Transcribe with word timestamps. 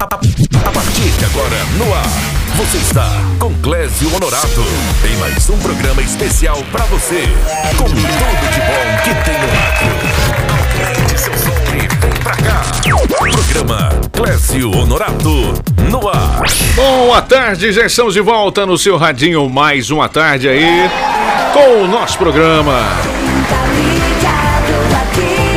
A 0.00 0.06
partir 0.06 1.10
de 1.10 1.24
agora, 1.24 1.56
no 1.76 1.92
ar, 1.92 2.06
você 2.54 2.76
está 2.76 3.10
com 3.40 3.52
Clésio 3.54 4.14
Honorato. 4.14 4.64
Em 5.04 5.16
mais 5.16 5.50
um 5.50 5.58
programa 5.58 6.00
especial 6.00 6.62
pra 6.70 6.84
você. 6.84 7.24
Com 7.76 7.82
tudo 7.82 7.96
de 7.96 8.02
bom 8.02 9.02
que 9.02 9.12
tem 9.24 9.34
no 9.40 9.48
rádio. 9.48 9.88
Aumente 10.86 11.20
seu 11.20 11.36
som 11.36 11.50
e 11.74 11.88
vem 11.96 12.22
pra 12.22 12.36
cá. 12.36 12.62
Programa 13.18 13.90
Clésio 14.12 14.70
Honorato, 14.70 15.54
no 15.90 16.08
ar. 16.08 16.44
Boa 16.76 17.20
tarde, 17.20 17.72
já 17.72 17.84
estamos 17.84 18.14
de 18.14 18.20
volta 18.20 18.64
no 18.64 18.78
seu 18.78 18.96
radinho. 18.96 19.50
Mais 19.50 19.90
uma 19.90 20.08
tarde 20.08 20.48
aí 20.48 20.88
com 21.52 21.82
o 21.82 21.88
nosso 21.88 22.16
programa. 22.18 23.27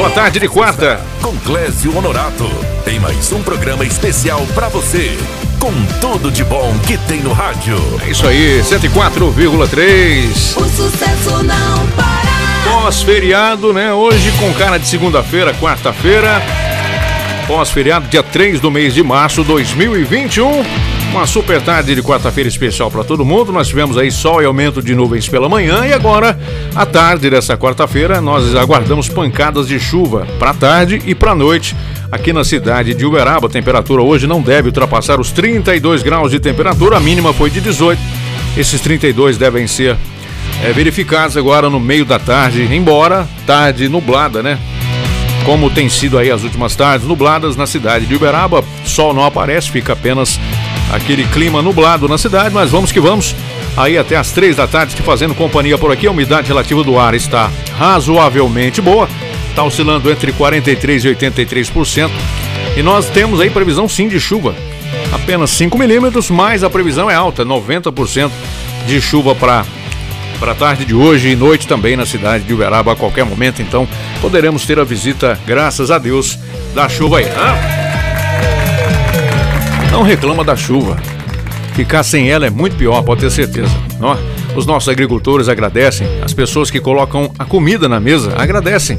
Boa 0.02 0.09
tarde 0.09 0.39
de 0.39 0.47
quarta. 0.47 0.99
Com 1.21 1.38
Clésio 1.41 1.95
Honorato. 1.95 2.50
Em 2.88 3.00
mais 3.00 3.31
um 3.31 3.43
programa 3.43 3.86
especial 3.86 4.41
pra 4.55 4.68
você. 4.68 5.15
Com 5.60 5.71
tudo 6.01 6.32
de 6.32 6.43
bom 6.43 6.75
que 6.87 6.97
tem 6.97 7.19
no 7.19 7.32
rádio. 7.32 7.77
É 8.04 8.10
isso 8.10 8.25
aí, 8.25 8.64
104,3. 8.64 10.57
O 10.57 10.64
sucesso 10.64 11.43
não 11.43 11.87
para. 11.96 12.82
Pós-feriado, 12.82 13.71
né? 13.74 13.93
Hoje 13.93 14.32
com 14.39 14.51
cara 14.55 14.79
de 14.79 14.87
segunda-feira, 14.87 15.54
quarta-feira. 15.54 16.41
Pós-feriado, 17.46 18.07
dia 18.07 18.24
3 18.24 18.60
do 18.60 18.71
mês 18.71 18.96
de 18.96 19.04
março 19.04 19.43
de 19.43 19.49
2021. 19.49 20.63
Uma 21.11 21.28
super 21.28 21.61
tarde 21.61 21.93
de 21.93 22.01
quarta-feira 22.01 22.47
especial 22.47 22.89
para 22.89 23.04
todo 23.04 23.25
mundo. 23.25 23.52
Nós 23.52 23.68
tivemos 23.68 23.97
aí 23.97 24.10
sol 24.10 24.42
e 24.42 24.46
aumento 24.46 24.82
de 24.82 24.96
nuvens 24.96 25.28
pela 25.28 25.50
manhã 25.50 25.86
e 25.86 25.92
agora, 25.92 26.39
à 26.74 26.86
tarde 26.86 27.29
dessa 27.29 27.57
quarta-feira, 27.57 28.21
nós 28.21 28.56
aguardamos 28.56 29.10
pancadas 29.10 29.68
de 29.68 29.78
chuva 29.78 30.25
para 30.39 30.54
tarde 30.54 31.02
e 31.05 31.14
para 31.14 31.36
noite 31.36 31.75
aqui 32.09 32.31
na 32.31 32.45
cidade 32.45 32.94
de 32.94 33.05
Uberaba. 33.05 33.47
A 33.47 33.50
temperatura 33.50 34.02
hoje 34.02 34.25
não 34.25 34.42
deve 34.42 34.69
ultrapassar 34.69 35.19
os 35.19 35.33
32 35.33 36.02
graus 36.02 36.31
de 36.31 36.39
temperatura, 36.39 36.95
a 36.95 37.00
mínima 37.02 37.33
foi 37.33 37.50
de 37.50 37.59
18. 37.59 38.02
Esses 38.55 38.80
32 38.80 39.38
devem 39.38 39.67
ser 39.67 39.97
é, 40.63 40.72
verificados 40.72 41.35
agora 41.35 41.69
no 41.69 41.80
meio 41.80 42.05
da 42.05 42.19
tarde, 42.19 42.63
embora 42.73 43.28
tarde 43.45 43.89
nublada, 43.89 44.41
né? 44.41 44.57
Como 45.45 45.69
tem 45.69 45.89
sido 45.89 46.17
aí 46.17 46.31
as 46.31 46.44
últimas 46.44 46.73
tardes 46.73 47.05
nubladas 47.05 47.57
na 47.57 47.67
cidade 47.67 48.05
de 48.05 48.16
Uberaba, 48.16 48.63
sol 48.85 49.13
não 49.13 49.25
aparece, 49.25 49.69
fica 49.69 49.91
apenas 49.91 50.39
aquele 50.91 51.25
clima 51.25 51.61
nublado 51.61 52.07
na 52.07 52.17
cidade, 52.17 52.53
mas 52.53 52.71
vamos 52.71 52.91
que 52.91 52.99
vamos. 52.99 53.35
Aí 53.75 53.97
até 53.97 54.15
as 54.15 54.31
três 54.31 54.55
da 54.55 54.67
tarde 54.67 54.95
te 54.95 55.01
fazendo 55.01 55.33
companhia 55.33 55.77
por 55.77 55.91
aqui, 55.91 56.07
a 56.07 56.11
umidade 56.11 56.47
relativa 56.47 56.83
do 56.83 56.99
ar 56.99 57.13
está 57.13 57.49
razoavelmente 57.77 58.81
boa, 58.81 59.07
está 59.49 59.63
oscilando 59.63 60.11
entre 60.11 60.31
43 60.33 61.05
e 61.05 61.07
83%. 61.09 62.09
E 62.75 62.83
nós 62.83 63.09
temos 63.09 63.39
aí 63.39 63.49
previsão 63.49 63.88
sim 63.88 64.07
de 64.07 64.19
chuva, 64.19 64.55
apenas 65.11 65.51
5 65.51 65.77
milímetros, 65.77 66.29
mas 66.29 66.63
a 66.63 66.69
previsão 66.69 67.09
é 67.09 67.16
alta, 67.16 67.45
90% 67.45 68.31
de 68.88 69.01
chuva 69.01 69.35
para 69.35 69.66
para 70.39 70.53
a 70.53 70.55
tarde 70.55 70.85
de 70.85 70.95
hoje 70.95 71.29
e 71.29 71.35
noite 71.35 71.67
também 71.67 71.95
na 71.95 72.03
cidade 72.03 72.43
de 72.45 72.51
Uberaba 72.51 72.93
a 72.93 72.95
qualquer 72.95 73.23
momento, 73.23 73.61
então 73.61 73.88
poderemos 74.19 74.66
ter 74.66 74.79
a 74.79 74.83
visita, 74.83 75.39
graças 75.45 75.91
a 75.91 75.99
Deus, 75.99 76.39
da 76.73 76.89
chuva 76.89 77.19
aí. 77.19 77.25
Não 79.92 80.03
reclama 80.03 80.44
da 80.44 80.56
chuva. 80.56 80.97
Ficar 81.73 82.03
sem 82.03 82.30
ela 82.30 82.45
é 82.45 82.50
muito 82.50 82.75
pior, 82.75 83.02
pode 83.03 83.22
ter 83.22 83.30
certeza. 83.30 83.72
Ó, 84.02 84.16
os 84.56 84.66
nossos 84.66 84.89
agricultores 84.89 85.47
agradecem, 85.47 86.08
as 86.23 86.34
pessoas 86.34 86.72
que 86.72 86.80
colocam 86.80 87.31
a 87.38 87.45
comida 87.45 87.88
na 87.88 88.00
mesa 88.00 88.34
agradecem, 88.38 88.97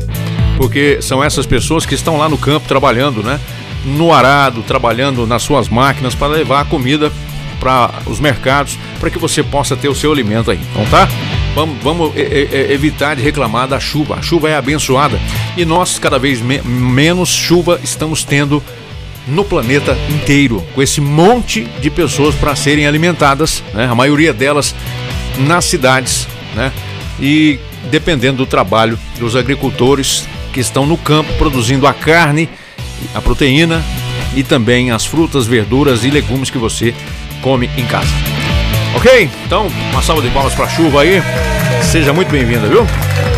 porque 0.56 0.98
são 1.00 1.22
essas 1.22 1.44
pessoas 1.44 1.84
que 1.84 1.94
estão 1.94 2.18
lá 2.18 2.28
no 2.28 2.38
campo 2.38 2.68
trabalhando, 2.68 3.22
né? 3.22 3.40
No 3.84 4.12
arado, 4.12 4.62
trabalhando 4.62 5.26
nas 5.26 5.42
suas 5.42 5.68
máquinas 5.68 6.14
para 6.14 6.28
levar 6.28 6.60
a 6.60 6.64
comida 6.64 7.10
para 7.58 7.90
os 8.06 8.20
mercados, 8.20 8.78
para 9.00 9.10
que 9.10 9.18
você 9.18 9.42
possa 9.42 9.76
ter 9.76 9.88
o 9.88 9.94
seu 9.94 10.12
alimento 10.12 10.50
aí, 10.50 10.60
não 10.74 10.84
tá? 10.86 11.08
Vamos, 11.54 11.76
vamos 11.82 12.12
evitar 12.16 13.14
de 13.14 13.22
reclamar 13.22 13.68
da 13.68 13.78
chuva. 13.78 14.16
A 14.16 14.22
chuva 14.22 14.48
é 14.48 14.56
abençoada 14.56 15.18
e 15.56 15.64
nós 15.64 15.98
cada 15.98 16.18
vez 16.18 16.40
me 16.40 16.62
menos 16.62 17.28
chuva 17.28 17.78
estamos 17.82 18.24
tendo 18.24 18.62
no 19.26 19.44
planeta 19.44 19.96
inteiro, 20.08 20.64
com 20.74 20.82
esse 20.82 21.00
monte 21.00 21.62
de 21.80 21.90
pessoas 21.90 22.34
para 22.34 22.56
serem 22.56 22.86
alimentadas, 22.86 23.62
né? 23.72 23.86
A 23.86 23.94
maioria 23.94 24.32
delas 24.32 24.74
nas 25.38 25.64
cidades, 25.64 26.26
né? 26.54 26.72
E 27.20 27.58
dependendo 27.90 28.38
do 28.38 28.46
trabalho 28.46 28.98
dos 29.18 29.36
agricultores 29.36 30.26
que 30.52 30.60
estão 30.60 30.86
no 30.86 30.96
campo 30.96 31.32
produzindo 31.34 31.86
a 31.86 31.94
carne, 31.94 32.48
a 33.14 33.20
proteína 33.20 33.82
e 34.34 34.42
também 34.42 34.90
as 34.90 35.04
frutas, 35.04 35.46
verduras 35.46 36.04
e 36.04 36.10
legumes 36.10 36.50
que 36.50 36.58
você 36.58 36.94
come 37.40 37.70
em 37.76 37.84
casa. 37.84 38.12
Ok? 38.94 39.30
Então, 39.46 39.68
uma 39.90 40.02
salva 40.02 40.22
de 40.22 40.30
palmas 40.30 40.54
para 40.54 40.66
a 40.66 40.68
chuva 40.68 41.02
aí. 41.02 41.22
Seja 41.82 42.12
muito 42.12 42.30
bem-vinda, 42.30 42.68
viu? 42.68 42.86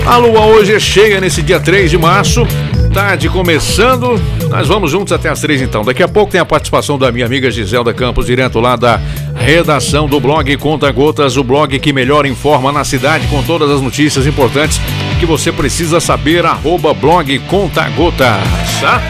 A 0.07 0.17
lua 0.17 0.47
hoje 0.47 0.75
é 0.75 0.81
cheia 0.81 1.21
nesse 1.21 1.43
dia 1.43 1.61
3 1.61 1.91
de 1.91 1.99
março. 1.99 2.47
Tarde 2.95 3.29
começando. 3.29 4.23
Nós 4.49 4.69
vamos 4.69 4.93
juntos 4.93 5.13
até 5.13 5.29
as 5.29 5.41
três 5.41 5.61
então. 5.61 5.85
Daqui 5.85 6.01
a 6.01 6.07
pouco 6.07 6.31
tem 6.31 6.41
a 6.41 6.45
participação 6.45 6.97
da 6.97 7.11
minha 7.11 7.27
amiga 7.27 7.51
Giselda 7.51 7.93
Campos, 7.93 8.27
direto 8.27 8.61
lá 8.61 8.77
da 8.77 9.01
redação 9.35 10.09
do 10.09 10.21
blog 10.21 10.57
Conta 10.59 10.93
Gotas, 10.93 11.37
o 11.37 11.43
blog 11.43 11.77
que 11.81 11.93
melhor 11.93 12.25
informa 12.25 12.71
na 12.71 12.85
cidade 12.85 13.27
com 13.27 13.43
todas 13.43 13.69
as 13.69 13.81
notícias 13.81 14.29
importantes 14.29 14.81
que 15.19 15.27
você 15.27 15.51
precisa 15.51 15.99
saber. 15.99 16.47
Arroba 16.47 16.95
blog 16.95 17.37
Conta 17.41 17.83
Gotas, 17.91 18.39
tá? 18.81 19.03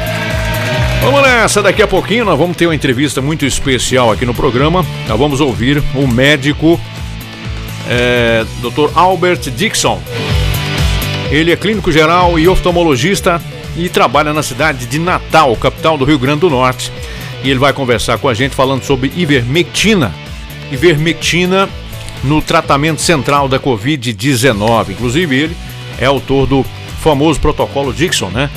Vamos 1.02 1.20
nessa, 1.20 1.60
daqui 1.60 1.82
a 1.82 1.86
pouquinho 1.86 2.24
nós 2.24 2.38
vamos 2.38 2.56
ter 2.56 2.66
uma 2.66 2.74
entrevista 2.74 3.20
muito 3.20 3.44
especial 3.44 4.10
aqui 4.10 4.24
no 4.24 4.32
programa. 4.32 4.82
Nós 5.06 5.18
vamos 5.18 5.42
ouvir 5.42 5.82
o 5.94 6.06
médico 6.06 6.80
é, 7.86 8.46
Dr. 8.62 8.90
Albert 8.94 9.50
Dixon. 9.54 10.00
Ele 11.30 11.52
é 11.52 11.56
clínico 11.56 11.92
geral 11.92 12.38
e 12.38 12.48
oftalmologista 12.48 13.42
e 13.76 13.88
trabalha 13.88 14.32
na 14.32 14.42
cidade 14.42 14.86
de 14.86 14.98
Natal, 14.98 15.54
capital 15.56 15.98
do 15.98 16.04
Rio 16.04 16.18
Grande 16.18 16.40
do 16.40 16.50
Norte. 16.50 16.92
E 17.42 17.50
ele 17.50 17.58
vai 17.58 17.72
conversar 17.72 18.18
com 18.18 18.28
a 18.28 18.34
gente 18.34 18.54
falando 18.54 18.82
sobre 18.82 19.12
ivermectina. 19.16 20.14
Ivermectina 20.72 21.68
no 22.22 22.40
tratamento 22.40 23.00
central 23.00 23.48
da 23.48 23.58
Covid-19. 23.58 24.90
Inclusive, 24.90 25.36
ele 25.36 25.56
é 25.98 26.06
autor 26.06 26.46
do 26.46 26.64
famoso 27.00 27.38
protocolo 27.38 27.92
Dixon, 27.92 28.30
né? 28.30 28.48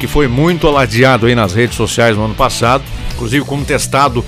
Que 0.00 0.06
foi 0.08 0.26
muito 0.26 0.66
alardeado 0.66 1.26
aí 1.26 1.34
nas 1.34 1.54
redes 1.54 1.76
sociais 1.76 2.16
no 2.16 2.24
ano 2.24 2.34
passado, 2.34 2.82
inclusive 3.14 3.44
como 3.44 3.64
testado 3.64 4.24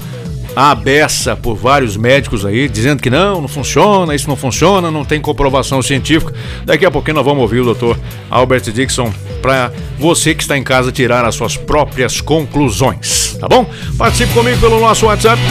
à 0.57 0.75
beça 0.75 1.37
por 1.37 1.57
vários 1.57 1.97
médicos 1.97 2.45
aí, 2.45 2.69
dizendo 2.69 3.01
que 3.03 3.11
não, 3.11 3.41
não 3.41 3.49
funciona, 3.49 4.15
isso 4.15 4.29
não 4.29 4.37
funciona, 4.37 4.91
não 4.91 5.05
tem 5.05 5.21
comprovação 5.21 5.83
científica. 5.83 6.33
Daqui 6.65 6.87
a 6.87 6.91
pouquinho 6.91 7.17
nós 7.17 7.25
vamos 7.25 7.43
ouvir 7.43 7.61
o 7.61 7.65
doutor 7.65 7.99
Albert 8.31 8.71
Dixon 8.73 9.13
para 9.43 9.73
você 9.99 10.35
que 10.35 10.43
está 10.43 10.57
em 10.57 10.63
casa 10.63 10.93
tirar 10.93 11.25
as 11.25 11.35
suas 11.35 11.57
próprias 11.57 12.21
conclusões, 12.21 13.37
tá 13.41 13.49
bom? 13.49 13.69
Participe 13.99 14.33
comigo 14.33 14.59
pelo 14.59 14.81
nosso 14.81 15.07
WhatsApp. 15.07 15.43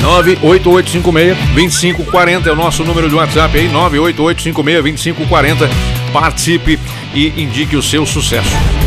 98856-2540 0.00 2.46
é 2.46 2.52
o 2.52 2.56
nosso 2.56 2.82
número 2.84 3.08
de 3.08 3.14
WhatsApp 3.14 3.58
aí, 3.58 3.70
98856-2540. 3.70 5.68
Participe 6.12 6.78
e 7.14 7.28
indique 7.40 7.76
o 7.76 7.82
seu 7.82 8.04
sucesso. 8.06 8.79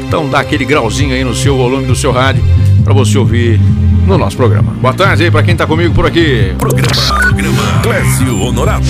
Então 0.06 0.28
dá 0.28 0.42
aquele 0.42 0.66
grauzinho 0.66 1.16
aí 1.16 1.24
no 1.24 1.34
seu 1.34 1.56
volume 1.56 1.86
do 1.86 1.96
seu 1.96 2.12
rádio 2.12 2.44
para 2.84 2.94
você 2.94 3.18
ouvir 3.18 3.58
no 4.06 4.18
nosso 4.18 4.36
programa. 4.36 4.74
Boa 4.74 4.94
tarde 4.94 5.24
aí 5.24 5.32
para 5.32 5.44
quem 5.44 5.56
tá 5.56 5.66
comigo 5.66 5.94
por 5.94 6.06
aqui. 6.06 6.54
Programa, 6.60 6.92
programa 7.18 7.80
Clésio 7.84 8.42
Honorato 8.42 8.84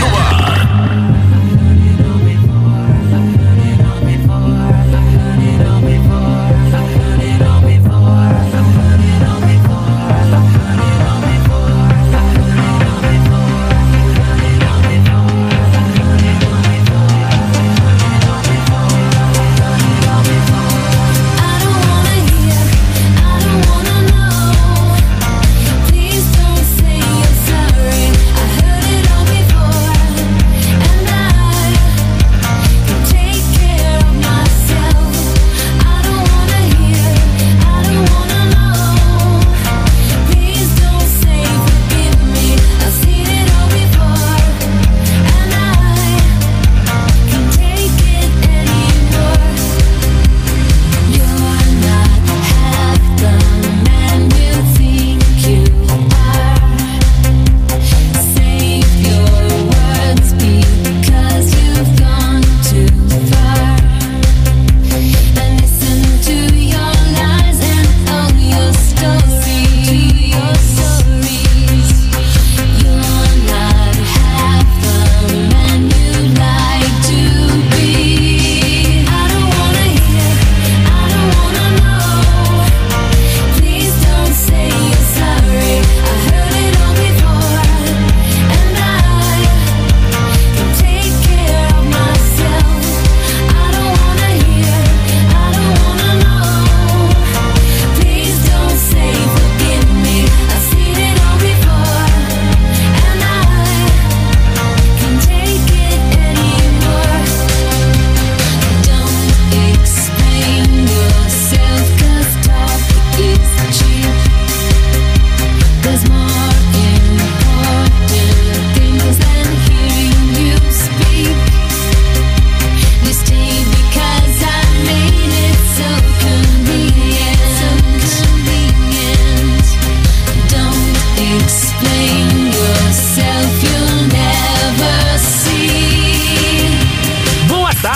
no 0.00 0.16
ar. 0.16 0.73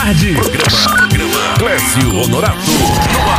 tarde. 0.09 0.35
Programa, 0.35 1.09
programa 1.09 1.55
Clécio 1.59 2.21
Honorato. 2.21 3.38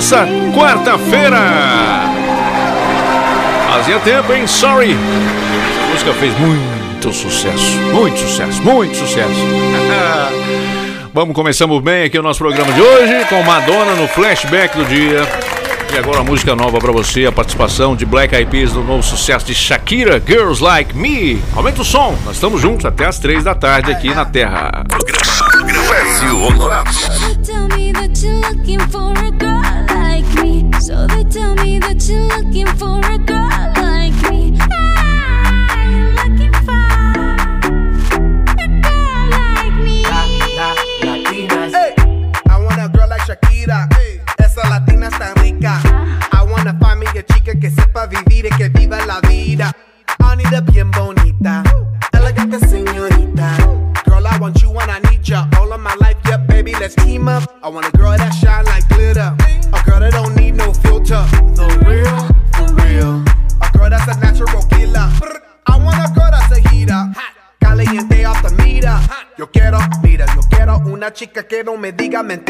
dessa 0.00 0.26
quarta-feira. 0.56 1.38
Fazia 3.70 3.98
tempo, 3.98 4.32
hein? 4.32 4.46
Sorry. 4.46 4.92
Essa 4.92 5.92
música 5.92 6.12
fez 6.14 6.38
muito 6.38 7.12
sucesso. 7.12 7.76
Muito 7.92 8.18
sucesso, 8.18 8.62
muito 8.62 8.96
sucesso. 8.96 9.30
Vamos, 11.12 11.34
começamos 11.34 11.82
bem 11.82 12.04
aqui 12.04 12.18
o 12.18 12.22
nosso 12.22 12.38
programa 12.38 12.72
de 12.72 12.80
hoje 12.80 13.26
com 13.28 13.42
Madonna 13.42 13.94
no 13.94 14.08
flashback 14.08 14.74
do 14.74 14.86
dia. 14.86 15.20
E 15.92 15.98
agora 15.98 16.20
a 16.20 16.24
música 16.24 16.56
nova 16.56 16.78
para 16.78 16.92
você, 16.92 17.26
a 17.26 17.32
participação 17.32 17.94
de 17.94 18.06
Black 18.06 18.34
Eyed 18.34 18.50
Peas 18.50 18.72
no 18.72 18.82
novo 18.82 19.02
sucesso 19.02 19.44
de 19.44 19.54
Shakira, 19.54 20.22
Girls 20.26 20.62
Like 20.62 20.96
Me. 20.96 21.42
Aumenta 21.54 21.82
o 21.82 21.84
som, 21.84 22.16
nós 22.24 22.36
estamos 22.36 22.62
juntos 22.62 22.86
até 22.86 23.04
as 23.04 23.18
três 23.18 23.44
da 23.44 23.54
tarde 23.54 23.92
aqui 23.92 24.14
na 24.14 24.24
Terra. 24.24 24.82
Brasil 25.88 26.40
So 30.90 31.06
they 31.06 31.22
tell 31.22 31.54
me 31.54 31.78
that 31.78 32.08
you're 32.08 32.26
looking 32.26 32.66
for 32.76 32.98
a 32.98 33.18
girl. 33.18 33.49
prácticamente 72.20 72.49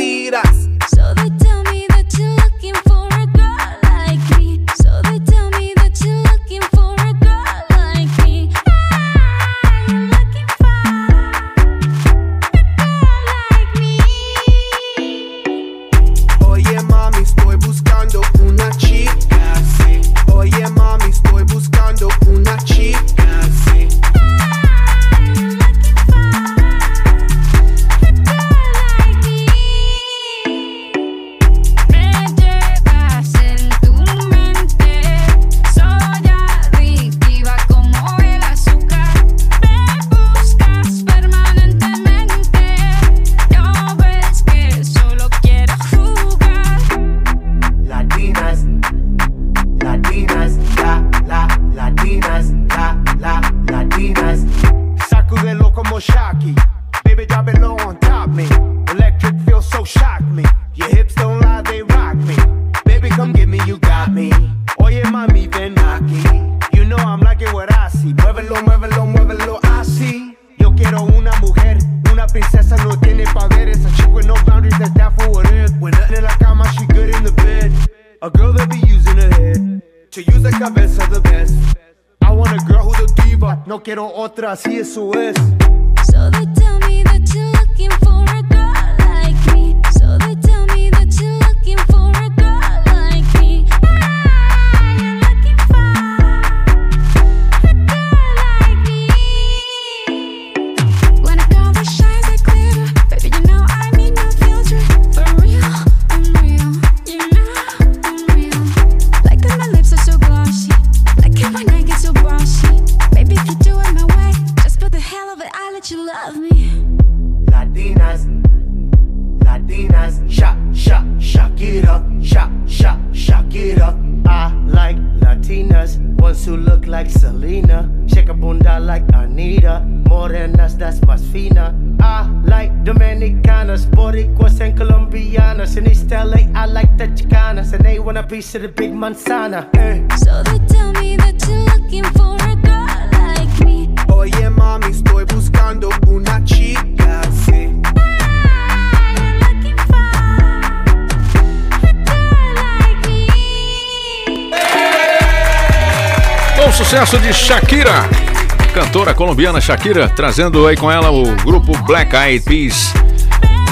Shakira, 159.71 160.09
trazendo 160.09 160.67
aí 160.67 160.77
com 160.77 160.91
ela 160.91 161.13
o 161.13 161.23
grupo 161.45 161.79
Black 161.85 162.17
Eyed 162.17 162.45
Peas, 162.45 162.93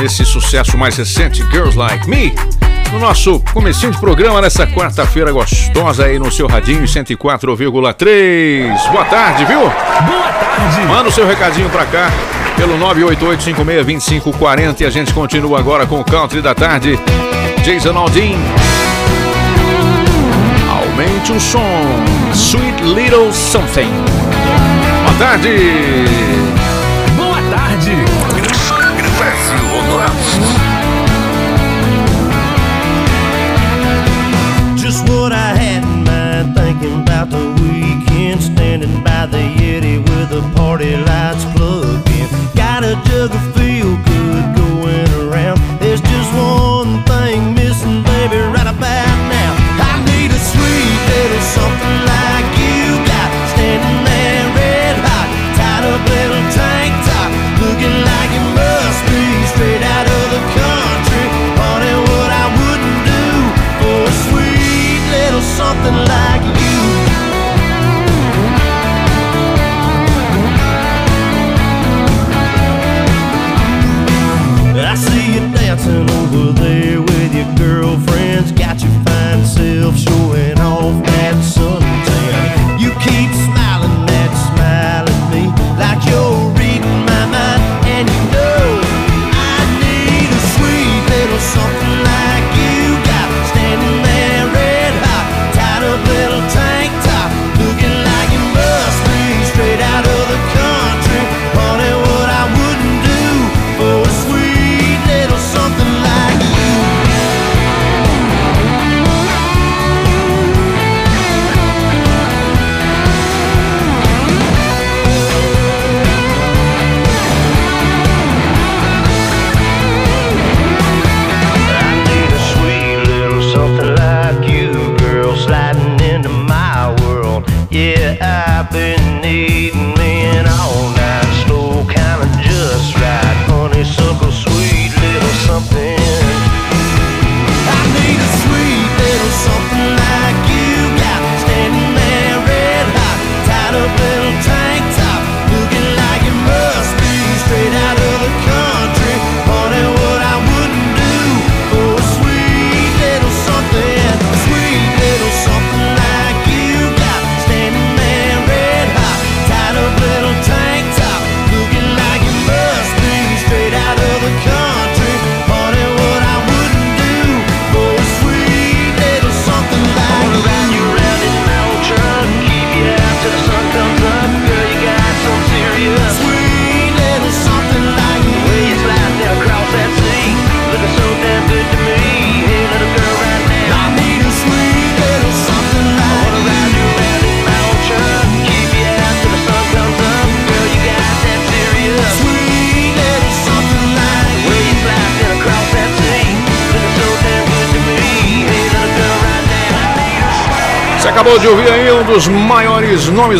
esse 0.01 0.25
sucesso 0.25 0.79
mais 0.79 0.97
recente, 0.97 1.45
Girls 1.51 1.77
Like 1.77 2.09
Me, 2.09 2.33
no 2.93 3.01
nosso 3.01 3.41
comecinho 3.53 3.91
de 3.91 3.99
programa 3.99 4.41
nessa 4.41 4.65
quarta-feira 4.65 5.33
gostosa 5.33 6.05
aí 6.05 6.17
no 6.17 6.31
seu 6.31 6.47
radinho 6.47 6.85
104,3. 6.85 8.93
Boa 8.93 9.05
tarde, 9.07 9.45
viu? 9.45 9.59
Boa 9.59 9.73
tarde. 9.73 10.87
Manda 10.87 11.09
o 11.09 11.13
seu 11.13 11.27
recadinho 11.27 11.69
pra 11.69 11.85
cá 11.85 12.13
pelo 12.57 12.79
988562540 12.79 14.83
e 14.83 14.85
a 14.85 14.91
gente 14.91 15.13
continua 15.13 15.59
agora 15.59 15.85
com 15.85 15.99
o 15.99 16.05
Country 16.05 16.41
da 16.41 16.55
Tarde. 16.55 16.97
Jason 17.65 17.99
Aldean. 17.99 18.39
Aumente 20.71 21.33
o 21.33 21.41
som. 21.41 21.83
Sweet 22.33 22.85
Little 22.85 23.33
Something. 23.33 24.08
tarde! 25.19 26.07
Boa 27.17 27.41
tarde! 27.51 27.97
Just 34.77 35.09
what 35.09 35.33
I 35.33 35.55
had 35.57 35.83
in 35.83 36.05
mind, 36.05 36.55
thinking 36.55 37.03
about 37.03 37.31
the 37.31 37.45
weekend, 37.61 38.41
standing 38.41 39.03
by 39.03 39.27
the 39.27 39.39
Yeti 39.39 39.99
with 39.99 40.31
the 40.31 40.43
party 40.57 40.97
lights 40.97 41.45
plugged 41.57 42.09
in. 42.11 42.29
Got 42.55 42.85
a 42.85 42.95
jug 43.07 43.35
of 43.35 43.55
field 43.55 44.08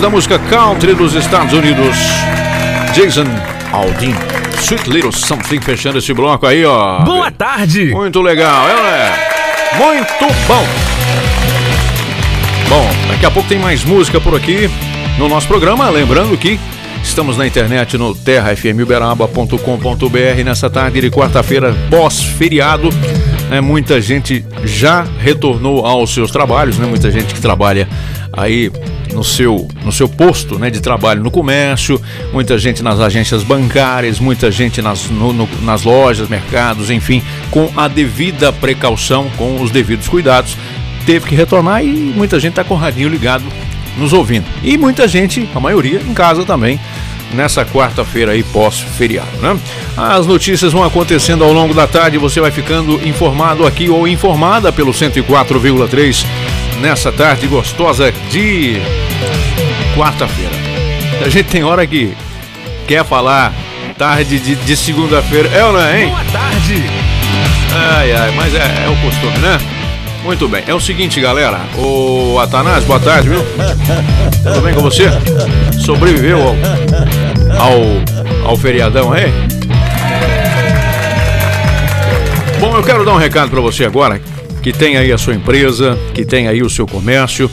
da 0.01 0.11
música 0.11 0.39
country 0.39 0.95
dos 0.95 1.15
Estados 1.15 1.53
Unidos, 1.53 1.97
Jason 2.95 3.27
Aldean. 3.73 4.15
Sweet 4.61 4.91
Little 4.91 5.13
Something 5.13 5.61
fechando 5.61 5.99
esse 5.99 6.13
bloco 6.13 6.47
aí, 6.47 6.65
ó. 6.65 7.01
Boa 7.01 7.31
tarde. 7.31 7.87
Muito 7.87 8.21
legal, 8.21 8.69
é, 8.69 8.75
ou 8.75 8.83
não 8.83 8.87
é? 8.87 9.29
Muito 9.77 10.27
bom. 10.47 10.67
Bom, 12.69 12.91
daqui 13.09 13.27
a 13.27 13.31
pouco 13.31 13.49
tem 13.49 13.59
mais 13.59 13.85
música 13.85 14.21
por 14.21 14.35
aqui 14.35 14.69
no 15.19 15.29
nosso 15.29 15.49
programa. 15.49 15.89
Lembrando 15.91 16.37
que 16.37 16.59
estamos 17.03 17.37
na 17.37 17.47
internet 17.47 17.97
no 17.97 18.15
terrafmuberaba.com.br 18.15 20.45
nessa 20.45 20.69
tarde 20.69 21.01
de 21.01 21.11
quarta-feira, 21.11 21.75
pós-feriado. 21.91 22.91
Né, 23.49 23.63
muita 23.63 23.99
gente 24.01 24.45
já 24.65 25.07
retornou 25.19 25.87
aos 25.87 26.13
seus 26.13 26.31
trabalhos, 26.31 26.79
né? 26.79 26.87
Muita 26.87 27.11
gente 27.11 27.33
que 27.33 27.41
trabalha 27.41 27.89
aí 28.33 28.71
no 29.13 29.25
seu, 29.25 29.67
no 29.89 29.93
seu 29.93 30.07
posto 30.07 30.59
né, 30.59 30.69
de 30.69 30.81
trabalho 30.83 31.23
no 31.23 31.31
comércio, 31.31 31.99
muita 32.31 32.59
gente 32.59 32.83
nas 32.83 33.01
agências 33.01 33.43
bancárias, 33.43 34.21
muita 34.21 34.51
gente 34.51 34.83
nas, 34.83 35.09
no- 35.09 35.33
no- 35.33 35.49
nas 35.63 35.83
lojas, 35.83 36.29
mercados, 36.29 36.91
enfim, 36.91 37.23
com 37.51 37.73
a 37.75 37.89
devida 37.89 38.53
precaução, 38.53 39.31
com 39.39 39.63
os 39.63 39.71
devidos 39.71 40.07
cuidados, 40.07 40.59
teve 41.07 41.27
que 41.27 41.35
retornar 41.35 41.83
e 41.83 41.87
muita 41.89 42.39
gente 42.39 42.51
está 42.53 42.63
com 42.65 42.75
o 42.75 42.77
radinho 42.77 43.09
ligado 43.09 43.45
nos 43.97 44.13
ouvindo. 44.13 44.45
E 44.63 44.77
muita 44.77 45.09
gente, 45.09 45.49
a 45.55 45.59
maioria, 45.59 46.03
em 46.07 46.13
casa 46.13 46.45
também, 46.45 46.79
nessa 47.33 47.65
quarta-feira 47.65 48.33
aí 48.33 48.43
pós-feriado, 48.43 49.29
né? 49.41 49.59
As 49.97 50.27
notícias 50.27 50.71
vão 50.75 50.85
acontecendo 50.85 51.45
ao 51.45 51.53
longo 51.53 51.73
da 51.73 51.87
tarde, 51.87 52.19
você 52.19 52.41
vai 52.43 52.51
ficando 52.51 53.01
informado 53.09 53.67
aqui 53.67 53.89
ou 53.89 54.07
informada 54.07 54.71
pelo 54.71 54.93
104,3 54.93 56.25
nessa 56.81 57.11
tarde 57.11 57.47
gostosa 57.47 58.13
de 58.31 58.77
quarta-feira. 59.99 60.53
A 61.25 61.29
gente 61.29 61.47
tem 61.47 61.65
hora 61.65 61.85
que 61.85 62.15
quer 62.87 63.05
falar 63.05 63.53
tarde 63.99 64.39
de, 64.39 64.55
de 64.55 64.77
segunda-feira, 64.77 65.49
é 65.53 65.65
ou 65.65 65.73
não 65.73 65.81
é, 65.81 66.03
hein? 66.03 66.09
Boa 66.11 66.25
tarde. 66.27 66.85
Ai, 67.75 68.13
ai, 68.13 68.31
mas 68.37 68.55
é, 68.55 68.85
é 68.87 68.89
o 68.89 68.97
costume, 69.05 69.37
né? 69.39 69.59
Muito 70.23 70.49
bem, 70.49 70.63
é 70.69 70.73
o 70.73 70.79
seguinte, 70.79 71.21
galera. 71.21 71.61
O 71.77 72.39
Atanás, 72.39 72.85
boa 72.85 73.01
tarde, 73.01 73.29
viu? 73.29 73.45
Tudo 74.45 74.61
bem 74.61 74.73
com 74.73 74.83
você? 74.83 75.09
Sobreviveu 75.85 76.41
ao, 76.43 76.57
ao, 77.61 78.51
ao 78.51 78.57
feriadão 78.57 79.13
aí? 79.13 79.33
Bom, 82.61 82.77
eu 82.77 82.85
quero 82.85 83.05
dar 83.05 83.15
um 83.15 83.19
recado 83.19 83.51
para 83.51 83.61
você 83.61 83.85
agora, 83.85 84.21
que 84.63 84.73
tem 84.73 84.97
aí 84.97 85.13
a 85.13 85.19
sua 85.19 85.35
empresa, 85.35 85.99
que 86.15 86.25
tem 86.25 86.47
aí 86.47 86.63
o 86.63 86.71
seu 86.71 86.87
comércio, 86.87 87.51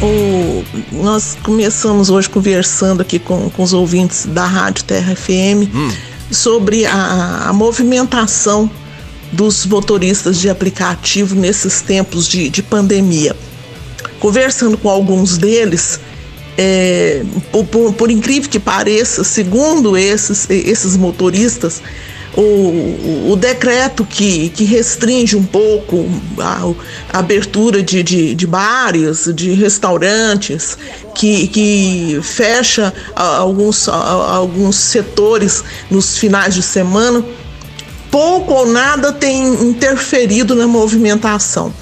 O- 0.02 0.64
nós 0.90 1.38
começamos 1.44 2.10
hoje 2.10 2.28
conversando 2.28 3.00
aqui 3.02 3.18
com, 3.20 3.48
com 3.50 3.62
os 3.62 3.72
ouvintes 3.72 4.26
da 4.26 4.44
Rádio 4.44 4.82
TRFM 4.84 5.68
sobre 6.30 6.84
a, 6.86 7.44
a 7.48 7.52
movimentação 7.52 8.68
dos 9.32 9.64
motoristas 9.66 10.38
de 10.38 10.50
aplicativo 10.50 11.34
nesses 11.34 11.80
tempos 11.80 12.28
de, 12.28 12.48
de 12.50 12.62
pandemia. 12.62 13.34
Conversando 14.20 14.76
com 14.76 14.88
alguns 14.88 15.38
deles, 15.38 15.98
é, 16.56 17.22
por, 17.50 17.92
por- 17.94 18.10
incrível 18.10 18.48
que 18.48 18.60
pareça, 18.60 19.24
segundo 19.24 19.96
esses, 19.96 20.48
esses 20.50 20.96
motoristas, 20.96 21.82
o, 22.34 23.30
o, 23.30 23.36
decreto 23.36 24.06
que, 24.06 24.48
que 24.50 24.64
restringe 24.64 25.36
um 25.36 25.44
pouco 25.44 26.06
a, 26.38 26.72
a 27.12 27.18
abertura 27.18 27.82
de, 27.82 28.02
de, 28.02 28.34
de 28.34 28.46
bares, 28.46 29.30
de 29.34 29.52
restaurantes, 29.52 30.78
que, 31.14 31.46
que 31.48 32.20
fecha 32.22 32.92
alguns, 33.14 33.86
alguns 33.88 34.76
setores 34.76 35.62
nos 35.90 36.16
finais 36.16 36.54
de 36.54 36.62
semana, 36.62 37.22
pouco 38.12 38.52
ou 38.52 38.66
nada 38.66 39.10
tem 39.10 39.42
interferido 39.64 40.54
na 40.54 40.68
movimentação 40.68 41.72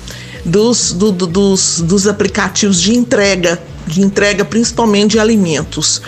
dos, 0.44 0.92
do- 0.92 1.10
do- 1.12 1.26
dos, 1.26 1.80
dos 1.82 2.06
aplicativos 2.06 2.80
de 2.80 2.96
entrega, 2.96 3.60
de 3.90 4.02
entrega 4.02 4.44
principalmente 4.44 5.12
de 5.12 5.18
alimentos. 5.18 6.00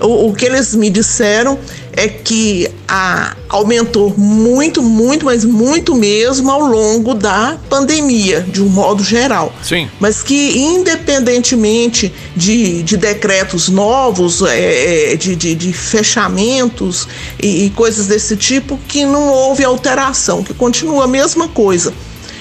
O, 0.00 0.28
o 0.28 0.34
que 0.34 0.46
eles 0.46 0.74
me 0.74 0.88
disseram 0.88 1.58
é 1.92 2.08
que 2.08 2.70
a, 2.88 3.36
aumentou 3.48 4.14
muito, 4.16 4.82
muito, 4.82 5.26
mas 5.26 5.44
muito 5.44 5.94
mesmo 5.94 6.50
ao 6.50 6.60
longo 6.60 7.14
da 7.14 7.58
pandemia, 7.68 8.40
de 8.40 8.62
um 8.62 8.68
modo 8.68 9.02
geral 9.02 9.52
Sim. 9.62 9.88
mas 9.98 10.22
que 10.22 10.58
independentemente 10.58 12.12
de, 12.34 12.82
de 12.82 12.96
decretos 12.96 13.68
novos, 13.68 14.40
é, 14.42 15.12
é, 15.12 15.16
de, 15.16 15.36
de, 15.36 15.54
de 15.54 15.72
fechamentos 15.72 17.06
e, 17.42 17.66
e 17.66 17.70
coisas 17.70 18.06
desse 18.06 18.36
tipo, 18.36 18.78
que 18.88 19.04
não 19.04 19.28
houve 19.28 19.64
alteração, 19.64 20.42
que 20.42 20.54
continua 20.54 21.04
a 21.04 21.08
mesma 21.08 21.48
coisa. 21.48 21.92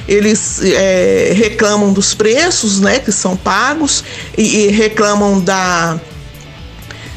Eles 0.09 0.59
é, 0.63 1.33
reclamam 1.35 1.93
dos 1.93 2.15
preços 2.15 2.79
né, 2.79 2.99
que 2.99 3.11
são 3.11 3.37
pagos 3.37 4.03
e, 4.35 4.65
e 4.65 4.67
reclamam 4.69 5.39
da, 5.39 5.99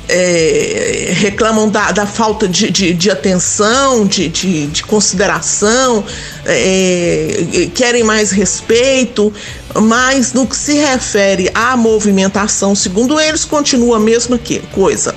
é, 0.09 1.09
reclamam 1.13 1.71
da, 1.71 1.91
da 1.91 2.07
falta 2.07 2.47
de, 2.47 2.71
de, 2.71 2.93
de 2.93 3.11
atenção, 3.11 4.07
de, 4.07 4.29
de, 4.29 4.67
de 4.67 4.83
consideração, 4.83 6.05
é, 6.45 7.69
querem 7.75 8.03
mais 8.05 8.31
respeito, 8.31 9.33
mas 9.75 10.35
no 10.35 10.47
que 10.47 10.57
se 10.57 10.75
refere 10.75 11.51
à 11.55 11.77
movimentação, 11.79 12.75
segundo 12.75 13.19
eles, 13.19 13.45
continua 13.47 13.97
a 13.97 14.01
mesma 14.01 14.37
que, 14.37 14.59
coisa. 14.73 15.15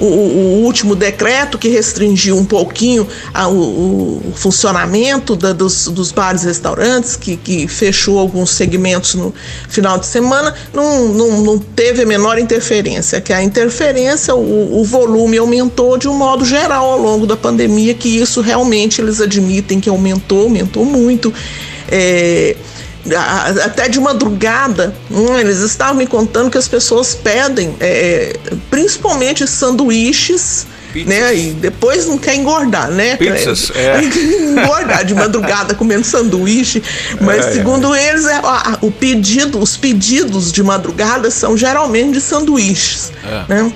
O, 0.00 0.04
o- 0.06 0.64
último 0.64 0.94
decreto 0.96 1.58
que 1.58 1.68
restringiu 1.68 2.36
um 2.36 2.44
pouquinho 2.44 3.06
a- 3.34 3.48
o, 3.48 4.22
o 4.28 4.32
funcionamento 4.34 5.36
da- 5.36 5.52
dos, 5.52 5.88
dos 5.88 6.10
bares 6.12 6.42
e 6.42 6.46
restaurantes, 6.46 7.16
que, 7.16 7.36
que 7.36 7.66
fechou 7.68 8.18
alguns 8.18 8.50
segmentos 8.50 9.14
no 9.14 9.34
final 9.68 9.98
de 9.98 10.06
semana, 10.06 10.54
não, 10.72 11.08
não, 11.08 11.40
não 11.42 11.58
teve 11.58 12.02
a 12.02 12.06
menor 12.06 12.38
interferência. 12.38 13.20
Que 13.20 13.32
a 13.32 13.42
interferência, 13.42 14.34
o, 14.34 14.80
o 14.80 14.84
volume 14.84 15.38
aumentou 15.38 15.98
de 15.98 16.08
um 16.08 16.14
modo 16.14 16.44
geral 16.44 16.92
ao 16.92 16.98
longo 16.98 17.26
da 17.26 17.36
pandemia, 17.36 17.94
que 17.94 18.08
isso 18.08 18.40
realmente 18.40 19.00
eles 19.00 19.20
admitem 19.20 19.80
que 19.80 19.88
aumentou, 19.90 20.42
aumentou 20.42 20.84
muito. 20.84 21.32
É, 21.90 22.56
até 23.64 23.88
de 23.88 23.98
madrugada, 24.00 24.94
hum, 25.10 25.38
eles 25.38 25.58
estavam 25.58 25.94
me 25.96 26.06
contando 26.06 26.50
que 26.50 26.58
as 26.58 26.68
pessoas 26.68 27.14
pedem, 27.14 27.74
é, 27.80 28.36
principalmente 28.70 29.46
sanduíches, 29.46 30.66
Pizzas. 30.92 31.08
né? 31.08 31.34
E 31.36 31.50
depois 31.52 32.06
não 32.06 32.18
quer 32.18 32.34
engordar, 32.34 32.90
né? 32.90 33.16
Pizzas, 33.16 33.70
é. 33.74 34.00
engordar 34.52 35.04
de 35.04 35.14
madrugada 35.14 35.74
comendo 35.74 36.04
sanduíche, 36.04 36.82
mas 37.20 37.46
É, 37.46 37.48
é. 37.50 37.52
segundo 37.54 37.94
eles, 37.94 38.26
é, 38.26 38.34
a- 38.36 38.78
o 38.82 38.90
pedido, 38.90 39.58
os 39.60 39.76
pedidos 39.76 40.52
de 40.52 40.62
madrugada 40.62 41.30
são 41.30 41.56
geralmente 41.56 42.14
de 42.14 42.20
sanduíches, 42.20 43.12
É. 43.24 43.44
né? 43.48 43.72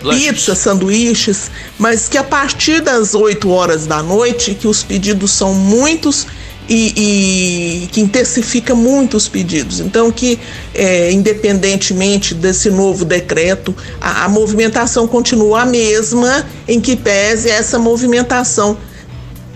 Pizza, 0.00 0.54
sanduíches, 0.54 1.50
mas 1.76 2.06
que 2.08 2.16
a 2.16 2.22
partir 2.22 2.80
das 2.80 3.14
8 3.16 3.50
horas 3.50 3.84
da 3.84 4.00
noite, 4.00 4.54
que 4.54 4.68
os 4.68 4.84
pedidos 4.84 5.32
são 5.32 5.52
muitos 5.52 6.24
e, 6.68 7.84
e 7.84 7.86
que 7.88 8.00
intensifica 8.00 8.74
muito 8.74 9.16
os 9.16 9.26
pedidos. 9.26 9.80
Então, 9.80 10.10
que 10.12 10.38
é, 10.74 11.10
independentemente 11.10 12.34
desse 12.34 12.70
novo 12.70 13.04
decreto, 13.04 13.74
a, 14.00 14.24
a 14.24 14.28
movimentação 14.28 15.08
continua 15.08 15.62
a 15.62 15.66
mesma, 15.66 16.44
em 16.66 16.80
que 16.80 16.94
pese 16.94 17.48
essa 17.48 17.78
movimentação 17.78 18.76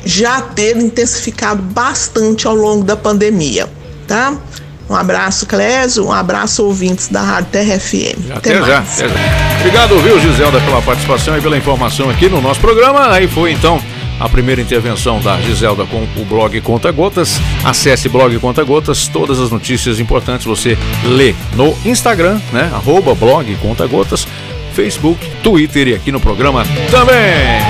já 0.05 0.41
ter 0.41 0.77
intensificado 0.79 1.63
bastante 1.63 2.47
ao 2.47 2.55
longo 2.55 2.83
da 2.83 2.97
pandemia, 2.97 3.69
tá? 4.09 4.37
Um 4.91 4.97
abraço, 4.97 5.47
Clésio, 5.47 6.05
um 6.05 6.13
abraço, 6.13 6.65
ouvintes 6.65 7.09
da 7.09 7.23
Rádio 7.23 7.51
Terra 7.53 7.79
FM. 7.79 8.31
Até, 8.35 8.59
já, 8.59 8.79
até 8.81 9.09
já. 9.09 9.15
Obrigado, 9.61 9.99
viu, 10.01 10.21
Giselda, 10.21 10.61
pela 10.61 10.83
participação 10.83 11.39
e 11.39 11.41
pela 11.41 11.57
informação 11.57 12.11
aqui 12.11 12.29
no 12.29 12.43
nosso 12.43 12.61
programa. 12.61 13.11
Aí 13.13 13.29
foi 13.29 13.53
então 13.53 13.81
a 14.19 14.29
primeira 14.29 14.61
intervenção 14.61 15.21
da 15.21 15.41
Giselda 15.41 15.85
com 15.85 16.07
o 16.17 16.25
blog 16.25 16.61
Conta 16.61 16.91
Gotas. 16.91 17.41
Acesse 17.65 18.09
blog 18.09 18.39
Conta 18.39 18.63
Gotas, 18.63 19.09
todas 19.09 19.41
as 19.41 19.51
notícias 19.51 19.99
importantes 19.99 20.47
você 20.47 20.77
lê 21.05 21.35
no 21.55 21.77
Instagram, 21.85 22.41
né? 22.53 22.71
Arroba 22.73 23.15
blog 23.15 23.55
Conta 23.57 23.87
Gotas, 23.87 24.27
Facebook, 24.75 25.29
Twitter 25.43 25.89
e 25.89 25.95
aqui 25.95 26.13
no 26.13 26.21
programa 26.21 26.65
também. 26.91 27.61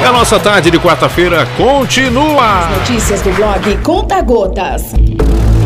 E 0.00 0.04
a 0.04 0.12
nossa 0.12 0.38
tarde 0.38 0.70
de 0.70 0.78
quarta-feira 0.78 1.46
continua. 1.56 2.68
Notícias 2.78 3.20
do 3.22 3.30
blog 3.32 3.76
Conta 3.78 4.22
Gotas. 4.22 4.94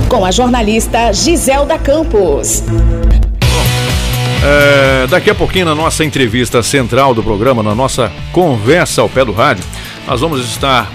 Com 0.09 0.25
a 0.25 0.31
jornalista 0.31 1.13
Giselda 1.13 1.79
Campos. 1.79 2.65
É, 4.45 5.07
daqui 5.07 5.31
a 5.31 5.35
pouquinho, 5.35 5.67
na 5.67 5.75
nossa 5.75 6.05
entrevista 6.05 6.63
central 6.63 7.15
do 7.15 7.23
programa, 7.23 7.63
na 7.63 7.75
nossa 7.75 8.11
conversa 8.33 9.01
ao 9.01 9.09
pé 9.09 9.25
do 9.25 9.33
rádio, 9.33 9.65
nós 10.07 10.21
vamos 10.21 10.45
estar 10.45 10.91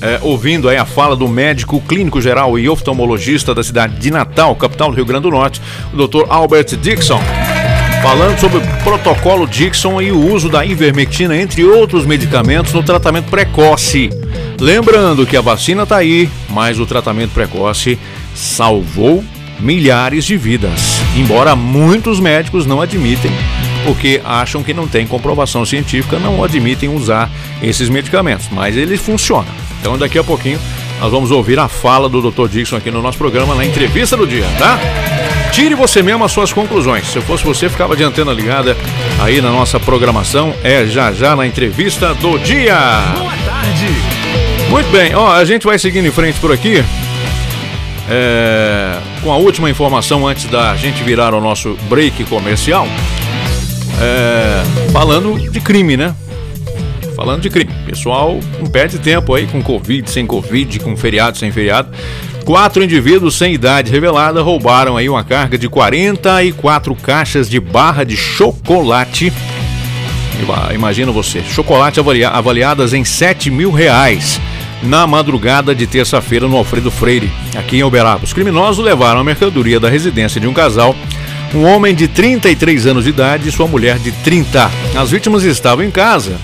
é, 0.00 0.18
ouvindo 0.22 0.68
aí 0.68 0.76
a 0.76 0.84
fala 0.84 1.14
do 1.14 1.28
médico 1.28 1.80
clínico 1.80 2.20
geral 2.20 2.58
e 2.58 2.68
oftalmologista 2.68 3.54
da 3.54 3.62
cidade 3.62 3.96
de 3.96 4.10
Natal, 4.10 4.54
capital 4.56 4.90
do 4.90 4.96
Rio 4.96 5.04
Grande 5.04 5.22
do 5.22 5.30
Norte, 5.30 5.60
o 5.92 6.06
Dr. 6.06 6.24
Albert 6.28 6.76
Dixon. 6.76 7.20
Falando 8.02 8.38
sobre 8.38 8.58
o 8.58 8.62
protocolo 8.82 9.46
Dixon 9.46 10.00
e 10.00 10.12
o 10.12 10.32
uso 10.32 10.48
da 10.48 10.64
ivermectina, 10.64 11.36
entre 11.36 11.64
outros 11.64 12.06
medicamentos, 12.06 12.72
no 12.72 12.82
tratamento 12.82 13.28
precoce. 13.28 14.10
Lembrando 14.60 15.26
que 15.26 15.36
a 15.36 15.40
vacina 15.40 15.82
está 15.82 15.96
aí, 15.96 16.28
mas 16.48 16.78
o 16.78 16.86
tratamento 16.86 17.32
precoce 17.32 17.98
salvou 18.34 19.24
milhares 19.60 20.24
de 20.24 20.36
vidas. 20.36 20.97
Embora 21.16 21.56
muitos 21.56 22.20
médicos 22.20 22.66
não 22.66 22.80
admitem, 22.80 23.30
porque 23.84 24.20
acham 24.24 24.62
que 24.62 24.74
não 24.74 24.86
tem 24.86 25.06
comprovação 25.06 25.64
científica, 25.64 26.18
não 26.18 26.42
admitem 26.44 26.88
usar 26.88 27.30
esses 27.62 27.88
medicamentos, 27.88 28.48
mas 28.50 28.76
eles 28.76 29.00
funcionam. 29.00 29.46
Então 29.80 29.96
daqui 29.98 30.18
a 30.18 30.24
pouquinho 30.24 30.58
nós 31.00 31.10
vamos 31.10 31.30
ouvir 31.30 31.58
a 31.58 31.68
fala 31.68 32.08
do 32.08 32.30
Dr. 32.30 32.48
Dixon 32.48 32.76
aqui 32.76 32.90
no 32.90 33.00
nosso 33.00 33.18
programa, 33.18 33.54
na 33.54 33.64
entrevista 33.64 34.16
do 34.16 34.26
dia, 34.26 34.44
tá? 34.58 34.78
Tire 35.52 35.74
você 35.74 36.02
mesmo 36.02 36.24
as 36.24 36.32
suas 36.32 36.52
conclusões. 36.52 37.06
Se 37.06 37.16
eu 37.16 37.22
fosse 37.22 37.44
você, 37.44 37.68
ficava 37.68 37.96
de 37.96 38.02
antena 38.02 38.32
ligada 38.32 38.76
aí 39.20 39.40
na 39.40 39.50
nossa 39.50 39.80
programação. 39.80 40.54
É 40.62 40.86
já 40.86 41.12
já 41.12 41.34
na 41.34 41.46
entrevista 41.46 42.14
do 42.14 42.38
dia. 42.38 42.76
Boa 43.16 43.32
tarde. 43.46 43.86
Muito 44.68 44.90
bem, 44.90 45.14
ó, 45.14 45.32
a 45.32 45.44
gente 45.44 45.64
vai 45.64 45.78
seguindo 45.78 46.06
em 46.06 46.10
frente 46.12 46.38
por 46.40 46.52
aqui. 46.52 46.84
É, 48.10 48.98
com 49.22 49.32
a 49.32 49.36
última 49.36 49.68
informação 49.70 50.26
antes 50.26 50.46
da 50.46 50.74
gente 50.76 51.02
virar 51.02 51.34
o 51.34 51.40
nosso 51.40 51.76
break 51.88 52.24
comercial. 52.24 52.86
É, 54.00 54.62
falando 54.92 55.50
de 55.50 55.60
crime, 55.60 55.96
né? 55.96 56.14
Falando 57.16 57.42
de 57.42 57.50
crime. 57.50 57.70
Pessoal 57.84 58.38
não 58.60 58.66
perde 58.66 58.98
tempo 58.98 59.34
aí 59.34 59.46
com 59.46 59.60
Covid, 59.62 60.08
sem 60.10 60.24
Covid, 60.26 60.78
com 60.80 60.96
feriado, 60.96 61.36
sem 61.36 61.50
feriado. 61.50 61.88
Quatro 62.44 62.82
indivíduos 62.82 63.34
sem 63.36 63.52
idade 63.52 63.90
revelada 63.90 64.40
roubaram 64.40 64.96
aí 64.96 65.08
uma 65.08 65.24
carga 65.24 65.58
de 65.58 65.68
44 65.68 66.94
caixas 66.94 67.50
de 67.50 67.58
barra 67.60 68.04
de 68.04 68.16
chocolate. 68.16 69.32
Ima- 70.40 70.70
Imagina 70.72 71.10
você, 71.10 71.42
chocolate 71.42 71.98
avalia- 71.98 72.30
avaliadas 72.30 72.92
em 72.94 73.04
7 73.04 73.50
mil 73.50 73.72
reais 73.72 74.40
na 74.82 75.06
madrugada 75.06 75.74
de 75.74 75.86
terça-feira 75.86 76.46
no 76.46 76.56
Alfredo 76.56 76.90
Freire, 76.90 77.30
aqui 77.56 77.78
em 77.78 77.84
Uberaba. 77.84 78.24
Os 78.24 78.32
criminosos 78.32 78.84
levaram 78.84 79.20
a 79.20 79.24
mercadoria 79.24 79.80
da 79.80 79.88
residência 79.88 80.40
de 80.40 80.46
um 80.46 80.52
casal, 80.52 80.94
um 81.54 81.64
homem 81.64 81.94
de 81.94 82.06
33 82.08 82.86
anos 82.86 83.04
de 83.04 83.10
idade 83.10 83.48
e 83.48 83.52
sua 83.52 83.66
mulher 83.66 83.98
de 83.98 84.12
30. 84.12 84.70
As 84.96 85.10
vítimas 85.10 85.44
estavam 85.44 85.84
em 85.84 85.90
casa 85.90 86.38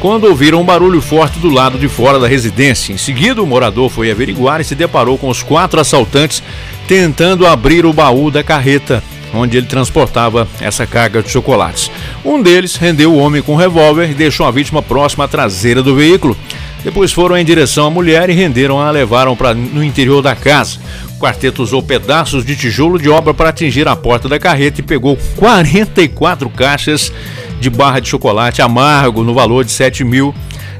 quando 0.00 0.24
ouviram 0.24 0.60
um 0.60 0.64
barulho 0.64 1.00
forte 1.00 1.38
do 1.38 1.48
lado 1.48 1.78
de 1.78 1.88
fora 1.88 2.18
da 2.18 2.28
residência. 2.28 2.92
Em 2.92 2.98
seguida, 2.98 3.42
o 3.42 3.46
morador 3.46 3.88
foi 3.88 4.10
averiguar 4.10 4.60
e 4.60 4.64
se 4.64 4.74
deparou 4.74 5.16
com 5.16 5.28
os 5.28 5.42
quatro 5.42 5.80
assaltantes 5.80 6.42
tentando 6.86 7.46
abrir 7.46 7.84
o 7.84 7.92
baú 7.92 8.30
da 8.30 8.42
carreta 8.42 9.02
onde 9.34 9.56
ele 9.56 9.66
transportava 9.66 10.48
essa 10.60 10.86
carga 10.86 11.22
de 11.22 11.30
chocolates. 11.30 11.90
Um 12.24 12.42
deles 12.42 12.76
rendeu 12.76 13.12
o 13.12 13.18
homem 13.18 13.42
com 13.42 13.52
um 13.52 13.56
revólver 13.56 14.10
e 14.10 14.14
deixou 14.14 14.46
a 14.46 14.50
vítima 14.50 14.82
próxima 14.82 15.24
à 15.24 15.28
traseira 15.28 15.82
do 15.82 15.94
veículo. 15.94 16.36
Depois 16.84 17.12
foram 17.12 17.36
em 17.36 17.44
direção 17.44 17.86
à 17.86 17.90
mulher 17.90 18.30
e 18.30 18.32
renderam 18.32 18.80
a 18.80 18.90
levaram 18.90 19.34
para 19.34 19.54
no 19.54 19.82
interior 19.82 20.22
da 20.22 20.36
casa. 20.36 20.78
O 21.16 21.18
quarteto 21.18 21.62
usou 21.62 21.82
pedaços 21.82 22.44
de 22.44 22.54
tijolo 22.54 22.98
de 22.98 23.08
obra 23.08 23.34
para 23.34 23.48
atingir 23.48 23.88
a 23.88 23.96
porta 23.96 24.28
da 24.28 24.38
carreta 24.38 24.80
e 24.80 24.84
pegou 24.84 25.16
44 25.36 26.48
caixas 26.50 27.12
de 27.60 27.70
barra 27.70 28.00
de 28.00 28.08
chocolate 28.08 28.60
amargo 28.60 29.24
no 29.24 29.32
valor 29.34 29.64
de 29.64 29.72
7 29.72 30.04
mil 30.04 30.34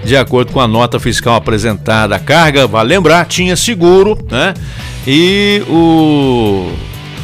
De 0.05 0.17
acordo 0.17 0.53
com 0.53 0.61
a 0.61 0.69
nota 0.69 1.01
fiscal 1.01 1.35
apresentada, 1.35 2.15
a 2.15 2.19
carga, 2.19 2.67
vale 2.67 2.91
lembrar, 2.91 3.25
tinha 3.25 3.57
seguro, 3.57 4.17
né? 4.31 4.55
E 5.07 5.63
o 5.69 6.71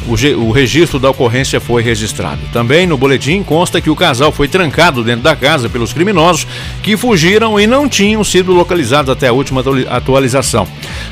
o, 0.07 0.41
o 0.47 0.51
registro 0.51 0.99
da 0.99 1.09
ocorrência 1.09 1.59
foi 1.59 1.81
registrado. 1.81 2.39
Também 2.51 2.85
no 2.87 2.97
boletim 2.97 3.41
consta 3.43 3.79
que 3.81 3.89
o 3.89 3.95
casal 3.95 4.31
foi 4.31 4.47
trancado 4.47 5.03
dentro 5.03 5.21
da 5.23 5.35
casa 5.35 5.69
pelos 5.69 5.93
criminosos 5.93 6.45
que 6.81 6.95
fugiram 6.97 7.59
e 7.59 7.65
não 7.67 7.87
tinham 7.87 8.23
sido 8.23 8.51
localizados 8.53 9.09
até 9.09 9.27
a 9.27 9.33
última 9.33 9.61
atuali- 9.61 9.87
atualização. 9.89 10.67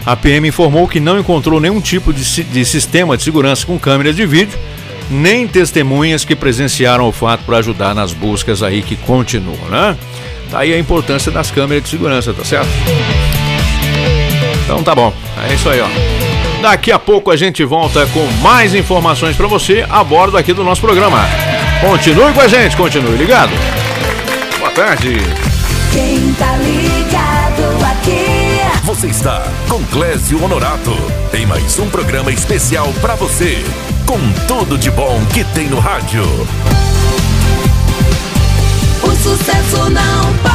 A 0.06 0.16
PM 0.16 0.48
informou 0.48 0.88
que 0.88 1.00
não 1.00 1.20
encontrou 1.20 1.60
nenhum 1.60 1.80
tipo 1.82 2.12
de, 2.14 2.44
de 2.44 2.66
sistema 2.66 3.16
de 3.18 3.24
segurança 3.24 3.66
com 3.66 3.78
câmeras 3.80 4.16
de 4.16 4.26
vídeo, 4.26 4.58
nem 5.10 5.48
testemunhas 5.48 6.24
que 6.24 6.36
presenciaram 6.36 7.08
o 7.08 7.12
fato 7.12 7.44
para 7.46 7.58
ajudar 7.58 7.94
nas 7.94 8.14
buscas 8.14 8.64
aí 8.64 8.82
que 8.82 8.96
continuam, 8.96 9.58
né? 9.70 9.98
Tá 10.50 10.60
aí 10.60 10.74
a 10.74 10.80
importância 10.80 11.32
das 11.32 11.50
câmeras 11.52 11.84
de 11.84 11.90
segurança, 11.90 12.34
tá 12.34 12.44
certo? 12.46 12.70
Então 14.66 14.84
tá 14.84 14.96
bom, 14.96 15.14
é 15.50 15.54
isso 15.54 15.68
aí, 15.70 15.80
ó. 15.82 16.21
Daqui 16.62 16.92
a 16.92 17.00
pouco 17.00 17.32
a 17.32 17.36
gente 17.36 17.64
volta 17.64 18.06
com 18.14 18.24
mais 18.44 18.76
informações 18.76 19.36
para 19.36 19.48
você 19.48 19.84
a 19.90 20.04
bordo 20.04 20.38
aqui 20.38 20.54
do 20.54 20.64
nosso 20.64 20.80
programa. 20.80 21.20
Continue 21.82 22.32
com 22.34 22.42
a 22.42 22.48
gente, 22.48 22.78
continue 22.78 23.18
ligado. 23.18 23.52
Boa 24.60 24.70
tarde. 24.70 25.18
Quem 25.92 26.32
tá 26.34 26.56
ligado 26.58 27.86
aqui? 27.92 28.62
Você 28.84 29.08
está 29.08 29.44
com 29.68 29.84
Clésio 29.86 30.44
Honorato 30.44 30.96
em 31.34 31.48
mais 31.48 31.80
um 31.80 31.90
programa 31.90 32.32
especial 32.32 32.88
para 33.02 33.16
você, 33.16 33.58
com 34.06 34.20
tudo 34.48 34.78
de 34.78 34.92
bom 34.92 35.20
que 35.34 35.44
tem 35.44 35.68
no 35.68 35.80
rádio. 35.80 36.24
O 39.02 39.10
sucesso 39.16 39.90
não 39.90 40.34
para. 40.44 40.51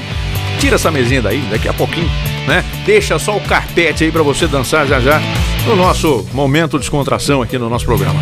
Tira 0.60 0.74
essa 0.74 0.90
mesinha 0.90 1.22
daí, 1.22 1.40
daqui 1.50 1.68
a 1.68 1.72
pouquinho, 1.72 2.10
né? 2.46 2.62
Deixa 2.84 3.18
só 3.18 3.34
o 3.34 3.40
carpete 3.40 4.04
aí 4.04 4.12
pra 4.12 4.22
você 4.22 4.46
dançar 4.46 4.86
já 4.86 5.00
já 5.00 5.22
no 5.64 5.74
nosso 5.74 6.26
momento 6.34 6.72
de 6.72 6.80
descontração 6.80 7.40
aqui 7.40 7.56
no 7.56 7.70
nosso 7.70 7.86
programa. 7.86 8.20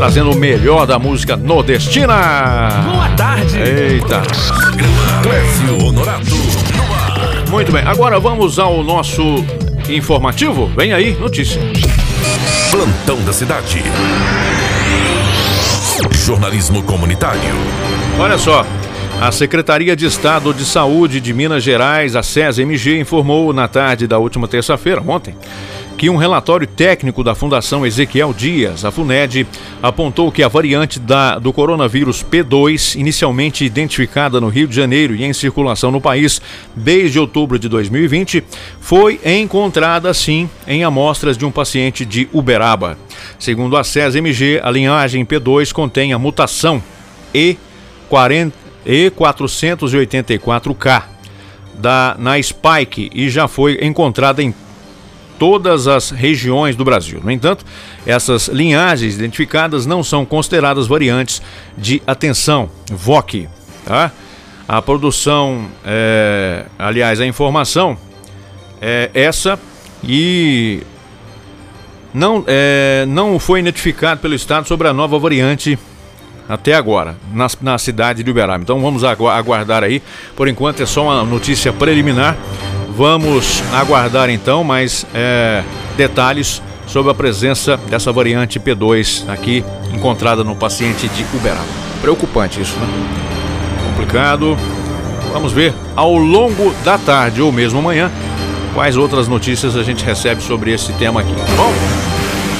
Trazendo 0.00 0.30
o 0.30 0.34
melhor 0.34 0.86
da 0.86 0.98
música 0.98 1.36
nordestina. 1.36 2.70
Boa 2.90 3.10
tarde. 3.10 3.58
Eita. 3.58 4.22
Clésio 5.22 5.86
Honorato. 5.86 6.24
Muito 7.50 7.70
bem, 7.70 7.82
agora 7.84 8.18
vamos 8.18 8.58
ao 8.58 8.82
nosso 8.82 9.44
informativo. 9.90 10.68
Vem 10.74 10.94
aí, 10.94 11.14
notícia. 11.20 11.60
Plantão 12.70 13.22
da 13.26 13.32
cidade. 13.34 13.82
Jornalismo 16.24 16.82
comunitário. 16.82 17.42
Olha 18.18 18.38
só, 18.38 18.64
a 19.20 19.30
Secretaria 19.30 19.94
de 19.94 20.06
Estado 20.06 20.54
de 20.54 20.64
Saúde 20.64 21.20
de 21.20 21.34
Minas 21.34 21.62
Gerais, 21.62 22.16
a 22.16 22.22
SESMG, 22.22 22.98
informou 22.98 23.52
na 23.52 23.68
tarde 23.68 24.06
da 24.06 24.16
última 24.16 24.48
terça-feira, 24.48 25.02
ontem, 25.06 25.34
que 26.00 26.08
um 26.08 26.16
relatório 26.16 26.66
técnico 26.66 27.22
da 27.22 27.34
Fundação 27.34 27.84
Ezequiel 27.84 28.32
Dias, 28.32 28.86
a 28.86 28.90
FUNED, 28.90 29.46
apontou 29.82 30.32
que 30.32 30.42
a 30.42 30.48
variante 30.48 30.98
da- 30.98 31.38
do 31.38 31.52
coronavírus 31.52 32.24
P2, 32.24 32.98
inicialmente 32.98 33.66
identificada 33.66 34.40
no 34.40 34.48
Rio 34.48 34.66
de 34.66 34.74
Janeiro 34.74 35.14
e 35.14 35.22
em 35.22 35.34
circulação 35.34 35.90
no 35.90 36.00
país 36.00 36.40
desde 36.74 37.18
outubro 37.18 37.58
de 37.58 37.68
2020, 37.68 38.42
foi 38.80 39.20
encontrada 39.22 40.14
sim 40.14 40.48
em 40.66 40.84
amostras 40.84 41.36
de 41.36 41.44
um 41.44 41.50
paciente 41.50 42.06
de 42.06 42.26
Uberaba. 42.32 42.96
Segundo 43.38 43.76
a 43.76 43.84
SESMG, 43.84 44.58
a 44.62 44.70
linhagem 44.70 45.22
P2 45.26 45.70
contém 45.70 46.14
a 46.14 46.18
mutação 46.18 46.82
E40 47.34 48.52
E484K 48.86 51.02
da, 51.74 52.16
na 52.18 52.42
Spike 52.42 53.10
e 53.14 53.28
já 53.28 53.46
foi 53.46 53.78
encontrada 53.82 54.42
em 54.42 54.54
todas 55.40 55.88
as 55.88 56.10
regiões 56.10 56.76
do 56.76 56.84
Brasil. 56.84 57.18
No 57.24 57.30
entanto, 57.30 57.64
essas 58.06 58.46
linhagens 58.48 59.14
identificadas 59.14 59.86
não 59.86 60.04
são 60.04 60.26
consideradas 60.26 60.86
variantes 60.86 61.40
de 61.78 62.02
atenção, 62.06 62.68
VOC. 62.92 63.48
Tá? 63.86 64.12
A 64.68 64.82
produção, 64.82 65.66
é, 65.82 66.66
aliás, 66.78 67.22
a 67.22 67.26
informação 67.26 67.96
é 68.82 69.10
essa 69.14 69.58
e 70.04 70.82
não, 72.12 72.44
é, 72.46 73.06
não 73.08 73.38
foi 73.38 73.60
identificado 73.60 74.20
pelo 74.20 74.34
Estado 74.34 74.68
sobre 74.68 74.88
a 74.88 74.92
nova 74.92 75.18
variante 75.18 75.78
até 76.46 76.74
agora, 76.74 77.16
na, 77.32 77.46
na 77.62 77.78
cidade 77.78 78.22
de 78.22 78.30
Uberaba. 78.30 78.62
Então 78.62 78.78
vamos 78.80 79.04
agu- 79.04 79.26
aguardar 79.28 79.82
aí. 79.84 80.02
Por 80.36 80.48
enquanto 80.48 80.82
é 80.82 80.86
só 80.86 81.04
uma 81.04 81.24
notícia 81.24 81.72
preliminar. 81.72 82.36
Vamos 82.96 83.62
aguardar 83.72 84.28
então 84.30 84.64
mais 84.64 85.06
é, 85.14 85.62
detalhes 85.96 86.62
sobre 86.86 87.12
a 87.12 87.14
presença 87.14 87.76
dessa 87.76 88.12
variante 88.12 88.58
P2 88.58 89.28
aqui 89.28 89.64
encontrada 89.92 90.42
no 90.42 90.56
paciente 90.56 91.08
de 91.08 91.24
Uberaba. 91.34 91.64
Preocupante 92.00 92.60
isso, 92.60 92.76
né? 92.78 92.86
Complicado. 93.86 94.56
Vamos 95.32 95.52
ver 95.52 95.72
ao 95.94 96.16
longo 96.16 96.74
da 96.84 96.98
tarde 96.98 97.40
ou 97.40 97.52
mesmo 97.52 97.78
amanhã 97.78 98.10
quais 98.74 98.96
outras 98.96 99.28
notícias 99.28 99.76
a 99.76 99.82
gente 99.82 100.04
recebe 100.04 100.42
sobre 100.42 100.72
esse 100.72 100.92
tema 100.94 101.20
aqui, 101.20 101.34
tá 101.34 101.56
bom? 101.56 101.72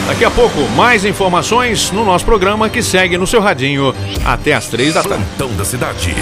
Daqui 0.07 0.25
a 0.25 0.31
pouco, 0.31 0.61
mais 0.77 1.05
informações 1.05 1.90
no 1.93 2.05
nosso 2.05 2.25
programa 2.25 2.69
que 2.69 2.83
segue 2.83 3.16
no 3.16 3.27
seu 3.27 3.40
radinho 3.40 3.95
até 4.25 4.53
as 4.55 4.69
três 4.69 4.95
da 4.95 5.03
tarde. 5.03 5.25
Plantão 5.37 5.57
da 5.57 5.64
cidade. 5.64 6.14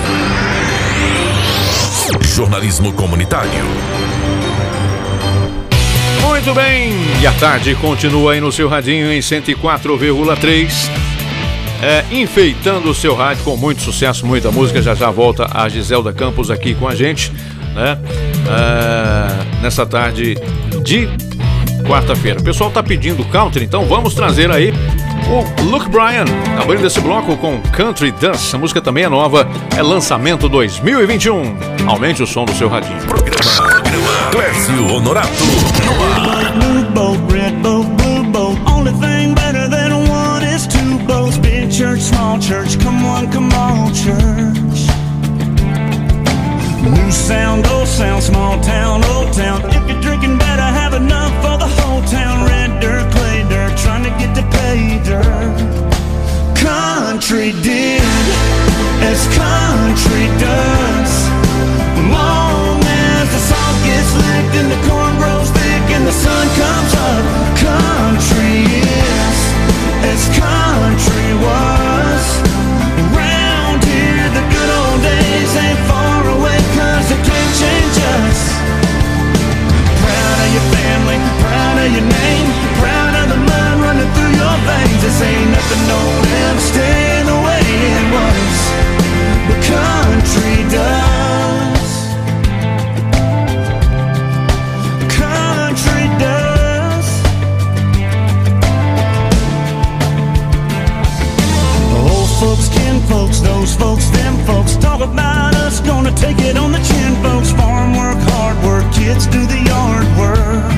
Jornalismo 2.20 2.92
comunitário. 2.92 3.97
Muito 6.22 6.54
bem, 6.54 6.92
e 7.20 7.26
a 7.26 7.32
tarde 7.32 7.74
continua 7.74 8.32
aí 8.32 8.40
no 8.40 8.50
seu 8.50 8.68
radinho 8.68 9.12
em 9.12 9.20
104,3. 9.20 10.90
É, 11.80 12.04
enfeitando 12.10 12.90
o 12.90 12.94
seu 12.94 13.14
rádio 13.14 13.44
com 13.44 13.56
muito 13.56 13.82
sucesso, 13.82 14.26
muita 14.26 14.50
música. 14.50 14.82
Já 14.82 14.94
já 14.94 15.10
volta 15.10 15.48
a 15.52 15.68
Giselda 15.68 16.12
Campos 16.12 16.50
aqui 16.50 16.74
com 16.74 16.88
a 16.88 16.94
gente, 16.94 17.32
né? 17.74 17.98
É, 18.48 19.62
nessa 19.62 19.86
tarde 19.86 20.36
de 20.82 21.08
quarta-feira. 21.86 22.40
O 22.40 22.42
pessoal 22.42 22.70
tá 22.70 22.82
pedindo 22.82 23.24
country, 23.26 23.64
então 23.64 23.84
vamos 23.86 24.14
trazer 24.14 24.50
aí 24.50 24.72
o 25.28 25.62
Luke 25.62 25.88
Bryan, 25.88 26.24
abrindo 26.60 26.86
esse 26.86 27.00
bloco 27.00 27.36
com 27.36 27.60
Country 27.72 28.10
Dance. 28.12 28.54
A 28.54 28.58
música 28.58 28.80
também 28.80 29.04
é 29.04 29.08
nova, 29.08 29.48
é 29.76 29.82
lançamento 29.82 30.48
2021. 30.48 31.56
Aumente 31.86 32.22
o 32.22 32.26
som 32.26 32.44
do 32.44 32.54
seu 32.54 32.68
radinho. 32.68 33.00
Programa 33.02 33.77
Clésio 34.30 34.86
Honorato 34.94 35.44
no. 35.84 36.60
Blue 36.60 36.84
boat, 36.94 37.32
red 37.32 37.62
boat, 37.62 37.86
blue 37.98 38.30
boat. 38.32 38.58
Only 38.66 38.92
thing 38.92 39.34
better 39.34 39.68
than 39.68 40.08
one 40.08 40.42
is 40.42 40.66
two 40.66 40.98
boats. 41.06 41.38
Big 41.38 41.70
church 41.70 41.98
church, 41.98 42.00
small 42.00 42.38
church, 42.38 42.78
come 42.80 43.04
on, 43.04 43.30
come 43.32 43.52
on, 43.52 43.94
church. 43.94 44.80
New 46.82 47.10
sound, 47.10 47.66
old 47.66 47.88
sound, 47.88 48.22
small 48.22 48.60
town, 48.60 49.04
old 49.04 49.32
town. 49.32 49.60
If 49.70 49.88
you're 49.88 50.00
drinking, 50.00 50.38
better 50.38 50.62
have 50.62 50.94
enough 50.94 51.32
for 51.42 51.56
the 51.58 51.66
whole 51.66 52.02
town. 52.02 52.46
Red 52.46 52.80
dirt, 52.80 53.10
clay 53.12 53.44
dirt, 53.48 53.76
trying 53.78 54.04
to 54.04 54.10
get 54.18 54.34
to 54.36 54.42
pay 54.56 55.00
dirt. 55.04 55.58
Country 56.56 57.52
did 57.62 58.02
as 59.02 59.26
country 59.36 60.26
does. 60.38 61.28
Long 62.10 62.80
as 63.28 63.34
the 63.34 63.44
salt 63.52 63.76
gets 63.84 64.12
licked 64.16 64.54
and 64.56 64.68
the 64.72 64.80
corn 64.88 65.12
grows 65.20 65.50
thick 65.50 65.84
and 65.92 66.06
the 66.06 66.12
sun 66.12 66.46
comes 66.56 66.92
up, 66.96 67.24
country 67.60 68.64
is 68.64 69.38
as 70.08 70.22
country 70.32 71.28
was. 71.36 72.24
Around 73.12 73.84
here, 73.84 74.28
the 74.32 74.44
good 74.48 74.70
old 74.80 75.00
days 75.04 75.52
ain't 75.60 75.80
far 75.90 76.24
away, 76.36 76.58
cause 76.76 77.04
they 77.12 77.20
can't 77.20 77.52
change 77.60 77.96
us. 78.16 78.40
Proud 80.00 80.38
of 80.44 80.50
your 80.56 80.66
family, 80.72 81.18
proud 81.44 81.76
of 81.84 81.88
your 81.92 82.06
name, 82.08 82.48
proud 82.80 83.12
of 83.20 83.26
the 83.28 83.40
mud 83.44 83.74
running 83.84 84.10
through 84.16 84.32
your 84.40 84.56
veins. 84.64 85.00
This 85.04 85.20
ain't 85.20 85.50
nothing 85.52 85.82
no 85.84 86.37
Gonna 105.88 106.12
take 106.12 106.38
it 106.44 106.58
on 106.58 106.70
the 106.70 106.82
chin, 106.84 107.16
folks. 107.24 107.50
Farm 107.52 107.96
work, 107.96 108.20
hard 108.36 108.60
work, 108.62 108.84
kids 108.92 109.24
do 109.26 109.40
the 109.40 109.56
yard 109.56 110.04
work. 110.20 110.68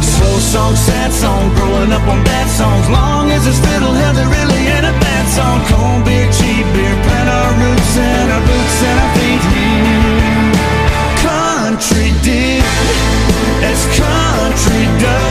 Slow 0.00 0.36
song, 0.40 0.74
sad 0.74 1.12
song, 1.12 1.52
growing 1.56 1.92
up 1.92 2.00
on 2.08 2.24
bad 2.24 2.48
songs. 2.48 2.88
Long 2.88 3.30
as 3.32 3.46
it's 3.46 3.60
fiddle 3.60 3.92
it 3.92 4.28
really 4.32 4.62
ain't 4.72 4.88
a 4.88 4.96
bad 4.96 5.24
song. 5.28 5.60
Cold 5.68 6.08
beer, 6.08 6.24
cheap 6.32 6.64
beer, 6.72 6.96
plant 7.04 7.28
our 7.28 7.52
roots 7.60 7.92
and 8.00 8.32
our 8.32 8.44
boots 8.48 8.78
and 8.88 8.96
our 9.04 9.12
feet 9.12 9.44
here. 9.52 10.56
Country 11.20 12.08
did 12.24 12.64
as 13.60 13.80
country 13.92 14.84
does. 15.04 15.25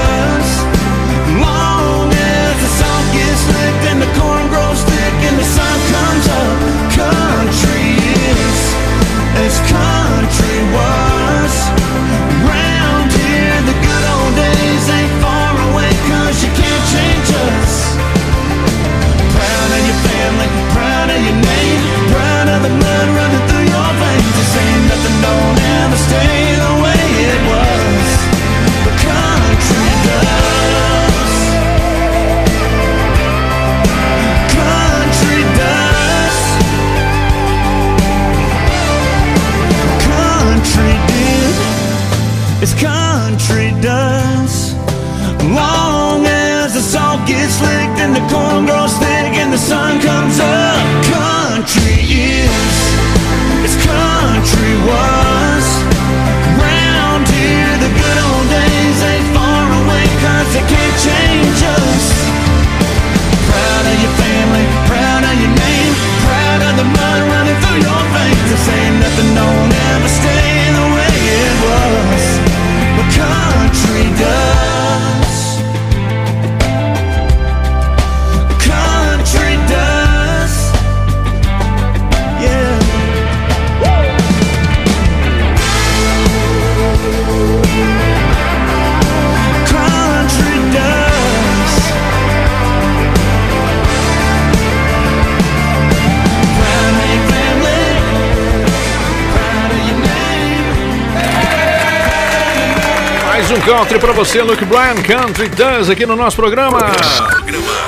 Você, 104.15 104.41
Luke 104.41 104.63
Bryan, 104.63 104.95
Country 105.03 105.49
Does, 105.49 105.89
aqui 105.89 106.05
no 106.05 106.15
nosso 106.15 106.37
programa. 106.37 106.79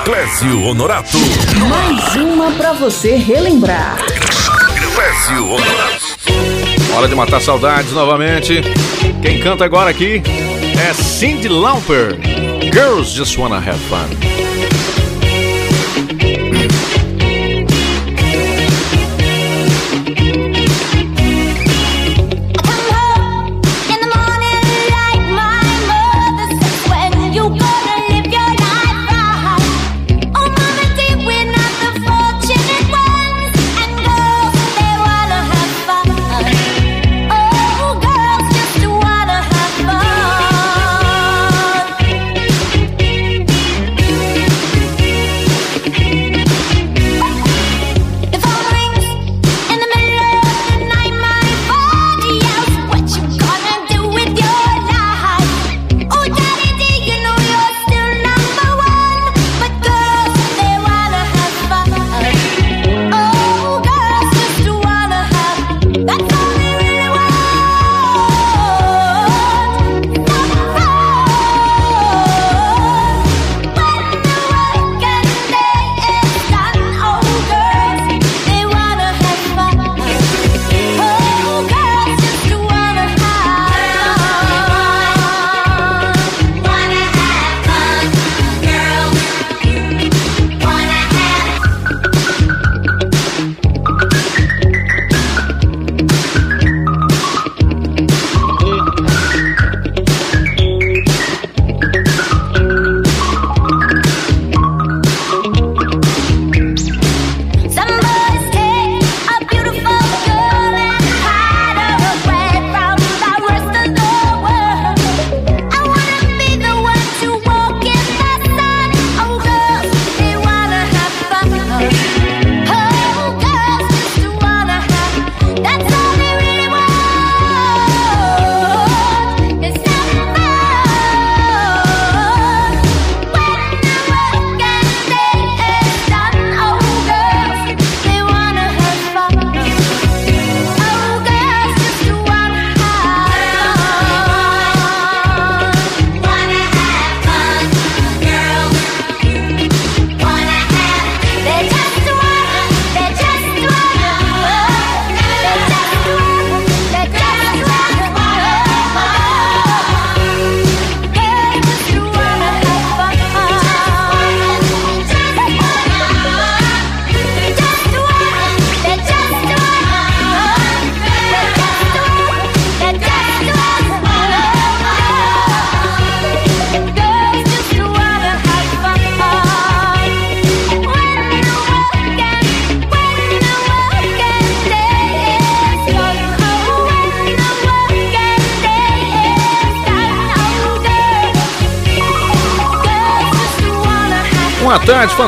Clésio 0.04 0.62
Honorato. 0.62 1.16
Mais 1.68 2.16
uma 2.16 2.52
pra 2.52 2.74
você 2.74 3.16
relembrar. 3.16 3.96
Clésio 4.94 5.46
Honorato. 5.46 6.16
Hora 6.94 7.08
de 7.08 7.14
matar 7.14 7.40
saudades 7.40 7.92
novamente. 7.92 8.60
Quem 9.22 9.40
canta 9.40 9.64
agora 9.64 9.88
aqui 9.88 10.22
é 10.78 10.92
Cindy 10.92 11.48
Lauper. 11.48 12.18
Girls 12.74 13.16
Just 13.16 13.38
Wanna 13.38 13.56
Have 13.56 13.78
Fun. 13.88 14.37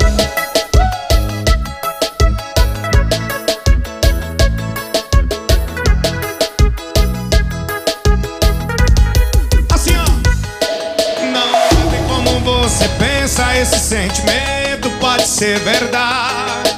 ser 15.38 15.60
verdade. 15.60 16.78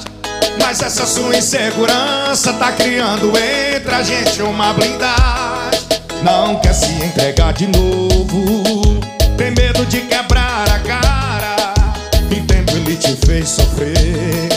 Mas 0.59 0.81
essa 0.81 1.05
sua 1.05 1.33
insegurança 1.37 2.51
tá 2.51 2.73
criando 2.73 3.31
entre 3.37 3.95
a 3.95 4.03
gente 4.03 4.41
uma 4.41 4.73
blindagem. 4.73 5.79
Não 6.21 6.59
quer 6.59 6.73
se 6.73 6.91
entregar 6.91 7.53
de 7.53 7.67
novo. 7.67 8.99
Tem 9.37 9.51
medo 9.51 9.85
de 9.85 10.01
quebrar 10.01 10.69
a 10.69 10.79
cara. 10.79 11.73
Entendo, 12.29 12.75
ele 12.75 12.97
te 12.97 13.15
fez 13.25 13.47
sofrer. 13.47 14.49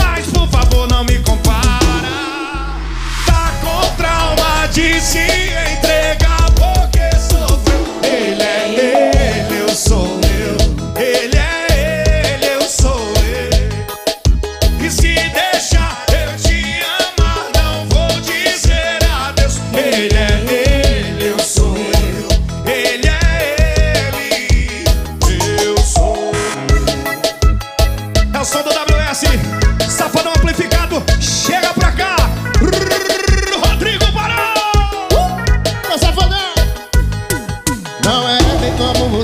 Mas 0.00 0.24
por 0.28 0.48
favor, 0.48 0.88
não 0.88 1.04
me 1.04 1.18
compara. 1.18 2.08
Tá 3.26 3.52
com 3.60 3.96
trauma 3.96 4.66
de 4.72 4.98
se 4.98 5.51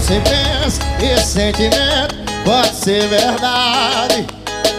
você 0.09 0.21
pensa, 0.21 0.81
esse 1.05 1.33
sentimento 1.33 2.15
pode 2.43 2.75
ser 2.75 3.07
verdade. 3.09 4.27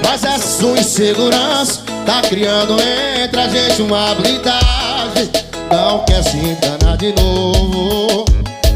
Mas 0.04 0.24
essa 0.24 0.60
sua 0.60 0.80
insegurança 0.80 1.84
tá 2.04 2.20
criando 2.22 2.76
entre 2.82 3.40
a 3.40 3.48
gente 3.48 3.84
uma 3.84 4.16
blindagem. 4.16 5.30
Não 5.72 6.04
quer 6.06 6.24
se 6.24 6.36
enganar 6.36 6.98
de 6.98 7.14
novo, 7.14 8.26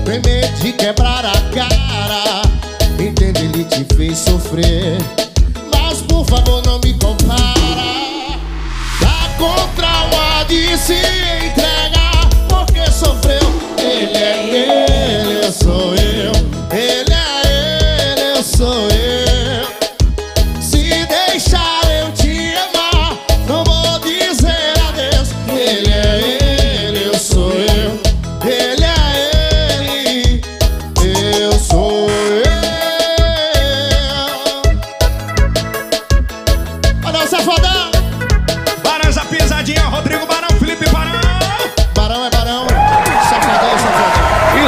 tem 0.06 0.22
medo 0.22 0.62
de 0.62 0.74
quebrar 0.74 1.26
a 1.26 1.42
cara. 1.56 2.44
Entende, 3.00 3.46
ele 3.46 3.64
te 3.64 3.84
fez 3.96 4.20
sofrer. 4.20 4.98
Mas 5.74 6.02
por 6.04 6.24
favor, 6.28 6.64
não 6.68 6.80
me 6.82 6.94
compara. 7.00 8.38
Tá 9.00 9.30
com 9.40 9.76
trauma 9.76 10.46
de 10.48 10.78
se 10.78 10.94
entregar 11.48 11.73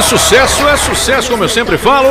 sucesso 0.06 0.68
é 0.68 0.76
sucesso, 0.76 1.30
como 1.30 1.42
eu 1.42 1.48
sempre 1.48 1.76
falo. 1.76 2.08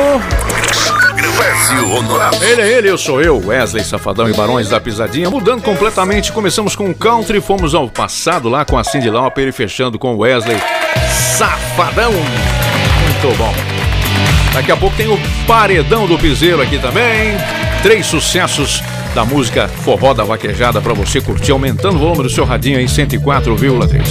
Ele 2.42 2.60
é 2.60 2.68
ele, 2.68 2.90
eu 2.90 2.98
sou 2.98 3.22
eu, 3.22 3.42
Wesley 3.44 3.82
Safadão 3.82 4.28
e 4.28 4.34
Barões 4.34 4.68
da 4.68 4.78
Pisadinha. 4.78 5.30
Mudando 5.30 5.62
completamente, 5.62 6.30
começamos 6.30 6.76
com 6.76 6.90
o 6.90 6.94
country, 6.94 7.40
fomos 7.40 7.74
ao 7.74 7.88
passado 7.88 8.50
lá 8.50 8.66
com 8.66 8.78
a 8.78 8.84
Cindy 8.84 9.08
Lauper 9.08 9.48
e 9.48 9.52
fechando 9.52 9.98
com 9.98 10.14
o 10.14 10.18
Wesley 10.18 10.58
Safadão. 11.38 12.12
Muito 12.12 13.38
bom. 13.38 13.54
Daqui 14.52 14.70
a 14.70 14.76
pouco 14.76 14.94
tem 14.94 15.08
o 15.08 15.18
Paredão 15.46 16.06
do 16.06 16.18
Piseiro 16.18 16.60
aqui 16.60 16.78
também. 16.78 17.36
Três 17.82 18.04
sucessos 18.04 18.82
da 19.16 19.24
música 19.24 19.66
Forró 19.66 20.12
da 20.12 20.24
Vaquejada 20.24 20.78
para 20.78 20.92
você 20.92 21.22
curtir, 21.22 21.50
aumentando 21.50 21.96
o 21.96 21.98
volume 21.98 22.24
do 22.24 22.28
seu 22.28 22.44
radinho 22.44 22.76
aí, 22.76 22.84
104,3. 22.84 24.02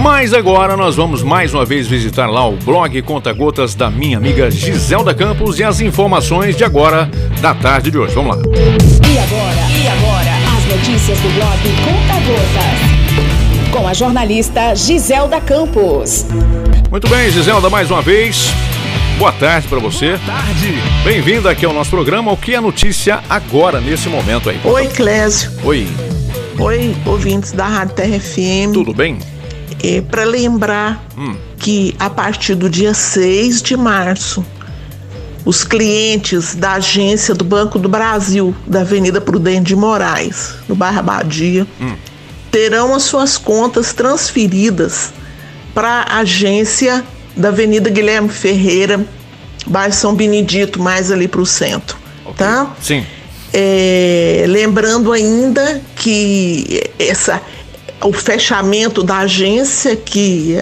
Mas 0.00 0.32
agora 0.32 0.76
nós 0.76 0.94
vamos 0.94 1.24
mais 1.24 1.52
uma 1.52 1.64
vez 1.64 1.88
visitar 1.88 2.28
lá 2.30 2.48
o 2.48 2.56
blog 2.56 3.02
Conta 3.02 3.32
Gotas 3.32 3.74
da 3.74 3.90
minha 3.90 4.16
amiga 4.16 4.48
Giselda 4.48 5.12
Campos 5.12 5.58
e 5.58 5.64
as 5.64 5.80
informações 5.80 6.56
de 6.56 6.62
agora 6.62 7.10
da 7.40 7.52
tarde 7.52 7.90
de 7.90 7.98
hoje. 7.98 8.14
Vamos 8.14 8.36
lá. 8.36 8.42
E 8.44 9.18
agora? 9.18 9.56
E 9.82 9.88
agora? 9.88 10.30
As 10.56 10.64
notícias 10.66 11.18
do 11.18 11.28
blog 11.30 11.58
Conta 11.84 12.20
Gotas. 12.20 13.72
Com 13.72 13.88
a 13.88 13.92
jornalista 13.92 14.72
Giselda 14.76 15.40
Campos. 15.40 16.26
Muito 16.92 17.08
bem, 17.08 17.28
Giselda, 17.32 17.68
mais 17.68 17.90
uma 17.90 18.02
vez. 18.02 18.54
Boa 19.18 19.32
tarde 19.32 19.66
para 19.68 19.78
você. 19.80 20.18
Tarde. 20.24 20.74
Bem-vinda 21.04 21.50
aqui 21.50 21.64
ao 21.66 21.72
nosso 21.72 21.90
programa. 21.90 22.30
O 22.32 22.36
que 22.36 22.54
é 22.54 22.60
notícia 22.60 23.20
agora, 23.28 23.80
nesse 23.80 24.08
momento 24.08 24.48
aí? 24.48 24.60
Oi, 24.64 24.86
Clésio. 24.88 25.50
Oi, 25.64 25.88
Oi, 26.58 26.96
ouvintes 27.06 27.52
da 27.52 27.66
Rádio 27.66 27.94
Terra 27.94 28.18
FM. 28.20 28.72
tudo 28.72 28.92
bem? 28.94 29.18
É, 29.82 30.00
Para 30.00 30.24
lembrar 30.24 31.04
Hum. 31.16 31.36
que 31.58 31.94
a 31.98 32.08
partir 32.10 32.54
do 32.54 32.68
dia 32.70 32.94
6 32.94 33.62
de 33.62 33.76
março, 33.76 34.44
os 35.44 35.62
clientes 35.64 36.54
da 36.54 36.72
agência 36.74 37.34
do 37.34 37.44
Banco 37.44 37.78
do 37.78 37.88
Brasil, 37.88 38.54
da 38.66 38.80
Avenida 38.80 39.20
Prudente 39.20 39.66
de 39.68 39.76
Moraes, 39.76 40.54
no 40.68 40.74
bairro 40.74 40.98
Abadia, 40.98 41.66
terão 42.50 42.94
as 42.94 43.04
suas 43.04 43.36
contas 43.38 43.92
transferidas 43.92 45.12
para 45.74 46.02
a 46.08 46.18
agência 46.18 47.04
da 47.38 47.48
Avenida 47.48 47.88
Guilherme 47.88 48.28
Ferreira, 48.28 49.00
bairro 49.66 49.92
São 49.94 50.14
Benedito, 50.14 50.80
mais 50.82 51.10
ali 51.10 51.26
para 51.28 51.40
o 51.40 51.46
centro. 51.46 51.96
Tá? 52.36 52.74
Sim. 52.82 53.04
É, 53.52 54.44
lembrando 54.46 55.10
ainda 55.12 55.80
que 55.96 56.82
essa 56.98 57.40
o 58.00 58.12
fechamento 58.12 59.02
da 59.02 59.18
agência 59.18 59.96
que 59.96 60.56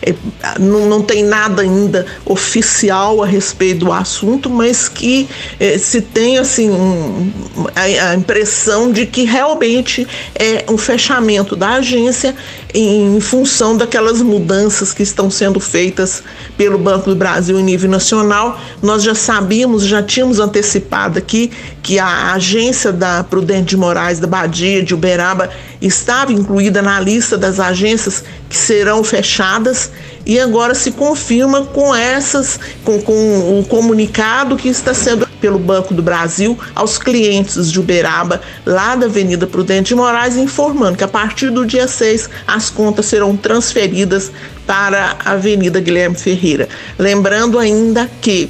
é, 0.00 0.14
não, 0.58 0.86
não 0.86 1.02
tem 1.02 1.22
nada 1.22 1.60
ainda 1.60 2.06
oficial 2.24 3.22
a 3.22 3.26
respeito 3.26 3.84
do 3.84 3.92
assunto, 3.92 4.48
mas 4.48 4.88
que 4.88 5.28
eh, 5.58 5.76
se 5.76 6.00
tem 6.00 6.38
assim 6.38 6.70
um- 6.70 7.30
a, 7.76 8.12
a 8.12 8.14
impressão 8.14 8.90
de 8.90 9.04
que 9.04 9.24
realmente 9.24 10.06
é 10.34 10.64
um 10.70 10.78
fechamento 10.78 11.54
da 11.54 11.74
agência 11.74 12.34
em 12.74 13.20
função 13.20 13.76
daquelas 13.76 14.22
mudanças 14.22 14.92
que 14.92 15.02
estão 15.02 15.30
sendo 15.30 15.58
feitas 15.58 16.22
pelo 16.56 16.78
Banco 16.78 17.10
do 17.10 17.16
Brasil 17.16 17.58
em 17.58 17.62
nível 17.62 17.90
nacional. 17.90 18.60
Nós 18.82 19.02
já 19.02 19.14
sabíamos, 19.14 19.84
já 19.84 20.02
tínhamos 20.02 20.38
antecipado 20.38 21.18
aqui 21.18 21.50
que 21.82 21.98
a 21.98 22.32
agência 22.32 22.92
da 22.92 23.24
Prudente 23.24 23.70
de 23.70 23.76
Moraes, 23.76 24.20
da 24.20 24.26
Badia, 24.26 24.82
de 24.82 24.94
Uberaba, 24.94 25.50
estava 25.80 26.32
incluída 26.32 26.82
na 26.82 27.00
lista 27.00 27.36
das 27.36 27.58
agências 27.58 28.22
que 28.48 28.56
serão 28.56 29.02
fechadas 29.02 29.90
e 30.30 30.38
agora 30.38 30.76
se 30.76 30.92
confirma 30.92 31.64
com 31.64 31.92
essas, 31.92 32.60
com, 32.84 33.02
com 33.02 33.58
o 33.58 33.64
comunicado 33.64 34.56
que 34.56 34.68
está 34.68 34.94
sendo 34.94 35.26
pelo 35.40 35.58
Banco 35.58 35.92
do 35.92 36.04
Brasil 36.04 36.56
aos 36.72 36.98
clientes 36.98 37.72
de 37.72 37.80
Uberaba, 37.80 38.40
lá 38.64 38.94
da 38.94 39.06
Avenida 39.06 39.44
Prudente 39.44 39.88
de 39.88 39.96
Moraes, 39.96 40.36
informando 40.36 40.96
que 40.96 41.02
a 41.02 41.08
partir 41.08 41.50
do 41.50 41.66
dia 41.66 41.88
6 41.88 42.30
as 42.46 42.70
contas 42.70 43.06
serão 43.06 43.36
transferidas 43.36 44.30
para 44.64 45.16
a 45.18 45.32
Avenida 45.32 45.80
Guilherme 45.80 46.14
Ferreira. 46.14 46.68
Lembrando 46.96 47.58
ainda 47.58 48.08
que 48.20 48.48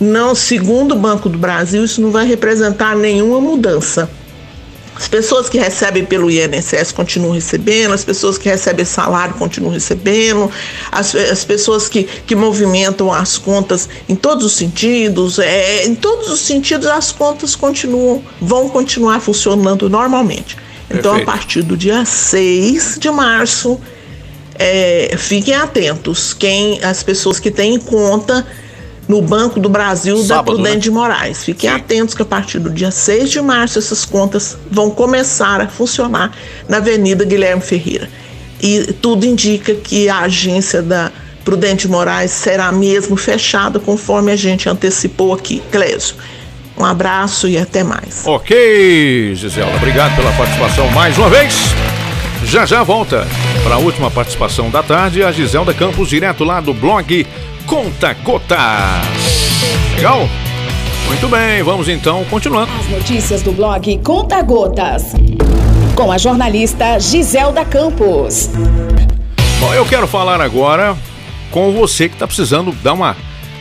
não, 0.00 0.34
segundo 0.34 0.92
o 0.92 0.98
Banco 0.98 1.28
do 1.28 1.36
Brasil, 1.36 1.84
isso 1.84 2.00
não 2.00 2.10
vai 2.10 2.26
representar 2.26 2.96
nenhuma 2.96 3.38
mudança. 3.38 4.08
As 4.98 5.06
pessoas 5.06 5.48
que 5.48 5.56
recebem 5.58 6.04
pelo 6.04 6.28
INSS 6.28 6.90
continuam 6.90 7.32
recebendo, 7.32 7.94
as 7.94 8.04
pessoas 8.04 8.36
que 8.36 8.48
recebem 8.48 8.84
salário 8.84 9.34
continuam 9.34 9.72
recebendo, 9.72 10.50
as, 10.90 11.14
as 11.14 11.44
pessoas 11.44 11.88
que, 11.88 12.02
que 12.02 12.34
movimentam 12.34 13.12
as 13.12 13.38
contas 13.38 13.88
em 14.08 14.16
todos 14.16 14.44
os 14.44 14.52
sentidos, 14.54 15.38
é, 15.38 15.86
em 15.86 15.94
todos 15.94 16.28
os 16.28 16.40
sentidos 16.40 16.88
as 16.88 17.12
contas 17.12 17.54
continuam, 17.54 18.20
vão 18.40 18.68
continuar 18.68 19.20
funcionando 19.20 19.88
normalmente. 19.88 20.56
Então, 20.90 21.12
Perfeito. 21.12 21.28
a 21.28 21.32
partir 21.32 21.62
do 21.62 21.76
dia 21.76 22.04
6 22.04 22.96
de 22.98 23.10
março, 23.10 23.78
é, 24.58 25.14
fiquem 25.16 25.54
atentos. 25.54 26.34
Quem, 26.34 26.82
as 26.82 27.04
pessoas 27.04 27.38
que 27.38 27.52
têm 27.52 27.78
conta 27.78 28.44
no 29.08 29.22
Banco 29.22 29.58
do 29.58 29.70
Brasil 29.70 30.18
da 30.18 30.36
Sábado, 30.36 30.54
Prudente 30.54 30.76
né? 30.76 30.80
de 30.80 30.90
Moraes. 30.90 31.42
Fiquem 31.42 31.70
atentos 31.70 32.14
que 32.14 32.20
a 32.20 32.26
partir 32.26 32.58
do 32.58 32.70
dia 32.70 32.90
6 32.90 33.30
de 33.30 33.40
março 33.40 33.78
essas 33.78 34.04
contas 34.04 34.58
vão 34.70 34.90
começar 34.90 35.62
a 35.62 35.66
funcionar 35.66 36.32
na 36.68 36.76
Avenida 36.76 37.24
Guilherme 37.24 37.62
Ferreira. 37.62 38.08
E 38.60 38.92
tudo 39.00 39.24
indica 39.24 39.74
que 39.74 40.08
a 40.08 40.20
agência 40.20 40.82
da 40.82 41.10
Prudente 41.44 41.86
de 41.86 41.88
Moraes 41.88 42.32
será 42.32 42.70
mesmo 42.70 43.16
fechada, 43.16 43.80
conforme 43.80 44.30
a 44.30 44.36
gente 44.36 44.68
antecipou 44.68 45.32
aqui. 45.32 45.62
Clésio, 45.72 46.16
um 46.76 46.84
abraço 46.84 47.48
e 47.48 47.56
até 47.56 47.82
mais. 47.82 48.26
Ok, 48.26 49.34
Gisela, 49.34 49.74
obrigado 49.76 50.14
pela 50.16 50.32
participação 50.32 50.90
mais 50.90 51.16
uma 51.16 51.30
vez. 51.30 51.54
Já 52.44 52.66
já 52.66 52.82
volta 52.82 53.26
para 53.64 53.76
a 53.76 53.78
última 53.78 54.10
participação 54.10 54.70
da 54.70 54.82
tarde, 54.82 55.22
a 55.22 55.32
Giselda 55.32 55.72
Campos, 55.72 56.08
direto 56.08 56.44
lá 56.44 56.60
do 56.60 56.74
blog 56.74 57.26
Conta 57.68 58.14
Gotas. 58.24 58.58
Legal? 59.94 60.26
Muito 61.06 61.28
bem, 61.28 61.62
vamos 61.62 61.86
então 61.86 62.24
continuando. 62.24 62.72
As 62.80 62.88
notícias 62.88 63.42
do 63.42 63.52
blog 63.52 63.98
Conta 63.98 64.40
Gotas. 64.40 65.12
Com 65.94 66.10
a 66.10 66.16
jornalista 66.16 66.98
Giselda 66.98 67.66
Campos. 67.66 68.48
Bom, 69.60 69.74
eu 69.74 69.84
quero 69.84 70.08
falar 70.08 70.40
agora 70.40 70.96
com 71.50 71.70
você 71.72 72.08
que 72.08 72.14
está 72.14 72.26
precisando 72.26 72.72
dar 72.82 72.94
uma, 72.94 73.14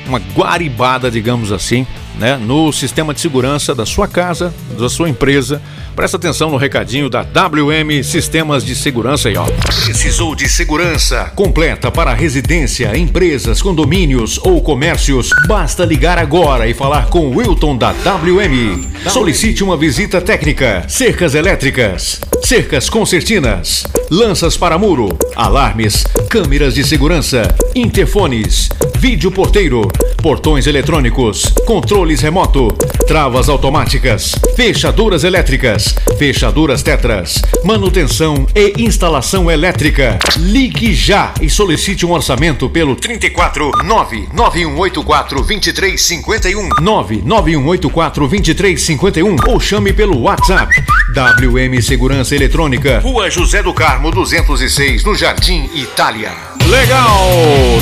uma 0.07 0.21
guaribada, 0.33 1.11
digamos 1.11 1.51
assim, 1.51 1.85
né, 2.17 2.37
no 2.37 2.71
sistema 2.71 3.13
de 3.13 3.19
segurança 3.19 3.75
da 3.75 3.85
sua 3.85 4.07
casa, 4.07 4.53
da 4.79 4.87
sua 4.87 5.09
empresa. 5.09 5.61
Presta 5.97 6.15
atenção 6.15 6.51
no 6.51 6.57
recadinho 6.57 7.09
da 7.09 7.21
WM 7.23 8.03
Sistemas 8.03 8.63
de 8.63 8.75
Segurança 8.75 9.29
aí, 9.29 9.35
ó. 9.35 9.45
Precisou 9.83 10.35
de 10.35 10.47
segurança 10.47 11.31
completa 11.35 11.89
para 11.89 12.13
residência, 12.13 12.95
empresas, 12.95 13.63
condomínios 13.63 14.39
ou 14.43 14.61
comércios? 14.61 15.31
Basta 15.47 15.83
ligar 15.83 16.19
agora 16.19 16.67
e 16.67 16.73
falar 16.75 17.07
com 17.07 17.21
o 17.21 17.37
Wilton 17.37 17.75
da 17.75 17.89
WM. 17.89 18.87
Solicite 19.09 19.63
uma 19.63 19.75
visita 19.75 20.21
técnica. 20.21 20.85
Cercas 20.87 21.33
elétricas, 21.33 22.21
cercas 22.43 22.91
concertinas, 22.91 23.83
lanças 24.11 24.55
para 24.55 24.77
muro, 24.77 25.17
alarmes, 25.35 26.03
câmeras 26.29 26.75
de 26.75 26.83
segurança, 26.83 27.41
interfones, 27.73 28.69
vídeo 28.99 29.31
porteiro, 29.31 29.81
portões 30.21 30.67
eletrônicos, 30.67 31.45
controles 31.65 32.21
remoto, 32.21 32.67
travas 33.07 33.49
automáticas, 33.49 34.33
fechaduras 34.55 35.23
elétricas, 35.23 35.86
fechaduras 36.17 36.81
tetras, 36.81 37.41
manutenção 37.63 38.47
e 38.55 38.73
instalação 38.83 39.49
elétrica. 39.49 40.17
Ligue 40.37 40.93
já 40.93 41.33
e 41.41 41.49
solicite 41.49 42.05
um 42.05 42.11
orçamento 42.11 42.69
pelo 42.69 42.95
34 42.95 43.71
99184 43.83 45.37
2351 45.37 46.69
99184 46.81 48.27
2351 48.27 49.35
ou 49.47 49.59
chame 49.59 49.93
pelo 49.93 50.21
WhatsApp 50.21 50.73
WM 51.13 51.81
Segurança 51.81 52.35
Eletrônica, 52.35 52.99
Rua 52.99 53.29
José 53.29 53.63
do 53.63 53.73
Carmo 53.73 54.11
206, 54.11 55.03
no 55.03 55.15
Jardim 55.15 55.69
Itália. 55.73 56.31
Legal! 56.67 57.29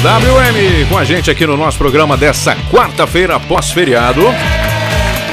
WM 0.02 0.88
com 0.88 0.98
a 0.98 1.04
gente 1.04 1.32
aqui 1.32 1.46
no 1.46 1.58
nosso 1.58 1.78
programa 1.78 2.16
dessa 2.16 2.56
quarta-feira 2.72 3.40
pós-feriado. 3.40 4.22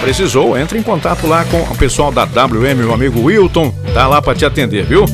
Precisou, 0.02 0.58
entre 0.58 0.76
em 0.76 0.82
contato 0.82 1.26
lá 1.28 1.44
com 1.44 1.62
o 1.62 1.76
pessoal 1.76 2.10
da 2.10 2.24
WM, 2.24 2.74
meu 2.74 2.92
amigo 2.92 3.22
Wilton, 3.22 3.72
tá 3.94 4.08
lá 4.08 4.20
pra 4.20 4.34
te 4.34 4.44
atender, 4.44 4.84
viu? 4.84 5.04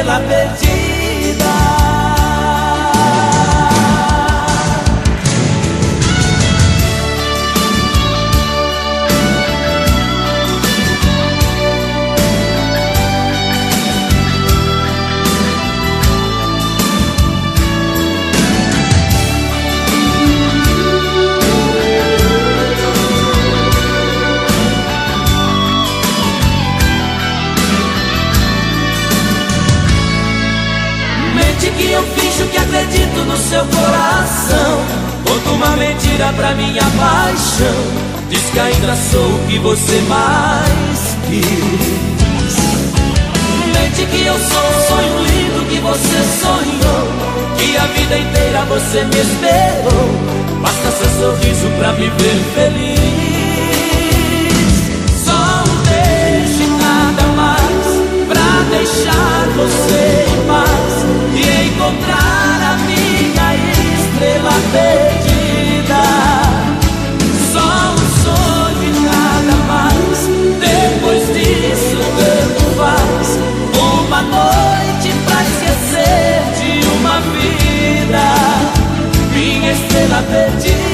Estrela 0.00 0.18
perdida. 0.20 0.69
Seu 33.60 33.66
coração. 33.66 34.80
Conto 35.26 35.50
uma 35.54 35.76
mentira 35.76 36.32
pra 36.34 36.54
minha 36.54 36.82
paixão. 36.82 37.84
Diz 38.30 38.42
que 38.50 38.58
ainda 38.58 38.96
sou 39.10 39.26
o 39.26 39.46
que 39.48 39.58
você 39.58 40.00
mais 40.08 41.16
quis. 41.28 42.56
Mente 43.74 44.06
que 44.06 44.26
eu 44.26 44.38
sou 44.38 44.62
um 44.62 44.80
sonho 44.88 45.18
lindo 45.24 45.66
que 45.68 45.78
você 45.78 46.22
sonhou. 46.40 47.08
Que 47.58 47.76
a 47.76 47.86
vida 47.86 48.18
inteira 48.18 48.64
você 48.64 49.04
me 49.04 49.20
esperou. 49.20 50.08
Basta 50.62 50.90
seu 50.92 51.10
sorriso 51.20 51.68
pra 51.78 51.92
me 51.92 52.08
ver 52.08 52.40
feliz. 52.54 53.00
Só 55.24 55.64
um 55.66 55.76
beijo 55.84 56.62
e 56.62 56.66
nada 56.80 57.24
mais 57.36 57.86
pra 58.26 58.48
deixar 58.70 59.48
você 59.56 60.02
em 60.28 60.40
paz 60.46 60.92
e 61.34 61.66
encontrar 61.68 62.59
estrela 64.20 64.52
perdida. 64.70 66.02
Só 67.52 67.92
um 67.92 67.96
sonho 68.22 68.82
e 68.82 68.90
nada 69.00 69.56
mais. 69.66 70.28
Depois 70.60 71.22
disso, 71.28 71.96
tanto 72.18 72.62
faz. 72.76 73.38
Uma 73.80 74.22
noite 74.22 75.14
pra 75.24 75.42
esquecer 75.42 76.42
de 76.58 76.86
uma 76.98 77.20
vida. 77.32 78.24
Minha 79.32 79.72
estrela 79.72 80.22
perdida. 80.30 80.90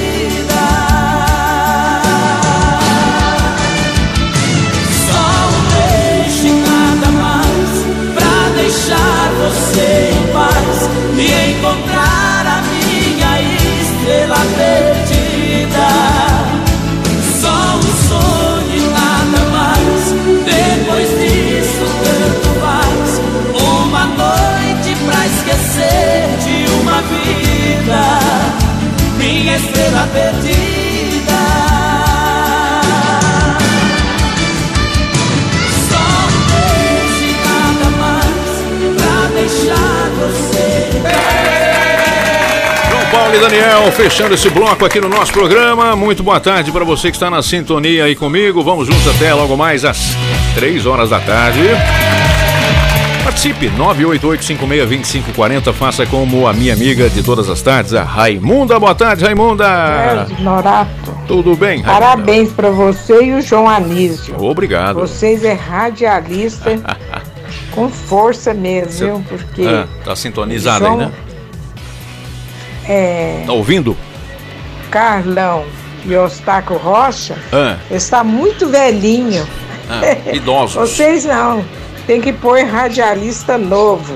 Você 9.37 10.11
em 10.13 10.33
paz 10.33 10.89
e 11.17 11.51
encontrar 11.53 11.86
estrela 29.57 30.09
perdida. 30.13 31.33
Só 35.89 36.05
um 36.27 36.39
beijo 36.51 37.25
e 37.25 37.33
nada 37.47 37.87
mais 37.97 38.55
pra 38.97 39.17
deixar 39.35 40.11
você. 40.19 40.67
João 42.91 43.07
Paulo 43.11 43.35
e 43.35 43.39
Daniel 43.39 43.93
fechando 43.93 44.35
esse 44.35 44.51
bloco 44.51 44.85
aqui 44.85 45.01
no 45.01 45.09
nosso 45.09 45.33
programa. 45.33 45.97
Muito 45.97 46.23
boa 46.23 46.39
tarde 46.39 46.71
para 46.71 46.85
você 46.85 47.11
que 47.11 47.17
está 47.17 47.31
na 47.31 47.43
sintonia 47.43 48.05
aí 48.05 48.15
comigo. 48.15 48.63
Vamos 48.63 48.87
juntos 48.87 49.09
até 49.09 49.33
logo 49.33 49.57
mais 49.57 49.85
às 49.85 50.17
3 50.55 50.87
horas 50.87 51.11
da 51.11 51.21
tarde. 51.21 51.61
Participe, 53.31 53.69
988562540. 53.71 55.73
Faça 55.73 56.07
como 56.07 56.47
a 56.47 56.53
minha 56.53 56.73
amiga 56.73 57.11
de 57.11 57.25
todas 57.25 57.49
as 57.51 57.61
tardes, 57.61 57.93
a 57.93 58.05
Raimunda. 58.05 58.79
Boa 58.79 58.95
tarde, 58.95 59.25
Raimunda. 59.25 59.65
Sérgio 60.29 60.45
Norato, 60.45 61.19
Tudo 61.27 61.57
bem, 61.57 61.83
Raimunda? 61.83 62.07
parabéns 62.07 62.53
pra 62.53 62.71
você 62.71 63.25
e 63.25 63.35
o 63.35 63.43
João 63.43 63.69
Anísio. 63.69 64.37
Obrigado. 64.41 65.01
Vocês 65.01 65.43
é 65.43 65.55
radialista 65.55 66.79
com 67.75 67.89
força 67.89 68.55
mesmo, 68.55 69.07
viu? 69.07 69.25
Porque 69.29 69.63
Ah, 69.67 69.89
tá 70.05 70.15
sintonizado 70.15 70.85
aí, 70.87 70.91
João- 70.93 71.09
né? 71.09 71.13
é, 72.89 73.43
Tá 73.45 73.53
ouvindo? 73.55 73.97
Carlão 74.89 75.65
e 76.05 76.15
Ostaco 76.15 76.75
Rocha 76.75 77.35
Ah, 77.53 77.75
está 77.91 78.23
muito 78.23 78.69
velhinho. 78.69 79.45
ah, 79.91 80.01
idosos. 80.33 80.75
Vocês 80.95 81.25
não. 81.25 81.65
Tem 82.07 82.21
que 82.21 82.33
pôr 82.33 82.63
radialista 82.65 83.59
novo. 83.59 84.15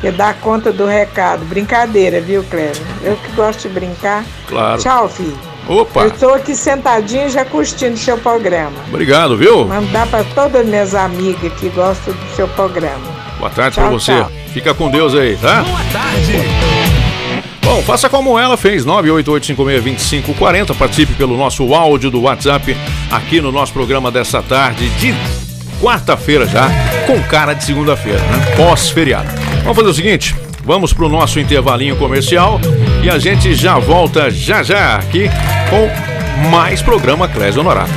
Que 0.00 0.10
dá 0.10 0.34
conta 0.34 0.70
do 0.72 0.84
recado. 0.86 1.44
Brincadeira, 1.46 2.20
viu, 2.20 2.44
Cléber? 2.44 2.76
Eu 3.02 3.16
que 3.16 3.32
gosto 3.32 3.62
de 3.68 3.68
brincar. 3.74 4.24
Claro. 4.46 4.80
Tchau, 4.80 5.08
filho. 5.08 5.38
Opa, 5.66 6.02
Eu 6.02 6.08
estou 6.08 6.34
aqui 6.34 6.54
sentadinho 6.54 7.28
já 7.30 7.42
curtindo 7.42 7.94
o 7.94 7.96
seu 7.96 8.18
programa. 8.18 8.76
obrigado, 8.88 9.34
viu? 9.34 9.64
Mandar 9.64 10.06
para 10.08 10.22
todas 10.34 10.60
as 10.60 10.66
minhas 10.66 10.94
amigas 10.94 11.50
que 11.54 11.70
gostam 11.70 12.12
do 12.12 12.36
seu 12.36 12.46
programa. 12.48 13.00
Boa 13.38 13.48
tarde 13.50 13.76
pra 13.76 13.88
você. 13.88 14.12
tchau. 14.12 14.30
Fica 14.52 14.74
com 14.74 14.90
Deus 14.90 15.14
aí, 15.14 15.36
tá? 15.40 15.62
Boa 15.62 15.80
tarde. 15.90 16.32
Bom, 17.62 17.80
faça 17.82 18.10
como 18.10 18.38
ela 18.38 18.58
fez, 18.58 18.84
988562540. 18.84 20.76
Participe 20.76 21.14
pelo 21.14 21.34
nosso 21.36 21.74
áudio 21.74 22.10
do 22.10 22.20
WhatsApp 22.20 22.76
aqui 23.10 23.40
no 23.40 23.50
nosso 23.50 23.72
programa 23.72 24.10
dessa 24.10 24.42
tarde 24.42 24.86
de 24.98 25.14
quarta-feira 25.82 26.46
já, 26.46 26.68
com 27.06 27.22
cara 27.22 27.54
de 27.54 27.64
segunda-feira, 27.64 28.18
né? 28.18 28.54
Pós-feriado. 28.56 29.28
Vamos 29.62 29.76
fazer 29.76 29.88
o 29.88 29.94
seguinte, 29.94 30.36
vamos 30.64 30.92
pro 30.92 31.08
nosso 31.08 31.38
intervalinho 31.38 31.96
comercial 31.96 32.60
e 33.02 33.10
a 33.10 33.18
gente 33.18 33.54
já 33.54 33.78
volta 33.78 34.30
já 34.30 34.62
já 34.62 34.96
aqui 34.96 35.30
com 35.70 36.48
mais 36.50 36.82
programa 36.82 37.28
Clésio 37.28 37.60
Honorato. 37.60 37.92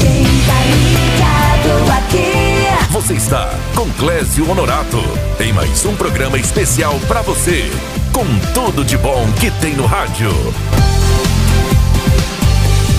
Quem 0.00 0.22
ligado 0.22 1.90
aqui? 1.98 2.92
Você 2.92 3.14
está 3.14 3.50
com 3.74 3.88
Clésio 3.92 4.50
Honorato 4.50 5.02
em 5.38 5.52
mais 5.52 5.84
um 5.84 5.94
programa 5.94 6.38
especial 6.38 6.98
pra 7.06 7.22
você, 7.22 7.70
com 8.12 8.26
tudo 8.54 8.84
de 8.84 8.96
bom 8.96 9.26
que 9.38 9.50
tem 9.52 9.74
no 9.74 9.86
rádio. 9.86 10.30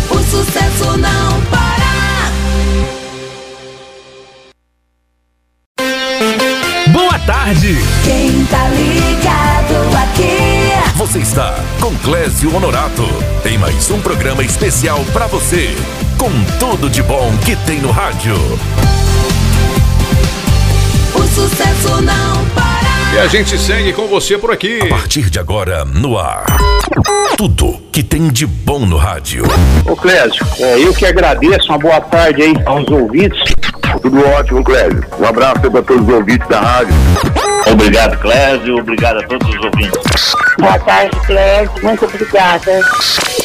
O 0.10 0.18
sucesso 0.18 0.98
não 0.98 1.42
para. 1.50 2.11
Tarde. 7.32 7.78
Quem 8.04 8.46
tá 8.48 8.68
ligado 8.68 9.98
aqui? 10.04 10.98
Você 10.98 11.20
está 11.20 11.56
com 11.80 11.96
Clésio 12.00 12.54
Honorato 12.54 13.08
em 13.46 13.58
mais 13.58 13.90
um 13.90 14.02
programa 14.02 14.44
especial 14.44 15.00
pra 15.14 15.28
você, 15.28 15.74
com 16.18 16.30
tudo 16.60 16.90
de 16.90 17.02
bom 17.02 17.32
que 17.46 17.56
tem 17.56 17.80
no 17.80 17.90
rádio. 17.90 18.36
O 21.16 21.22
sucesso 21.24 22.02
não 22.02 22.46
para. 22.50 23.16
E 23.16 23.20
a 23.20 23.28
gente 23.28 23.58
segue 23.58 23.94
com 23.94 24.08
você 24.08 24.38
por 24.38 24.52
aqui. 24.52 24.82
A 24.82 24.90
partir 24.90 25.30
de 25.30 25.40
agora, 25.40 25.86
no 25.86 26.20
ar. 26.20 26.46
Tudo 27.38 27.82
que 27.94 28.04
tem 28.04 28.28
de 28.28 28.46
bom 28.46 28.86
no 28.86 28.98
rádio. 28.98 29.46
Ô 29.86 29.96
Clésio, 29.96 30.46
é, 30.60 30.80
eu 30.80 30.94
que 30.94 31.06
agradeço, 31.06 31.70
uma 31.70 31.78
boa 31.78 32.02
tarde 32.02 32.42
aí 32.42 32.54
aos 32.66 32.86
ouvintes. 32.90 33.54
Tudo 34.02 34.26
ótimo, 34.30 34.64
Clésio. 34.64 35.04
Um 35.20 35.26
abraço 35.26 35.60
aí 35.64 35.70
para 35.70 35.82
todos 35.84 36.08
os 36.08 36.14
ouvintes 36.14 36.48
da 36.48 36.60
rádio. 36.60 36.94
Obrigado, 37.72 38.18
Clésio. 38.20 38.78
Obrigado 38.78 39.20
a 39.20 39.28
todos 39.28 39.48
os 39.48 39.66
ouvintes. 39.66 40.34
Boa 40.60 40.80
tarde, 40.80 41.20
Clécio. 41.26 41.84
Muito 41.84 42.06
obrigada. 42.06 42.82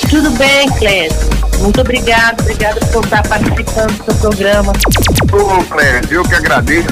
Tudo 0.08 0.30
bem, 0.32 0.70
Clécio? 0.72 1.30
Muito 1.58 1.80
obrigada. 1.80 2.42
Obrigada 2.42 2.80
por 2.86 3.04
estar 3.04 3.22
participando 3.28 3.92
do 3.92 4.04
seu 4.04 4.14
programa. 4.14 4.72
Ô 5.32 5.64
Clésio, 5.64 6.14
eu 6.16 6.22
que 6.24 6.34
agradeço. 6.34 6.88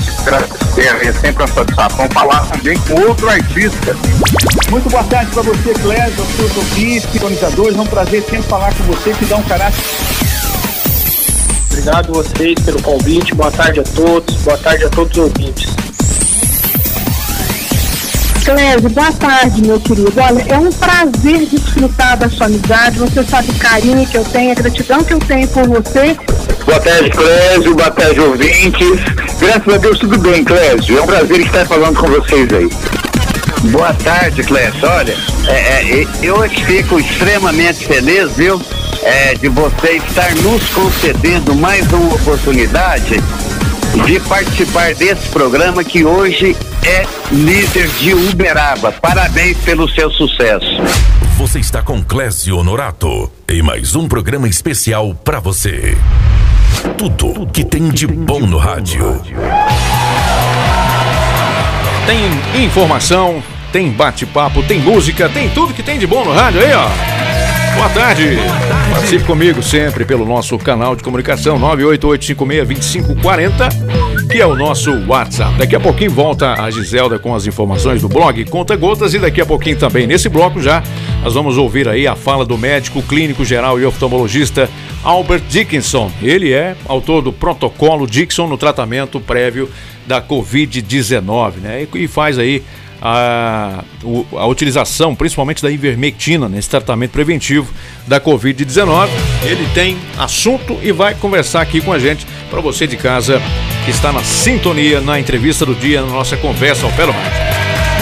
É, 0.77 1.07
é 1.07 1.13
sempre 1.13 1.43
uma 1.43 1.49
satisfação 1.49 2.09
falar 2.11 2.47
também 2.47 2.79
com 2.81 3.01
outro 3.01 3.29
artista. 3.29 3.97
Muito 4.71 4.91
boa 4.91 5.05
tarde 5.05 5.31
para 5.31 5.43
você, 5.43 5.73
Clésio, 5.75 6.21
aos 6.21 6.37
seus 6.37 6.57
ouvintes, 6.57 7.11
sintonizadores. 7.11 7.77
É 7.77 7.81
um 7.81 7.87
prazer 7.87 8.23
sempre 8.23 8.43
falar 8.43 8.75
com 8.75 8.85
você, 8.85 9.13
que 9.13 9.25
dá 9.25 9.37
um 9.37 9.43
caráter. 9.43 9.83
Obrigado 11.75 12.11
a 12.11 12.23
vocês 12.23 12.55
pelo 12.61 12.81
convite. 12.83 13.35
Boa 13.35 13.51
tarde 13.51 13.81
a 13.81 13.83
todos. 13.83 14.37
Boa 14.43 14.57
tarde 14.57 14.85
a 14.85 14.89
todos 14.91 15.11
os 15.19 15.25
ouvintes. 15.25 15.75
Clésio, 18.45 18.91
boa 18.91 19.13
tarde, 19.13 19.61
meu 19.61 19.81
querido. 19.81 20.13
Olha, 20.17 20.45
é 20.49 20.57
um 20.57 20.71
prazer 20.71 21.47
desfrutar 21.47 22.17
da 22.17 22.29
sua 22.29 22.47
amizade. 22.47 22.99
Você 23.01 23.25
sabe 23.25 23.51
o 23.51 23.55
carinho 23.55 24.07
que 24.07 24.17
eu 24.17 24.25
tenho, 24.25 24.53
a 24.53 24.55
gratidão 24.55 25.03
que 25.03 25.15
eu 25.15 25.19
tenho 25.19 25.49
por 25.49 25.67
você. 25.67 26.17
Boa 26.65 26.81
tarde, 26.81 27.11
Clésio. 27.11 27.75
Boa 27.75 27.91
tarde, 27.91 28.21
ouvintes. 28.21 29.01
Graças 29.41 29.75
a 29.75 29.77
Deus, 29.77 29.99
tudo 29.99 30.17
bem, 30.19 30.45
Clésio. 30.45 30.99
É 30.99 31.03
um 31.03 31.07
prazer 31.07 31.41
estar 31.41 31.67
falando 31.67 31.99
com 31.99 32.07
vocês 32.07 32.49
aí. 32.53 33.04
Boa 33.71 33.93
tarde, 33.95 34.43
Clésio. 34.43 34.89
Olha, 34.89 35.17
é, 35.49 36.01
é, 36.01 36.07
eu 36.23 36.43
é 36.43 36.49
fico 36.49 36.99
extremamente 36.99 37.87
feliz, 37.87 38.37
viu? 38.37 38.61
é, 39.05 39.35
de 39.35 39.49
você 39.49 39.97
estar 39.99 40.35
nos 40.37 40.67
concedendo 40.71 41.55
mais 41.55 41.91
uma 41.93 42.15
oportunidade 42.15 43.17
de 44.07 44.21
participar 44.21 44.95
desse 44.95 45.29
programa 45.29 45.85
que 45.85 46.05
hoje 46.05 46.57
é 46.83 47.07
líder 47.31 47.87
de 47.89 48.15
Uberaba. 48.15 48.91
Parabéns 48.93 49.59
pelo 49.59 49.89
seu 49.91 50.11
sucesso. 50.11 50.67
Você 51.37 51.61
está 51.61 51.83
com 51.83 52.03
Clésio 52.03 52.57
Honorato 52.57 53.31
em 53.47 53.63
mais 53.63 53.95
um 53.95 54.09
programa 54.09 54.49
especial 54.49 55.15
pra 55.15 55.39
você. 55.39 55.97
Tudo 56.97 57.47
que 57.53 57.63
tem 57.63 57.91
de 57.91 58.07
bom 58.07 58.41
no 58.41 58.57
rádio. 58.57 59.21
Tem 62.07 62.65
informação, 62.65 63.43
tem 63.75 63.91
bate-papo, 63.91 64.63
tem 64.63 64.79
música, 64.79 65.29
tem 65.29 65.49
tudo 65.49 65.75
que 65.75 65.83
tem 65.83 65.99
de 65.99 66.07
bom 66.07 66.25
no 66.25 66.31
rádio 66.31 66.61
aí, 66.61 66.73
ó. 66.73 66.87
Boa 67.75 67.89
tarde. 67.89 68.39
Participe 68.89 69.25
comigo 69.25 69.61
sempre 69.65 70.05
pelo 70.05 70.25
nosso 70.25 70.57
canal 70.59 70.95
de 70.95 71.03
comunicação 71.03 71.59
988562540, 71.59 74.31
que 74.31 74.41
é 74.41 74.47
o 74.47 74.55
nosso 74.55 74.93
WhatsApp. 75.09 75.59
Daqui 75.59 75.75
a 75.75 75.81
pouquinho 75.81 76.13
volta 76.13 76.53
a 76.53 76.71
Giselda 76.71 77.19
com 77.19 77.35
as 77.35 77.49
informações 77.49 78.01
do 78.01 78.09
blog 78.09 78.45
Conta 78.45 78.77
Gotas 78.77 79.13
e 79.13 79.19
daqui 79.19 79.41
a 79.41 79.47
pouquinho 79.47 79.77
também 79.77 80.07
nesse 80.07 80.29
bloco 80.29 80.63
já 80.63 80.81
nós 81.25 81.35
vamos 81.35 81.59
ouvir 81.59 81.89
aí 81.89 82.07
a 82.07 82.15
fala 82.15 82.45
do 82.45 82.57
médico 82.57 83.03
clínico 83.03 83.45
geral 83.45 83.81
e 83.81 83.85
oftalmologista 83.85 84.71
Albert 85.03 85.43
Dickinson. 85.49 86.13
Ele 86.23 86.53
é 86.53 86.77
autor 86.87 87.23
do 87.23 87.33
protocolo 87.33 88.07
Dixon 88.07 88.47
no 88.47 88.57
tratamento 88.57 89.19
prévio 89.19 89.69
da 90.07 90.23
Covid-19, 90.23 91.55
né? 91.57 91.89
E, 91.93 92.05
e 92.05 92.07
faz 92.07 92.39
aí 92.39 92.63
a, 93.07 93.85
a 94.33 94.47
utilização, 94.47 95.15
principalmente 95.15 95.63
da 95.63 95.71
ivermectina, 95.71 96.49
nesse 96.49 96.71
tratamento 96.71 97.11
preventivo 97.11 97.71
da 98.07 98.19
Covid-19. 98.19 99.11
Ele 99.43 99.69
tem 99.75 99.99
assunto 100.19 100.79
e 100.83 100.91
vai 100.91 101.15
conversar 101.15 101.61
aqui 101.61 101.83
com 101.83 101.93
a 101.93 101.99
gente, 101.99 102.27
para 102.49 102.63
você 102.63 102.87
de 102.87 102.97
casa 102.97 103.43
que 103.85 103.91
está 103.91 104.11
na 104.11 104.25
sintonia, 104.25 105.03
na 105.03 105.21
entrevista 105.21 105.67
do 105.67 105.75
dia, 105.75 106.01
na 106.01 106.09
nossa 106.09 106.35
conversa 106.39 106.87
ao 106.87 106.93
pé 106.93 107.05
do 107.05 107.13
rádio. 107.13 107.31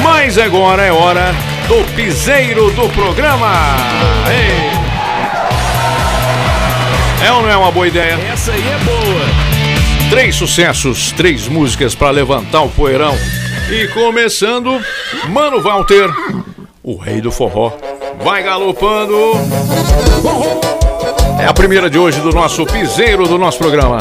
Mas 0.04 0.38
agora 0.38 0.82
é 0.82 0.92
hora 0.92 1.34
do 1.66 1.84
piseiro 1.96 2.70
do 2.70 2.88
programa. 2.90 3.76
Ei! 4.30 4.82
É 7.26 7.32
ou 7.32 7.42
não 7.42 7.50
é 7.50 7.56
uma 7.56 7.72
boa 7.72 7.88
ideia? 7.88 8.14
Essa 8.32 8.52
aí 8.52 8.60
é 8.60 8.78
boa. 8.84 10.10
Três 10.10 10.36
sucessos, 10.36 11.10
três 11.12 11.48
músicas 11.48 11.94
para 11.94 12.10
levantar 12.10 12.62
o 12.62 12.68
poeirão. 12.68 13.16
E 13.72 13.88
começando, 13.88 14.78
Mano 15.30 15.62
Walter, 15.62 16.10
o 16.82 16.94
rei 16.98 17.22
do 17.22 17.32
forró. 17.32 17.72
Vai 18.22 18.42
galopando. 18.42 19.32
É 21.40 21.46
a 21.46 21.54
primeira 21.54 21.88
de 21.88 21.98
hoje 21.98 22.20
do 22.20 22.32
nosso 22.32 22.66
piseiro 22.66 23.26
do 23.26 23.38
nosso 23.38 23.56
programa. 23.56 23.96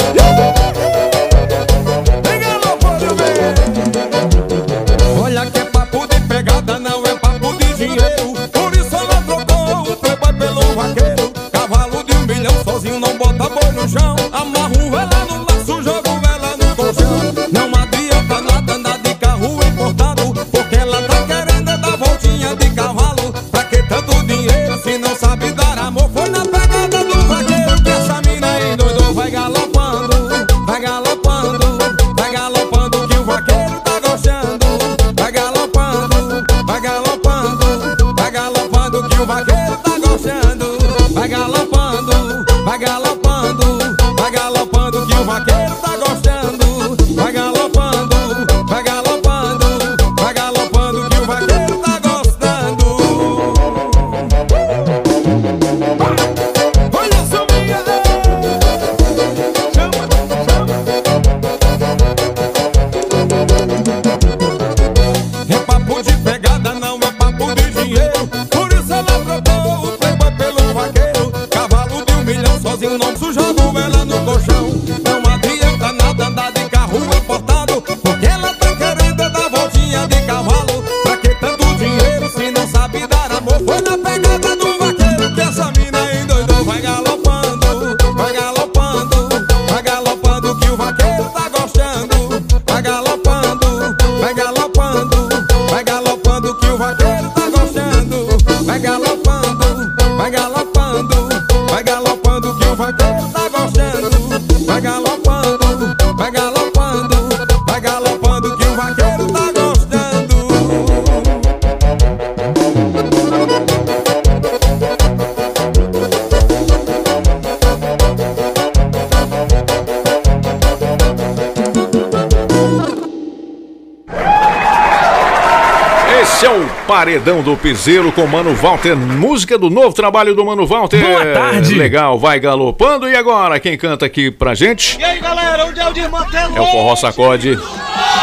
Paredão 127.12 127.42
do 127.42 127.54
Piseiro 127.58 128.10
com 128.10 128.26
Mano 128.26 128.54
Walter, 128.54 128.96
música 128.96 129.58
do 129.58 129.68
novo 129.68 129.94
trabalho 129.94 130.34
do 130.34 130.42
Mano 130.46 130.66
Walter. 130.66 130.98
Boa 130.98 131.26
tarde. 131.26 131.74
Legal, 131.74 132.18
vai 132.18 132.40
galopando. 132.40 133.06
E 133.06 133.14
agora, 133.14 133.60
quem 133.60 133.76
canta 133.76 134.06
aqui 134.06 134.30
pra 134.30 134.54
gente 134.54 134.98
E 134.98 135.04
aí, 135.04 135.20
galera, 135.20 135.66
onde 135.66 135.78
é 135.78 135.86
o 135.86 135.92
Dirmão 135.92 136.24
é 136.32 136.58
o 136.58 136.66
Forró 136.68 136.96
Sacode, 136.96 137.58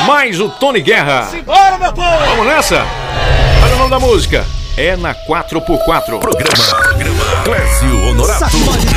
mais 0.08 0.40
o 0.40 0.50
Tony 0.50 0.82
Guerra. 0.82 1.30
Bora, 1.46 1.78
meu 1.78 1.94
povo! 1.94 2.26
Vamos 2.30 2.48
nessa? 2.48 2.84
Olha 3.64 3.76
o 3.76 3.78
nome 3.78 3.92
da 3.92 4.00
música. 4.00 4.44
É 4.76 4.98
na 4.98 5.14
4x4. 5.14 6.20
Programa 6.20 7.44
Clécio 7.44 8.08
Honorato. 8.08 8.46
A 8.46 8.89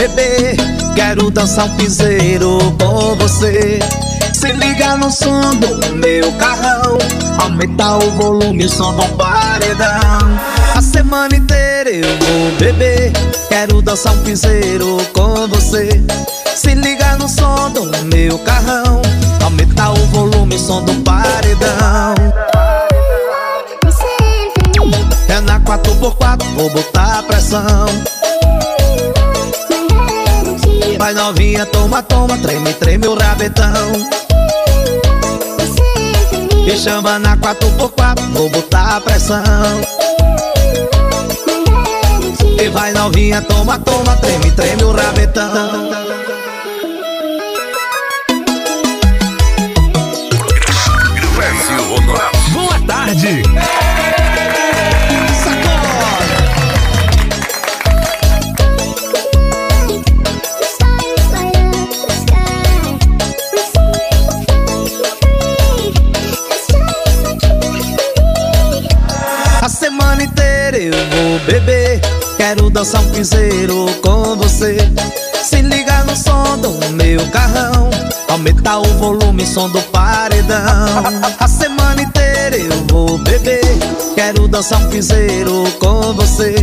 beber. 0.00 0.56
Quero 0.94 1.30
dançar 1.30 1.66
um 1.66 1.76
piseiro 1.76 2.58
com 2.80 3.14
você. 3.16 3.78
Se 4.32 4.50
liga 4.52 4.96
no 4.96 5.10
som 5.10 5.54
do 5.56 5.94
meu 5.96 6.32
carrão. 6.32 6.96
Aumentar 7.38 7.98
o 7.98 8.10
volume, 8.12 8.66
som 8.68 8.94
do 8.94 9.06
paredão. 9.16 10.40
A 10.74 10.80
semana 10.80 11.36
inteira 11.36 11.90
eu 11.90 12.06
vou 12.06 12.50
beber. 12.58 13.12
Quero 13.48 13.82
dançar 13.82 14.14
um 14.14 14.22
piseiro 14.22 14.96
com 15.12 15.46
você. 15.48 15.88
Se 16.56 16.74
liga 16.74 17.16
no 17.18 17.28
som 17.28 17.70
do 17.70 17.84
meu 18.06 18.38
carrão. 18.38 19.02
Aumentar 19.44 19.92
o 19.92 20.06
volume, 20.06 20.58
som 20.58 20.82
do 20.82 20.94
paredão. 21.02 22.14
É 25.28 25.40
na 25.42 25.60
4x4, 25.60 26.42
vou 26.56 26.70
botar 26.70 27.22
pressão. 27.24 27.86
Vai 31.10 31.24
novinha, 31.24 31.66
toma, 31.66 32.00
toma, 32.04 32.38
treme, 32.38 32.72
treme 32.74 33.08
o 33.08 33.16
rabetão. 33.16 33.92
Me 36.64 36.78
chama 36.78 37.18
na 37.18 37.36
4x4, 37.36 38.20
vou 38.32 38.48
botar 38.48 39.00
pressão. 39.00 39.42
E 42.62 42.68
vai 42.68 42.92
novinha, 42.92 43.42
toma, 43.42 43.76
toma, 43.80 44.16
treme, 44.18 44.52
treme 44.52 44.84
o 44.84 44.92
rabetão. 44.92 45.90
Boa 52.52 52.80
tarde. 52.86 53.42
Beber. 71.46 72.00
Quero 72.36 72.70
dançar 72.70 73.00
um 73.02 73.10
piseiro 73.10 73.86
com 74.02 74.36
você. 74.36 74.76
Se 75.42 75.60
liga 75.62 76.04
no 76.04 76.16
som 76.16 76.58
do 76.58 76.70
meu 76.92 77.26
carrão. 77.30 77.90
Aumentar 78.28 78.78
o 78.78 78.84
volume, 78.98 79.46
som 79.46 79.68
do 79.68 79.80
paredão. 79.82 81.04
A 81.38 81.48
semana 81.48 82.02
inteira 82.02 82.56
eu 82.56 82.84
vou 82.88 83.18
beber. 83.18 83.60
Quero 84.14 84.48
dançar 84.48 84.80
um 84.80 84.88
piseiro 84.88 85.64
com 85.78 86.12
você. 86.14 86.54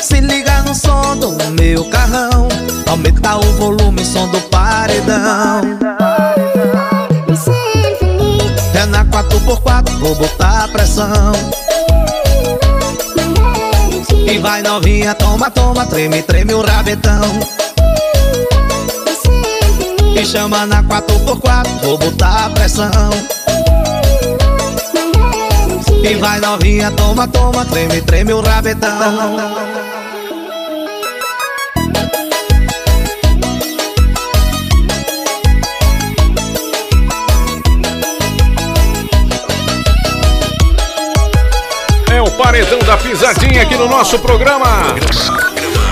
Se 0.00 0.20
liga 0.20 0.62
no 0.62 0.74
som 0.74 1.16
do 1.16 1.30
meu 1.52 1.84
carrão. 1.86 2.48
Aumentar 2.86 3.38
o 3.38 3.52
volume, 3.54 4.04
som 4.04 4.28
do 4.28 4.40
paredão. 4.42 5.60
É 8.74 8.86
na 8.86 9.04
4x4, 9.04 9.98
vou 9.98 10.14
botar 10.14 10.68
pressão. 10.68 11.32
E 14.30 14.38
vai 14.38 14.62
novinha, 14.62 15.12
toma, 15.16 15.50
toma, 15.50 15.84
treme, 15.86 16.22
treme 16.22 16.54
o 16.54 16.60
rabetão. 16.60 17.20
Me 20.14 20.24
chama 20.24 20.64
na 20.66 20.84
4x4, 20.84 21.66
vou 21.82 21.98
botar 21.98 22.48
pressão. 22.50 23.10
E 26.08 26.14
vai 26.14 26.38
novinha, 26.38 26.92
toma, 26.92 27.26
toma, 27.26 27.64
treme, 27.64 28.00
treme 28.02 28.32
o 28.32 28.40
rabetão. 28.40 29.69
Paredão 42.42 42.78
da 42.78 42.96
pisadinha 42.96 43.62
aqui 43.62 43.76
no 43.76 43.86
nosso 43.86 44.18
programa. 44.18 44.66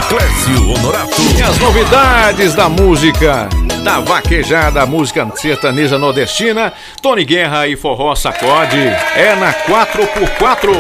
Clécio 0.09 0.73
Honorato. 0.73 1.21
E 1.37 1.43
as 1.43 1.59
novidades 1.59 2.55
da 2.55 2.71
música. 2.71 3.51
Da 3.85 4.01
vaquejada, 4.01 4.85
música 4.87 5.29
sertaneja 5.37 5.99
nordestina, 5.99 6.73
Tony 7.03 7.25
Guerra 7.25 7.69
e 7.69 7.77
Forró 7.77 8.15
Sacode. 8.15 8.79
É 8.79 9.37
na 9.37 9.53
4x4. 9.53 10.71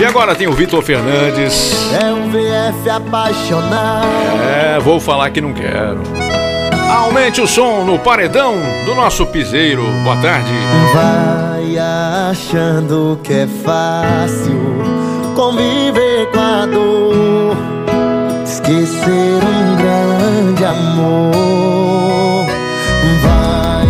E 0.00 0.04
agora 0.04 0.34
tem 0.34 0.48
o 0.48 0.52
Vitor 0.52 0.82
Fernandes. 0.82 1.92
É 1.92 2.06
um 2.06 2.28
VF 2.28 2.90
apaixonado. 2.90 4.06
É, 4.42 4.80
vou 4.80 4.98
falar 4.98 5.30
que 5.30 5.40
não 5.40 5.52
quero. 5.52 6.02
Aumente 6.90 7.40
o 7.40 7.46
som 7.46 7.84
no 7.84 7.96
paredão 7.96 8.56
do 8.84 8.94
nosso 8.96 9.24
piseiro. 9.24 9.84
Boa 10.02 10.16
tarde. 10.16 10.52
Vai 10.92 11.51
achando 11.78 13.18
que 13.22 13.32
é 13.32 13.46
fácil 13.46 14.58
conviver 15.34 16.30
com 16.32 16.40
a 16.40 16.66
dor, 16.66 17.56
esquecer 18.44 19.40
um 19.42 19.76
grande 19.76 20.64
amor. 20.64 22.46
Vai 23.22 23.88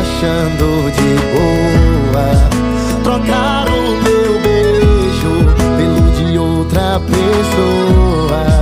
achando 0.00 0.90
de 0.92 1.10
boa 1.34 2.28
trocar 3.02 3.68
o 3.68 3.82
meu 4.02 4.40
beijo 4.40 5.34
pelo 5.76 6.10
de 6.12 6.38
outra 6.38 7.00
pessoa. 7.00 8.53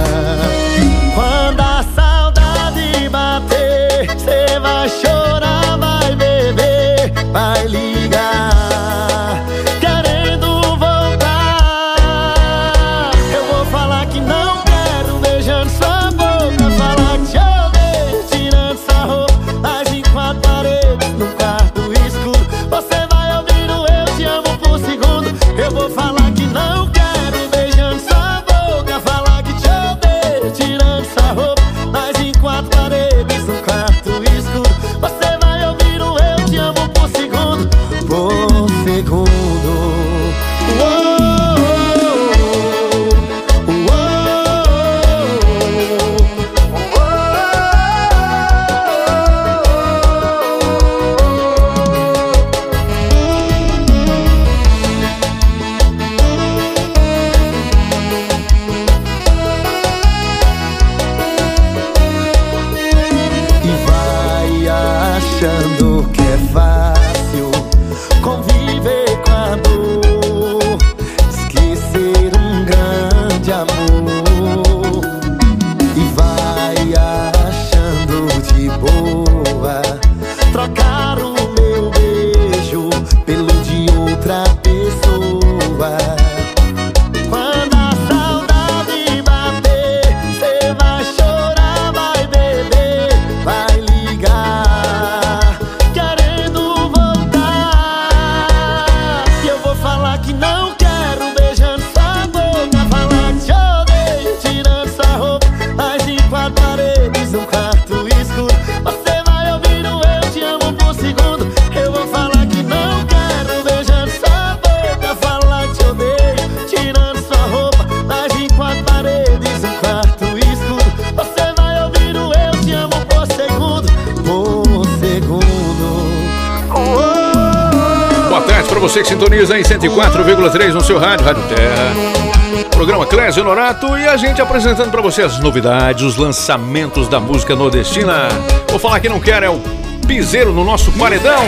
A 134.12 134.16
gente 134.18 134.42
apresentando 134.42 134.90
para 134.90 135.00
você 135.00 135.22
as 135.22 135.38
novidades, 135.38 136.04
os 136.04 136.16
lançamentos 136.18 137.08
da 137.08 137.18
música 137.18 137.56
nordestina. 137.56 138.28
Vou 138.68 138.78
falar 138.78 139.00
que 139.00 139.08
não 139.08 139.18
quero, 139.18 139.46
é 139.46 139.48
o 139.48 139.58
piseiro 140.06 140.52
no 140.52 140.62
nosso 140.62 140.92
paredão. 140.92 141.42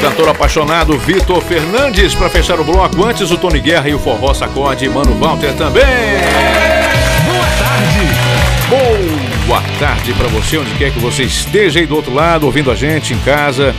Cantor 0.00 0.28
apaixonado 0.28 0.96
Vitor 0.96 1.42
Fernandes 1.42 2.14
para 2.14 2.30
fechar 2.30 2.60
o 2.60 2.64
bloco. 2.64 3.04
Antes 3.04 3.32
o 3.32 3.36
Tony 3.36 3.58
Guerra 3.58 3.88
e 3.88 3.94
o 3.94 3.98
Forró 3.98 4.32
Sacode. 4.32 4.88
Mano 4.88 5.12
Walter 5.18 5.52
também. 5.54 5.82
Boa 7.26 7.46
tarde. 7.58 9.20
Boa 9.48 9.62
tarde 9.80 10.12
para 10.12 10.28
você, 10.28 10.58
onde 10.58 10.72
quer 10.74 10.92
que 10.92 11.00
você 11.00 11.24
esteja 11.24 11.80
aí 11.80 11.86
do 11.86 11.96
outro 11.96 12.14
lado, 12.14 12.46
ouvindo 12.46 12.70
a 12.70 12.76
gente 12.76 13.12
em 13.12 13.18
casa. 13.18 13.74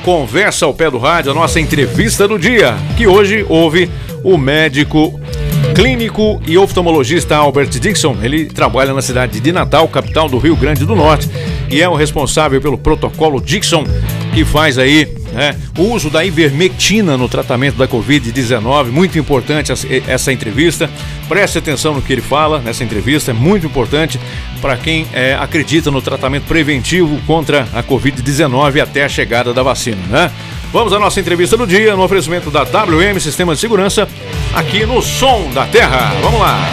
conversa 0.04 0.66
ao 0.66 0.74
pé 0.74 0.90
do 0.90 0.98
rádio, 0.98 1.32
a 1.32 1.34
nossa 1.34 1.60
entrevista 1.60 2.28
do 2.28 2.38
dia, 2.38 2.76
que 2.98 3.08
hoje 3.08 3.46
houve 3.48 3.90
o 4.24 4.38
médico 4.38 5.20
clínico 5.74 6.41
e 6.47 6.57
oftalmologista 6.57 7.36
Albert 7.36 7.69
Dixon. 7.80 8.17
Ele 8.21 8.45
trabalha 8.45 8.93
na 8.93 9.01
cidade 9.01 9.39
de 9.39 9.51
Natal, 9.51 9.88
capital 9.88 10.30
do 10.30 10.38
Rio 10.38 10.55
Grande 10.55 10.86
do 10.86 10.95
Norte, 10.95 11.30
e 11.69 11.82
é 11.82 11.89
o 11.89 11.95
responsável 11.95 12.61
pelo 12.61 12.78
protocolo 12.78 13.41
Dixon, 13.41 13.84
que 14.34 14.45
faz 14.45 14.78
aí 14.78 15.07
né, 15.34 15.55
o 15.78 15.84
uso 15.84 16.09
da 16.11 16.24
ivermectina 16.24 17.17
no 17.17 17.28
tratamento 17.28 17.76
da 17.76 17.88
Covid-19. 17.88 18.91
Muito 18.91 19.17
importante 19.17 19.71
essa- 19.71 19.88
essa 20.07 20.32
entrevista. 20.32 20.89
Preste 21.28 21.57
atenção 21.57 21.95
no 21.95 22.01
que 22.01 22.13
ele 22.13 22.21
fala 22.21 22.59
nessa 22.59 22.84
entrevista, 22.84 23.32
é 23.32 23.34
muito 23.34 23.65
importante 23.65 24.19
para 24.61 24.78
quem 24.78 25.07
é, 25.11 25.36
acredita 25.39 25.89
no 25.89 26.01
tratamento 26.01 26.43
preventivo 26.45 27.19
contra 27.26 27.67
a 27.74 27.82
Covid-19 27.82 28.80
até 28.82 29.03
a 29.03 29.09
chegada 29.09 29.53
da 29.53 29.63
vacina, 29.63 29.97
né? 30.09 30.32
Vamos 30.74 30.91
à 30.91 30.97
nossa 30.97 31.19
entrevista 31.19 31.55
do 31.55 31.67
dia 31.67 31.95
no 31.95 32.03
oferecimento 32.03 32.49
da 32.49 32.63
WM 32.63 33.19
Sistema 33.19 33.53
de 33.53 33.61
Segurança 33.61 34.09
aqui 34.55 34.88
no 34.88 35.03
Som 35.03 35.51
da 35.51 35.67
Terra. 35.67 36.11
Vamos 36.19 36.39
lá. 36.41 36.67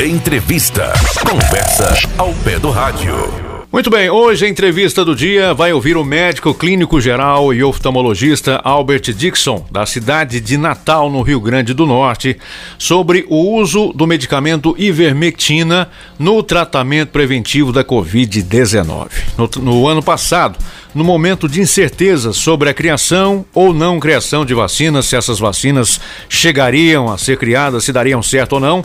Entrevista. 0.00 0.92
Conversa 1.30 1.94
ao 2.18 2.34
pé 2.42 2.58
do 2.58 2.70
rádio. 2.70 3.49
Muito 3.72 3.88
bem, 3.88 4.10
hoje 4.10 4.44
a 4.44 4.48
entrevista 4.48 5.04
do 5.04 5.14
dia 5.14 5.54
vai 5.54 5.72
ouvir 5.72 5.96
o 5.96 6.04
médico 6.04 6.52
clínico 6.52 7.00
geral 7.00 7.54
e 7.54 7.62
oftalmologista 7.62 8.60
Albert 8.64 9.14
Dixon, 9.14 9.64
da 9.70 9.86
cidade 9.86 10.40
de 10.40 10.56
Natal, 10.56 11.08
no 11.08 11.22
Rio 11.22 11.40
Grande 11.40 11.72
do 11.72 11.86
Norte, 11.86 12.36
sobre 12.76 13.24
o 13.28 13.36
uso 13.36 13.92
do 13.92 14.08
medicamento 14.08 14.74
ivermectina 14.76 15.88
no 16.18 16.42
tratamento 16.42 17.10
preventivo 17.10 17.72
da 17.72 17.84
Covid-19. 17.84 19.08
No, 19.38 19.48
no 19.62 19.86
ano 19.86 20.02
passado, 20.02 20.58
no 20.92 21.04
momento 21.04 21.48
de 21.48 21.60
incerteza 21.60 22.32
sobre 22.32 22.70
a 22.70 22.74
criação 22.74 23.46
ou 23.54 23.72
não 23.72 24.00
criação 24.00 24.44
de 24.44 24.52
vacinas, 24.52 25.06
se 25.06 25.14
essas 25.14 25.38
vacinas 25.38 26.00
chegariam 26.28 27.08
a 27.08 27.16
ser 27.16 27.38
criadas, 27.38 27.84
se 27.84 27.92
dariam 27.92 28.20
certo 28.20 28.54
ou 28.54 28.60
não, 28.60 28.84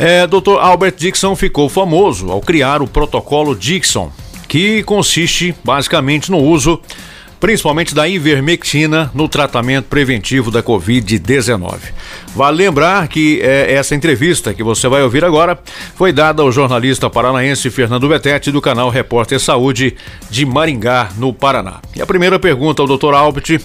é, 0.00 0.26
Dr. 0.26 0.58
Albert 0.58 0.94
Dixon 0.96 1.36
ficou 1.36 1.68
famoso 1.68 2.30
ao 2.30 2.40
criar 2.40 2.80
o 2.80 2.88
protocolo 2.88 3.54
Dixon, 3.54 4.10
que 4.48 4.82
consiste 4.82 5.54
basicamente 5.62 6.30
no 6.30 6.38
uso 6.38 6.80
principalmente 7.38 7.94
da 7.94 8.08
ivermectina 8.08 9.10
no 9.14 9.28
tratamento 9.28 9.86
preventivo 9.86 10.50
da 10.50 10.62
Covid-19. 10.62 11.78
Vale 12.34 12.56
lembrar 12.56 13.08
que 13.08 13.40
é, 13.42 13.74
essa 13.74 13.94
entrevista 13.94 14.54
que 14.54 14.62
você 14.62 14.88
vai 14.88 15.02
ouvir 15.02 15.22
agora 15.22 15.58
foi 15.94 16.12
dada 16.12 16.42
ao 16.42 16.50
jornalista 16.50 17.10
paranaense 17.10 17.70
Fernando 17.70 18.08
Betete 18.08 18.50
do 18.50 18.60
canal 18.60 18.88
Repórter 18.88 19.38
Saúde 19.38 19.96
de 20.30 20.46
Maringá, 20.46 21.10
no 21.18 21.32
Paraná. 21.32 21.80
E 21.94 22.00
a 22.00 22.06
primeira 22.06 22.38
pergunta 22.38 22.82
ao 22.82 22.88
Dr. 22.88 23.12
Albert 23.14 23.60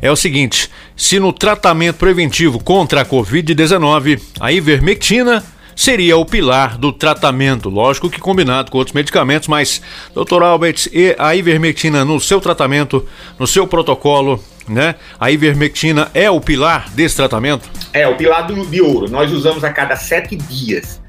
é 0.00 0.10
o 0.10 0.16
seguinte: 0.16 0.70
se 0.96 1.18
no 1.18 1.32
tratamento 1.32 1.96
preventivo 1.96 2.62
contra 2.62 3.00
a 3.00 3.04
Covid-19 3.04 4.20
a 4.38 4.52
ivermectina 4.52 5.42
seria 5.74 6.16
o 6.16 6.24
pilar 6.24 6.76
do 6.78 6.92
tratamento, 6.92 7.68
lógico 7.68 8.10
que 8.10 8.20
combinado 8.20 8.70
com 8.70 8.78
outros 8.78 8.94
medicamentos, 8.94 9.48
mas, 9.48 9.80
Dr. 10.14 10.42
Albert, 10.42 10.88
e 10.92 11.14
a 11.18 11.34
ivermectina 11.34 12.04
no 12.04 12.20
seu 12.20 12.40
tratamento, 12.40 13.06
no 13.38 13.46
seu 13.46 13.66
protocolo, 13.66 14.42
né? 14.68 14.94
A 15.18 15.30
ivermectina 15.30 16.10
é 16.14 16.30
o 16.30 16.40
pilar 16.40 16.88
desse 16.90 17.16
tratamento? 17.16 17.68
É, 17.92 18.06
o 18.06 18.16
pilar 18.16 18.46
do- 18.46 18.66
de 18.66 18.80
ouro. 18.80 19.10
Nós 19.10 19.32
usamos 19.32 19.64
a 19.64 19.72
cada 19.72 19.96
sete 19.96 20.36
dias. 20.36 21.00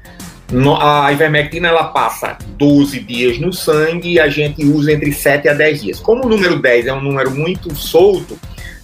No- 0.50 0.76
a 0.80 1.10
ivermectina 1.12 1.68
ela 1.68 1.84
passa 1.84 2.36
12 2.58 3.00
dias 3.00 3.38
no 3.38 3.52
sangue 3.52 4.12
e 4.14 4.20
a 4.20 4.28
gente 4.28 4.64
usa 4.64 4.92
entre 4.92 5.12
7 5.12 5.48
a 5.48 5.54
10 5.54 5.80
dias. 5.80 6.00
Como 6.00 6.26
o 6.26 6.28
número 6.28 6.58
10 6.60 6.86
é 6.86 6.92
um 6.92 7.00
número 7.00 7.30
muito 7.30 7.74
solto, 7.74 8.38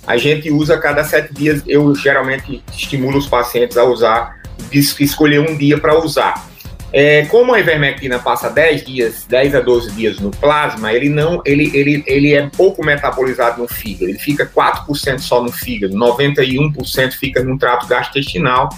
a 0.06 0.16
gente 0.16 0.50
usa 0.50 0.76
a 0.76 0.78
cada 0.80 1.04
7 1.04 1.34
dias. 1.34 1.62
Eu 1.66 1.94
geralmente 1.94 2.62
estimulo 2.72 3.18
os 3.18 3.26
pacientes 3.26 3.76
a 3.76 3.84
usar, 3.84 4.37
escolher 4.72 5.40
um 5.40 5.56
dia 5.56 5.78
para 5.78 5.98
usar. 5.98 6.48
É, 6.90 7.26
como 7.26 7.52
a 7.52 7.60
ivermectina 7.60 8.18
passa 8.18 8.48
10 8.48 8.84
dias, 8.84 9.26
10 9.28 9.56
a 9.56 9.60
12 9.60 9.92
dias 9.92 10.18
no 10.18 10.30
plasma, 10.30 10.92
ele 10.92 11.10
não, 11.10 11.42
ele, 11.44 11.70
ele, 11.74 12.02
ele 12.06 12.32
é 12.32 12.48
pouco 12.56 12.84
metabolizado 12.84 13.60
no 13.60 13.68
fígado. 13.68 14.10
Ele 14.10 14.18
fica 14.18 14.46
4% 14.46 15.18
só 15.18 15.42
no 15.42 15.52
fígado, 15.52 15.94
91% 15.94 17.12
fica 17.12 17.42
no 17.42 17.58
trato 17.58 17.86
gastrointestinal, 17.86 18.70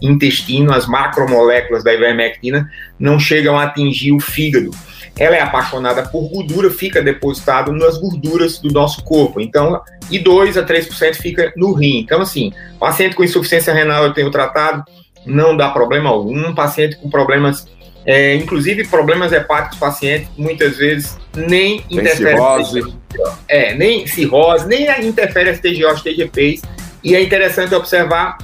intestino, 0.00 0.72
as 0.72 0.86
macromoléculas 0.86 1.84
da 1.84 1.92
ivermectina 1.92 2.70
não 2.98 3.18
chegam 3.18 3.58
a 3.58 3.64
atingir 3.64 4.12
o 4.12 4.20
fígado. 4.20 4.70
Ela 5.18 5.36
é 5.36 5.40
apaixonada 5.40 6.04
por 6.04 6.28
gordura, 6.30 6.70
fica 6.70 7.02
depositado 7.02 7.72
nas 7.72 7.98
gorduras 7.98 8.58
do 8.60 8.72
nosso 8.72 9.02
corpo. 9.02 9.40
Então, 9.40 9.82
e 10.10 10.18
2 10.18 10.56
a 10.56 10.64
3% 10.64 11.16
fica 11.16 11.52
no 11.56 11.72
rim. 11.72 11.98
Então, 11.98 12.20
assim, 12.20 12.52
paciente 12.78 13.16
com 13.16 13.24
insuficiência 13.24 13.74
renal 13.74 14.04
eu 14.04 14.14
tenho 14.14 14.30
tratado, 14.30 14.84
não 15.28 15.56
dá 15.56 15.68
problema 15.68 16.10
algum. 16.10 16.54
Paciente 16.54 16.96
com 16.96 17.08
problemas, 17.08 17.66
é, 18.04 18.34
inclusive 18.34 18.86
problemas 18.88 19.32
hepáticos, 19.32 19.78
paciente 19.78 20.28
muitas 20.36 20.76
vezes 20.76 21.16
nem 21.36 21.84
interfere. 21.90 22.36
cirrose. 22.36 22.94
É, 23.46 23.74
nem 23.74 24.06
cirrose, 24.06 24.66
nem 24.66 24.88
interfere 25.06 25.50
as 25.50 25.60
TGOs, 25.60 26.02
TGPs. 26.02 26.62
E 27.04 27.14
é 27.14 27.22
interessante 27.22 27.74
observar 27.74 28.38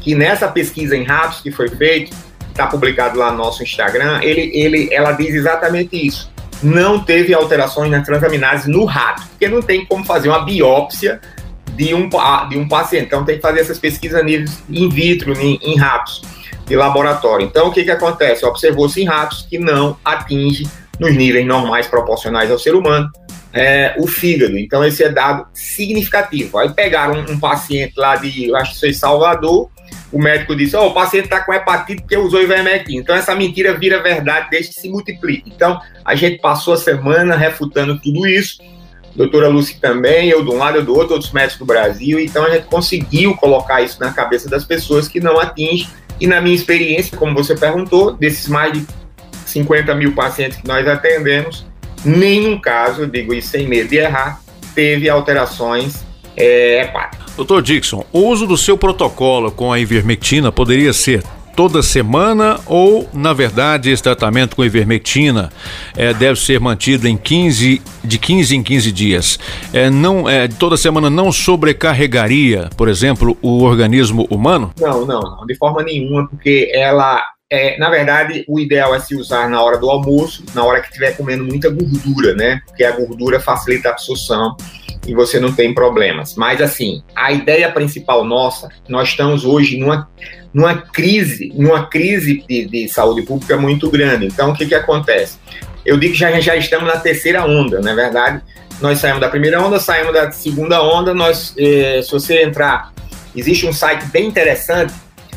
que 0.00 0.14
nessa 0.14 0.48
pesquisa 0.48 0.96
em 0.96 1.04
ratos 1.04 1.40
que 1.40 1.50
foi 1.50 1.68
feita, 1.68 2.14
está 2.48 2.66
publicado 2.66 3.18
lá 3.18 3.30
no 3.30 3.38
nosso 3.38 3.62
Instagram, 3.62 4.20
ele, 4.22 4.50
ele, 4.54 4.92
ela 4.92 5.12
diz 5.12 5.34
exatamente 5.34 6.06
isso. 6.06 6.30
Não 6.62 7.02
teve 7.02 7.32
alterações 7.32 7.90
na 7.90 8.02
transaminase 8.02 8.70
no 8.70 8.84
rato, 8.84 9.22
porque 9.28 9.48
não 9.48 9.62
tem 9.62 9.84
como 9.86 10.04
fazer 10.04 10.28
uma 10.28 10.44
biópsia 10.44 11.20
de 11.84 11.94
um, 11.94 12.10
pa- 12.10 12.44
de 12.44 12.58
um 12.58 12.68
paciente. 12.68 13.06
Então 13.06 13.24
tem 13.24 13.36
que 13.36 13.42
fazer 13.42 13.60
essas 13.60 13.78
pesquisas 13.78 14.22
in 14.68 14.88
vitro, 14.90 15.32
em, 15.40 15.58
em 15.62 15.76
ratos 15.78 16.20
de 16.66 16.76
laboratório. 16.76 17.46
Então 17.46 17.68
o 17.68 17.72
que, 17.72 17.84
que 17.84 17.90
acontece? 17.90 18.44
Observou-se 18.44 19.00
em 19.00 19.06
ratos 19.06 19.46
que 19.48 19.58
não 19.58 19.96
atinge 20.04 20.68
nos 20.98 21.14
níveis 21.16 21.46
normais 21.46 21.86
proporcionais 21.86 22.50
ao 22.50 22.58
ser 22.58 22.74
humano 22.74 23.08
é, 23.52 23.94
o 23.98 24.06
fígado. 24.06 24.58
Então 24.58 24.84
esse 24.84 25.02
é 25.02 25.08
dado 25.08 25.46
significativo. 25.54 26.58
Aí 26.58 26.68
pegaram 26.68 27.14
um, 27.14 27.32
um 27.32 27.40
paciente 27.40 27.94
lá 27.96 28.14
de, 28.16 28.54
acho 28.54 28.74
que 28.74 28.80
foi 28.80 28.92
Salvador, 28.92 29.70
o 30.12 30.20
médico 30.20 30.54
disse, 30.54 30.76
ó, 30.76 30.86
o 30.86 30.92
paciente 30.92 31.24
está 31.24 31.40
com 31.40 31.54
hepatite 31.54 32.02
porque 32.02 32.16
usou 32.16 32.42
ivermectina. 32.42 33.00
Então 33.00 33.14
essa 33.16 33.34
mentira 33.34 33.72
vira 33.74 34.02
verdade 34.02 34.48
desde 34.50 34.74
que 34.74 34.80
se 34.80 34.88
multiplique. 34.90 35.50
Então 35.54 35.80
a 36.04 36.14
gente 36.14 36.40
passou 36.40 36.74
a 36.74 36.76
semana 36.76 37.36
refutando 37.36 37.98
tudo 37.98 38.26
isso, 38.26 38.58
doutora 39.20 39.48
Lúcia 39.48 39.76
também, 39.78 40.30
eu 40.30 40.42
de 40.42 40.50
um 40.50 40.56
lado, 40.56 40.78
eu 40.78 40.84
do 40.84 40.94
outro, 40.94 41.12
outros 41.12 41.30
médicos 41.30 41.58
do 41.58 41.66
Brasil, 41.66 42.18
então 42.18 42.42
a 42.42 42.50
gente 42.50 42.64
conseguiu 42.64 43.36
colocar 43.36 43.82
isso 43.82 44.00
na 44.00 44.10
cabeça 44.10 44.48
das 44.48 44.64
pessoas 44.64 45.06
que 45.08 45.20
não 45.20 45.38
atinge, 45.38 45.88
e 46.18 46.26
na 46.26 46.40
minha 46.40 46.54
experiência, 46.56 47.18
como 47.18 47.34
você 47.34 47.54
perguntou, 47.54 48.12
desses 48.12 48.48
mais 48.48 48.72
de 48.72 48.86
50 49.44 49.94
mil 49.94 50.14
pacientes 50.14 50.56
que 50.56 50.66
nós 50.66 50.88
atendemos, 50.88 51.66
nenhum 52.02 52.58
caso, 52.58 53.02
eu 53.02 53.06
digo 53.06 53.34
isso 53.34 53.48
sem 53.48 53.68
medo 53.68 53.90
de 53.90 53.96
errar, 53.96 54.40
teve 54.74 55.06
alterações 55.10 56.02
é, 56.34 56.82
hepáticas. 56.82 57.30
Doutor 57.36 57.60
Dixon, 57.60 58.06
o 58.10 58.20
uso 58.20 58.46
do 58.46 58.56
seu 58.56 58.78
protocolo 58.78 59.52
com 59.52 59.70
a 59.70 59.78
ivermectina 59.78 60.50
poderia 60.50 60.94
ser 60.94 61.22
toda 61.60 61.82
semana 61.82 62.58
ou, 62.64 63.06
na 63.12 63.34
verdade, 63.34 63.90
esse 63.90 64.02
tratamento 64.02 64.56
com 64.56 64.64
ivermectina 64.64 65.52
eh, 65.94 66.14
deve 66.14 66.40
ser 66.40 66.58
mantido 66.58 67.06
em 67.06 67.18
15, 67.18 67.82
de 68.02 68.18
15 68.18 68.56
em 68.56 68.62
15 68.62 68.90
dias? 68.90 69.38
Eh, 69.70 69.90
não, 69.90 70.26
eh, 70.26 70.48
toda 70.48 70.78
semana 70.78 71.10
não 71.10 71.30
sobrecarregaria, 71.30 72.70
por 72.78 72.88
exemplo, 72.88 73.36
o 73.42 73.62
organismo 73.62 74.26
humano? 74.30 74.72
Não, 74.80 75.04
não, 75.04 75.20
não, 75.20 75.44
de 75.44 75.54
forma 75.54 75.82
nenhuma, 75.82 76.26
porque 76.28 76.72
ela, 76.72 77.22
é, 77.52 77.76
na 77.76 77.90
verdade, 77.90 78.42
o 78.48 78.58
ideal 78.58 78.94
é 78.94 78.98
se 78.98 79.14
usar 79.14 79.46
na 79.50 79.60
hora 79.62 79.76
do 79.76 79.90
almoço, 79.90 80.42
na 80.54 80.64
hora 80.64 80.80
que 80.80 80.86
estiver 80.86 81.14
comendo 81.14 81.44
muita 81.44 81.68
gordura, 81.68 82.34
né? 82.34 82.62
Porque 82.64 82.84
a 82.84 82.92
gordura 82.92 83.38
facilita 83.38 83.90
a 83.90 83.92
absorção 83.92 84.56
e 85.06 85.14
você 85.14 85.40
não 85.40 85.52
tem 85.52 85.74
problemas. 85.74 86.34
Mas, 86.34 86.60
assim, 86.60 87.02
a 87.14 87.32
ideia 87.32 87.70
principal 87.70 88.24
nossa, 88.24 88.68
nós 88.88 89.08
estamos 89.08 89.44
hoje 89.44 89.78
numa, 89.78 90.08
numa 90.52 90.76
crise, 90.76 91.52
numa 91.54 91.86
crise 91.86 92.44
de, 92.48 92.66
de 92.66 92.88
saúde 92.88 93.22
pública 93.22 93.56
muito 93.56 93.90
grande. 93.90 94.26
Então, 94.26 94.50
o 94.50 94.54
que, 94.54 94.66
que 94.66 94.74
acontece? 94.74 95.38
Eu 95.84 95.96
digo 95.96 96.12
que 96.12 96.18
já, 96.18 96.38
já 96.40 96.56
estamos 96.56 96.86
na 96.86 96.98
terceira 96.98 97.44
onda, 97.44 97.80
não 97.80 97.90
é 97.90 97.94
verdade? 97.94 98.42
Nós 98.80 98.98
saímos 98.98 99.20
da 99.20 99.28
primeira 99.28 99.60
onda, 99.62 99.78
saímos 99.78 100.12
da 100.12 100.30
segunda 100.30 100.82
onda. 100.82 101.12
Nós, 101.12 101.54
eh, 101.58 102.00
se 102.02 102.10
você 102.10 102.42
entrar, 102.42 102.92
existe 103.36 103.66
um 103.66 103.72
site 103.72 104.06
bem 104.06 104.26
interessante 104.26 104.92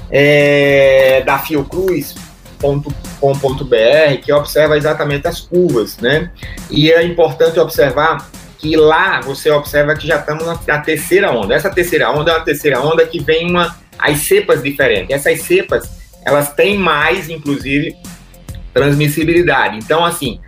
é, 0.10 1.22
da 1.26 1.40
fiocruz.com.br 1.40 2.16
que 4.24 4.32
observa 4.32 4.78
exatamente 4.78 5.28
as 5.28 5.42
curvas, 5.42 5.98
né? 5.98 6.32
E 6.70 6.92
é 6.92 7.04
importante 7.04 7.60
observar 7.60 8.30
que 8.64 8.78
lá 8.78 9.20
você 9.20 9.52
observa 9.52 9.94
que 9.94 10.08
já 10.08 10.16
estamos 10.16 10.46
na, 10.46 10.58
na 10.66 10.80
terceira 10.80 11.30
onda. 11.32 11.54
Essa 11.54 11.70
terceira 11.70 12.10
onda 12.10 12.32
é 12.32 12.36
uma 12.36 12.46
terceira 12.46 12.80
onda 12.80 13.06
que 13.06 13.22
vem 13.22 13.52
uma 13.52 13.76
as 14.00 14.20
cepas 14.20 14.64
diferentes. 14.64 15.10
Essas 15.10 15.42
cepas 15.42 16.02
elas 16.26 16.54
têm 16.54 16.78
mais, 16.78 17.30
inclusive, 17.30 17.94
transmissibilidade. 18.74 19.78
Então, 19.78 20.06
assim, 20.06 20.40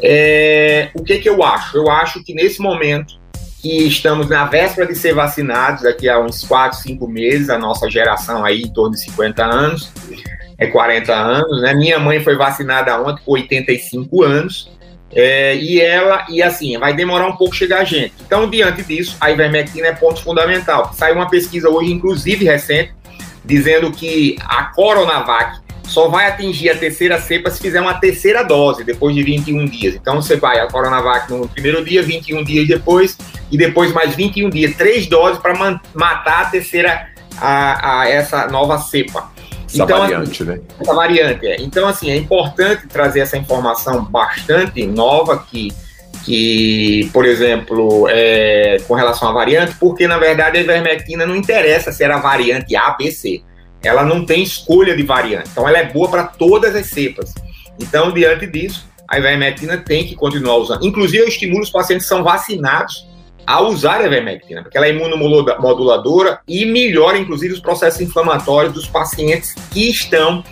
é, 0.00 0.90
o 0.94 1.02
que, 1.02 1.18
que 1.18 1.28
eu 1.28 1.42
acho? 1.42 1.76
Eu 1.76 1.90
acho 1.90 2.22
que 2.22 2.32
nesse 2.32 2.62
momento 2.62 3.18
que 3.60 3.88
estamos 3.88 4.28
na 4.28 4.44
véspera 4.44 4.86
de 4.86 4.94
ser 4.94 5.12
vacinados, 5.12 5.82
daqui 5.82 6.08
a 6.08 6.20
uns 6.20 6.44
4, 6.44 6.78
5 6.78 7.08
meses, 7.08 7.50
a 7.50 7.58
nossa 7.58 7.90
geração 7.90 8.44
aí 8.44 8.62
em 8.62 8.72
torno 8.72 8.92
de 8.92 9.00
50 9.00 9.44
anos, 9.44 9.92
é 10.56 10.68
40 10.68 11.12
anos, 11.12 11.62
né? 11.62 11.74
Minha 11.74 11.98
mãe 11.98 12.22
foi 12.22 12.36
vacinada 12.36 13.00
ontem 13.02 13.20
com 13.24 13.32
85 13.32 14.22
anos, 14.22 14.70
é, 15.14 15.56
e 15.56 15.80
ela, 15.80 16.26
e 16.28 16.42
assim, 16.42 16.76
vai 16.76 16.92
demorar 16.92 17.28
um 17.28 17.36
pouco 17.36 17.54
chegar 17.54 17.80
a 17.80 17.84
gente. 17.84 18.14
Então, 18.26 18.50
diante 18.50 18.82
disso, 18.82 19.16
a 19.20 19.30
ivermectina 19.30 19.88
é 19.88 19.92
ponto 19.92 20.22
fundamental. 20.22 20.92
Saiu 20.92 21.14
uma 21.14 21.30
pesquisa 21.30 21.68
hoje, 21.68 21.92
inclusive 21.92 22.44
recente, 22.44 22.92
dizendo 23.44 23.92
que 23.92 24.36
a 24.40 24.64
Coronavac 24.64 25.62
só 25.84 26.08
vai 26.08 26.26
atingir 26.26 26.70
a 26.70 26.76
terceira 26.76 27.20
cepa 27.20 27.50
se 27.50 27.60
fizer 27.60 27.80
uma 27.80 27.94
terceira 27.94 28.42
dose, 28.42 28.82
depois 28.82 29.14
de 29.14 29.22
21 29.22 29.66
dias. 29.66 29.94
Então, 29.94 30.20
você 30.20 30.36
vai 30.36 30.58
a 30.58 30.66
Coronavac 30.66 31.30
no 31.30 31.48
primeiro 31.48 31.84
dia, 31.84 32.02
21 32.02 32.42
dias 32.42 32.66
depois, 32.66 33.16
e 33.52 33.56
depois 33.56 33.92
mais 33.92 34.16
21 34.16 34.50
dias, 34.50 34.74
três 34.74 35.06
doses 35.06 35.38
para 35.38 35.54
matar 35.94 36.42
a 36.42 36.44
terceira, 36.46 37.08
a, 37.40 38.00
a 38.00 38.08
essa 38.08 38.48
nova 38.48 38.78
cepa. 38.78 39.33
Essa 39.74 39.86
variante, 39.86 40.42
assim, 40.42 40.44
né? 40.44 40.60
Essa 40.80 40.94
variante, 40.94 41.46
é. 41.46 41.56
Então, 41.60 41.86
assim, 41.86 42.10
é 42.10 42.16
importante 42.16 42.86
trazer 42.86 43.20
essa 43.20 43.36
informação 43.36 44.04
bastante 44.04 44.86
nova 44.86 45.38
que, 45.38 45.72
que 46.24 47.10
por 47.12 47.24
exemplo, 47.24 48.06
é, 48.08 48.78
com 48.86 48.94
relação 48.94 49.28
à 49.28 49.32
variante, 49.32 49.74
porque, 49.78 50.06
na 50.06 50.18
verdade, 50.18 50.58
a 50.58 50.60
ivermectina 50.60 51.26
não 51.26 51.36
interessa 51.36 51.92
se 51.92 52.02
era 52.04 52.18
variante 52.18 52.76
A, 52.76 52.90
B, 52.90 53.10
C. 53.10 53.42
Ela 53.82 54.02
não 54.04 54.24
tem 54.24 54.42
escolha 54.42 54.96
de 54.96 55.02
variante. 55.02 55.50
Então, 55.52 55.68
ela 55.68 55.78
é 55.78 55.84
boa 55.84 56.08
para 56.08 56.24
todas 56.24 56.74
as 56.74 56.86
cepas. 56.86 57.34
Então, 57.78 58.12
diante 58.12 58.46
disso, 58.46 58.88
a 59.08 59.18
ivermectina 59.18 59.76
tem 59.76 60.06
que 60.06 60.14
continuar 60.14 60.56
usando. 60.56 60.86
Inclusive, 60.86 61.22
eu 61.22 61.28
estimulo 61.28 61.62
os 61.62 61.70
pacientes 61.70 62.06
que 62.06 62.08
são 62.08 62.24
vacinados 62.24 63.06
a 63.46 63.60
usar 63.62 64.00
a 64.00 64.06
ivermectina, 64.06 64.62
porque 64.62 64.76
ela 64.76 64.86
é 64.86 64.90
imunomoduladora 64.90 66.40
e 66.46 66.64
melhora, 66.64 67.18
inclusive, 67.18 67.54
os 67.54 67.60
processos 67.60 68.00
inflamatórios 68.00 68.72
dos 68.72 68.86
pacientes 68.86 69.54
que 69.70 69.90
estão 69.90 70.42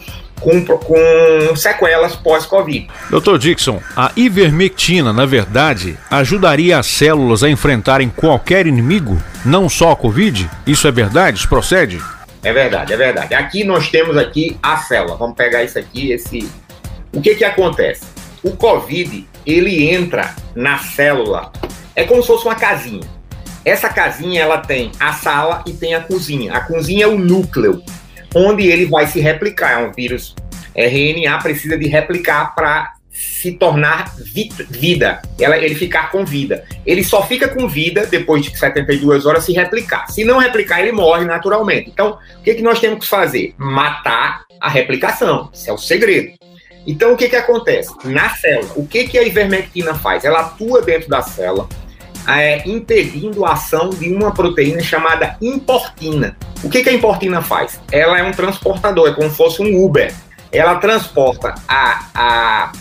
com, 0.42 0.64
com 0.64 1.56
sequelas 1.56 2.16
pós-Covid. 2.16 2.88
Doutor 3.10 3.38
Dixon, 3.38 3.80
a 3.96 4.10
ivermectina, 4.16 5.12
na 5.12 5.24
verdade, 5.24 5.96
ajudaria 6.10 6.78
as 6.78 6.86
células 6.86 7.42
a 7.42 7.48
enfrentarem 7.48 8.08
qualquer 8.08 8.66
inimigo, 8.66 9.20
não 9.44 9.68
só 9.68 9.92
a 9.92 9.96
Covid? 9.96 10.50
Isso 10.66 10.86
é 10.86 10.90
verdade? 10.90 11.38
Isso 11.38 11.48
procede? 11.48 12.00
É 12.42 12.52
verdade, 12.52 12.92
é 12.92 12.96
verdade. 12.96 13.34
Aqui 13.34 13.62
nós 13.62 13.88
temos 13.88 14.16
aqui 14.16 14.58
a 14.62 14.76
célula. 14.78 15.16
Vamos 15.16 15.36
pegar 15.36 15.62
isso 15.62 15.78
aqui, 15.78 16.10
esse. 16.10 16.48
O 17.12 17.20
que 17.20 17.36
que 17.36 17.44
acontece? 17.44 18.04
O 18.42 18.56
COVID, 18.56 19.28
ele 19.46 19.88
entra 19.88 20.34
na 20.54 20.78
célula 20.78 21.52
é 21.94 22.04
como 22.04 22.22
se 22.22 22.28
fosse 22.28 22.44
uma 22.44 22.54
casinha. 22.54 23.06
Essa 23.64 23.88
casinha 23.88 24.42
ela 24.42 24.58
tem 24.58 24.90
a 24.98 25.12
sala 25.12 25.62
e 25.66 25.72
tem 25.72 25.94
a 25.94 26.00
cozinha. 26.00 26.52
A 26.52 26.60
cozinha 26.60 27.04
é 27.04 27.08
o 27.08 27.18
núcleo, 27.18 27.82
onde 28.34 28.66
ele 28.66 28.86
vai 28.86 29.06
se 29.06 29.20
replicar. 29.20 29.72
É 29.72 29.78
um 29.78 29.92
vírus 29.92 30.34
RNA, 30.74 31.38
precisa 31.38 31.78
de 31.78 31.86
replicar 31.86 32.54
para 32.54 32.94
se 33.12 33.52
tornar 33.52 34.14
vi 34.16 34.50
vida, 34.70 35.20
ela, 35.38 35.58
ele 35.58 35.74
ficar 35.74 36.10
com 36.10 36.24
vida. 36.24 36.64
Ele 36.86 37.04
só 37.04 37.26
fica 37.26 37.46
com 37.46 37.68
vida 37.68 38.06
depois 38.06 38.42
de 38.42 38.58
72 38.58 39.26
horas 39.26 39.44
se 39.44 39.52
replicar. 39.52 40.10
Se 40.10 40.24
não 40.24 40.38
replicar, 40.38 40.80
ele 40.80 40.92
morre 40.92 41.24
naturalmente. 41.24 41.90
Então, 41.90 42.18
o 42.38 42.42
que, 42.42 42.54
que 42.54 42.62
nós 42.62 42.80
temos 42.80 43.00
que 43.00 43.06
fazer? 43.06 43.54
Matar 43.58 44.44
a 44.60 44.68
replicação. 44.68 45.50
Isso 45.52 45.68
é 45.68 45.72
o 45.72 45.78
segredo. 45.78 46.32
Então, 46.86 47.12
o 47.12 47.16
que, 47.16 47.28
que 47.28 47.36
acontece? 47.36 47.90
Na 48.04 48.30
célula, 48.30 48.72
o 48.76 48.86
que, 48.86 49.06
que 49.06 49.18
a 49.18 49.22
ivermectina 49.22 49.94
faz? 49.94 50.24
Ela 50.24 50.40
atua 50.40 50.82
dentro 50.82 51.08
da 51.08 51.22
célula, 51.22 51.68
é, 52.28 52.68
impedindo 52.68 53.44
a 53.44 53.52
ação 53.52 53.90
de 53.90 54.12
uma 54.12 54.32
proteína 54.32 54.82
chamada 54.82 55.36
importina. 55.40 56.36
O 56.62 56.70
que, 56.70 56.82
que 56.82 56.88
a 56.88 56.92
importina 56.92 57.42
faz? 57.42 57.80
Ela 57.90 58.18
é 58.18 58.22
um 58.22 58.32
transportador, 58.32 59.08
é 59.08 59.12
como 59.12 59.30
se 59.30 59.36
fosse 59.36 59.62
um 59.62 59.84
Uber. 59.84 60.12
Ela 60.50 60.76
transporta 60.76 61.54
a, 61.66 62.06
a, 62.14 62.72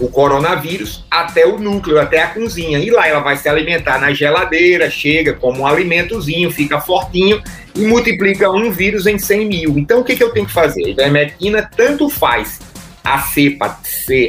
o 0.00 0.08
coronavírus 0.08 1.04
até 1.10 1.46
o 1.46 1.58
núcleo, 1.58 2.00
até 2.00 2.22
a 2.22 2.28
cozinha. 2.28 2.78
E 2.78 2.90
lá 2.90 3.06
ela 3.06 3.20
vai 3.20 3.36
se 3.36 3.48
alimentar 3.48 3.98
na 4.00 4.12
geladeira, 4.12 4.90
chega 4.90 5.34
como 5.34 5.60
um 5.60 5.66
alimentozinho, 5.66 6.50
fica 6.50 6.80
fortinho 6.80 7.42
e 7.74 7.86
multiplica 7.86 8.50
um 8.50 8.70
vírus 8.70 9.06
em 9.06 9.18
100 9.18 9.46
mil. 9.46 9.78
Então, 9.78 10.00
o 10.00 10.04
que, 10.04 10.16
que 10.16 10.24
eu 10.24 10.32
tenho 10.32 10.46
que 10.46 10.52
fazer? 10.52 10.84
A 10.84 10.88
ivermectina 10.88 11.70
tanto 11.76 12.08
faz 12.08 12.58
a 13.04 13.18
cepa, 13.18 13.78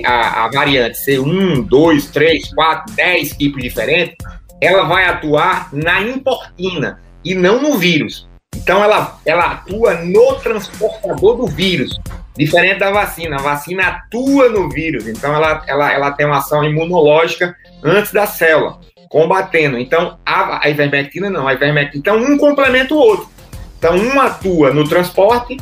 a, 0.06 0.45
a 0.45 0.48
variante 0.49 0.98
ser 0.98 1.19
um, 1.19 1.61
dois, 1.61 2.07
três, 2.07 2.53
quatro, 2.53 2.93
dez 2.95 3.31
tipos 3.35 3.61
diferentes, 3.61 4.15
ela 4.62 4.84
vai 4.84 5.06
atuar 5.06 5.70
na 5.74 6.02
importina 6.02 7.02
e 7.26 7.34
não 7.34 7.60
no 7.60 7.78
vírus. 7.78 8.30
Então 8.56 8.84
ela, 8.84 9.20
ela 9.26 9.46
atua 9.54 9.96
no 9.96 10.36
transportador 10.36 11.38
do 11.38 11.48
vírus, 11.48 12.00
diferente 12.38 12.80
da 12.80 12.92
vacina. 12.92 13.38
A 13.38 13.42
vacina 13.42 13.88
atua 13.88 14.50
no 14.50 14.70
vírus, 14.70 15.08
então 15.08 15.34
ela, 15.34 15.64
ela, 15.68 15.92
ela 15.92 16.12
tem 16.12 16.28
uma 16.28 16.38
ação 16.38 16.64
imunológica 16.64 17.56
antes 17.84 18.12
da 18.12 18.28
célula, 18.28 18.80
combatendo. 19.10 19.80
Então 19.80 20.20
a, 20.24 20.66
a 20.66 20.70
ivermectina 20.70 21.30
não, 21.30 21.48
a 21.48 21.54
ivermectina. 21.54 22.00
Então 22.00 22.18
um 22.18 22.38
complementa 22.38 22.94
o 22.94 22.98
outro. 22.98 23.28
Então 23.80 23.96
um 23.98 24.22
atua 24.22 24.72
no 24.72 24.88
transporte, 24.88 25.58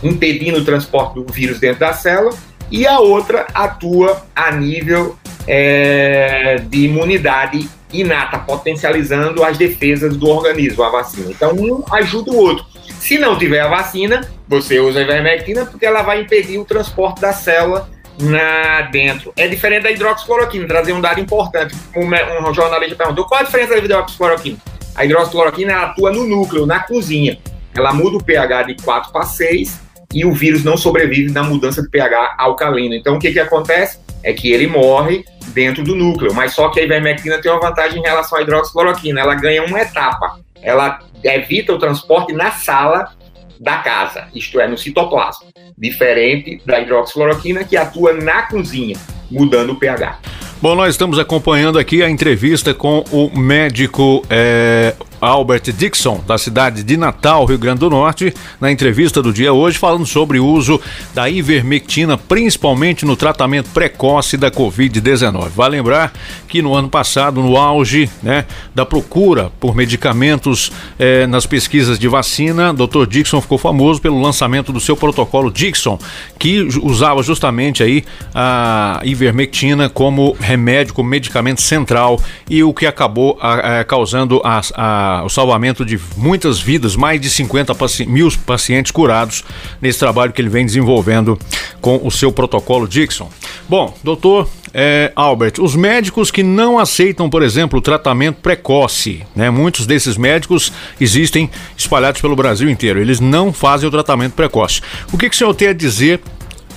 impedindo 0.00 0.60
o 0.60 0.64
transporte 0.64 1.14
do 1.14 1.24
vírus 1.32 1.58
dentro 1.58 1.80
da 1.80 1.92
célula, 1.92 2.32
e 2.70 2.86
a 2.86 3.00
outra 3.00 3.46
atua 3.52 4.24
a 4.34 4.52
nível 4.52 5.16
é, 5.46 6.56
de 6.68 6.84
imunidade 6.84 7.68
inata, 8.00 8.38
potencializando 8.38 9.44
as 9.44 9.56
defesas 9.56 10.16
do 10.16 10.28
organismo, 10.28 10.82
a 10.82 10.90
vacina. 10.90 11.30
Então, 11.30 11.52
um 11.52 11.84
ajuda 11.92 12.30
o 12.30 12.36
outro. 12.36 12.64
Se 12.98 13.18
não 13.18 13.38
tiver 13.38 13.60
a 13.60 13.68
vacina, 13.68 14.28
você 14.48 14.80
usa 14.80 15.00
a 15.00 15.02
ivermectina 15.02 15.66
porque 15.66 15.86
ela 15.86 16.02
vai 16.02 16.20
impedir 16.20 16.58
o 16.58 16.64
transporte 16.64 17.20
da 17.20 17.32
célula 17.32 17.88
na 18.20 18.82
dentro. 18.82 19.32
É 19.36 19.48
diferente 19.48 19.82
da 19.82 19.90
hidroxicloroquina, 19.90 20.66
trazer 20.66 20.92
um 20.92 21.00
dado 21.00 21.20
importante. 21.20 21.74
Um, 21.94 22.48
um 22.48 22.54
jornalista 22.54 22.96
perguntou 22.96 23.26
qual 23.26 23.40
a 23.40 23.44
diferença 23.44 23.74
da 23.74 23.78
hidroxicloroquina? 23.78 24.58
A 24.94 25.04
hidroxicloroquina 25.04 25.76
atua 25.82 26.12
no 26.12 26.24
núcleo, 26.24 26.66
na 26.66 26.80
cozinha. 26.80 27.38
Ela 27.74 27.92
muda 27.92 28.16
o 28.16 28.22
pH 28.22 28.62
de 28.62 28.76
4 28.82 29.12
para 29.12 29.26
6 29.26 29.80
e 30.12 30.24
o 30.24 30.32
vírus 30.32 30.62
não 30.62 30.76
sobrevive 30.76 31.32
na 31.32 31.42
mudança 31.42 31.82
de 31.82 31.90
pH 31.90 32.36
alcalino. 32.38 32.94
Então, 32.94 33.16
o 33.16 33.18
que, 33.18 33.32
que 33.32 33.40
acontece? 33.40 33.98
É 34.24 34.32
que 34.32 34.50
ele 34.50 34.66
morre 34.66 35.24
dentro 35.48 35.84
do 35.84 35.94
núcleo, 35.94 36.34
mas 36.34 36.54
só 36.54 36.68
que 36.70 36.80
a 36.80 36.82
ivermectina 36.82 37.40
tem 37.40 37.52
uma 37.52 37.60
vantagem 37.60 38.00
em 38.00 38.02
relação 38.02 38.38
à 38.38 38.42
hidroxicloroquina, 38.42 39.20
ela 39.20 39.34
ganha 39.36 39.62
uma 39.62 39.80
etapa, 39.80 40.40
ela 40.60 40.98
evita 41.22 41.72
o 41.72 41.78
transporte 41.78 42.32
na 42.32 42.50
sala 42.50 43.12
da 43.60 43.76
casa, 43.76 44.26
isto 44.34 44.60
é, 44.60 44.66
no 44.66 44.76
citoplasma, 44.76 45.46
diferente 45.78 46.60
da 46.66 46.80
hidroxicloroquina 46.80 47.62
que 47.64 47.76
atua 47.76 48.12
na 48.12 48.42
cozinha, 48.42 48.96
mudando 49.30 49.70
o 49.70 49.76
pH. 49.76 50.18
Bom, 50.60 50.74
nós 50.74 50.90
estamos 50.90 51.18
acompanhando 51.18 51.78
aqui 51.78 52.02
a 52.02 52.08
entrevista 52.08 52.72
com 52.72 53.04
o 53.12 53.30
médico 53.38 54.24
é, 54.30 54.94
Albert 55.26 55.72
Dixon, 55.72 56.22
da 56.26 56.36
cidade 56.38 56.82
de 56.82 56.96
Natal, 56.96 57.44
Rio 57.44 57.58
Grande 57.58 57.80
do 57.80 57.90
Norte, 57.90 58.32
na 58.60 58.70
entrevista 58.70 59.22
do 59.22 59.32
dia 59.32 59.52
hoje, 59.52 59.78
falando 59.78 60.06
sobre 60.06 60.38
o 60.38 60.46
uso 60.46 60.80
da 61.14 61.28
ivermectina, 61.28 62.16
principalmente 62.16 63.04
no 63.04 63.16
tratamento 63.16 63.70
precoce 63.70 64.36
da 64.36 64.50
Covid-19. 64.50 65.48
Vale 65.50 65.76
lembrar 65.76 66.12
que 66.48 66.62
no 66.62 66.74
ano 66.74 66.88
passado, 66.88 67.42
no 67.42 67.56
auge 67.56 68.08
né, 68.22 68.44
da 68.74 68.84
procura 68.84 69.50
por 69.58 69.74
medicamentos 69.74 70.70
eh, 70.98 71.26
nas 71.26 71.46
pesquisas 71.46 71.98
de 71.98 72.08
vacina, 72.08 72.72
Dr. 72.72 73.06
Dixon 73.06 73.40
ficou 73.40 73.58
famoso 73.58 74.00
pelo 74.00 74.20
lançamento 74.20 74.72
do 74.72 74.80
seu 74.80 74.96
protocolo 74.96 75.50
Dixon, 75.50 75.98
que 76.38 76.62
usava 76.82 77.22
justamente 77.22 77.82
aí 77.82 78.04
a 78.34 79.00
ivermectina 79.04 79.88
como 79.88 80.36
remédio, 80.38 80.94
como 80.94 81.08
medicamento 81.08 81.62
central 81.62 82.20
e 82.48 82.62
o 82.62 82.72
que 82.72 82.86
acabou 82.86 83.38
a, 83.40 83.80
a, 83.80 83.84
causando 83.84 84.40
a, 84.44 84.60
a 84.74 85.13
o 85.22 85.28
salvamento 85.28 85.84
de 85.84 86.00
muitas 86.16 86.60
vidas, 86.60 86.96
mais 86.96 87.20
de 87.20 87.28
50 87.30 87.74
paci 87.74 88.06
mil 88.06 88.28
pacientes 88.44 88.90
curados 88.90 89.44
nesse 89.80 89.98
trabalho 89.98 90.32
que 90.32 90.40
ele 90.40 90.48
vem 90.48 90.64
desenvolvendo 90.64 91.38
com 91.80 92.00
o 92.02 92.10
seu 92.10 92.32
protocolo 92.32 92.88
Dixon. 92.88 93.30
Bom, 93.68 93.94
doutor 94.02 94.48
é, 94.72 95.12
Albert, 95.14 95.54
os 95.60 95.76
médicos 95.76 96.32
que 96.32 96.42
não 96.42 96.80
aceitam, 96.80 97.30
por 97.30 97.42
exemplo, 97.42 97.78
o 97.78 97.82
tratamento 97.82 98.40
precoce, 98.40 99.22
né? 99.34 99.48
Muitos 99.48 99.86
desses 99.86 100.16
médicos 100.16 100.72
existem 101.00 101.48
espalhados 101.76 102.20
pelo 102.20 102.34
Brasil 102.34 102.68
inteiro. 102.68 102.98
Eles 102.98 103.20
não 103.20 103.52
fazem 103.52 103.88
o 103.88 103.92
tratamento 103.92 104.32
precoce. 104.32 104.80
O 105.12 105.16
que, 105.16 105.28
que 105.28 105.34
o 105.34 105.38
senhor 105.38 105.54
tem 105.54 105.68
a 105.68 105.72
dizer 105.72 106.20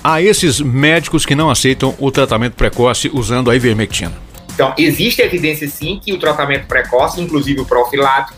a 0.03 0.21
esses 0.21 0.61
médicos 0.61 1.25
que 1.25 1.33
não 1.33 1.49
aceitam 1.49 1.95
o 1.97 2.11
tratamento 2.11 2.53
precoce 2.53 3.09
usando 3.11 3.49
a 3.49 3.55
ivermectina? 3.55 4.26
Então, 4.57 4.73
existe 4.75 5.21
evidência 5.21 5.67
sim 5.67 6.01
que 6.03 6.11
o 6.11 6.17
tratamento 6.17 6.65
precoce, 6.65 7.21
inclusive 7.21 7.61
o 7.61 7.65
profilático, 7.65 8.35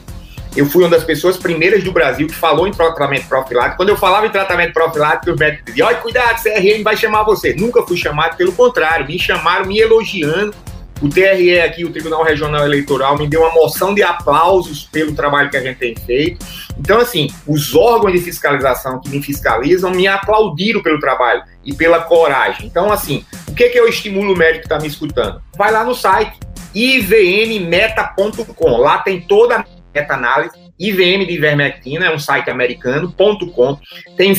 eu 0.54 0.66
fui 0.66 0.84
uma 0.84 0.90
das 0.90 1.06
pessoas 1.06 1.38
primeiras 1.38 1.82
do 1.82 1.94
Brasil 1.94 2.28
que 2.28 2.36
falou 2.36 2.68
em 2.68 2.72
tratamento 2.72 3.26
profilático. 3.26 3.78
Quando 3.78 3.88
eu 3.88 3.96
falava 3.96 4.28
em 4.28 4.30
tratamento 4.30 4.74
profilático, 4.74 5.32
os 5.32 5.40
médicos 5.40 5.64
diziam: 5.68 5.88
olha, 5.88 5.96
cuidado, 5.96 6.44
CRM 6.44 6.84
vai 6.84 6.98
chamar 6.98 7.24
você. 7.24 7.54
Nunca 7.54 7.84
fui 7.84 7.96
chamado, 7.96 8.36
pelo 8.36 8.52
contrário, 8.52 9.08
me 9.08 9.18
chamaram 9.18 9.66
me 9.66 9.80
elogiando. 9.80 10.54
O 11.02 11.08
TRE 11.08 11.62
aqui, 11.62 11.86
o 11.86 11.92
Tribunal 11.94 12.22
Regional 12.22 12.66
Eleitoral, 12.66 13.18
me 13.18 13.26
deu 13.26 13.40
uma 13.40 13.54
moção 13.54 13.96
de 13.96 14.04
aplausos 14.04 14.90
pelo 14.92 15.14
trabalho 15.14 15.50
que 15.50 15.56
a 15.56 15.62
gente 15.62 15.78
tem 15.78 15.96
feito. 15.96 16.46
Então, 16.80 17.00
assim, 17.00 17.28
os 17.46 17.76
órgãos 17.76 18.14
de 18.14 18.20
fiscalização 18.20 19.02
que 19.02 19.10
me 19.10 19.22
fiscalizam 19.22 19.92
me 19.92 20.08
aplaudiram 20.08 20.82
pelo 20.82 21.00
trabalho 21.00 21.44
e 21.64 21.74
pela 21.74 22.02
coragem. 22.02 22.66
Então, 22.66 22.92
assim, 22.92 23.26
o 23.48 23.54
que, 23.54 23.70
que 23.70 23.78
eu 23.78 23.88
estimulo 23.88 24.34
o 24.34 24.38
médico 24.38 24.62
que 24.62 24.66
está 24.66 24.80
me 24.80 24.88
escutando? 24.88 25.42
Vai 25.58 25.72
lá 25.72 25.84
no 25.84 25.94
site 25.94 26.40
ivmmeta.com. 26.74 28.78
Lá 28.78 29.00
tem 29.00 29.22
toda 29.22 29.58
a 29.58 29.66
meta-análise. 29.94 30.58
IVM 30.80 31.26
de 31.26 31.34
ivermectina 31.34 32.06
é 32.06 32.16
um 32.16 32.20
site 32.20 32.50
americano.com. 32.50 33.78
Tem 34.16 34.34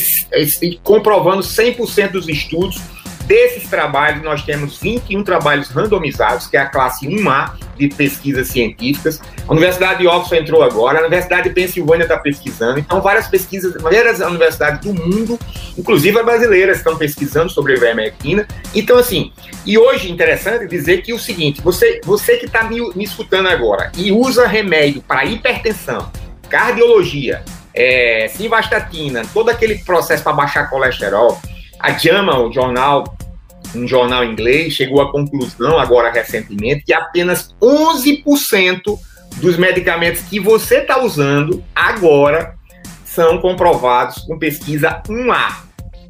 comprovando 0.82 1.42
100% 1.42 2.12
dos 2.12 2.28
estudos. 2.28 2.80
Desses 3.30 3.70
trabalhos, 3.70 4.24
nós 4.24 4.42
temos 4.42 4.76
21 4.78 5.22
trabalhos 5.22 5.68
randomizados, 5.68 6.48
que 6.48 6.56
é 6.56 6.60
a 6.62 6.66
classe 6.66 7.06
1A 7.06 7.52
de 7.76 7.86
pesquisas 7.86 8.48
científicas. 8.48 9.22
A 9.46 9.52
Universidade 9.52 10.00
de 10.00 10.08
Oxford 10.08 10.42
entrou 10.42 10.64
agora, 10.64 10.98
a 10.98 11.02
Universidade 11.02 11.48
de 11.48 11.54
Pensilvânia 11.54 12.02
está 12.02 12.18
pesquisando. 12.18 12.80
Então, 12.80 13.00
várias 13.00 13.28
pesquisas, 13.28 13.72
várias 13.80 14.18
universidades 14.18 14.80
do 14.80 14.92
mundo, 14.92 15.38
inclusive 15.78 16.18
as 16.18 16.24
brasileiras, 16.24 16.78
estão 16.78 16.98
pesquisando 16.98 17.48
sobre 17.50 17.74
a 17.74 17.76
ivermectina. 17.76 18.48
Então, 18.74 18.98
assim, 18.98 19.30
e 19.64 19.78
hoje 19.78 20.10
interessante 20.10 20.66
dizer 20.66 21.00
que 21.02 21.12
o 21.12 21.18
seguinte: 21.18 21.62
você, 21.62 22.00
você 22.04 22.36
que 22.36 22.46
está 22.46 22.64
me, 22.64 22.80
me 22.96 23.04
escutando 23.04 23.46
agora 23.46 23.92
e 23.96 24.10
usa 24.10 24.44
remédio 24.44 25.02
para 25.02 25.24
hipertensão, 25.24 26.10
cardiologia, 26.48 27.44
é, 27.72 28.28
simvastatina, 28.34 29.22
todo 29.32 29.50
aquele 29.50 29.76
processo 29.84 30.24
para 30.24 30.32
baixar 30.32 30.68
colesterol, 30.68 31.40
a 31.80 31.92
JAMA, 31.92 32.38
o 32.38 32.52
jornal, 32.52 33.16
um 33.74 33.86
jornal 33.86 34.24
inglês, 34.24 34.74
chegou 34.74 35.00
à 35.00 35.10
conclusão 35.10 35.78
agora 35.78 36.10
recentemente 36.10 36.84
que 36.84 36.92
apenas 36.92 37.54
11% 37.60 38.98
dos 39.36 39.56
medicamentos 39.56 40.22
que 40.22 40.40
você 40.40 40.78
está 40.78 41.02
usando 41.02 41.64
agora 41.74 42.54
são 43.04 43.38
comprovados 43.38 44.18
com 44.24 44.38
pesquisa 44.38 45.02
1A. 45.08 45.62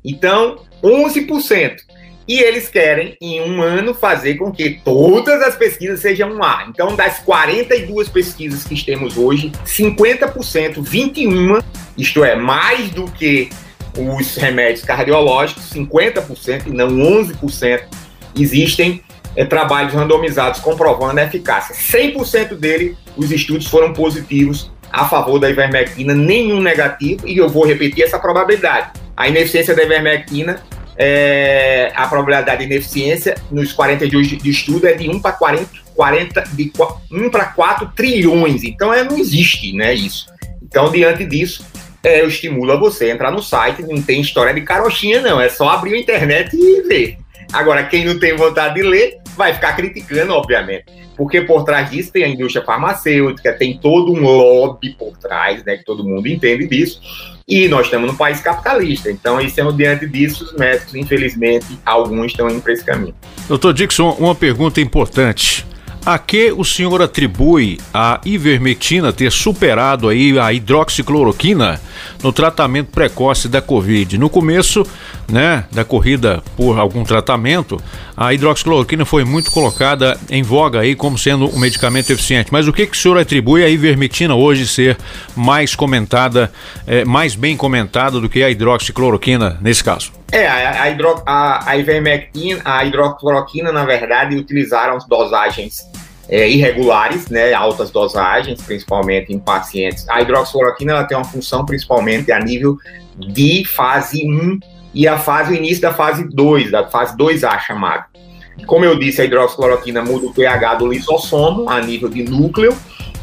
Então, 0.04 0.64
11%. 0.82 1.76
E 2.28 2.38
eles 2.38 2.68
querem, 2.68 3.16
em 3.20 3.40
um 3.40 3.60
ano, 3.60 3.92
fazer 3.92 4.36
com 4.36 4.52
que 4.52 4.80
todas 4.84 5.42
as 5.42 5.56
pesquisas 5.56 6.00
sejam 6.00 6.30
1A. 6.30 6.68
Então, 6.68 6.94
das 6.94 7.18
42 7.20 8.08
pesquisas 8.08 8.62
que 8.64 8.84
temos 8.84 9.16
hoje, 9.16 9.50
50%, 9.64 10.80
21, 10.80 11.58
isto 11.98 12.24
é, 12.24 12.36
mais 12.36 12.90
do 12.90 13.10
que 13.10 13.50
os 13.96 14.36
remédios 14.36 14.84
cardiológicos, 14.84 15.70
50% 15.72 16.66
e 16.66 16.70
não 16.70 16.88
11%, 16.88 17.82
existem 18.38 19.02
é, 19.36 19.44
trabalhos 19.44 19.92
randomizados 19.92 20.60
comprovando 20.60 21.20
a 21.20 21.24
eficácia. 21.24 21.74
100% 21.74 22.54
dele, 22.54 22.96
os 23.16 23.30
estudos 23.30 23.66
foram 23.66 23.92
positivos 23.92 24.70
a 24.92 25.06
favor 25.06 25.38
da 25.38 25.48
ivermectina, 25.48 26.14
nenhum 26.14 26.60
negativo, 26.60 27.26
e 27.26 27.36
eu 27.36 27.48
vou 27.48 27.66
repetir 27.66 28.04
essa 28.04 28.18
probabilidade. 28.18 28.90
A 29.16 29.28
ineficiência 29.28 29.74
da 29.74 29.84
ivermectina, 29.84 30.60
é, 30.96 31.92
a 31.94 32.06
probabilidade 32.08 32.58
de 32.58 32.64
ineficiência 32.64 33.36
nos 33.50 33.72
42 33.72 34.28
de, 34.28 34.36
de 34.36 34.50
estudo 34.50 34.86
é 34.86 34.94
de 34.94 35.08
1 35.08 35.20
para 35.20 35.32
40, 35.32 35.68
40 35.94 36.44
de 36.52 36.72
1 37.10 37.30
para 37.30 37.44
4 37.46 37.92
trilhões. 37.94 38.64
Então 38.64 38.92
é, 38.92 39.04
não 39.04 39.16
existe 39.16 39.72
né, 39.72 39.94
isso. 39.94 40.26
Então, 40.62 40.90
diante 40.90 41.24
disso, 41.24 41.64
é, 42.02 42.20
eu 42.22 42.28
estimulo 42.28 42.72
a 42.72 42.76
você 42.76 43.06
a 43.06 43.14
entrar 43.14 43.30
no 43.30 43.42
site, 43.42 43.82
não 43.82 44.00
tem 44.00 44.20
história 44.20 44.54
de 44.54 44.62
carochinha, 44.62 45.20
não. 45.20 45.40
É 45.40 45.48
só 45.48 45.68
abrir 45.68 45.94
a 45.94 45.98
internet 45.98 46.56
e 46.56 46.82
ver. 46.82 47.18
Agora, 47.52 47.82
quem 47.84 48.04
não 48.04 48.18
tem 48.18 48.36
vontade 48.36 48.76
de 48.76 48.82
ler, 48.82 49.18
vai 49.36 49.52
ficar 49.52 49.74
criticando, 49.74 50.32
obviamente. 50.32 50.84
Porque 51.16 51.42
por 51.42 51.64
trás 51.64 51.90
disso 51.90 52.12
tem 52.12 52.24
a 52.24 52.28
indústria 52.28 52.64
farmacêutica, 52.64 53.52
tem 53.52 53.76
todo 53.76 54.12
um 54.12 54.22
lobby 54.22 54.94
por 54.98 55.16
trás, 55.18 55.62
né? 55.64 55.76
Que 55.76 55.84
todo 55.84 56.04
mundo 56.04 56.26
entende 56.26 56.66
disso. 56.66 57.00
E 57.46 57.68
nós 57.68 57.86
estamos 57.86 58.10
num 58.10 58.16
país 58.16 58.40
capitalista. 58.40 59.10
Então, 59.10 59.40
isso 59.40 59.60
é 59.60 59.72
diante 59.72 60.06
disso, 60.06 60.44
os 60.44 60.52
médicos, 60.54 60.94
infelizmente, 60.94 61.66
alguns 61.84 62.26
estão 62.26 62.48
indo 62.48 62.62
para 62.62 62.72
esse 62.72 62.84
caminho. 62.84 63.14
Doutor 63.48 63.74
Dixon, 63.74 64.16
uma 64.18 64.34
pergunta 64.34 64.80
importante. 64.80 65.66
A 66.04 66.18
que 66.18 66.50
o 66.50 66.64
senhor 66.64 67.02
atribui 67.02 67.78
a 67.92 68.20
ivermectina 68.24 69.12
ter 69.12 69.30
superado 69.30 70.08
aí 70.08 70.38
a 70.38 70.52
hidroxicloroquina 70.52 71.80
no 72.22 72.32
tratamento 72.32 72.88
precoce 72.88 73.48
da 73.48 73.60
Covid? 73.60 74.18
No 74.18 74.28
começo, 74.28 74.86
né, 75.30 75.64
da 75.70 75.84
corrida 75.84 76.42
por 76.56 76.78
algum 76.78 77.04
tratamento, 77.04 77.80
a 78.16 78.32
hidroxicloroquina 78.34 79.04
foi 79.04 79.24
muito 79.24 79.50
colocada 79.50 80.18
em 80.28 80.42
voga 80.42 80.80
aí 80.80 80.94
como 80.94 81.16
sendo 81.16 81.54
um 81.54 81.58
medicamento 81.58 82.10
eficiente. 82.10 82.52
Mas 82.52 82.68
o 82.68 82.72
que, 82.72 82.86
que 82.86 82.96
o 82.96 83.00
senhor 83.00 83.18
atribui 83.18 83.64
a 83.64 83.68
ivermectina 83.68 84.34
hoje 84.34 84.66
ser 84.66 84.96
mais 85.34 85.74
comentada, 85.74 86.52
é, 86.86 87.04
mais 87.04 87.34
bem 87.34 87.56
comentada 87.56 88.20
do 88.20 88.28
que 88.28 88.42
a 88.42 88.50
hidroxicloroquina 88.50 89.58
nesse 89.60 89.82
caso? 89.82 90.12
É, 90.32 90.46
a, 90.46 90.82
a, 90.82 90.90
hidro, 90.90 91.22
a, 91.26 91.70
a 91.70 91.76
ivermectina, 91.76 92.60
a 92.64 92.84
hidroxicloroquina, 92.84 93.72
na 93.72 93.84
verdade, 93.84 94.36
utilizaram 94.36 94.98
dosagens 95.08 95.80
é, 96.30 96.48
irregulares, 96.48 97.28
né, 97.28 97.52
altas 97.52 97.90
dosagens, 97.90 98.62
principalmente 98.62 99.32
em 99.32 99.38
pacientes. 99.38 100.08
A 100.08 100.22
hidroxicloroquina 100.22 100.92
ela 100.92 101.04
tem 101.04 101.16
uma 101.16 101.24
função 101.24 101.66
principalmente 101.66 102.30
a 102.30 102.38
nível 102.38 102.78
de 103.18 103.64
fase 103.64 104.24
1 104.24 104.60
e 104.94 105.08
a 105.08 105.18
fase, 105.18 105.52
o 105.52 105.56
início 105.56 105.82
da 105.82 105.92
fase 105.92 106.28
2, 106.28 106.70
da 106.70 106.88
fase 106.88 107.16
2A 107.16 107.58
chamada. 107.58 108.06
Como 108.64 108.84
eu 108.84 108.96
disse, 108.96 109.20
a 109.20 109.24
hidroxicloroquina 109.24 110.02
muda 110.02 110.26
o 110.26 110.32
pH 110.32 110.74
do 110.74 110.86
lisossomo 110.86 111.68
a 111.68 111.80
nível 111.80 112.08
de 112.08 112.22
núcleo, 112.22 112.76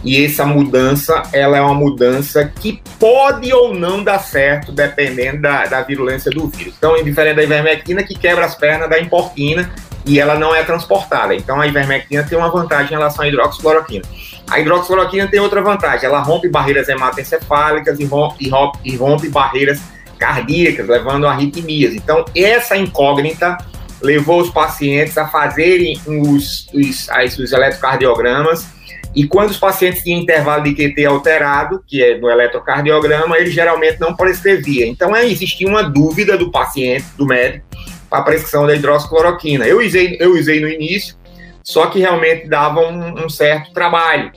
e 0.03 0.23
essa 0.23 0.45
mudança, 0.45 1.23
ela 1.34 1.57
é 1.57 1.61
uma 1.61 1.73
mudança 1.73 2.45
que 2.45 2.81
pode 2.99 3.51
ou 3.51 3.73
não 3.73 4.03
dar 4.03 4.19
certo, 4.19 4.71
dependendo 4.71 5.41
da, 5.41 5.65
da 5.65 5.81
virulência 5.81 6.29
do 6.29 6.47
vírus. 6.47 6.75
Então, 6.77 6.95
é 6.95 7.01
diferente 7.01 7.38
da 7.38 7.43
ivermectina, 7.43 8.03
que 8.03 8.17
quebra 8.17 8.45
as 8.45 8.55
pernas 8.55 8.89
da 8.89 8.99
importina, 8.99 9.69
e 10.07 10.19
ela 10.19 10.35
não 10.35 10.55
é 10.55 10.63
transportada. 10.63 11.35
Então, 11.35 11.59
a 11.59 11.67
ivermectina 11.67 12.23
tem 12.23 12.38
uma 12.38 12.49
vantagem 12.49 12.93
em 12.93 12.97
relação 12.97 13.25
à 13.25 13.27
hidroxicloroquina. 13.27 14.05
A 14.49 14.59
hidroxicloroquina 14.59 15.27
tem 15.27 15.39
outra 15.39 15.61
vantagem, 15.61 16.05
ela 16.05 16.21
rompe 16.21 16.47
barreiras 16.47 16.88
hematoencefálicas 16.88 17.99
e 17.99 18.05
rompe, 18.05 18.45
e 18.45 18.49
rompe, 18.49 18.79
e 18.85 18.95
rompe 18.95 19.29
barreiras 19.29 19.81
cardíacas, 20.17 20.88
levando 20.88 21.27
a 21.27 21.31
arritmias. 21.31 21.93
Então, 21.93 22.23
essa 22.34 22.77
incógnita 22.77 23.57
levou 24.01 24.41
os 24.41 24.49
pacientes 24.49 25.17
a 25.17 25.27
fazerem 25.27 25.99
os, 26.05 26.67
os, 26.73 27.09
os 27.39 27.51
eletrocardiogramas 27.51 28.67
E 29.15 29.27
quando 29.27 29.49
os 29.49 29.57
pacientes 29.57 30.03
tinham 30.03 30.21
intervalo 30.21 30.63
de 30.63 30.75
QT 30.75 31.05
alterado, 31.05 31.84
que 31.88 32.03
é 32.03 32.17
no 32.17 32.29
eletrocardiograma, 32.29 33.38
ele 33.38 33.49
geralmente 33.49 33.99
não 33.99 34.15
prescrevia. 34.15 34.85
Então, 34.85 35.15
é, 35.15 35.25
existia 35.25 35.67
uma 35.67 35.84
dúvida 35.84 36.38
do 36.38 36.51
paciente, 36.51 37.05
do 37.17 37.25
médico, 37.25 37.65
a 38.09 38.21
prescrição 38.21 38.65
da 38.65 38.75
hidroxicloroquina. 38.75 39.65
Eu 39.65 39.79
usei, 39.79 40.17
eu 40.19 40.34
usei 40.34 40.59
no 40.59 40.67
início, 40.67 41.15
só 41.63 41.88
que 41.88 41.99
realmente 41.99 42.47
dava 42.47 42.79
um, 42.81 43.25
um 43.25 43.29
certo 43.29 43.71
trabalho 43.73 44.31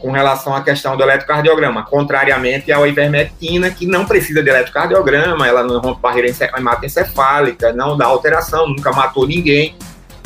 com 0.00 0.10
relação 0.10 0.54
à 0.54 0.62
questão 0.62 0.98
do 0.98 1.02
eletrocardiograma, 1.02 1.82
contrariamente 1.86 2.70
à 2.70 2.86
ivermectina, 2.86 3.70
que 3.70 3.86
não 3.86 4.04
precisa 4.04 4.42
de 4.42 4.50
eletrocardiograma, 4.50 5.48
ela 5.48 5.62
não 5.62 5.80
rompe 5.80 6.02
barreira 6.02 6.28
ence- 6.28 6.50
hematoencefálica, 6.54 7.72
não 7.72 7.96
dá 7.96 8.04
alteração, 8.04 8.68
nunca 8.68 8.92
matou 8.92 9.26
ninguém, 9.26 9.74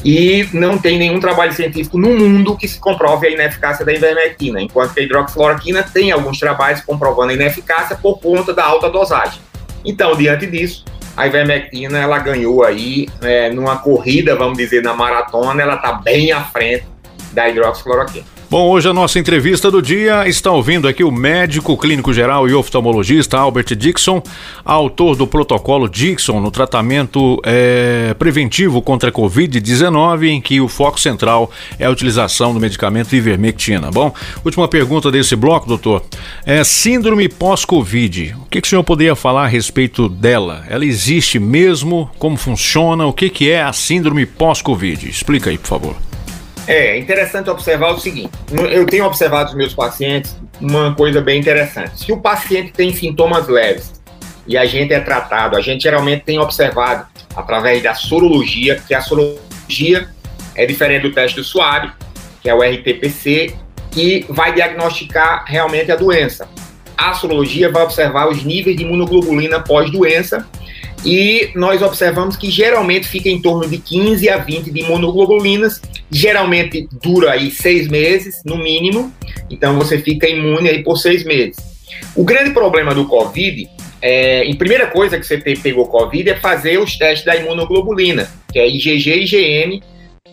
e 0.04 0.48
não 0.52 0.78
tem 0.78 0.98
nenhum 0.98 1.20
trabalho 1.20 1.52
científico 1.52 1.96
no 1.96 2.08
mundo 2.08 2.56
que 2.56 2.66
se 2.66 2.80
comprove 2.80 3.28
a 3.28 3.30
ineficácia 3.30 3.84
da 3.84 3.92
ivermectina, 3.92 4.60
enquanto 4.60 4.94
que 4.94 5.00
a 5.00 5.02
hidroxicloroquina 5.04 5.84
tem 5.84 6.10
alguns 6.10 6.40
trabalhos 6.40 6.80
comprovando 6.80 7.30
a 7.30 7.34
ineficácia 7.34 7.96
por 7.96 8.18
conta 8.18 8.52
da 8.52 8.64
alta 8.64 8.90
dosagem. 8.90 9.40
Então, 9.84 10.16
diante 10.16 10.44
disso, 10.46 10.84
a 11.18 11.26
ivermectina 11.26 11.98
ela 11.98 12.20
ganhou 12.20 12.62
aí 12.62 13.08
é, 13.20 13.50
numa 13.50 13.76
corrida, 13.78 14.36
vamos 14.36 14.56
dizer, 14.56 14.84
na 14.84 14.94
maratona, 14.94 15.60
ela 15.60 15.74
está 15.74 15.94
bem 15.94 16.30
à 16.30 16.44
frente 16.44 16.86
da 17.32 17.48
hidroxicloroquina. 17.48 18.37
Bom, 18.50 18.66
hoje 18.70 18.88
a 18.88 18.94
nossa 18.94 19.18
entrevista 19.18 19.70
do 19.70 19.82
dia 19.82 20.26
está 20.26 20.50
ouvindo 20.50 20.88
aqui 20.88 21.04
o 21.04 21.12
médico 21.12 21.76
clínico 21.76 22.14
geral 22.14 22.48
e 22.48 22.54
oftalmologista 22.54 23.36
Albert 23.36 23.76
Dixon, 23.76 24.22
autor 24.64 25.16
do 25.16 25.26
protocolo 25.26 25.86
Dixon 25.86 26.40
no 26.40 26.50
tratamento 26.50 27.38
eh, 27.44 28.14
preventivo 28.18 28.80
contra 28.80 29.10
a 29.10 29.12
Covid-19, 29.12 30.28
em 30.28 30.40
que 30.40 30.62
o 30.62 30.66
foco 30.66 30.98
central 30.98 31.50
é 31.78 31.84
a 31.84 31.90
utilização 31.90 32.54
do 32.54 32.60
medicamento 32.60 33.14
ivermectina. 33.14 33.90
Bom, 33.90 34.14
última 34.42 34.66
pergunta 34.66 35.10
desse 35.10 35.36
bloco, 35.36 35.68
doutor. 35.68 36.02
É 36.46 36.64
síndrome 36.64 37.28
pós-Covid. 37.28 38.34
O 38.44 38.46
que, 38.46 38.62
que 38.62 38.66
o 38.66 38.70
senhor 38.70 38.82
poderia 38.82 39.14
falar 39.14 39.44
a 39.44 39.48
respeito 39.48 40.08
dela? 40.08 40.64
Ela 40.70 40.86
existe 40.86 41.38
mesmo? 41.38 42.10
Como 42.18 42.38
funciona? 42.38 43.04
O 43.04 43.12
que, 43.12 43.28
que 43.28 43.50
é 43.50 43.62
a 43.62 43.74
síndrome 43.74 44.24
pós-Covid? 44.24 45.06
Explica 45.06 45.50
aí, 45.50 45.58
por 45.58 45.68
favor. 45.68 46.08
É 46.68 46.98
interessante 46.98 47.48
observar 47.48 47.94
o 47.94 47.98
seguinte: 47.98 48.30
eu 48.70 48.84
tenho 48.84 49.06
observado 49.06 49.48
os 49.48 49.56
meus 49.56 49.72
pacientes 49.72 50.38
uma 50.60 50.94
coisa 50.94 51.18
bem 51.18 51.40
interessante. 51.40 52.04
Se 52.04 52.12
o 52.12 52.18
paciente 52.18 52.72
tem 52.72 52.92
sintomas 52.92 53.48
leves 53.48 53.98
e 54.46 54.54
a 54.54 54.66
gente 54.66 54.92
é 54.92 55.00
tratado, 55.00 55.56
a 55.56 55.62
gente 55.62 55.82
geralmente 55.82 56.24
tem 56.24 56.38
observado 56.38 57.06
através 57.34 57.82
da 57.82 57.94
sorologia, 57.94 58.78
que 58.86 58.94
a 58.94 59.00
sorologia 59.00 60.08
é 60.54 60.66
diferente 60.66 61.02
do 61.08 61.12
teste 61.12 61.38
do 61.38 61.44
suave, 61.44 61.90
que 62.42 62.50
é 62.50 62.54
o 62.54 62.60
RT-PC, 62.60 63.54
que 63.90 64.26
vai 64.28 64.52
diagnosticar 64.52 65.44
realmente 65.46 65.90
a 65.90 65.96
doença. 65.96 66.46
A 66.98 67.14
sorologia 67.14 67.72
vai 67.72 67.82
observar 67.82 68.28
os 68.28 68.44
níveis 68.44 68.76
de 68.76 68.82
imunoglobulina 68.82 69.58
pós-doença 69.58 70.46
e 71.04 71.50
nós 71.54 71.82
observamos 71.82 72.36
que 72.36 72.50
geralmente 72.50 73.06
fica 73.06 73.28
em 73.28 73.40
torno 73.40 73.68
de 73.68 73.78
15 73.78 74.28
a 74.28 74.38
20 74.38 74.70
de 74.70 74.80
imunoglobulinas, 74.80 75.80
geralmente 76.10 76.88
dura 77.02 77.32
aí 77.32 77.50
seis 77.50 77.88
meses, 77.88 78.42
no 78.44 78.56
mínimo, 78.56 79.12
então 79.50 79.76
você 79.78 79.98
fica 79.98 80.28
imune 80.28 80.68
aí 80.68 80.82
por 80.82 80.96
seis 80.96 81.24
meses. 81.24 81.56
O 82.14 82.24
grande 82.24 82.50
problema 82.50 82.94
do 82.94 83.06
Covid, 83.06 83.68
é, 84.00 84.44
em 84.44 84.54
primeira 84.54 84.86
coisa 84.88 85.18
que 85.18 85.26
você 85.26 85.38
pegou 85.38 85.86
Covid 85.86 86.30
é 86.30 86.36
fazer 86.36 86.78
os 86.78 86.96
testes 86.96 87.24
da 87.24 87.36
imunoglobulina, 87.36 88.28
que 88.52 88.58
é 88.58 88.68
IgG 88.68 89.10
e 89.10 89.24
IgM, 89.24 89.82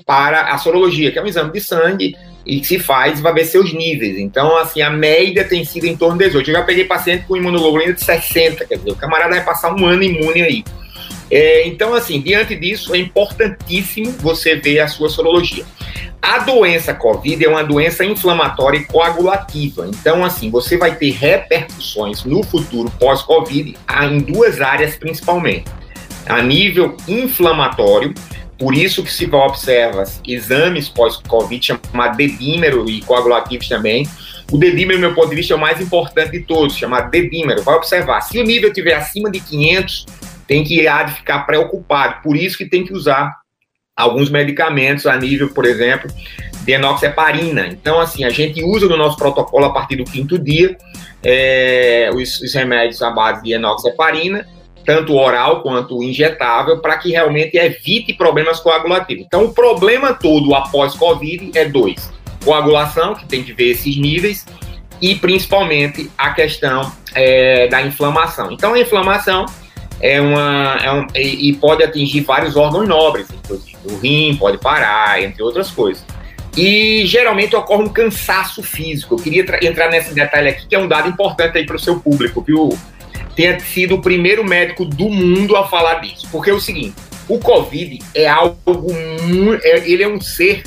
para 0.05 0.53
a 0.53 0.57
sorologia, 0.57 1.11
que 1.11 1.17
é 1.17 1.21
um 1.21 1.27
exame 1.27 1.51
de 1.51 1.61
sangue 1.61 2.15
e 2.45 2.59
que 2.59 2.67
se 2.67 2.79
faz 2.79 3.19
vai 3.19 3.33
ver 3.33 3.45
seus 3.45 3.73
níveis. 3.73 4.17
Então, 4.17 4.57
assim, 4.57 4.81
a 4.81 4.89
média 4.89 5.43
tem 5.43 5.65
sido 5.65 5.85
em 5.85 5.97
torno 5.97 6.17
de 6.17 6.25
18. 6.25 6.49
Eu 6.49 6.55
já 6.55 6.63
peguei 6.63 6.85
paciente 6.85 7.25
com 7.25 7.35
imunoglobulina 7.35 7.93
de 7.93 8.03
60, 8.03 8.65
quer 8.65 8.77
dizer, 8.77 8.91
o 8.91 8.95
camarada 8.95 9.35
vai 9.35 9.43
passar 9.43 9.73
um 9.73 9.85
ano 9.85 10.03
imune 10.03 10.41
aí. 10.41 10.63
É, 11.29 11.67
então, 11.67 11.93
assim, 11.93 12.21
diante 12.21 12.55
disso, 12.55 12.93
é 12.93 12.99
importantíssimo 12.99 14.11
você 14.19 14.55
ver 14.55 14.79
a 14.79 14.87
sua 14.87 15.09
sorologia. 15.09 15.65
A 16.21 16.39
doença 16.39 16.93
COVID 16.93 17.43
é 17.45 17.49
uma 17.49 17.63
doença 17.63 18.03
inflamatória 18.03 18.79
e 18.79 18.85
coagulativa. 18.85 19.87
Então, 19.87 20.23
assim, 20.23 20.49
você 20.49 20.77
vai 20.77 20.95
ter 20.95 21.11
repercussões 21.11 22.23
no 22.23 22.43
futuro 22.43 22.91
pós-COVID 22.99 23.77
em 24.03 24.19
duas 24.19 24.59
áreas 24.59 24.95
principalmente. 24.95 25.65
A 26.25 26.41
nível 26.41 26.97
inflamatório, 27.07 28.13
por 28.57 28.73
isso 28.73 29.03
que 29.03 29.11
se 29.11 29.29
observa 29.33 30.03
exames 30.25 30.87
pós-Covid 30.87 31.65
chamados 31.65 32.17
dedímero 32.17 32.89
e 32.89 33.01
coagulativos 33.01 33.67
também. 33.67 34.07
O 34.51 34.57
dedímero, 34.57 34.99
meu 34.99 35.13
ponto 35.13 35.29
de 35.29 35.35
vista, 35.35 35.53
é 35.53 35.57
o 35.57 35.59
mais 35.59 35.81
importante 35.81 36.31
de 36.31 36.41
todos, 36.41 36.75
chamado 36.75 37.09
dedímero. 37.09 37.63
Vai 37.63 37.75
observar. 37.75 38.21
Se 38.21 38.39
o 38.39 38.43
nível 38.43 38.69
estiver 38.69 38.93
acima 38.93 39.29
de 39.29 39.39
500, 39.39 40.05
tem 40.47 40.63
que 40.63 40.87
há 40.87 41.03
de 41.03 41.15
ficar 41.15 41.39
preocupado. 41.39 42.21
Por 42.21 42.37
isso 42.37 42.57
que 42.57 42.65
tem 42.65 42.85
que 42.85 42.93
usar 42.93 43.35
alguns 43.95 44.29
medicamentos 44.29 45.05
a 45.05 45.17
nível, 45.17 45.49
por 45.49 45.65
exemplo, 45.65 46.09
de 46.63 46.71
enoxeparina. 46.73 47.67
Então, 47.67 47.99
assim, 47.99 48.23
a 48.23 48.29
gente 48.29 48.63
usa 48.63 48.87
no 48.87 48.97
nosso 48.97 49.17
protocolo 49.17 49.65
a 49.65 49.73
partir 49.73 49.95
do 49.95 50.03
quinto 50.03 50.37
dia 50.37 50.77
é, 51.23 52.09
os, 52.13 52.39
os 52.39 52.53
remédios 52.53 53.01
à 53.01 53.09
base 53.09 53.41
de 53.43 53.53
enoxeparina, 53.53 54.47
tanto 54.85 55.15
oral 55.15 55.61
quanto 55.61 56.01
injetável, 56.03 56.79
para 56.79 56.97
que 56.97 57.09
realmente 57.11 57.57
evite 57.57 58.13
problemas 58.13 58.59
coagulativos. 58.59 59.25
Então, 59.25 59.45
o 59.45 59.53
problema 59.53 60.13
todo 60.13 60.53
após 60.53 60.93
Covid 60.93 61.51
é 61.57 61.65
dois: 61.65 62.11
coagulação, 62.43 63.15
que 63.15 63.25
tem 63.25 63.43
que 63.43 63.51
ver 63.53 63.71
esses 63.71 63.97
níveis, 63.97 64.45
e 65.01 65.15
principalmente 65.15 66.09
a 66.17 66.29
questão 66.31 66.91
é, 67.13 67.67
da 67.67 67.81
inflamação. 67.81 68.51
Então, 68.51 68.73
a 68.73 68.79
inflamação 68.79 69.45
é 69.99 70.21
uma. 70.21 70.77
É 70.81 70.91
um, 70.91 71.07
e, 71.15 71.53
pode 71.53 71.83
atingir 71.83 72.21
vários 72.21 72.55
órgãos 72.55 72.87
nobres, 72.87 73.27
inclusive 73.31 73.77
o 73.85 73.97
rim 73.97 74.35
pode 74.37 74.57
parar, 74.57 75.21
entre 75.21 75.41
outras 75.41 75.71
coisas. 75.71 76.05
E 76.57 77.05
geralmente 77.05 77.53
ocorre 77.55 77.83
um 77.83 77.89
cansaço 77.89 78.63
físico. 78.63 79.15
Eu 79.15 79.19
queria 79.19 79.45
tra- 79.45 79.59
entrar 79.61 79.89
nesse 79.89 80.13
detalhe 80.13 80.47
aqui, 80.47 80.65
que 80.67 80.75
é 80.75 80.79
um 80.79 80.87
dado 80.87 81.09
importante 81.09 81.57
aí 81.57 81.65
para 81.65 81.75
o 81.75 81.79
seu 81.79 81.99
público, 81.99 82.41
viu? 82.41 82.77
Tenha 83.35 83.59
sido 83.59 83.95
o 83.95 84.01
primeiro 84.01 84.43
médico 84.43 84.85
do 84.85 85.09
mundo 85.09 85.55
a 85.55 85.67
falar 85.67 85.95
disso. 85.95 86.27
Porque 86.31 86.49
é 86.49 86.53
o 86.53 86.59
seguinte: 86.59 86.95
o 87.27 87.39
Covid 87.39 87.99
é 88.13 88.27
algo 88.27 88.93
muito. 89.23 89.63
ele 89.65 90.03
é 90.03 90.07
um 90.07 90.21
ser. 90.21 90.63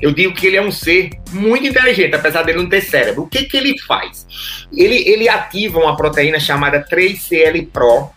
Eu 0.00 0.12
digo 0.12 0.34
que 0.34 0.46
ele 0.46 0.56
é 0.56 0.62
um 0.62 0.72
ser 0.72 1.10
muito 1.30 1.66
inteligente, 1.66 2.14
apesar 2.14 2.42
dele 2.42 2.58
não 2.58 2.68
ter 2.68 2.80
cérebro. 2.80 3.24
O 3.24 3.28
que, 3.28 3.44
que 3.44 3.56
ele 3.56 3.78
faz? 3.80 4.26
Ele, 4.72 4.96
ele 5.06 5.28
ativa 5.28 5.78
uma 5.78 5.94
proteína 5.94 6.40
chamada 6.40 6.82
3CL-Pro, 6.90 8.08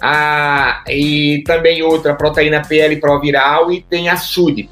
ah, 0.00 0.84
e 0.88 1.42
também 1.46 1.82
outra 1.82 2.14
proteína 2.14 2.62
PL-Pro 2.62 3.20
viral 3.20 3.72
e 3.72 3.80
tem 3.82 4.08
a 4.08 4.16
SUD. 4.16 4.68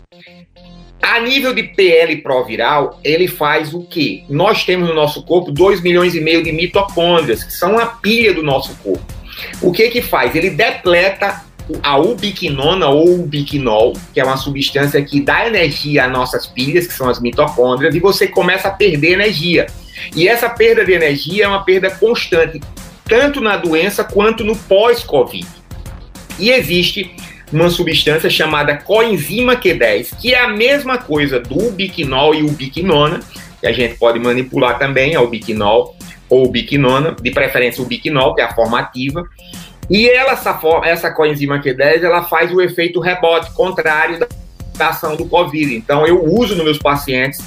A 1.06 1.20
nível 1.20 1.52
de 1.52 1.62
PL 1.62 2.16
proviral, 2.22 2.98
ele 3.04 3.28
faz 3.28 3.74
o 3.74 3.82
quê? 3.82 4.24
Nós 4.26 4.64
temos 4.64 4.88
no 4.88 4.94
nosso 4.94 5.22
corpo 5.22 5.52
2 5.52 5.82
milhões 5.82 6.14
e 6.14 6.20
meio 6.20 6.42
de 6.42 6.50
mitocôndrias, 6.50 7.44
que 7.44 7.52
são 7.52 7.78
a 7.78 7.84
pilha 7.84 8.32
do 8.32 8.42
nosso 8.42 8.74
corpo. 8.76 9.04
O 9.60 9.70
que 9.70 9.90
que 9.90 10.00
faz? 10.00 10.34
Ele 10.34 10.48
depleta 10.48 11.44
a 11.82 11.98
ubiquinona 11.98 12.88
ou 12.88 13.20
ubiquinol, 13.20 13.92
que 14.14 14.20
é 14.20 14.24
uma 14.24 14.38
substância 14.38 15.04
que 15.04 15.20
dá 15.20 15.46
energia 15.46 16.06
às 16.06 16.10
nossas 16.10 16.46
pilhas, 16.46 16.86
que 16.86 16.94
são 16.94 17.10
as 17.10 17.20
mitocôndrias, 17.20 17.94
e 17.94 18.00
você 18.00 18.26
começa 18.26 18.68
a 18.68 18.72
perder 18.72 19.12
energia. 19.12 19.66
E 20.16 20.26
essa 20.26 20.48
perda 20.48 20.86
de 20.86 20.92
energia 20.92 21.44
é 21.44 21.48
uma 21.48 21.64
perda 21.64 21.90
constante, 21.90 22.62
tanto 23.04 23.42
na 23.42 23.58
doença 23.58 24.04
quanto 24.04 24.42
no 24.42 24.56
pós-Covid. 24.56 25.46
E 26.38 26.48
existe 26.48 27.14
uma 27.52 27.68
substância 27.70 28.28
chamada 28.28 28.76
coenzima 28.76 29.56
Q10, 29.56 30.16
que 30.20 30.34
é 30.34 30.40
a 30.40 30.48
mesma 30.48 30.98
coisa 30.98 31.38
do 31.40 31.68
ubiquinol 31.68 32.34
e 32.34 32.42
ubiquinona, 32.42 33.20
que 33.60 33.66
a 33.66 33.72
gente 33.72 33.96
pode 33.96 34.18
manipular 34.18 34.78
também, 34.78 35.14
a 35.14 35.20
ubiquinol 35.20 35.96
ou 36.28 36.46
ubiquinona, 36.46 37.14
de 37.20 37.30
preferência 37.30 37.82
o 37.82 37.84
ubiquinol, 37.84 38.34
que 38.34 38.40
é 38.40 38.44
a 38.44 38.54
forma 38.54 38.78
ativa. 38.78 39.22
E 39.90 40.08
ela, 40.08 40.32
essa, 40.32 40.58
essa 40.84 41.10
coenzima 41.10 41.60
Q10, 41.60 42.02
ela 42.02 42.24
faz 42.24 42.52
o 42.52 42.60
efeito 42.60 43.00
rebote, 43.00 43.52
contrário 43.52 44.18
da, 44.18 44.26
da 44.76 44.88
ação 44.88 45.16
do 45.16 45.26
Covid. 45.26 45.74
Então, 45.74 46.06
eu 46.06 46.24
uso 46.24 46.54
nos 46.54 46.64
meus 46.64 46.78
pacientes 46.78 47.40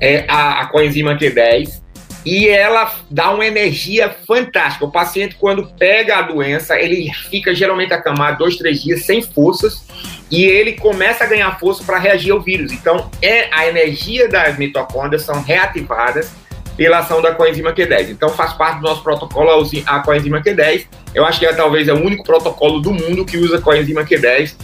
é, 0.00 0.24
a, 0.28 0.60
a 0.60 0.66
coenzima 0.66 1.16
Q10, 1.16 1.80
e 2.24 2.48
ela 2.48 2.92
dá 3.10 3.30
uma 3.30 3.46
energia 3.46 4.14
fantástica. 4.26 4.84
O 4.84 4.90
paciente, 4.90 5.36
quando 5.38 5.66
pega 5.78 6.16
a 6.16 6.22
doença, 6.22 6.78
ele 6.78 7.10
fica 7.12 7.54
geralmente 7.54 7.92
acamado 7.92 8.38
dois, 8.38 8.56
três 8.56 8.82
dias 8.82 9.04
sem 9.04 9.22
forças 9.22 9.84
e 10.30 10.44
ele 10.44 10.74
começa 10.74 11.24
a 11.24 11.26
ganhar 11.26 11.58
força 11.58 11.82
para 11.82 11.98
reagir 11.98 12.30
ao 12.30 12.40
vírus. 12.40 12.72
Então, 12.72 13.10
é 13.22 13.48
a 13.52 13.66
energia 13.66 14.28
das 14.28 14.58
mitocôndrias 14.58 15.22
são 15.22 15.42
reativadas 15.42 16.30
pela 16.76 16.98
ação 16.98 17.20
da 17.20 17.34
coenzima 17.34 17.72
Q10. 17.72 18.10
Então, 18.10 18.28
faz 18.30 18.52
parte 18.52 18.80
do 18.80 18.82
nosso 18.82 19.02
protocolo 19.02 19.50
a 19.86 20.00
coenzima 20.00 20.40
Q10. 20.40 20.86
Eu 21.14 21.24
acho 21.24 21.40
que 21.40 21.46
é 21.46 21.52
talvez 21.52 21.88
é 21.88 21.92
o 21.92 22.04
único 22.04 22.22
protocolo 22.22 22.80
do 22.80 22.92
mundo 22.92 23.24
que 23.24 23.38
usa 23.38 23.60
coenzima 23.60 24.04
Q10 24.04 24.54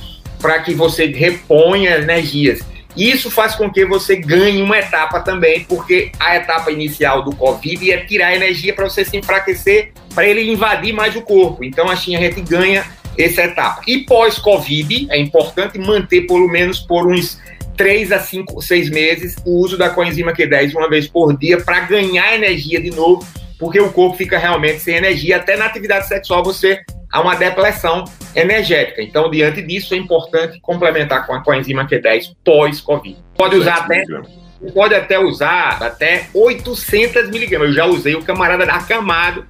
para 0.40 0.60
que 0.60 0.74
você 0.74 1.06
reponha 1.06 1.96
energias. 1.96 2.60
Isso 2.96 3.30
faz 3.30 3.54
com 3.54 3.70
que 3.70 3.84
você 3.84 4.16
ganhe 4.16 4.62
uma 4.62 4.78
etapa 4.78 5.20
também, 5.20 5.64
porque 5.64 6.12
a 6.18 6.36
etapa 6.36 6.70
inicial 6.70 7.22
do 7.22 7.34
Covid 7.34 7.90
é 7.92 7.98
tirar 7.98 8.34
energia 8.34 8.72
para 8.72 8.88
você 8.88 9.04
se 9.04 9.16
enfraquecer, 9.16 9.92
para 10.14 10.26
ele 10.26 10.50
invadir 10.50 10.94
mais 10.94 11.14
o 11.14 11.22
corpo. 11.22 11.62
Então, 11.62 11.90
assim, 11.90 12.16
a 12.16 12.20
gente 12.20 12.40
ganha 12.40 12.86
essa 13.18 13.42
etapa. 13.42 13.82
E 13.86 13.98
pós-Covid, 13.98 15.08
é 15.10 15.18
importante 15.18 15.78
manter 15.78 16.26
pelo 16.26 16.48
menos 16.48 16.80
por 16.80 17.06
uns 17.06 17.38
3 17.76 18.12
a 18.12 18.18
5, 18.18 18.60
6 18.62 18.90
meses 18.90 19.36
o 19.44 19.60
uso 19.60 19.76
da 19.76 19.90
coenzima 19.90 20.32
Q10 20.32 20.74
uma 20.74 20.88
vez 20.88 21.06
por 21.06 21.36
dia 21.36 21.60
para 21.60 21.80
ganhar 21.80 22.34
energia 22.34 22.80
de 22.80 22.90
novo, 22.90 23.26
porque 23.58 23.80
o 23.80 23.92
corpo 23.92 24.16
fica 24.16 24.38
realmente 24.38 24.80
sem 24.80 24.96
energia. 24.96 25.36
Até 25.36 25.56
na 25.56 25.66
atividade 25.66 26.08
sexual 26.08 26.42
você 26.42 26.80
há 27.10 27.20
uma 27.20 27.34
depleção 27.34 28.04
energética. 28.34 29.02
Então, 29.02 29.30
diante 29.30 29.62
disso, 29.62 29.94
é 29.94 29.96
importante 29.96 30.60
complementar 30.60 31.26
com 31.26 31.34
a 31.34 31.42
coenzima 31.42 31.86
Q10 31.86 32.34
pós-Covid. 32.44 33.16
Pode 33.36 33.56
usar 33.56 33.76
até 33.76 34.04
pode 34.72 34.94
até 34.94 35.18
usar 35.18 35.82
até 35.82 36.28
800 36.34 37.30
miligramas. 37.30 37.68
Eu 37.68 37.74
já 37.74 37.86
usei 37.86 38.14
o 38.14 38.22
camarada 38.22 38.64
acamado, 38.64 39.46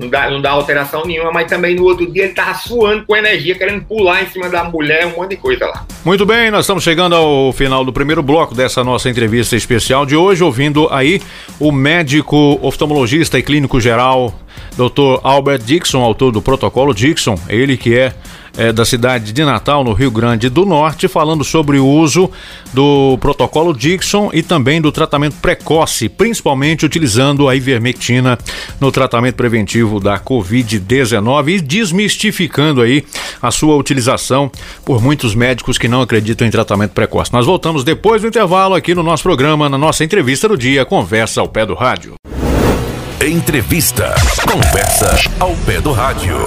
não 0.00 0.08
dá, 0.08 0.30
não 0.30 0.40
dá 0.40 0.50
alteração 0.50 1.04
nenhuma, 1.04 1.30
mas 1.30 1.46
também 1.46 1.76
no 1.76 1.84
outro 1.84 2.10
dia 2.10 2.24
ele 2.24 2.32
tava 2.32 2.54
suando 2.54 3.04
com 3.04 3.14
energia, 3.14 3.54
querendo 3.54 3.84
pular 3.84 4.22
em 4.22 4.26
cima 4.28 4.48
da 4.48 4.64
mulher, 4.64 5.06
um 5.06 5.16
monte 5.16 5.30
de 5.30 5.36
coisa 5.36 5.66
lá. 5.66 5.84
Muito 6.02 6.24
bem, 6.24 6.50
nós 6.50 6.60
estamos 6.60 6.82
chegando 6.82 7.14
ao 7.14 7.52
final 7.52 7.84
do 7.84 7.92
primeiro 7.92 8.22
bloco 8.22 8.54
dessa 8.54 8.82
nossa 8.82 9.10
entrevista 9.10 9.54
especial 9.54 10.06
de 10.06 10.16
hoje, 10.16 10.42
ouvindo 10.42 10.88
aí 10.90 11.20
o 11.58 11.70
médico 11.70 12.58
oftalmologista 12.62 13.38
e 13.38 13.42
clínico 13.42 13.78
geral, 13.78 14.34
Dr. 14.80 15.20
Albert 15.22 15.58
Dixon, 15.58 16.00
autor 16.00 16.32
do 16.32 16.40
protocolo 16.40 16.94
Dixon, 16.94 17.38
ele 17.50 17.76
que 17.76 17.94
é, 17.94 18.14
é, 18.56 18.72
da 18.72 18.82
cidade 18.86 19.30
de 19.30 19.44
Natal, 19.44 19.84
no 19.84 19.92
Rio 19.92 20.10
Grande 20.10 20.48
do 20.48 20.64
Norte, 20.64 21.06
falando 21.06 21.44
sobre 21.44 21.78
o 21.78 21.86
uso 21.86 22.30
do 22.72 23.18
protocolo 23.20 23.74
Dixon 23.74 24.30
e 24.32 24.42
também 24.42 24.80
do 24.80 24.90
tratamento 24.90 25.36
precoce, 25.36 26.08
principalmente 26.08 26.86
utilizando 26.86 27.46
a 27.46 27.54
ivermectina 27.54 28.38
no 28.80 28.90
tratamento 28.90 29.34
preventivo 29.34 30.00
da 30.00 30.18
Covid-19 30.18 31.48
e 31.48 31.60
desmistificando 31.60 32.80
aí 32.80 33.04
a 33.42 33.50
sua 33.50 33.76
utilização 33.76 34.50
por 34.82 35.02
muitos 35.02 35.34
médicos 35.34 35.76
que 35.76 35.88
não 35.88 36.00
acreditam 36.00 36.48
em 36.48 36.50
tratamento 36.50 36.92
precoce. 36.92 37.34
Nós 37.34 37.44
voltamos 37.44 37.84
depois 37.84 38.22
do 38.22 38.28
intervalo 38.28 38.74
aqui 38.74 38.94
no 38.94 39.02
nosso 39.02 39.24
programa, 39.24 39.68
na 39.68 39.76
nossa 39.76 40.02
entrevista 40.04 40.48
do 40.48 40.56
dia, 40.56 40.86
Conversa 40.86 41.42
ao 41.42 41.48
Pé 41.48 41.66
do 41.66 41.74
Rádio. 41.74 42.14
Entrevista. 43.22 44.14
Conversa 44.50 45.14
ao 45.38 45.54
pé 45.66 45.78
do 45.78 45.92
rádio. 45.92 46.38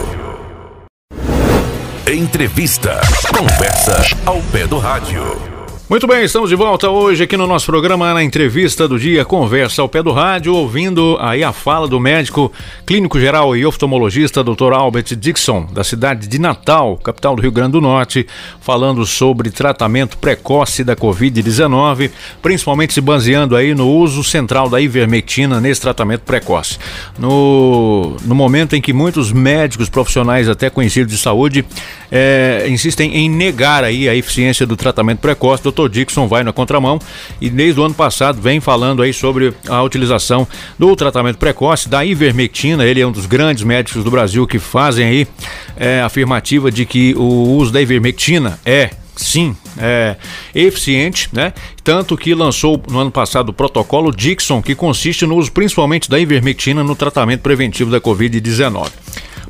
Entrevista. 2.07 2.99
Conversa 3.31 4.01
ao 4.25 4.41
pé 4.51 4.65
do 4.65 4.79
rádio. 4.79 5.52
Muito 5.93 6.07
bem, 6.07 6.23
estamos 6.23 6.49
de 6.49 6.55
volta 6.55 6.89
hoje 6.89 7.23
aqui 7.23 7.37
no 7.37 7.45
nosso 7.45 7.67
programa, 7.67 8.15
na 8.15 8.23
entrevista 8.23 8.87
do 8.87 8.97
dia 8.97 9.23
Conversa 9.23 9.79
ao 9.79 9.87
Pé 9.87 10.01
do 10.01 10.11
Rádio, 10.11 10.55
ouvindo 10.55 11.15
aí 11.21 11.43
a 11.43 11.53
fala 11.53 11.87
do 11.87 11.99
médico 11.99 12.51
clínico 12.83 13.19
geral 13.19 13.55
e 13.55 13.63
oftalmologista 13.63 14.43
Dr. 14.43 14.73
Albert 14.73 15.15
Dixon, 15.15 15.67
da 15.71 15.83
cidade 15.83 16.25
de 16.25 16.39
Natal, 16.39 16.97
capital 16.97 17.35
do 17.35 17.43
Rio 17.43 17.51
Grande 17.51 17.73
do 17.73 17.81
Norte, 17.81 18.25
falando 18.59 19.05
sobre 19.05 19.51
tratamento 19.51 20.17
precoce 20.17 20.83
da 20.83 20.95
Covid-19, 20.95 22.09
principalmente 22.41 22.91
se 22.91 22.99
baseando 22.99 23.55
aí 23.55 23.75
no 23.75 23.87
uso 23.87 24.23
central 24.23 24.71
da 24.71 24.81
ivermectina 24.81 25.61
nesse 25.61 25.81
tratamento 25.81 26.21
precoce. 26.21 26.79
No, 27.19 28.17
no 28.25 28.33
momento 28.33 28.75
em 28.75 28.81
que 28.81 28.93
muitos 28.93 29.31
médicos 29.31 29.89
profissionais, 29.89 30.49
até 30.49 30.71
conhecidos 30.71 31.13
de 31.13 31.19
saúde, 31.19 31.63
eh, 32.11 32.65
insistem 32.67 33.15
em 33.15 33.29
negar 33.29 33.83
aí 33.83 34.09
a 34.09 34.15
eficiência 34.15 34.65
do 34.65 34.75
tratamento 34.75 35.19
precoce, 35.19 35.61
Dr. 35.61 35.82
Dixon 35.89 36.27
vai 36.27 36.43
na 36.43 36.53
contramão 36.53 36.99
e 37.39 37.49
desde 37.49 37.79
o 37.79 37.83
ano 37.83 37.93
passado 37.93 38.41
vem 38.41 38.59
falando 38.59 39.01
aí 39.01 39.13
sobre 39.13 39.53
a 39.67 39.81
utilização 39.81 40.47
do 40.77 40.95
tratamento 40.95 41.37
precoce 41.37 41.87
da 41.89 42.03
ivermectina. 42.03 42.85
Ele 42.85 43.01
é 43.01 43.07
um 43.07 43.11
dos 43.11 43.25
grandes 43.25 43.63
médicos 43.63 44.03
do 44.03 44.11
Brasil 44.11 44.45
que 44.47 44.59
fazem 44.59 45.05
aí 45.05 45.27
é, 45.75 46.01
afirmativa 46.01 46.71
de 46.71 46.85
que 46.85 47.13
o 47.15 47.23
uso 47.23 47.71
da 47.71 47.81
ivermectina 47.81 48.59
é 48.65 48.89
sim, 49.15 49.55
é 49.77 50.15
eficiente, 50.55 51.29
né? 51.31 51.53
Tanto 51.83 52.17
que 52.17 52.33
lançou 52.33 52.81
no 52.89 52.99
ano 52.99 53.11
passado 53.11 53.49
o 53.49 53.53
protocolo 53.53 54.11
Dixon, 54.11 54.61
que 54.61 54.75
consiste 54.75 55.25
no 55.25 55.35
uso 55.35 55.51
principalmente 55.51 56.09
da 56.09 56.19
ivermectina 56.19 56.83
no 56.83 56.95
tratamento 56.95 57.41
preventivo 57.41 57.91
da 57.91 58.01
Covid-19. 58.01 58.91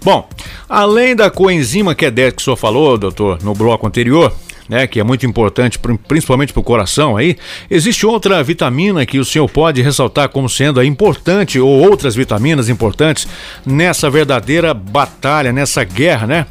Bom, 0.03 0.27
além 0.67 1.15
da 1.15 1.29
coenzima 1.29 1.95
Q10 1.95 2.31
que 2.33 2.41
o 2.41 2.43
senhor 2.43 2.57
falou, 2.57 2.97
doutor, 2.97 3.41
no 3.41 3.53
bloco 3.53 3.87
anterior, 3.87 4.35
né, 4.67 4.87
que 4.87 4.99
é 4.99 5.03
muito 5.03 5.25
importante, 5.25 5.79
pr- 5.79 5.95
principalmente 6.07 6.53
para 6.53 6.59
o 6.59 6.63
coração 6.63 7.17
aí, 7.17 7.35
existe 7.69 8.05
outra 8.05 8.43
vitamina 8.43 9.05
que 9.05 9.19
o 9.19 9.25
senhor 9.25 9.49
pode 9.49 9.81
ressaltar 9.81 10.29
como 10.29 10.49
sendo 10.49 10.83
importante, 10.83 11.59
ou 11.59 11.69
outras 11.69 12.15
vitaminas 12.15 12.69
importantes, 12.69 13.27
nessa 13.65 14.09
verdadeira 14.09 14.73
batalha, 14.73 15.51
nessa 15.51 15.83
guerra, 15.83 16.27
né? 16.27 16.45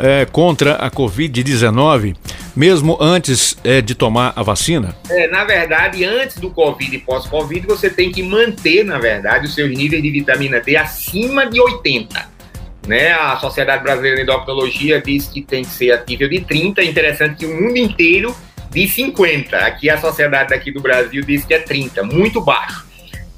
é, 0.00 0.24
contra 0.24 0.74
a 0.74 0.90
Covid-19, 0.90 2.16
mesmo 2.56 2.96
antes 3.00 3.56
é, 3.62 3.80
de 3.80 3.94
tomar 3.94 4.32
a 4.34 4.42
vacina? 4.42 4.96
É, 5.08 5.28
na 5.28 5.44
verdade, 5.44 6.04
antes 6.04 6.38
do 6.38 6.50
Covid 6.50 6.94
e 6.94 6.98
pós-Covid, 6.98 7.66
você 7.66 7.90
tem 7.90 8.10
que 8.10 8.22
manter, 8.22 8.84
na 8.84 8.98
verdade, 8.98 9.46
os 9.46 9.54
seus 9.54 9.70
níveis 9.70 10.02
de 10.02 10.10
vitamina 10.10 10.60
D 10.60 10.76
acima 10.76 11.46
de 11.46 11.60
80. 11.60 12.39
Né? 12.86 13.12
A 13.12 13.36
Sociedade 13.36 13.82
Brasileira 13.82 14.16
de 14.16 14.22
Endocrinologia 14.22 15.00
diz 15.00 15.28
que 15.28 15.42
tem 15.42 15.62
que 15.62 15.70
ser 15.70 15.92
a 15.92 16.04
nível 16.04 16.28
de 16.28 16.40
30. 16.40 16.80
É 16.80 16.84
interessante 16.84 17.36
que 17.36 17.46
o 17.46 17.60
mundo 17.60 17.76
inteiro 17.76 18.34
diz 18.70 18.92
50. 18.94 19.56
Aqui 19.56 19.90
a 19.90 19.98
sociedade 19.98 20.50
daqui 20.50 20.70
do 20.70 20.80
Brasil 20.80 21.22
diz 21.22 21.44
que 21.44 21.54
é 21.54 21.58
30, 21.58 22.02
muito 22.04 22.40
baixo. 22.40 22.88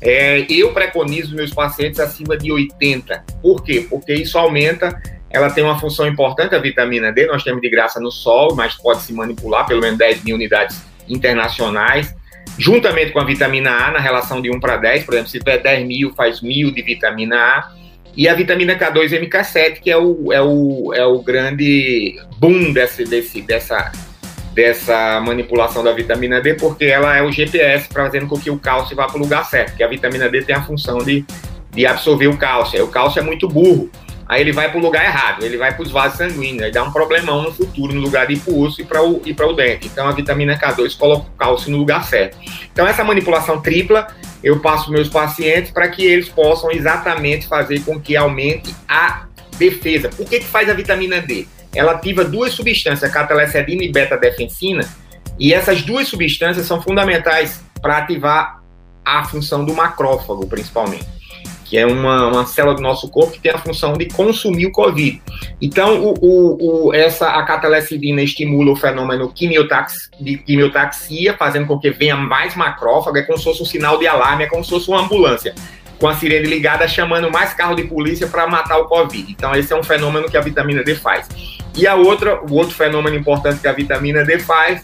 É, 0.01 0.44
eu 0.51 0.73
preconizo 0.73 1.35
meus 1.35 1.52
pacientes 1.52 2.01
acima 2.01 2.36
de 2.36 2.51
80. 2.51 3.24
Por 3.40 3.62
quê? 3.62 3.86
Porque 3.89 4.12
isso 4.12 4.36
aumenta, 4.36 5.01
ela 5.31 5.48
tem 5.48 5.62
uma 5.62 5.78
função 5.78 6.06
importante, 6.06 6.55
a 6.55 6.59
vitamina 6.59 7.12
D, 7.12 7.27
nós 7.27 7.44
temos 7.44 7.62
de 7.62 7.70
graça 7.70 8.01
no 8.01 8.10
sol, 8.10 8.55
mas 8.55 8.74
pode 8.74 9.02
se 9.02 9.12
manipular, 9.12 9.64
pelo 9.64 9.81
menos 9.81 9.97
10 9.98 10.24
mil 10.24 10.35
unidades 10.35 10.82
internacionais, 11.09 12.12
juntamente 12.59 13.12
com 13.12 13.20
a 13.20 13.24
vitamina 13.24 13.70
A, 13.70 13.93
na 13.93 14.01
relação 14.01 14.43
de 14.43 14.51
1 14.51 14.59
para 14.59 14.77
10, 14.77 15.05
por 15.05 15.14
exemplo, 15.14 15.31
se 15.31 15.39
tiver 15.39 15.59
10 15.59 15.86
mil, 15.86 16.12
faz 16.14 16.43
mil 16.43 16.73
de 16.73 16.82
vitamina 16.82 17.36
A, 17.36 17.73
e 18.16 18.28
a 18.28 18.34
vitamina 18.34 18.76
K2 18.76 19.12
e 19.12 19.26
MK7, 19.26 19.80
que 19.80 19.90
é 19.90 19.97
o, 19.97 20.32
é 20.32 20.43
o, 20.43 20.93
é 20.94 21.05
o 21.05 21.20
grande 21.22 22.20
boom 22.39 22.72
desse, 22.72 23.05
desse, 23.05 23.40
dessa, 23.40 23.90
dessa 24.55 25.20
manipulação 25.20 25.82
da 25.82 25.93
vitamina 25.93 26.40
D, 26.40 26.55
porque 26.55 26.84
ela 26.84 27.16
é 27.16 27.22
o 27.22 27.32
GPS 27.32 27.89
fazendo 27.93 28.26
com 28.26 28.39
que 28.39 28.51
o 28.51 28.59
cálcio 28.59 28.94
vá 28.94 29.06
para 29.06 29.16
o 29.16 29.20
lugar 29.20 29.44
certo, 29.47 29.70
porque 29.70 29.82
a 29.82 29.89
vitamina 29.89 30.28
D 30.28 30.43
tem 30.43 30.55
a 30.55 30.62
função 30.62 30.98
de, 30.98 31.24
de 31.70 31.86
absorver 31.86 32.28
o 32.28 32.36
cálcio. 32.36 32.84
O 32.84 32.89
cálcio 32.89 33.20
é 33.20 33.22
muito 33.22 33.48
burro, 33.48 33.90
aí 34.28 34.40
ele 34.40 34.53
vai 34.53 34.70
para 34.70 34.78
o 34.78 34.82
lugar 34.82 35.05
errado, 35.05 35.44
ele 35.44 35.57
vai 35.57 35.74
para 35.74 35.82
os 35.82 35.90
vasos 35.90 36.19
sanguíneos, 36.19 36.62
aí 36.62 36.73
dá 36.73 36.82
um 36.82 36.93
problemão 36.93 37.43
no 37.43 37.53
futuro, 37.53 37.94
no 37.94 38.01
lugar 38.01 38.27
de 38.27 38.35
ir 38.35 38.40
para 38.40 38.53
o 38.53 38.62
osso 38.62 38.81
e 38.81 38.85
para 38.85 39.03
o, 39.47 39.53
dente. 39.53 39.86
Então 39.86 40.07
a 40.07 40.12
vitamina 40.12 40.59
K2 40.59 40.97
coloca 40.97 41.27
o 41.28 41.39
cálcio 41.39 41.70
no 41.70 41.78
lugar 41.78 42.05
certo. 42.05 42.39
Então 42.73 42.86
essa 42.86 43.05
manipulação 43.05 43.61
tripla 43.61 44.07
eu 44.43 44.61
passo 44.61 44.90
meus 44.90 45.09
pacientes 45.09 45.70
para 45.70 45.89
que 45.89 46.05
eles 46.05 46.28
possam 46.28 46.70
exatamente 46.70 47.47
fazer 47.47 47.81
com 47.81 48.01
que 48.01 48.16
aumente 48.16 48.74
a 48.89 49.27
defesa. 49.57 50.09
Por 50.09 50.27
que, 50.27 50.40
que 50.40 50.47
faz 50.47 50.69
a 50.69 50.74
vitamina 50.74 51.20
D? 51.20 51.47
Ela 51.74 51.93
ativa 51.93 52.24
duas 52.24 52.53
substâncias, 52.53 53.09
a 53.09 53.12
catalecidina 53.12 53.85
e 53.85 53.90
beta-defensina, 53.90 54.86
e 55.39 55.55
essas 55.55 55.82
duas 55.82 56.09
substâncias 56.09 56.66
são 56.66 56.82
fundamentais 56.82 57.62
para 57.81 57.99
ativar 57.99 58.62
a 59.05 59.24
função 59.24 59.65
do 59.65 59.74
macrófago, 59.74 60.47
principalmente, 60.47 61.07
que 61.73 61.78
é 61.78 61.86
uma, 61.86 62.27
uma 62.27 62.44
célula 62.44 62.74
do 62.74 62.82
nosso 62.82 63.09
corpo 63.09 63.32
que 63.32 63.40
tem 63.40 63.51
a 63.51 63.57
função 63.57 63.94
de 63.94 64.05
consumir 64.05 64.66
o 64.66 64.70
Covid. 64.70 65.23
Então, 65.59 66.03
o, 66.03 66.15
o, 66.20 66.89
o, 66.89 66.94
essa, 66.94 67.31
a 67.31 67.43
catalecidina 67.44 68.20
estimula 68.20 68.73
o 68.73 68.77
fenômeno 68.77 69.32
de 70.20 70.36
quimiotaxia, 70.36 71.35
fazendo 71.35 71.66
com 71.66 71.78
que 71.78 71.90
venha 71.90 72.15
mais 72.15 72.55
macrófago, 72.55 73.16
é 73.16 73.23
como 73.23 73.39
se 73.39 73.44
fosse 73.44 73.62
um 73.62 73.65
sinal 73.65 73.99
de 73.99 74.07
alarme, 74.07 74.44
é 74.44 74.47
como 74.49 74.62
se 74.62 74.69
fosse 74.69 74.86
uma 74.90 75.01
ambulância 75.01 75.55
com 75.99 76.07
a 76.07 76.15
sirene 76.15 76.47
ligada, 76.47 76.86
chamando 76.86 77.31
mais 77.31 77.55
carro 77.55 77.74
de 77.74 77.85
polícia 77.85 78.27
para 78.27 78.47
matar 78.47 78.77
o 78.77 78.85
Covid. 78.85 79.32
Então, 79.32 79.55
esse 79.55 79.73
é 79.73 79.77
um 79.77 79.82
fenômeno 79.82 80.28
que 80.28 80.36
a 80.36 80.43
vitamina 80.43 80.85
D 80.85 80.94
faz. 80.94 81.27
E 81.74 81.86
a 81.86 81.94
outra, 81.94 82.39
o 82.43 82.53
outro 82.53 82.74
fenômeno 82.74 83.16
importante 83.16 83.62
que 83.62 83.69
a 83.69 83.73
vitamina 83.73 84.23
D 84.23 84.39
faz 84.39 84.82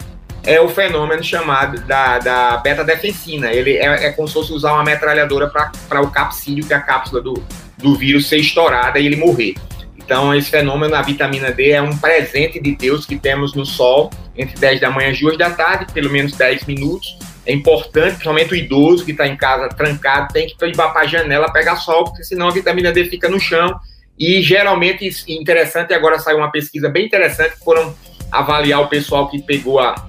é 0.49 0.59
o 0.59 0.67
fenômeno 0.67 1.23
chamado 1.23 1.79
da, 1.81 2.17
da 2.17 2.57
beta-defensina. 2.57 3.51
Ele 3.51 3.77
é, 3.77 4.07
é 4.07 4.11
como 4.11 4.27
se 4.27 4.33
fosse 4.33 4.51
usar 4.51 4.73
uma 4.73 4.83
metralhadora 4.83 5.47
para 5.47 6.01
o 6.01 6.09
capsíleo, 6.09 6.65
que 6.65 6.73
é 6.73 6.75
a 6.75 6.81
cápsula 6.81 7.21
do, 7.21 7.35
do 7.77 7.95
vírus 7.95 8.27
ser 8.27 8.37
estourada 8.37 8.97
e 8.97 9.05
ele 9.05 9.15
morrer. 9.15 9.53
Então, 9.95 10.33
esse 10.33 10.49
fenômeno, 10.49 10.95
a 10.95 11.03
vitamina 11.03 11.51
D, 11.51 11.69
é 11.69 11.79
um 11.79 11.95
presente 11.95 12.59
de 12.59 12.75
Deus 12.75 13.05
que 13.05 13.15
temos 13.15 13.53
no 13.53 13.63
sol 13.63 14.09
entre 14.35 14.59
10 14.59 14.81
da 14.81 14.89
manhã 14.89 15.11
e 15.11 15.21
2 15.21 15.37
da 15.37 15.51
tarde, 15.51 15.85
pelo 15.93 16.09
menos 16.09 16.31
10 16.33 16.65
minutos. 16.65 17.15
É 17.45 17.53
importante, 17.53 18.13
principalmente 18.13 18.53
o 18.53 18.55
idoso 18.55 19.05
que 19.05 19.11
está 19.11 19.27
em 19.27 19.37
casa 19.37 19.69
trancado, 19.69 20.33
tem 20.33 20.47
que 20.47 20.65
ir 20.65 20.75
para 20.75 20.99
a 20.99 21.05
janela 21.05 21.53
pegar 21.53 21.75
sol, 21.75 22.05
porque 22.05 22.23
senão 22.23 22.47
a 22.47 22.51
vitamina 22.51 22.91
D 22.91 23.05
fica 23.05 23.29
no 23.29 23.39
chão. 23.39 23.79
E 24.17 24.41
geralmente, 24.41 25.07
interessante, 25.27 25.93
agora 25.93 26.17
saiu 26.17 26.37
uma 26.37 26.51
pesquisa 26.51 26.89
bem 26.89 27.05
interessante, 27.05 27.53
foram 27.63 27.95
avaliar 28.31 28.81
o 28.81 28.87
pessoal 28.87 29.29
que 29.29 29.41
pegou 29.41 29.79
a, 29.79 30.08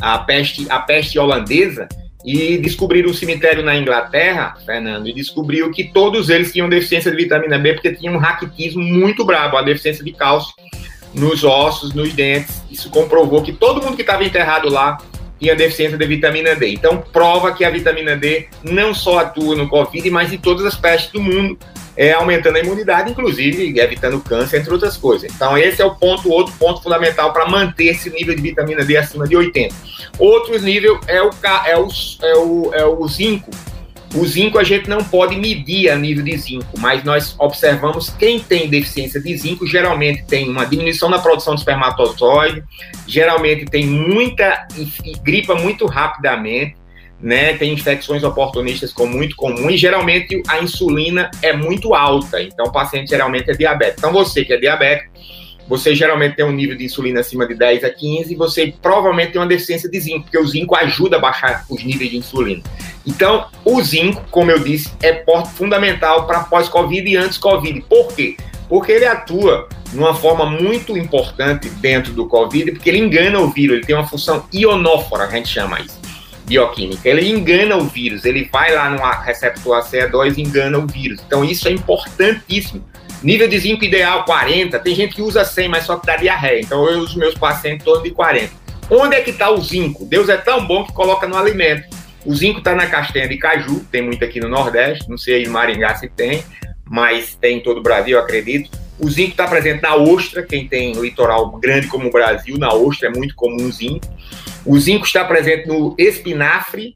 a 0.00 0.18
peste, 0.18 0.66
a 0.70 0.78
peste 0.78 1.18
holandesa, 1.18 1.88
e 2.24 2.58
descobriram 2.58 3.10
um 3.10 3.14
cemitério 3.14 3.62
na 3.62 3.76
Inglaterra, 3.76 4.56
Fernando, 4.66 5.08
e 5.08 5.14
descobriu 5.14 5.70
que 5.70 5.84
todos 5.84 6.28
eles 6.28 6.52
tinham 6.52 6.68
deficiência 6.68 7.10
de 7.10 7.16
vitamina 7.16 7.58
B, 7.58 7.74
porque 7.74 7.92
tinham 7.92 8.14
um 8.14 8.18
raquitismo 8.18 8.82
muito 8.82 9.24
brabo, 9.24 9.56
a 9.56 9.62
deficiência 9.62 10.04
de 10.04 10.12
cálcio 10.12 10.52
nos 11.14 11.44
ossos, 11.44 11.94
nos 11.94 12.12
dentes. 12.12 12.62
Isso 12.70 12.90
comprovou 12.90 13.42
que 13.42 13.52
todo 13.52 13.82
mundo 13.82 13.96
que 13.96 14.02
estava 14.02 14.24
enterrado 14.24 14.68
lá 14.68 14.98
tinha 15.38 15.54
deficiência 15.54 15.96
de 15.96 16.06
vitamina 16.06 16.54
D. 16.54 16.68
Então, 16.72 16.98
prova 17.12 17.52
que 17.52 17.64
a 17.64 17.70
vitamina 17.70 18.16
D 18.16 18.48
não 18.64 18.92
só 18.92 19.20
atua 19.20 19.54
no 19.54 19.68
Covid, 19.68 20.10
mas 20.10 20.32
em 20.32 20.38
todas 20.38 20.66
as 20.66 20.76
pestes 20.76 21.12
do 21.12 21.22
mundo, 21.22 21.56
é, 21.98 22.12
aumentando 22.12 22.56
a 22.56 22.60
imunidade, 22.60 23.10
inclusive 23.10 23.76
evitando 23.76 24.20
câncer, 24.20 24.60
entre 24.60 24.72
outras 24.72 24.96
coisas. 24.96 25.28
Então, 25.34 25.58
esse 25.58 25.82
é 25.82 25.84
o 25.84 25.96
ponto, 25.96 26.30
outro 26.30 26.54
ponto 26.56 26.80
fundamental 26.80 27.32
para 27.32 27.48
manter 27.48 27.88
esse 27.88 28.08
nível 28.08 28.36
de 28.36 28.40
vitamina 28.40 28.84
D 28.84 28.96
acima 28.96 29.26
de 29.26 29.36
80. 29.36 29.74
Outro 30.16 30.56
nível 30.60 31.00
é 31.08 31.20
o, 31.20 31.30
é 31.66 31.76
o, 31.76 31.88
é 32.22 32.36
o, 32.36 32.70
é 32.72 32.86
o 32.86 33.08
zinco. 33.08 33.50
O 34.14 34.24
zinco 34.24 34.58
a 34.58 34.64
gente 34.64 34.88
não 34.88 35.02
pode 35.02 35.36
medir 35.36 35.90
a 35.90 35.96
nível 35.96 36.24
de 36.24 36.38
zinco, 36.38 36.78
mas 36.78 37.02
nós 37.02 37.34
observamos 37.36 38.08
quem 38.10 38.38
tem 38.38 38.68
deficiência 38.68 39.20
de 39.20 39.36
zinco 39.36 39.66
geralmente 39.66 40.24
tem 40.24 40.48
uma 40.48 40.64
diminuição 40.64 41.10
na 41.10 41.18
produção 41.18 41.54
de 41.54 41.60
espermatozoide, 41.60 42.62
geralmente 43.06 43.66
tem 43.66 43.86
muita 43.86 44.66
gripa 45.22 45.56
muito 45.56 45.84
rapidamente, 45.84 46.76
né? 47.20 47.54
Tem 47.54 47.72
infecções 47.72 48.22
oportunistas 48.22 48.92
como 48.92 49.16
muito 49.16 49.36
comum 49.36 49.70
e 49.70 49.76
geralmente 49.76 50.42
a 50.46 50.60
insulina 50.60 51.30
é 51.42 51.52
muito 51.52 51.94
alta, 51.94 52.42
então 52.42 52.66
o 52.66 52.72
paciente 52.72 53.10
geralmente 53.10 53.50
é 53.50 53.54
diabético. 53.54 53.98
Então 53.98 54.12
você 54.12 54.44
que 54.44 54.52
é 54.52 54.56
diabético, 54.56 55.10
você 55.68 55.94
geralmente 55.94 56.36
tem 56.36 56.44
um 56.44 56.52
nível 56.52 56.76
de 56.76 56.84
insulina 56.84 57.20
acima 57.20 57.46
de 57.46 57.54
10 57.54 57.84
a 57.84 57.90
15 57.90 58.32
e 58.32 58.36
você 58.36 58.72
provavelmente 58.80 59.32
tem 59.32 59.40
uma 59.40 59.46
deficiência 59.46 59.88
de 59.88 60.00
zinco, 60.00 60.22
porque 60.22 60.38
o 60.38 60.46
zinco 60.46 60.74
ajuda 60.74 61.16
a 61.16 61.20
baixar 61.20 61.66
os 61.68 61.84
níveis 61.84 62.10
de 62.10 62.16
insulina. 62.16 62.62
Então, 63.06 63.46
o 63.64 63.82
zinco, 63.82 64.24
como 64.30 64.50
eu 64.50 64.58
disse, 64.58 64.90
é 65.02 65.12
porte 65.12 65.50
fundamental 65.50 66.26
para 66.26 66.40
pós-Covid 66.40 67.10
e 67.10 67.16
antes-Covid. 67.16 67.82
Por 67.82 68.08
quê? 68.14 68.36
Porque 68.66 68.92
ele 68.92 69.04
atua 69.04 69.68
de 69.90 69.98
uma 69.98 70.14
forma 70.14 70.46
muito 70.46 70.96
importante 70.96 71.68
dentro 71.68 72.12
do 72.12 72.26
Covid, 72.26 72.72
porque 72.72 72.88
ele 72.88 72.98
engana 72.98 73.38
o 73.38 73.50
vírus, 73.50 73.76
ele 73.76 73.86
tem 73.86 73.94
uma 73.94 74.06
função 74.06 74.46
ionófora, 74.52 75.24
a 75.24 75.30
gente 75.30 75.48
chama 75.48 75.80
isso, 75.80 75.98
bioquímica. 76.48 77.08
Ele 77.08 77.28
engana 77.28 77.76
o 77.76 77.84
vírus, 77.84 78.24
ele 78.24 78.48
vai 78.50 78.74
lá 78.74 78.90
no 78.90 78.98
receptor 79.22 79.78
ACE2 79.78 80.38
e 80.38 80.42
engana 80.42 80.78
o 80.78 80.86
vírus. 80.86 81.20
Então, 81.26 81.44
isso 81.44 81.68
é 81.68 81.72
importantíssimo. 81.72 82.84
Nível 83.22 83.48
de 83.48 83.58
zinco 83.58 83.84
ideal 83.84 84.24
40, 84.24 84.78
tem 84.78 84.94
gente 84.94 85.14
que 85.14 85.22
usa 85.22 85.44
100, 85.44 85.68
mas 85.68 85.84
só 85.84 85.96
que 85.96 86.06
dá 86.06 86.16
diarreia. 86.16 86.60
Então, 86.60 86.88
eu 86.88 87.00
uso 87.00 87.18
meus 87.18 87.34
pacientes 87.34 87.82
em 87.82 87.84
torno 87.84 88.02
de 88.02 88.10
40. 88.10 88.52
Onde 88.90 89.16
é 89.16 89.20
que 89.20 89.30
está 89.30 89.50
o 89.50 89.60
zinco? 89.60 90.06
Deus 90.06 90.28
é 90.28 90.36
tão 90.36 90.66
bom 90.66 90.84
que 90.84 90.92
coloca 90.92 91.26
no 91.26 91.36
alimento. 91.36 91.84
O 92.24 92.34
zinco 92.34 92.58
está 92.58 92.74
na 92.74 92.86
castanha 92.86 93.28
de 93.28 93.36
caju, 93.36 93.84
tem 93.90 94.02
muito 94.02 94.24
aqui 94.24 94.40
no 94.40 94.48
Nordeste, 94.48 95.08
não 95.08 95.18
sei 95.18 95.44
em 95.44 95.48
Maringá 95.48 95.94
se 95.94 96.08
tem, 96.08 96.42
mas 96.84 97.34
tem 97.34 97.58
em 97.58 97.60
todo 97.60 97.78
o 97.78 97.82
Brasil, 97.82 98.18
acredito. 98.18 98.70
O 98.98 99.08
zinco 99.08 99.30
está 99.30 99.46
presente 99.46 99.82
na 99.82 99.94
ostra, 99.94 100.42
quem 100.42 100.66
tem 100.66 100.92
litoral 100.92 101.50
grande 101.58 101.86
como 101.86 102.08
o 102.08 102.10
Brasil, 102.10 102.58
na 102.58 102.72
ostra 102.72 103.08
é 103.08 103.12
muito 103.12 103.34
comum 103.34 103.66
o 103.66 103.72
zinco. 103.72 104.06
O 104.66 104.78
zinco 104.78 105.06
está 105.06 105.24
presente 105.24 105.68
no 105.68 105.94
espinafre, 105.96 106.94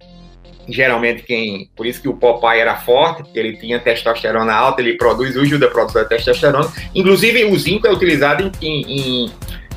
geralmente 0.69 1.23
quem. 1.23 1.69
Por 1.77 1.87
isso 1.87 2.01
que 2.01 2.09
o 2.09 2.15
Popeye 2.15 2.61
era 2.61 2.77
forte, 2.77 3.23
porque 3.23 3.39
ele 3.39 3.57
tinha 3.57 3.79
testosterona 3.79 4.53
alta, 4.53 4.81
ele 4.81 4.97
produz, 4.97 5.37
ajuda 5.37 5.67
a 5.67 5.71
produção 5.71 6.03
da 6.03 6.09
testosterona. 6.09 6.71
Inclusive, 6.95 7.45
o 7.45 7.59
zinco 7.59 7.87
é 7.87 7.93
utilizado 7.93 8.51
em, 8.61 8.83
em, 8.83 9.25
em, 9.25 9.33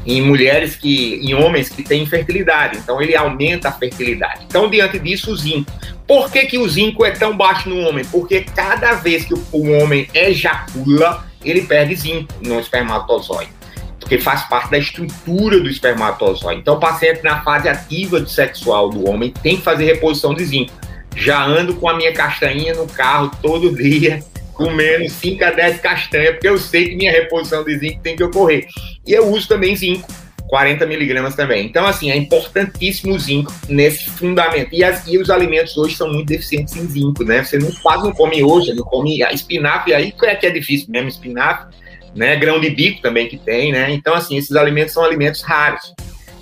em 0.06 0.22
mulheres 0.22 0.76
que. 0.76 1.16
em 1.16 1.34
homens 1.34 1.70
que 1.70 1.84
têm 1.84 2.04
infertilidade. 2.04 2.78
Então, 2.78 3.02
ele 3.02 3.16
aumenta 3.16 3.70
a 3.70 3.72
fertilidade. 3.72 4.46
Então, 4.48 4.70
diante 4.70 5.00
disso, 5.00 5.32
o 5.32 5.38
zinco. 5.38 5.72
Por 6.08 6.32
que, 6.32 6.46
que 6.46 6.58
o 6.58 6.70
zinco 6.70 7.04
é 7.04 7.12
tão 7.12 7.36
baixo 7.36 7.68
no 7.68 7.80
homem? 7.80 8.06
Porque 8.06 8.42
cada 8.42 8.94
vez 8.94 9.26
que 9.26 9.34
o, 9.34 9.44
o 9.52 9.72
homem 9.72 10.08
ejacula, 10.14 11.26
ele 11.44 11.62
perde 11.62 11.96
zinco 11.96 12.34
no 12.42 12.60
espermatozoide. 12.60 13.52
Porque 14.00 14.20
faz 14.20 14.44
parte 14.44 14.70
da 14.70 14.78
estrutura 14.78 15.60
do 15.60 15.70
espermatozoide. 15.70 16.62
Então, 16.62 16.76
o 16.76 16.80
paciente 16.80 17.24
na 17.24 17.42
fase 17.44 17.68
ativa 17.68 18.20
do 18.20 18.30
sexual 18.30 18.90
do 18.90 19.10
homem 19.10 19.34
tem 19.42 19.58
que 19.58 19.64
fazer 19.64 19.86
reposição 19.86 20.34
de 20.34 20.46
zinco. 20.46 20.74
Já 21.16 21.44
ando 21.44 21.76
com 21.76 21.90
a 21.90 21.96
minha 21.96 22.14
castanhinha 22.14 22.74
no 22.76 22.86
carro 22.88 23.32
todo 23.42 23.76
dia, 23.76 24.24
comendo 24.54 25.10
5 25.10 25.44
a 25.44 25.52
10 25.52 25.80
castanhas, 25.80 26.32
porque 26.34 26.48
eu 26.48 26.58
sei 26.58 26.90
que 26.90 26.96
minha 26.96 27.12
reposição 27.12 27.64
de 27.64 27.78
zinco 27.78 28.02
tem 28.02 28.16
que 28.16 28.24
ocorrer. 28.24 28.68
E 29.08 29.14
eu 29.14 29.28
uso 29.28 29.48
também 29.48 29.76
zinco, 29.76 30.08
40 30.56 30.86
miligramas 30.86 31.36
também. 31.36 31.66
Então, 31.66 31.86
assim, 31.86 32.10
é 32.10 32.16
importantíssimo 32.16 33.14
o 33.14 33.20
zinco 33.20 33.54
nesse 33.68 34.10
fundamento. 34.10 34.70
E, 34.72 34.86
as- 34.86 35.06
e 35.06 35.18
os 35.18 35.30
alimentos 35.30 35.76
hoje 35.76 35.98
são 35.98 36.08
muito 36.10 36.28
deficientes 36.28 36.74
em 36.78 36.88
zinco, 36.88 37.26
né? 37.26 37.44
Você 37.44 37.58
não 37.58 37.70
quase 37.84 38.06
não 38.06 38.14
come 38.14 38.42
hoje, 38.42 38.74
não 38.74 38.86
come 38.86 39.22
espinafre, 39.34 39.94
aí 39.94 40.14
é 40.24 40.34
que 40.36 40.46
é 40.46 40.50
difícil 40.50 40.88
mesmo, 40.90 41.10
espinafre, 41.10 41.76
né? 42.16 42.38
Grão 42.38 42.62
de 42.62 42.70
bico 42.70 43.02
também 43.02 43.28
que 43.28 43.38
tem, 43.38 43.74
né? 43.74 43.92
Então, 43.92 44.14
assim, 44.14 44.38
esses 44.38 44.56
alimentos 44.56 44.94
são 44.94 45.04
alimentos 45.04 45.42
raros. 45.42 45.94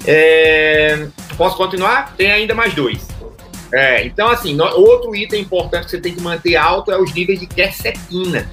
É, 0.06 1.08
Posso 1.36 1.58
continuar? 1.58 2.14
Tem 2.16 2.32
ainda 2.32 2.54
mais 2.54 2.72
dois. 2.76 3.08
É, 3.74 4.06
então, 4.06 4.28
assim, 4.30 4.54
no- 4.54 4.66
outro 4.76 5.16
item 5.16 5.42
importante 5.42 5.86
que 5.86 5.90
você 5.90 6.00
tem 6.00 6.14
que 6.14 6.22
manter 6.22 6.56
alto 6.56 6.92
é 6.92 7.02
os 7.02 7.12
níveis 7.16 7.40
de 7.40 7.48
quercetina. 7.48 8.48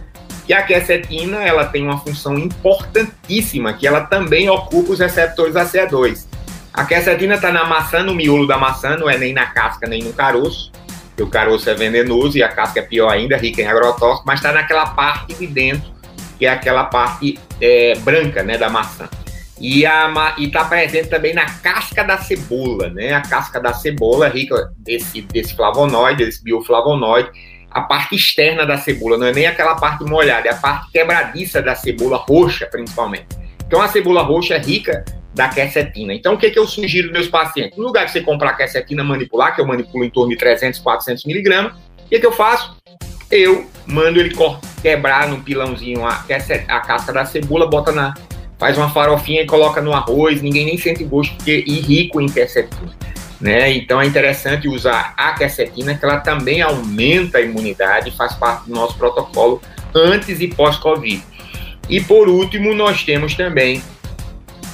Que 0.47 0.53
a 0.53 0.63
quercetina, 0.63 1.43
ela 1.43 1.65
tem 1.65 1.85
uma 1.85 1.99
função 1.99 2.37
importantíssima, 2.39 3.73
que 3.73 3.87
ela 3.87 4.03
também 4.03 4.49
ocupa 4.49 4.93
os 4.93 4.99
receptores 4.99 5.55
ACE2. 5.55 6.27
A 6.73 6.85
quercetina 6.85 7.35
está 7.35 7.53
na 7.53 7.65
maçã, 7.65 8.03
no 8.03 8.15
miolo 8.15 8.47
da 8.47 8.57
maçã, 8.57 8.97
não 8.97 9.09
é 9.09 9.19
nem 9.19 9.33
na 9.33 9.47
casca, 9.47 9.87
nem 9.87 10.03
no 10.03 10.13
caroço. 10.13 10.73
O 11.19 11.27
caroço 11.27 11.69
é 11.69 11.75
venenoso 11.75 12.39
e 12.39 12.43
a 12.43 12.49
casca 12.49 12.81
é 12.81 12.83
pior 12.83 13.11
ainda, 13.11 13.37
rica 13.37 13.61
em 13.61 13.67
agrotóxico, 13.67 14.27
mas 14.27 14.39
está 14.39 14.53
naquela 14.53 14.87
parte 14.87 15.35
de 15.35 15.47
dentro, 15.47 15.93
que 16.39 16.47
é 16.47 16.51
aquela 16.51 16.85
parte 16.85 17.39
é, 17.61 17.95
branca, 17.97 18.43
né, 18.43 18.57
da 18.57 18.71
maçã. 18.71 19.09
E 19.61 19.85
está 20.39 20.65
presente 20.65 21.09
também 21.09 21.35
na 21.35 21.45
casca 21.45 22.03
da 22.03 22.17
cebola, 22.17 22.89
né? 22.89 23.13
A 23.13 23.21
casca 23.21 23.61
da 23.61 23.75
cebola 23.75 24.27
é 24.27 24.31
rica 24.31 24.73
desse, 24.79 25.21
desse 25.21 25.55
flavonoide, 25.55 26.25
desse 26.25 26.43
bioflavonoide. 26.43 27.29
A 27.71 27.83
parte 27.83 28.17
externa 28.17 28.67
da 28.67 28.77
cebola, 28.77 29.17
não 29.17 29.27
é 29.27 29.33
nem 29.33 29.47
aquela 29.47 29.77
parte 29.77 30.05
molhada, 30.05 30.49
é 30.49 30.53
a 30.53 30.57
parte 30.57 30.91
quebradiça 30.91 31.63
da 31.63 31.75
cebola 31.75 32.17
roxa, 32.17 32.67
principalmente. 32.67 33.27
Então 33.67 33.81
a 33.81 33.89
cebola 33.89 34.23
roxa 34.23 34.55
é 34.55 34.59
rica 34.59 35.05
da 35.35 35.49
quercetina. 35.49 36.13
Então 36.13 36.35
o 36.35 36.39
que, 36.39 36.51
que 36.51 36.59
eu 36.59 36.67
sugiro 36.67 37.09
aos 37.09 37.13
meus 37.13 37.29
pacientes? 37.29 37.79
No 37.79 37.85
lugar 37.85 38.07
de 38.07 38.13
você 38.13 38.21
comprar 38.21 38.55
quercetina 38.55 39.05
manipular, 39.05 39.55
que 39.55 39.61
eu 39.61 39.67
manipulo 39.67 40.05
em 40.05 40.11
torno 40.11 40.31
de 40.31 40.37
300, 40.37 40.81
400 40.81 41.25
miligramas, 41.25 41.73
o 41.73 42.09
que, 42.09 42.19
que 42.19 42.27
eu 42.27 42.33
faço? 42.33 42.77
Eu 43.31 43.71
mando 43.87 44.19
ele 44.19 44.35
quebrar 44.83 45.29
no 45.29 45.41
pilãozinho 45.41 46.05
a, 46.05 46.25
a 46.69 46.81
casca 46.81 47.13
da 47.13 47.25
cebola, 47.25 47.69
bota 47.69 47.93
na, 47.93 48.15
faz 48.59 48.77
uma 48.77 48.91
farofinha 48.91 49.43
e 49.43 49.47
coloca 49.47 49.81
no 49.81 49.93
arroz, 49.93 50.43
ninguém 50.43 50.67
nem 50.67 50.77
sente 50.77 51.05
gosto, 51.05 51.35
porque 51.37 51.65
é 51.67 51.71
rico 51.71 52.21
em 52.21 52.27
quercetina. 52.27 52.91
Né? 53.41 53.73
Então 53.73 54.01
é 54.01 54.07
interessante 54.07 54.69
usar 54.69 55.15
a 55.17 55.33
quercetina, 55.33 55.95
que 55.95 56.05
ela 56.05 56.19
também 56.21 56.61
aumenta 56.61 57.39
a 57.39 57.41
imunidade, 57.41 58.11
faz 58.11 58.35
parte 58.35 58.67
do 58.69 58.75
nosso 58.75 58.97
protocolo 58.99 59.63
antes 59.95 60.41
e 60.41 60.49
pós-Covid. 60.49 61.23
E 61.89 62.01
por 62.03 62.29
último, 62.29 62.75
nós 62.75 63.03
temos 63.03 63.35
também 63.35 63.83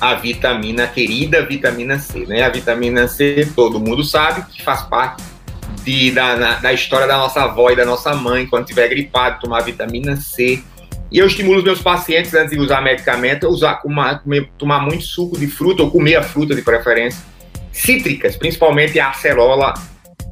a 0.01 0.15
vitamina, 0.15 0.85
a 0.85 0.87
querida 0.89 1.47
vitamina 1.47 1.99
C. 1.99 2.27
Né? 2.27 2.43
A 2.43 2.49
vitamina 2.49 3.07
C, 3.09 3.49
todo 3.55 3.79
mundo 3.81 4.03
sabe 4.03 4.45
que 4.53 4.63
faz 4.63 4.83
parte 4.83 5.23
de, 5.85 6.11
da, 6.11 6.37
na- 6.37 6.55
da 6.57 6.73
história 6.73 7.07
da 7.07 7.17
nossa 7.17 7.43
avó 7.43 7.71
e 7.71 7.77
da 7.77 7.85
nossa 7.85 8.15
mãe, 8.15 8.47
quando 8.47 8.67
tiver 8.67 8.89
gripado, 8.89 9.41
tomar 9.41 9.61
vitamina 9.63 10.17
C. 10.17 10.63
E 11.11 11.19
eu 11.19 11.27
estimulo 11.27 11.59
os 11.59 11.65
meus 11.65 11.81
pacientes, 11.81 12.35
antes 12.35 12.51
de 12.51 12.59
usar 12.59 12.83
medicamento, 12.83 13.47
usar, 13.49 13.77
comer- 13.77 14.51
tomar 14.59 14.81
muito 14.81 15.05
suco 15.05 15.39
de 15.39 15.47
fruta, 15.47 15.85
ou 15.85 15.91
comer 15.91 16.17
a 16.17 16.23
fruta 16.23 16.55
de 16.55 16.63
preferência, 16.63 17.21
cítricas, 17.81 18.37
principalmente 18.37 18.99
a 18.99 19.11
acerola, 19.11 19.75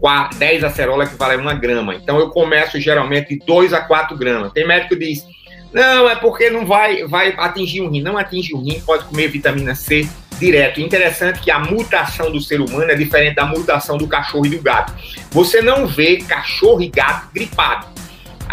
qua- 0.01 0.31
10 0.37 0.65
acerola 0.65 1.07
que 1.07 1.15
vale 1.16 1.37
uma 1.41 1.55
grama. 1.55 1.95
Então 1.95 2.19
eu 2.19 2.31
começo 2.31 2.81
geralmente 2.81 3.39
de 3.39 3.45
2 3.47 3.73
a 3.73 3.81
4 3.81 4.16
gramas. 4.16 4.53
Tem 4.53 4.66
médico 4.66 4.97
que 4.97 5.05
diz, 5.07 5.25
não, 5.73 6.09
é 6.09 6.15
porque 6.16 6.51
não 6.51 6.65
vai, 6.65 7.05
vai 7.07 7.35
atingir 7.37 7.83
um 7.83 7.91
rim. 7.91 8.03
Não 8.03 8.16
atinge 8.16 8.55
o 8.55 8.61
rim, 8.62 8.81
pode 8.81 9.05
comer 9.05 9.29
vitamina 9.29 9.75
C 9.75 10.09
direto. 10.39 10.81
Interessante 10.81 11.41
que 11.41 11.51
a 11.51 11.59
mutação 11.59 12.31
do 12.33 12.41
ser 12.41 12.61
humano 12.61 12.91
é 12.91 12.95
diferente 12.95 13.37
da 13.37 13.45
mutação 13.45 13.97
do 13.97 14.07
cachorro 14.09 14.47
e 14.47 14.51
do 14.51 14.61
gato. 14.62 14.93
Você 15.31 15.61
não 15.61 15.87
vê 15.87 16.16
cachorro 16.19 16.83
e 16.83 16.89
gato 16.89 17.29
gripado. 17.33 17.87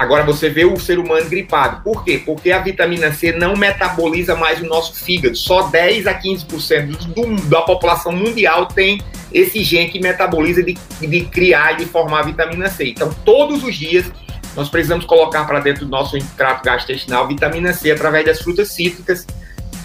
Agora 0.02 0.24
você 0.24 0.50
vê 0.50 0.66
o 0.66 0.80
ser 0.80 0.98
humano 0.98 1.30
gripado. 1.30 1.84
Por 1.84 2.04
quê? 2.04 2.20
Porque 2.26 2.52
a 2.52 2.58
vitamina 2.58 3.12
C 3.14 3.34
não 3.34 3.56
metaboliza 3.56 4.36
mais 4.36 4.60
o 4.60 4.66
nosso 4.66 4.96
fígado. 4.96 5.36
Só 5.36 5.68
10 5.70 6.08
a 6.08 6.20
15% 6.20 6.88
do, 7.14 7.36
da 7.48 7.62
população 7.62 8.12
mundial 8.12 8.66
tem 8.66 9.00
esse 9.32 9.64
gene 9.64 9.90
que 9.92 10.00
metaboliza 10.00 10.64
de, 10.64 10.76
de 11.00 11.22
criar 11.26 11.74
e 11.74 11.76
de 11.78 11.86
formar 11.86 12.22
a 12.22 12.24
vitamina 12.24 12.68
C. 12.68 12.86
Então, 12.90 13.14
todos 13.24 13.64
os 13.64 13.76
dias, 13.76 14.12
nós 14.56 14.70
precisamos 14.70 15.06
colocar 15.06 15.46
para 15.46 15.60
dentro 15.60 15.86
do 15.86 15.92
nosso 15.92 16.18
trato 16.36 16.64
gastrointestinal 16.66 17.28
vitamina 17.28 17.72
C 17.72 17.92
através 17.92 18.26
das 18.26 18.42
frutas 18.42 18.70
cítricas, 18.74 19.28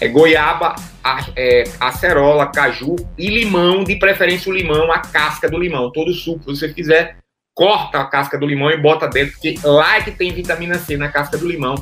É 0.01 0.07
goiaba, 0.07 0.75
a- 1.03 1.25
é, 1.35 1.63
acerola, 1.79 2.47
caju 2.47 2.95
e 3.17 3.27
limão, 3.29 3.83
de 3.83 3.95
preferência 3.97 4.51
o 4.51 4.55
limão, 4.55 4.91
a 4.91 4.97
casca 4.99 5.47
do 5.47 5.59
limão. 5.59 5.91
Todo 5.91 6.11
suco 6.13 6.39
que 6.39 6.45
você 6.55 6.69
fizer, 6.73 7.17
corta 7.57 7.99
a 7.99 8.05
casca 8.05 8.37
do 8.37 8.45
limão 8.45 8.69
e 8.69 8.77
bota 8.77 9.07
dentro, 9.07 9.33
porque 9.33 9.55
lá 9.63 9.97
é 9.97 10.01
que 10.01 10.11
tem 10.11 10.31
vitamina 10.31 10.77
C 10.77 10.95
na 10.95 11.09
casca 11.09 11.39
do 11.39 11.47
limão 11.47 11.73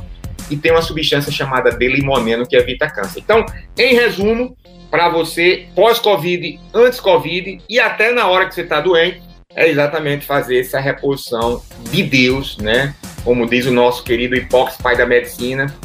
e 0.49 0.55
tem 0.55 0.71
uma 0.71 0.81
substância 0.81 1.29
chamada 1.29 1.69
D-limoneno 1.69 2.47
que 2.47 2.55
evita 2.55 2.89
câncer. 2.89 3.19
Então, 3.19 3.45
em 3.77 3.93
resumo, 3.93 4.55
para 4.89 5.09
você 5.09 5.67
pós-Covid, 5.75 6.61
antes-Covid 6.73 7.61
e 7.69 7.77
até 7.77 8.13
na 8.13 8.25
hora 8.25 8.47
que 8.47 8.55
você 8.55 8.61
está 8.61 8.79
doente, 8.79 9.21
é 9.53 9.67
exatamente 9.69 10.25
fazer 10.25 10.61
essa 10.61 10.79
reposição 10.79 11.61
de 11.91 12.03
Deus, 12.03 12.57
né? 12.57 12.95
Como 13.25 13.45
diz 13.45 13.65
o 13.65 13.71
nosso 13.71 14.01
querido 14.01 14.33
Hipócrates, 14.33 14.81
pai 14.81 14.95
da 14.95 15.05
medicina, 15.05 15.75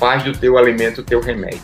faz 0.00 0.24
do 0.24 0.32
teu 0.32 0.58
alimento 0.58 1.00
o 1.00 1.04
teu 1.04 1.20
remédio. 1.20 1.60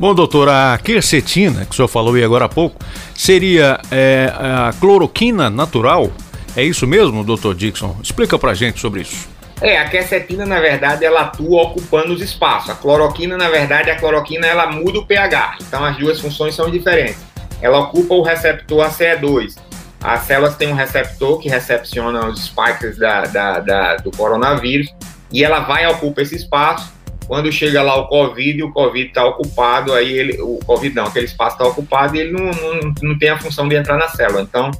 Bom, 0.00 0.12
doutor, 0.12 0.48
a 0.48 0.76
quercetina, 0.82 1.64
que 1.64 1.70
o 1.70 1.74
senhor 1.74 1.86
falou 1.86 2.14
aí 2.14 2.24
agora 2.24 2.46
há 2.46 2.48
pouco, 2.48 2.76
seria 3.14 3.78
é, 3.92 4.32
a 4.34 4.72
cloroquina 4.80 5.48
natural? 5.48 6.10
É 6.56 6.62
isso 6.62 6.86
mesmo, 6.86 7.24
doutor 7.24 7.54
Dixon? 7.54 7.96
Explica 8.02 8.38
pra 8.38 8.54
gente 8.54 8.80
sobre 8.80 9.02
isso. 9.02 9.28
É, 9.60 9.78
a 9.78 9.88
quercetina, 9.88 10.44
na 10.44 10.60
verdade, 10.60 11.04
ela 11.04 11.22
atua 11.22 11.62
ocupando 11.62 12.12
os 12.12 12.20
espaços. 12.20 12.70
A 12.70 12.74
cloroquina, 12.74 13.36
na 13.36 13.48
verdade, 13.48 13.90
a 13.90 13.96
cloroquina 13.96 14.46
ela 14.46 14.66
muda 14.70 14.98
o 14.98 15.06
pH. 15.06 15.58
Então 15.66 15.84
as 15.84 15.96
duas 15.96 16.20
funções 16.20 16.54
são 16.54 16.70
diferentes. 16.70 17.18
Ela 17.60 17.78
ocupa 17.78 18.14
o 18.14 18.22
receptor 18.22 18.86
ACE2. 18.86 19.56
As 20.02 20.20
células 20.22 20.56
têm 20.56 20.68
um 20.68 20.74
receptor 20.74 21.38
que 21.40 21.48
recepciona 21.48 22.26
os 22.26 22.44
spikes 22.44 22.98
da, 22.98 23.22
da- 23.22 23.60
da- 23.60 23.96
do 23.96 24.10
coronavírus 24.10 24.88
e 25.32 25.42
ela 25.42 25.60
vai 25.60 25.86
ocupar 25.86 26.22
esse 26.24 26.36
espaço. 26.36 26.92
Quando 27.26 27.50
chega 27.50 27.80
lá 27.80 27.96
o 27.96 28.06
Covid, 28.08 28.62
o 28.64 28.70
Covid 28.72 29.08
está 29.08 29.24
ocupado, 29.24 29.94
aí 29.94 30.12
ele, 30.12 30.42
o 30.42 30.58
Covid 30.66 30.94
não, 30.94 31.04
aquele 31.06 31.24
espaço 31.24 31.56
está 31.56 31.66
ocupado 31.66 32.14
e 32.16 32.20
ele 32.20 32.32
não, 32.32 32.44
não, 32.44 32.92
não 33.02 33.18
tem 33.18 33.30
a 33.30 33.38
função 33.38 33.66
de 33.66 33.76
entrar 33.76 33.96
na 33.96 34.08
célula. 34.08 34.42
Então, 34.42 34.70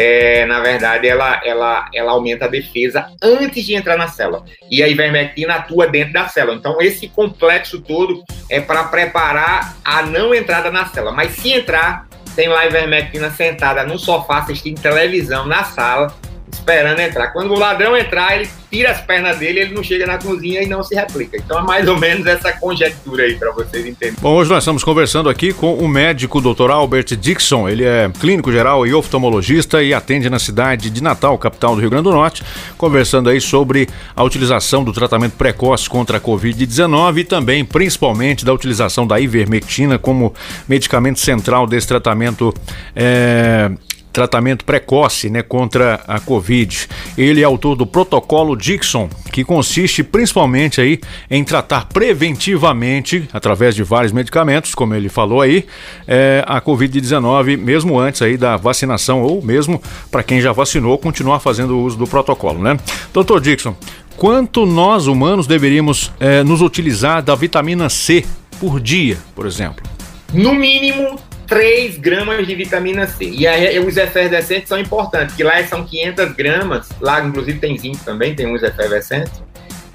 é, 0.00 0.46
na 0.46 0.60
verdade, 0.60 1.08
ela, 1.08 1.40
ela, 1.44 1.90
ela 1.92 2.12
aumenta 2.12 2.44
a 2.44 2.48
defesa 2.48 3.10
antes 3.20 3.66
de 3.66 3.74
entrar 3.74 3.98
na 3.98 4.06
célula. 4.06 4.44
E 4.70 4.80
a 4.80 4.86
ivermectina 4.86 5.56
atua 5.56 5.88
dentro 5.88 6.12
da 6.12 6.28
célula. 6.28 6.56
Então, 6.56 6.80
esse 6.80 7.08
complexo 7.08 7.80
todo 7.80 8.22
é 8.48 8.60
para 8.60 8.84
preparar 8.84 9.76
a 9.84 10.02
não 10.02 10.32
entrada 10.32 10.70
na 10.70 10.86
célula. 10.86 11.10
Mas 11.10 11.32
se 11.32 11.52
entrar, 11.52 12.06
tem 12.36 12.46
lá 12.46 12.60
a 12.60 12.66
ivermectina 12.66 13.28
sentada 13.32 13.82
no 13.82 13.98
sofá, 13.98 14.38
assistindo 14.38 14.80
televisão 14.80 15.44
na 15.46 15.64
sala, 15.64 16.14
esperando 16.52 17.00
entrar. 17.00 17.28
Quando 17.28 17.52
o 17.52 17.58
ladrão 17.58 17.96
entrar, 17.96 18.36
ele 18.36 18.48
tira 18.70 18.90
as 18.90 19.00
pernas 19.00 19.38
dele, 19.38 19.60
ele 19.60 19.74
não 19.74 19.82
chega 19.82 20.06
na 20.06 20.18
cozinha 20.18 20.62
e 20.62 20.66
não 20.66 20.82
se 20.82 20.94
replica. 20.94 21.36
Então, 21.36 21.58
é 21.58 21.62
mais 21.62 21.88
ou 21.88 21.98
menos 21.98 22.26
essa 22.26 22.52
conjectura 22.52 23.24
aí 23.24 23.34
para 23.34 23.50
vocês 23.52 23.86
entenderem. 23.86 24.16
Bom, 24.20 24.34
hoje 24.34 24.50
nós 24.50 24.62
estamos 24.62 24.84
conversando 24.84 25.28
aqui 25.28 25.52
com 25.52 25.74
o 25.74 25.88
médico 25.88 26.40
Dr. 26.40 26.70
Albert 26.70 27.16
Dixon. 27.16 27.68
Ele 27.68 27.84
é 27.84 28.10
clínico 28.20 28.52
geral 28.52 28.86
e 28.86 28.92
oftalmologista 28.92 29.82
e 29.82 29.94
atende 29.94 30.28
na 30.28 30.38
cidade 30.38 30.90
de 30.90 31.02
Natal, 31.02 31.38
capital 31.38 31.74
do 31.74 31.80
Rio 31.80 31.90
Grande 31.90 32.04
do 32.04 32.12
Norte, 32.12 32.42
conversando 32.76 33.30
aí 33.30 33.40
sobre 33.40 33.88
a 34.14 34.22
utilização 34.22 34.84
do 34.84 34.92
tratamento 34.92 35.32
precoce 35.32 35.88
contra 35.88 36.18
a 36.18 36.20
Covid-19 36.20 37.18
e 37.18 37.24
também, 37.24 37.64
principalmente, 37.64 38.44
da 38.44 38.52
utilização 38.52 39.06
da 39.06 39.18
ivermectina 39.18 39.98
como 39.98 40.34
medicamento 40.68 41.18
central 41.18 41.66
desse 41.66 41.88
tratamento. 41.88 42.54
é, 42.94 43.70
tratamento 44.12 44.64
precoce 44.64 45.30
né, 45.30 45.42
contra 45.42 46.00
a 46.06 46.20
Covid. 46.20 46.88
Ele 47.16 47.40
é 47.40 47.44
autor 47.44 47.76
do 47.76 47.86
protocolo 47.86 48.56
Dixon, 48.56 49.08
que 49.32 49.44
consiste 49.44 50.02
principalmente 50.02 50.80
aí 50.80 51.00
em 51.30 51.44
tratar 51.44 51.86
preventivamente, 51.86 53.28
através 53.32 53.74
de 53.74 53.82
vários 53.82 54.12
medicamentos, 54.12 54.74
como 54.74 54.94
ele 54.94 55.08
falou 55.08 55.40
aí, 55.40 55.64
é, 56.06 56.44
a 56.46 56.60
Covid-19, 56.60 57.56
mesmo 57.56 57.98
antes 57.98 58.22
aí 58.22 58.36
da 58.36 58.56
vacinação, 58.56 59.22
ou 59.22 59.42
mesmo 59.42 59.82
para 60.10 60.22
quem 60.22 60.40
já 60.40 60.52
vacinou, 60.52 60.98
continuar 60.98 61.40
fazendo 61.40 61.78
uso 61.78 61.96
do 61.96 62.06
protocolo, 62.06 62.60
né? 62.62 62.76
Doutor 63.12 63.40
Dixon, 63.40 63.76
quanto 64.16 64.66
nós 64.66 65.06
humanos 65.06 65.46
deveríamos 65.46 66.12
é, 66.18 66.42
nos 66.42 66.60
utilizar 66.60 67.22
da 67.22 67.34
vitamina 67.34 67.88
C 67.88 68.24
por 68.58 68.80
dia, 68.80 69.16
por 69.34 69.46
exemplo? 69.46 69.88
no 70.32 70.54
mínimo 70.54 71.18
3 71.48 71.96
gramas 71.96 72.46
de 72.46 72.54
vitamina 72.54 73.06
C. 73.06 73.24
E 73.24 73.46
aí 73.46 73.78
os 73.80 73.96
efervescentes 73.96 74.68
são 74.68 74.78
importantes, 74.78 75.34
que 75.34 75.42
lá 75.42 75.62
são 75.64 75.84
500 75.84 76.32
gramas, 76.32 76.88
lá 77.00 77.24
inclusive 77.24 77.58
tem 77.58 77.76
zinco 77.76 78.04
também, 78.04 78.34
tem 78.34 78.46
uns 78.46 78.62
efervescentes. 78.62 79.42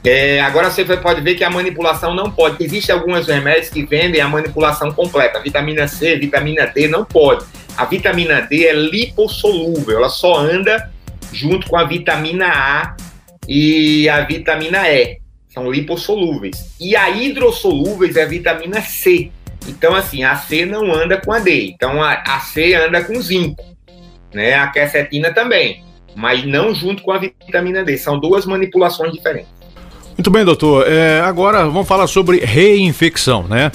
É, 0.04 0.42
agora 0.42 0.70
você 0.70 0.84
pode 0.98 1.22
ver 1.22 1.36
que 1.36 1.44
a 1.44 1.50
manipulação 1.50 2.14
não 2.14 2.30
pode. 2.30 2.62
Existem 2.62 2.94
alguns 2.94 3.28
remédios 3.28 3.70
que 3.70 3.86
vendem 3.86 4.20
a 4.20 4.28
manipulação 4.28 4.92
completa. 4.92 5.40
Vitamina 5.40 5.88
C, 5.88 6.18
vitamina 6.18 6.66
D, 6.66 6.90
não 6.90 7.06
pode. 7.06 7.46
A 7.78 7.86
vitamina 7.86 8.42
D 8.42 8.66
é 8.66 8.74
lipossolúvel, 8.74 9.98
ela 9.98 10.10
só 10.10 10.36
anda 10.36 10.92
junto 11.32 11.68
com 11.68 11.78
a 11.78 11.86
vitamina 11.86 12.48
A 12.48 12.98
e 13.48 14.10
a 14.10 14.22
vitamina 14.26 14.90
E. 14.90 15.20
São 15.50 15.72
lipossolúveis. 15.72 16.76
E 16.82 16.96
a 16.96 17.10
hidrossolúveis 17.12 18.18
é 18.18 18.24
a 18.24 18.28
vitamina 18.28 18.82
C. 18.82 19.32
Então, 19.68 19.96
assim, 19.96 20.24
a 20.24 20.36
C 20.36 20.66
não 20.66 20.94
anda 20.94 21.20
com 21.20 21.32
a 21.32 21.40
D. 21.40 21.68
Então, 21.68 22.02
a, 22.02 22.14
a 22.14 22.40
C 22.40 22.74
anda 22.74 23.04
com 23.04 23.20
zinco. 23.22 23.64
Né? 24.34 24.56
A 24.56 24.68
quercetina 24.68 25.34
também. 25.34 25.84
Mas 26.16 26.46
não 26.46 26.74
junto 26.74 27.02
com 27.04 27.12
a 27.12 27.18
vitamina 27.18 27.84
D. 27.84 27.98
São 27.98 28.20
duas 28.20 28.46
manipulações 28.46 29.14
diferentes. 29.14 29.54
Muito 30.16 30.30
bem, 30.30 30.46
doutor. 30.46 30.86
É, 30.88 31.22
agora 31.22 31.66
vamos 31.66 31.88
falar 31.88 32.06
sobre 32.06 32.38
reinfecção, 32.40 33.48
né? 33.48 33.72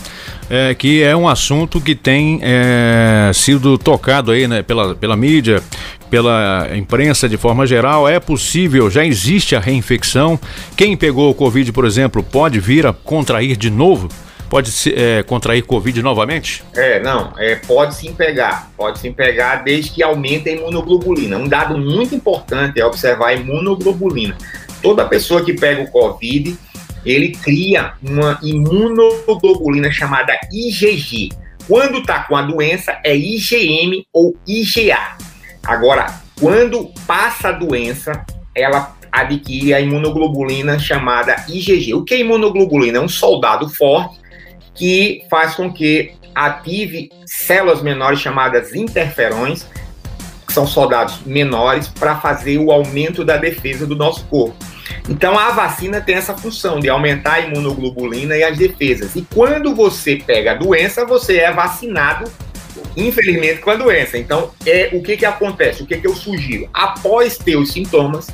É, 0.49 0.73
que 0.73 1.03
é 1.03 1.15
um 1.15 1.29
assunto 1.29 1.81
que 1.81 1.97
tem 1.97 2.39
é, 2.43 3.31
sido 3.35 3.77
tocado 3.77 4.31
aí 4.31 4.47
né, 4.47 4.63
pela, 4.63 4.95
pela 4.95 5.17
mídia, 5.17 5.61
pela 6.09 6.69
imprensa 6.77 7.29
de 7.29 7.37
forma 7.37 7.67
geral. 7.67 8.09
É 8.09 8.21
possível, 8.21 8.89
já 8.89 9.05
existe 9.05 9.57
a 9.57 9.61
reinfecção. 9.61 10.39
Quem 10.77 10.97
pegou 10.97 11.29
o 11.29 11.35
Covid, 11.35 11.73
por 11.73 11.85
exemplo, 11.85 12.23
pode 12.23 12.61
vir 12.61 12.87
a 12.87 12.93
contrair 12.93 13.57
de 13.57 13.69
novo? 13.69 14.09
Pode 14.49 14.71
se, 14.73 14.95
é, 14.95 15.23
contrair 15.23 15.63
Covid 15.63 16.03
novamente? 16.03 16.65
É, 16.75 17.01
não, 17.01 17.35
é, 17.37 17.57
pode 17.57 17.95
sim 17.95 18.15
pegar, 18.15 18.71
pode 18.77 18.99
sim 18.99 19.13
pegar 19.13 19.57
desde 19.57 19.91
que 19.91 20.03
aumente 20.03 20.49
a 20.49 20.53
imunoglobulina. 20.53 21.37
Um 21.37 21.47
dado 21.47 21.77
muito 21.77 22.15
importante 22.15 22.81
é 22.81 22.85
observar 22.85 23.29
a 23.29 23.35
imunoglobulina. 23.35 24.37
Toda 24.83 25.05
pessoa 25.05 25.45
que 25.45 25.53
pega 25.53 25.83
o 25.83 25.91
Covid, 25.91 26.57
ele 27.05 27.33
cria 27.33 27.93
uma 28.03 28.39
imunoglobulina 28.43 29.91
chamada 29.91 30.33
IgG. 30.51 31.29
Quando 31.67 31.99
está 31.99 32.21
com 32.21 32.35
a 32.35 32.43
doença, 32.43 32.99
é 33.05 33.15
IgM 33.15 34.07
ou 34.13 34.35
IgA. 34.47 35.19
Agora, 35.63 36.07
quando 36.41 36.91
passa 37.07 37.49
a 37.49 37.53
doença, 37.53 38.25
ela 38.55 38.97
adquire 39.13 39.75
a 39.75 39.81
imunoglobulina 39.81 40.79
chamada 40.79 41.37
IgG. 41.49 41.93
O 41.93 42.03
que 42.03 42.15
é 42.15 42.21
imunoglobulina? 42.21 42.97
É 42.97 43.01
um 43.01 43.09
soldado 43.09 43.69
forte 43.69 44.28
que 44.79 45.25
faz 45.29 45.55
com 45.55 45.73
que 45.73 46.13
ative 46.35 47.11
células 47.27 47.83
menores 47.83 48.21
chamadas 48.21 48.75
interferões, 48.75 49.67
que 50.47 50.53
são 50.53 50.67
soldados 50.67 51.21
menores, 51.27 51.89
para 51.89 52.17
fazer 52.17 52.59
o 52.59 52.71
aumento 52.71 53.25
da 53.25 53.37
defesa 53.37 53.87
do 53.87 53.97
nosso 53.97 54.25
corpo. 54.27 54.57
Então 55.09 55.39
a 55.39 55.51
vacina 55.51 56.01
tem 56.01 56.15
essa 56.15 56.37
função 56.37 56.79
de 56.79 56.89
aumentar 56.89 57.35
a 57.35 57.41
imunoglobulina 57.41 58.37
e 58.37 58.45
as 58.45 58.57
defesas. 58.57 59.17
E 59.17 59.27
quando 59.35 59.75
você 59.75 60.17
pega 60.17 60.53
a 60.53 60.55
doença, 60.55 61.05
você 61.05 61.39
é 61.39 61.53
vacinado, 61.53 62.31
infelizmente, 62.97 63.61
com 63.61 63.71
a 63.71 63.77
doença. 63.77 64.17
Então, 64.17 64.53
é 64.65 64.91
o 64.93 65.03
que, 65.03 65.17
que 65.17 65.27
acontece? 65.27 65.83
O 65.83 65.87
que, 65.87 65.99
que 65.99 66.07
eu 66.07 66.15
sugiro? 66.15 66.69
Após 66.73 67.37
ter 67.37 67.57
os 67.57 67.73
sintomas, 67.73 68.29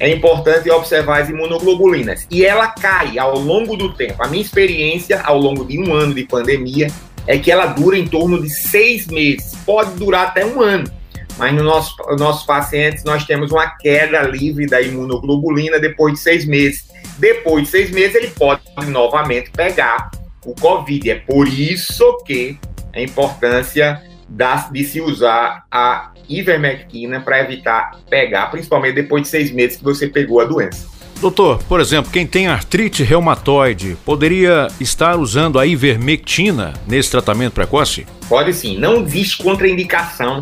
é 0.00 0.10
importante 0.10 0.70
observar 0.70 1.22
as 1.22 1.28
imunoglobulinas. 1.28 2.26
E 2.30 2.44
ela 2.44 2.68
cai 2.68 3.18
ao 3.18 3.38
longo 3.38 3.76
do 3.76 3.92
tempo. 3.92 4.22
A 4.22 4.28
minha 4.28 4.42
experiência 4.42 5.20
ao 5.22 5.38
longo 5.38 5.64
de 5.64 5.78
um 5.78 5.92
ano 5.92 6.14
de 6.14 6.24
pandemia 6.24 6.88
é 7.26 7.38
que 7.38 7.50
ela 7.50 7.66
dura 7.66 7.98
em 7.98 8.06
torno 8.06 8.40
de 8.40 8.48
seis 8.48 9.06
meses. 9.06 9.54
Pode 9.66 9.92
durar 9.94 10.28
até 10.28 10.46
um 10.46 10.60
ano. 10.62 10.90
Mas 11.36 11.54
nos 11.54 11.64
nosso, 11.64 11.96
nossos 12.18 12.44
pacientes 12.44 13.04
nós 13.04 13.24
temos 13.24 13.52
uma 13.52 13.68
queda 13.76 14.22
livre 14.22 14.66
da 14.66 14.80
imunoglobulina 14.80 15.78
depois 15.78 16.14
de 16.14 16.20
seis 16.20 16.44
meses. 16.44 16.88
Depois 17.18 17.64
de 17.64 17.70
seis 17.70 17.90
meses 17.90 18.14
ele 18.16 18.28
pode 18.28 18.62
novamente 18.86 19.50
pegar 19.50 20.10
o 20.44 20.54
Covid. 20.54 21.10
É 21.10 21.14
por 21.16 21.46
isso 21.46 22.18
que 22.24 22.58
a 22.94 23.00
importância 23.00 24.02
da, 24.28 24.68
de 24.70 24.84
se 24.84 25.00
usar 25.00 25.64
a 25.70 26.12
ivermectina 26.28 27.20
para 27.20 27.40
evitar 27.40 27.98
pegar, 28.08 28.46
principalmente 28.46 28.94
depois 28.94 29.22
de 29.22 29.28
seis 29.28 29.50
meses 29.50 29.76
que 29.78 29.84
você 29.84 30.06
pegou 30.06 30.40
a 30.40 30.44
doença. 30.44 30.86
Doutor, 31.20 31.60
por 31.64 31.80
exemplo, 31.80 32.12
quem 32.12 32.24
tem 32.24 32.46
artrite 32.46 33.02
reumatoide 33.02 33.96
poderia 34.04 34.68
estar 34.80 35.16
usando 35.16 35.58
a 35.58 35.66
ivermectina 35.66 36.74
nesse 36.86 37.10
tratamento 37.10 37.54
precoce? 37.54 38.06
Pode 38.28 38.52
sim, 38.52 38.78
não 38.78 39.02
existe 39.02 39.42
contraindicação 39.42 40.40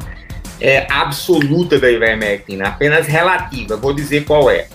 é, 0.61 0.87
absoluta 0.91 1.79
da 1.79 1.91
ivermectina, 1.91 2.69
apenas 2.69 3.07
relativa. 3.07 3.77
Vou 3.77 3.95
dizer 3.95 4.25
qual 4.25 4.51
é. 4.51 4.69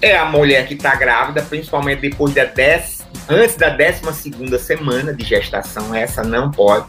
É 0.00 0.16
a 0.16 0.24
mulher 0.24 0.66
que 0.66 0.74
está 0.74 0.94
grávida, 0.94 1.42
principalmente 1.42 2.00
depois 2.00 2.34
da 2.34 2.50
antes 3.28 3.56
da 3.56 3.68
12 3.68 4.58
semana 4.58 5.12
de 5.12 5.24
gestação, 5.24 5.94
essa 5.94 6.22
não 6.22 6.50
pode. 6.50 6.86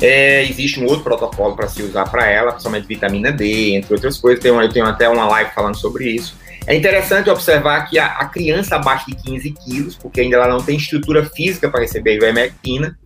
É, 0.00 0.42
existe 0.42 0.78
um 0.80 0.84
outro 0.86 1.02
protocolo 1.02 1.56
para 1.56 1.68
se 1.68 1.82
usar 1.82 2.04
para 2.10 2.26
ela, 2.30 2.52
principalmente 2.52 2.86
vitamina 2.86 3.32
D, 3.32 3.74
entre 3.76 3.94
outras 3.94 4.18
coisas. 4.18 4.42
Tem 4.42 4.50
uma- 4.52 4.64
eu 4.64 4.68
tenho 4.68 4.86
até 4.86 5.08
uma 5.08 5.26
live 5.26 5.50
falando 5.54 5.76
sobre 5.76 6.08
isso. 6.10 6.36
É 6.66 6.74
interessante 6.74 7.30
observar 7.30 7.88
que 7.88 7.98
a, 7.98 8.06
a 8.06 8.24
criança 8.26 8.76
abaixo 8.76 9.06
de 9.06 9.14
15 9.16 9.50
quilos, 9.52 9.94
porque 9.96 10.20
ainda 10.20 10.36
ela 10.36 10.48
não 10.48 10.60
tem 10.60 10.76
estrutura 10.76 11.24
física 11.24 11.70
para 11.70 11.80
receber 11.80 12.16
ivermectina, 12.16 12.98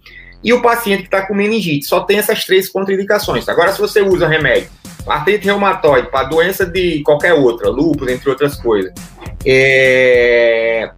e 0.43 0.53
o 0.53 0.63
paciente 0.63 1.01
que 1.03 1.09
está 1.09 1.27
com 1.27 1.35
meningite, 1.35 1.85
só 1.85 2.01
tem 2.01 2.19
essas 2.19 2.45
três 2.45 2.69
contraindicações. 2.69 3.47
Agora, 3.49 3.73
se 3.73 3.79
você 3.81 4.01
usa 4.01 4.27
remédio 4.27 4.71
artrite 5.07 5.47
reumatoide, 5.47 6.09
para 6.11 6.29
doença 6.29 6.65
de 6.65 7.03
qualquer 7.03 7.33
outra, 7.35 7.69
lúpus, 7.69 8.09
entre 8.09 8.29
outras 8.29 8.55
coisas, 8.57 8.93
é, 9.45 10.91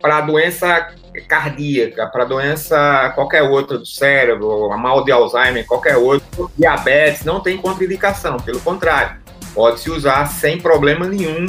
para 0.00 0.20
doença 0.22 0.94
cardíaca, 1.26 2.06
para 2.06 2.24
doença 2.24 3.10
qualquer 3.14 3.42
outra 3.42 3.78
do 3.78 3.86
cérebro, 3.86 4.72
a 4.72 4.76
mal 4.76 5.04
de 5.04 5.12
Alzheimer, 5.12 5.66
qualquer 5.66 5.96
outro, 5.96 6.50
diabetes, 6.56 7.24
não 7.24 7.40
tem 7.40 7.56
contraindicação, 7.56 8.36
pelo 8.38 8.60
contrário, 8.60 9.16
pode-se 9.54 9.90
usar 9.90 10.26
sem 10.26 10.60
problema 10.60 11.06
nenhum 11.06 11.46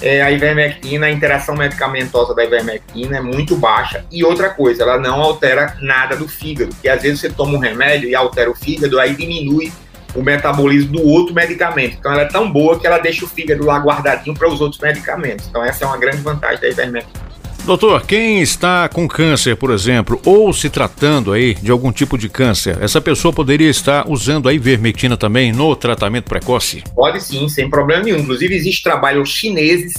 é, 0.00 0.22
a 0.22 0.30
ivermectina, 0.30 1.06
a 1.06 1.10
interação 1.10 1.56
medicamentosa 1.56 2.34
da 2.34 2.44
ivermectina 2.44 3.18
é 3.18 3.20
muito 3.20 3.56
baixa. 3.56 4.04
E 4.10 4.24
outra 4.24 4.50
coisa, 4.50 4.82
ela 4.82 4.98
não 4.98 5.20
altera 5.20 5.76
nada 5.80 6.16
do 6.16 6.28
fígado, 6.28 6.72
porque 6.72 6.88
às 6.88 7.02
vezes 7.02 7.20
você 7.20 7.30
toma 7.30 7.56
um 7.56 7.58
remédio 7.58 8.08
e 8.08 8.14
altera 8.14 8.50
o 8.50 8.54
fígado, 8.54 8.98
aí 9.00 9.14
diminui 9.14 9.72
o 10.14 10.22
metabolismo 10.22 10.92
do 10.92 11.06
outro 11.06 11.34
medicamento. 11.34 11.96
Então 11.98 12.12
ela 12.12 12.22
é 12.22 12.26
tão 12.26 12.50
boa 12.50 12.78
que 12.78 12.86
ela 12.86 12.98
deixa 12.98 13.24
o 13.24 13.28
fígado 13.28 13.64
lá 13.64 13.78
guardadinho 13.78 14.36
para 14.36 14.48
os 14.48 14.60
outros 14.60 14.80
medicamentos. 14.80 15.46
Então 15.48 15.64
essa 15.64 15.84
é 15.84 15.86
uma 15.86 15.98
grande 15.98 16.18
vantagem 16.18 16.60
da 16.60 16.68
ivermectina. 16.68 17.27
Doutor, 17.64 18.06
quem 18.06 18.40
está 18.40 18.88
com 18.88 19.06
câncer, 19.06 19.56
por 19.56 19.70
exemplo, 19.70 20.20
ou 20.24 20.52
se 20.52 20.70
tratando 20.70 21.32
aí 21.32 21.54
de 21.54 21.70
algum 21.70 21.92
tipo 21.92 22.16
de 22.16 22.28
câncer, 22.28 22.78
essa 22.80 23.00
pessoa 23.00 23.32
poderia 23.32 23.68
estar 23.68 24.08
usando 24.08 24.48
a 24.48 24.54
ivermectina 24.54 25.16
também 25.16 25.52
no 25.52 25.76
tratamento 25.76 26.24
precoce? 26.24 26.82
Pode 26.94 27.22
sim, 27.22 27.48
sem 27.48 27.68
problema 27.68 28.04
nenhum. 28.04 28.18
Inclusive, 28.18 28.54
existem 28.54 28.82
trabalhos 28.82 29.28
chineses 29.28 29.94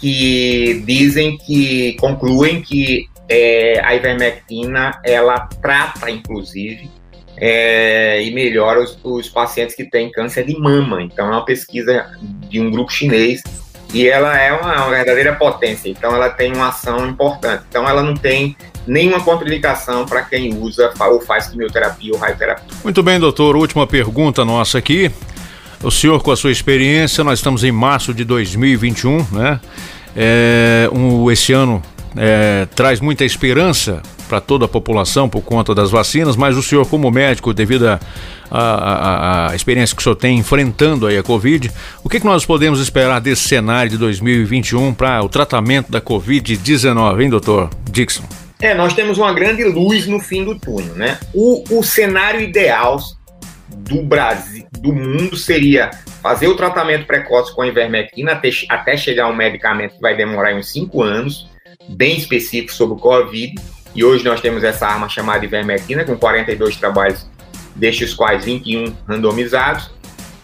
que 0.00 0.82
dizem 0.84 1.38
que 1.38 1.94
concluem 2.00 2.60
que 2.60 3.06
é, 3.28 3.80
a 3.84 3.94
ivermectina 3.94 5.00
ela 5.04 5.48
trata, 5.60 6.10
inclusive, 6.10 6.90
é, 7.36 8.22
e 8.22 8.32
melhora 8.32 8.80
os, 8.80 8.98
os 9.02 9.28
pacientes 9.28 9.74
que 9.74 9.84
têm 9.84 10.10
câncer 10.10 10.44
de 10.44 10.58
mama. 10.58 11.02
Então, 11.02 11.26
é 11.26 11.30
uma 11.30 11.44
pesquisa 11.44 12.06
de 12.48 12.60
um 12.60 12.70
grupo 12.70 12.90
chinês 12.90 13.42
e 13.92 14.08
ela 14.08 14.38
é 14.38 14.52
uma, 14.52 14.74
uma 14.84 14.90
verdadeira 14.90 15.34
potência. 15.34 15.88
Então, 15.88 16.14
ela 16.14 16.28
tem 16.28 16.52
uma 16.52 16.68
ação 16.68 17.08
importante. 17.08 17.64
Então, 17.68 17.88
ela 17.88 18.02
não 18.02 18.14
tem 18.14 18.56
nenhuma 18.86 19.20
contraindicação 19.20 20.04
para 20.04 20.22
quem 20.22 20.56
usa 20.58 20.92
ou 21.00 21.20
faz 21.20 21.48
quimioterapia 21.48 22.12
ou 22.12 22.18
radioterapia. 22.18 22.68
Muito 22.84 23.02
bem, 23.02 23.18
doutor. 23.18 23.56
Última 23.56 23.86
pergunta 23.86 24.44
nossa 24.44 24.78
aqui. 24.78 25.10
O 25.82 25.90
senhor, 25.90 26.22
com 26.22 26.30
a 26.30 26.36
sua 26.36 26.50
experiência, 26.50 27.22
nós 27.22 27.38
estamos 27.38 27.62
em 27.62 27.72
março 27.72 28.14
de 28.14 28.24
2021, 28.24 29.26
né? 29.32 29.60
É, 30.16 30.88
um, 30.92 31.30
esse 31.30 31.52
ano 31.52 31.82
é, 32.16 32.66
traz 32.74 33.00
muita 33.00 33.24
esperança 33.24 34.02
para 34.26 34.40
toda 34.40 34.64
a 34.64 34.68
população 34.68 35.28
por 35.28 35.42
conta 35.42 35.74
das 35.74 35.90
vacinas, 35.90 36.36
mas 36.36 36.56
o 36.56 36.62
senhor, 36.62 36.86
como 36.86 37.10
médico, 37.10 37.52
devido 37.54 37.88
à 37.88 38.00
a, 38.50 38.60
a, 38.60 39.50
a 39.50 39.56
experiência 39.56 39.94
que 39.94 40.00
o 40.00 40.02
senhor 40.02 40.16
tem 40.16 40.38
enfrentando 40.38 41.06
aí 41.06 41.18
a 41.18 41.22
Covid, 41.22 41.70
o 42.02 42.08
que, 42.08 42.20
que 42.20 42.26
nós 42.26 42.44
podemos 42.44 42.80
esperar 42.80 43.20
desse 43.20 43.48
cenário 43.48 43.90
de 43.90 43.98
2021 43.98 44.94
para 44.94 45.22
o 45.22 45.28
tratamento 45.28 45.90
da 45.90 46.00
Covid-19, 46.00 47.22
hein, 47.22 47.30
doutor 47.30 47.70
Dixon? 47.90 48.24
É, 48.60 48.74
nós 48.74 48.94
temos 48.94 49.18
uma 49.18 49.32
grande 49.34 49.64
luz 49.64 50.06
no 50.06 50.18
fim 50.18 50.44
do 50.44 50.58
túnel, 50.58 50.94
né? 50.94 51.18
O, 51.34 51.78
o 51.78 51.82
cenário 51.82 52.40
ideal 52.40 52.98
do 53.68 54.02
Brasil, 54.02 54.66
do 54.80 54.92
mundo, 54.94 55.36
seria 55.36 55.90
fazer 56.22 56.48
o 56.48 56.56
tratamento 56.56 57.06
precoce 57.06 57.54
com 57.54 57.62
a 57.62 57.66
ivermectina 57.66 58.32
até, 58.32 58.48
até 58.68 58.96
chegar 58.96 59.28
um 59.28 59.36
medicamento 59.36 59.96
que 59.96 60.00
vai 60.00 60.16
demorar 60.16 60.54
uns 60.54 60.72
5 60.72 61.02
anos, 61.02 61.50
bem 61.90 62.16
específico 62.16 62.72
sobre 62.72 62.96
o 62.96 62.98
Covid. 62.98 63.54
E 63.96 64.04
hoje 64.04 64.22
nós 64.22 64.42
temos 64.42 64.62
essa 64.62 64.86
arma 64.86 65.08
chamada 65.08 65.42
ivermectina, 65.42 66.04
com 66.04 66.14
42 66.18 66.76
trabalhos, 66.76 67.26
destes 67.74 68.12
quais 68.12 68.44
21 68.44 68.94
randomizados. 69.08 69.90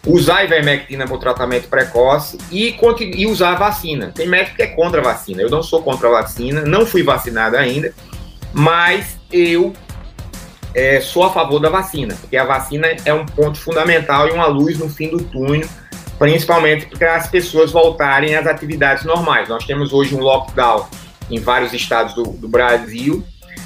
Usar 0.06 0.44
ivermectina 0.44 1.04
para 1.04 1.14
o 1.14 1.18
tratamento 1.18 1.68
precoce 1.68 2.38
e, 2.50 2.74
e 3.14 3.26
usar 3.26 3.52
a 3.52 3.56
vacina. 3.56 4.10
Tem 4.12 4.26
médico 4.26 4.56
que 4.56 4.62
é 4.62 4.68
contra 4.68 5.00
a 5.02 5.04
vacina. 5.04 5.42
Eu 5.42 5.50
não 5.50 5.62
sou 5.62 5.82
contra 5.82 6.08
a 6.08 6.22
vacina, 6.22 6.62
não 6.62 6.86
fui 6.86 7.02
vacinado 7.02 7.58
ainda, 7.58 7.94
mas 8.54 9.18
eu 9.30 9.74
é, 10.74 11.02
sou 11.02 11.24
a 11.24 11.30
favor 11.30 11.60
da 11.60 11.68
vacina, 11.68 12.16
porque 12.18 12.38
a 12.38 12.44
vacina 12.44 12.88
é 13.04 13.12
um 13.12 13.26
ponto 13.26 13.58
fundamental 13.58 14.26
e 14.28 14.30
uma 14.32 14.46
luz 14.46 14.78
no 14.78 14.88
fim 14.88 15.10
do 15.10 15.22
túnel, 15.22 15.68
principalmente 16.18 16.86
para 16.86 17.16
as 17.16 17.28
pessoas 17.28 17.70
voltarem 17.70 18.34
às 18.34 18.46
atividades 18.46 19.04
normais. 19.04 19.50
Nós 19.50 19.66
temos 19.66 19.92
hoje 19.92 20.14
um 20.14 20.20
lockdown 20.20 20.88
em 21.30 21.38
vários 21.38 21.72
estados 21.74 22.14
do, 22.14 22.24
do 22.24 22.48
Brasil. 22.48 23.22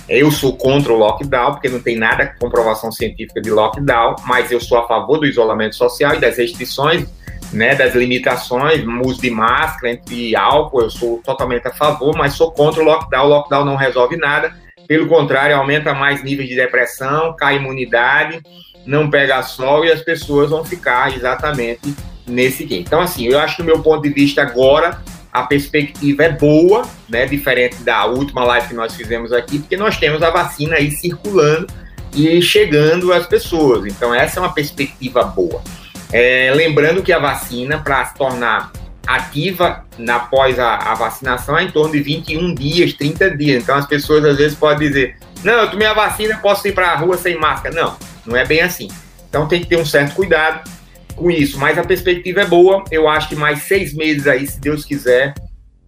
Eu 0.09 0.31
sou 0.31 0.57
contra 0.57 0.93
o 0.93 0.97
lockdown, 0.97 1.53
porque 1.53 1.69
não 1.69 1.81
tem 1.81 1.97
nada 1.97 2.27
com 2.27 2.47
comprovação 2.47 2.93
científica 2.93 3.41
de 3.41 3.51
lockdown, 3.51 4.17
mas 4.25 4.53
eu 4.53 4.61
sou 4.61 4.79
a 4.79 4.87
favor 4.87 5.19
do 5.19 5.27
isolamento 5.27 5.75
social 5.75 6.15
e 6.15 6.21
das 6.21 6.37
restrições, 6.37 7.07
né, 7.53 7.75
das 7.75 7.95
limitações, 7.95 8.85
uso 9.05 9.21
de 9.21 9.31
máscara, 9.31 9.93
entre 9.93 10.37
álcool, 10.37 10.83
eu 10.83 10.91
sou 10.91 11.21
totalmente 11.25 11.67
a 11.67 11.73
favor, 11.73 12.17
mas 12.17 12.35
sou 12.35 12.53
contra 12.53 12.83
o 12.83 12.85
lockdown. 12.85 13.27
O 13.27 13.29
lockdown 13.29 13.65
não 13.65 13.77
resolve 13.77 14.17
nada, 14.17 14.55
pelo 14.87 15.09
contrário, 15.09 15.57
aumenta 15.57 15.93
mais 15.93 16.23
níveis 16.23 16.49
de 16.49 16.55
depressão, 16.55 17.35
cai 17.35 17.55
a 17.55 17.57
imunidade, 17.57 18.41
não 18.85 19.11
pega 19.11 19.43
sol 19.43 19.85
e 19.85 19.91
as 19.91 20.01
pessoas 20.01 20.51
vão 20.51 20.65
ficar 20.65 21.15
exatamente 21.15 21.95
nesse 22.27 22.65
game. 22.65 22.83
Então, 22.83 23.01
assim, 23.01 23.27
eu 23.27 23.39
acho 23.39 23.57
que 23.57 23.63
do 23.63 23.67
meu 23.67 23.83
ponto 23.83 24.03
de 24.03 24.11
vista 24.11 24.43
agora, 24.43 25.01
a 25.37 25.43
perspectiva 25.43 26.25
é 26.25 26.33
boa, 26.33 26.83
né? 27.09 27.27
Diferente 27.27 27.77
da 27.83 28.07
última 28.07 28.43
live 28.45 28.69
que 28.69 28.75
nós 28.75 28.95
fizemos 28.95 29.33
aqui, 29.33 29.59
porque 29.59 29.77
nós 29.77 29.99
temos 29.99 30.23
a 30.23 30.31
vacina 30.31 30.77
aí 30.77 30.91
circulando 30.91 31.67
e 32.15 32.41
chegando 32.41 33.13
às 33.13 33.27
pessoas. 33.27 33.85
Então, 33.85 34.15
essa 34.15 34.39
é 34.39 34.43
uma 34.43 34.53
perspectiva 34.55 35.25
boa. 35.25 35.63
É, 36.11 36.51
lembrando 36.55 37.03
que 37.03 37.13
a 37.13 37.19
vacina, 37.19 37.79
para 37.79 38.05
se 38.07 38.15
tornar 38.15 38.73
ativa 39.07 39.85
na- 39.99 40.17
após 40.17 40.59
a, 40.59 40.77
a 40.77 40.95
vacinação, 40.95 41.59
é 41.59 41.65
em 41.65 41.71
torno 41.71 41.93
de 41.93 42.01
21 42.01 42.55
dias, 42.55 42.95
30 42.95 43.37
dias. 43.37 43.63
Então, 43.63 43.77
as 43.77 43.87
pessoas 43.87 44.25
às 44.25 44.39
vezes 44.39 44.57
podem 44.57 44.89
dizer: 44.89 45.17
Não, 45.45 45.53
eu 45.53 45.71
tomei 45.71 45.87
a 45.87 45.93
vacina, 45.93 46.39
posso 46.39 46.67
ir 46.67 46.73
para 46.73 46.93
a 46.93 46.97
rua 46.97 47.19
sem 47.19 47.39
máscara. 47.39 47.75
Não, 47.75 47.97
não 48.25 48.37
é 48.37 48.45
bem 48.47 48.63
assim. 48.63 48.89
Então, 49.29 49.47
tem 49.47 49.61
que 49.61 49.67
ter 49.67 49.77
um 49.77 49.85
certo 49.85 50.15
cuidado 50.15 50.69
com 51.17 51.31
isso. 51.31 51.59
Mas 51.59 51.77
a 51.79 51.83
perspectiva 51.85 52.43
é 52.43 52.47
boa. 52.47 52.85
Eu 52.91 53.09
acho 53.09 53.29
que 53.29 53.35
mais 53.35 53.63
seis 53.63 53.95
meses 53.95 54.27
aí, 54.27 54.47
se 54.47 54.61
Deus 54.61 54.85
quiser, 54.85 55.35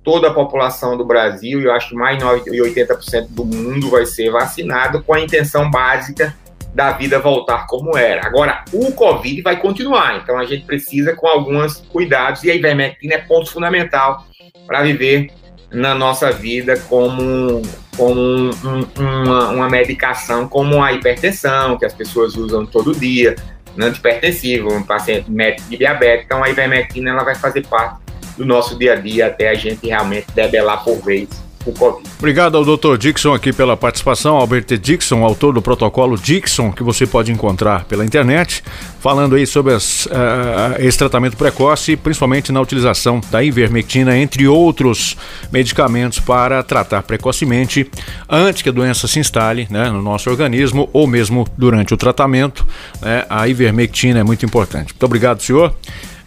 toda 0.02 0.28
a 0.28 0.34
população 0.34 0.96
do 0.96 1.04
Brasil, 1.04 1.60
e 1.60 1.64
eu 1.64 1.72
acho 1.72 1.90
que 1.90 1.94
mais 1.94 2.18
de 2.18 2.24
80% 2.24 3.26
do 3.28 3.44
mundo 3.44 3.90
vai 3.90 4.06
ser 4.06 4.30
vacinado 4.30 5.02
com 5.02 5.12
a 5.14 5.20
intenção 5.20 5.70
básica 5.70 6.34
da 6.74 6.92
vida 6.92 7.18
voltar 7.18 7.66
como 7.66 7.96
era. 7.96 8.24
Agora, 8.26 8.64
o 8.72 8.92
Covid 8.92 9.42
vai 9.42 9.56
continuar, 9.60 10.16
então 10.22 10.38
a 10.38 10.44
gente 10.44 10.64
precisa 10.64 11.14
com 11.14 11.26
alguns 11.26 11.78
cuidados, 11.92 12.42
e 12.44 12.50
a 12.50 12.54
ivermectina 12.54 13.14
é 13.14 13.18
ponto 13.18 13.50
fundamental 13.50 14.24
para 14.66 14.82
viver 14.82 15.30
na 15.70 15.94
nossa 15.94 16.30
vida 16.30 16.78
como, 16.88 17.60
como 17.96 18.18
um- 18.20 18.50
um- 18.64 18.86
uma, 19.02 19.48
uma 19.50 19.68
medicação, 19.68 20.48
como 20.48 20.82
a 20.82 20.92
hipertensão, 20.92 21.76
que 21.76 21.84
as 21.84 21.92
pessoas 21.92 22.36
usam 22.36 22.64
todo 22.64 22.94
dia, 22.98 23.34
um 23.78 23.86
antihipertensivo, 23.86 24.72
um 24.72 24.82
paciente 24.82 25.30
médico 25.30 25.68
de 25.70 25.76
diabetes, 25.76 26.24
então 26.26 26.42
a 26.42 26.50
ivermectina 26.50 27.10
ela 27.10 27.24
vai 27.24 27.34
fazer 27.34 27.66
parte 27.66 28.00
do 28.36 28.44
nosso 28.44 28.78
dia 28.78 28.94
a 28.94 28.96
dia 28.96 29.26
até 29.26 29.48
a 29.48 29.54
gente 29.54 29.86
realmente 29.86 30.26
debelar 30.34 30.82
por 30.84 30.96
vez 31.02 31.28
o 31.66 31.72
Covid. 31.72 32.08
Obrigado 32.18 32.56
ao 32.56 32.64
Dr. 32.64 32.96
Dixon 32.96 33.34
aqui 33.34 33.52
pela 33.52 33.76
participação, 33.76 34.36
Albert 34.36 34.66
Dixon, 34.78 35.24
autor 35.24 35.54
do 35.54 35.62
protocolo 35.62 36.16
Dixon, 36.16 36.72
que 36.72 36.82
você 36.82 37.06
pode 37.06 37.30
encontrar 37.30 37.84
pela 37.84 38.04
internet, 38.04 38.62
falando 39.00 39.36
aí 39.36 39.46
sobre 39.46 39.74
as, 39.74 40.08
ah, 40.10 40.76
esse 40.78 40.98
tratamento 40.98 41.36
precoce, 41.36 41.96
principalmente 41.96 42.50
na 42.52 42.60
utilização 42.60 43.20
da 43.30 43.42
ivermectina, 43.42 44.16
entre 44.16 44.46
outros 44.46 45.16
medicamentos 45.52 46.18
para 46.18 46.62
tratar 46.62 47.02
precocemente, 47.02 47.90
antes 48.28 48.62
que 48.62 48.68
a 48.68 48.72
doença 48.72 49.06
se 49.06 49.18
instale 49.18 49.66
né, 49.70 49.90
no 49.90 50.02
nosso 50.02 50.28
organismo 50.30 50.88
ou 50.92 51.06
mesmo 51.06 51.46
durante 51.56 51.94
o 51.94 51.96
tratamento. 51.96 52.66
né, 53.00 53.24
a 53.28 53.48
ivermectina 53.48 54.20
é 54.20 54.24
muito 54.24 54.44
importante. 54.44 54.92
Muito 54.92 55.04
obrigado, 55.04 55.42
senhor, 55.42 55.74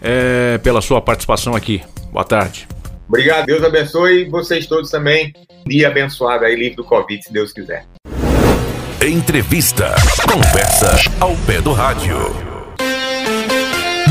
eh, 0.02 0.60
pela 0.64 0.82
sua 0.82 1.02
participação 1.02 1.56
aqui. 1.56 1.82
Boa 2.12 2.26
tarde. 2.26 2.68
Obrigado, 3.12 3.46
Deus 3.46 3.62
abençoe 3.62 4.24
vocês 4.30 4.66
todos 4.66 4.90
também. 4.90 5.34
Dia 5.68 5.90
abençoado 5.90 6.46
aí, 6.46 6.56
livre 6.56 6.78
do 6.78 6.84
Covid, 6.86 7.22
se 7.22 7.34
Deus 7.34 7.52
quiser. 7.52 7.86
Entrevista. 9.06 9.94
Conversa 10.32 10.96
ao 11.20 11.36
pé 11.46 11.60
do 11.60 11.74
rádio. 11.74 12.16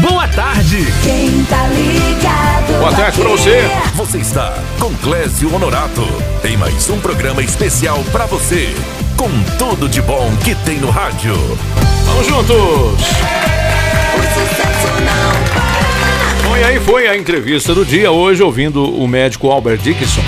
Boa 0.02 0.28
tarde. 0.28 0.84
Quem 1.02 1.42
tá 1.44 1.66
ligado? 1.68 2.78
Boa 2.78 2.92
tarde 2.94 3.20
pra 3.20 3.28
vai 3.28 3.38
você. 3.38 3.60
Você 3.94 4.18
está 4.18 4.52
com 4.78 4.94
Clésio 4.96 5.54
Honorato 5.54 6.02
em 6.44 6.58
mais 6.58 6.90
um 6.90 7.00
programa 7.00 7.42
especial 7.42 8.04
pra 8.12 8.26
você, 8.26 8.68
com 9.16 9.30
tudo 9.56 9.88
de 9.88 10.02
bom 10.02 10.30
que 10.44 10.54
tem 10.56 10.78
no 10.78 10.90
rádio. 10.90 11.34
Vamos 12.04 12.26
juntos! 12.26 13.69
Bom, 16.60 16.66
e 16.66 16.72
aí 16.72 16.80
foi 16.80 17.06
a 17.08 17.16
entrevista 17.16 17.74
do 17.74 17.84
dia 17.86 18.10
hoje, 18.10 18.42
ouvindo 18.42 18.84
o 18.84 19.08
médico 19.08 19.48
Albert 19.50 19.78
Dickinson. 19.78 20.20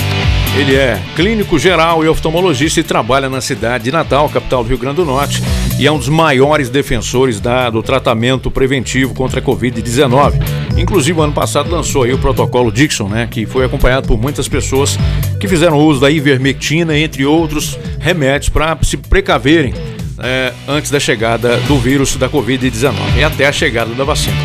Ele 0.58 0.74
é 0.74 0.98
clínico 1.14 1.58
geral 1.58 2.02
e 2.02 2.08
oftalmologista 2.08 2.80
e 2.80 2.82
trabalha 2.82 3.28
na 3.28 3.40
cidade 3.42 3.84
de 3.84 3.92
Natal, 3.92 4.28
capital 4.30 4.62
do 4.62 4.68
Rio 4.68 4.78
Grande 4.78 4.96
do 4.96 5.04
Norte, 5.04 5.42
e 5.78 5.86
é 5.86 5.92
um 5.92 5.98
dos 5.98 6.08
maiores 6.08 6.70
defensores 6.70 7.38
da- 7.40 7.68
do 7.70 7.82
tratamento 7.82 8.50
preventivo 8.50 9.14
contra 9.14 9.40
a 9.40 9.42
Covid-19. 9.42 10.34
Inclusive, 10.76 11.20
ano 11.20 11.32
passado 11.32 11.70
lançou 11.70 12.04
aí 12.04 12.12
o 12.14 12.18
protocolo 12.18 12.72
Dixon, 12.72 13.08
né, 13.08 13.28
que 13.30 13.44
foi 13.46 13.64
acompanhado 13.64 14.08
por 14.08 14.18
muitas 14.20 14.48
pessoas 14.48 14.98
que 15.38 15.46
fizeram 15.48 15.76
uso 15.78 16.00
da 16.00 16.10
ivermectina, 16.10 16.96
entre 16.98 17.24
outros 17.26 17.78
remédios, 17.98 18.48
para 18.48 18.76
se 18.82 18.96
precaverem 18.96 19.74
é, 20.18 20.52
antes 20.68 20.90
da 20.90 21.00
chegada 21.00 21.56
do 21.68 21.76
vírus 21.78 22.16
da 22.16 22.28
Covid-19 22.28 22.94
e 23.18 23.24
até 23.24 23.46
a 23.46 23.52
chegada 23.52 23.92
da 23.94 24.04
vacina. 24.04 24.36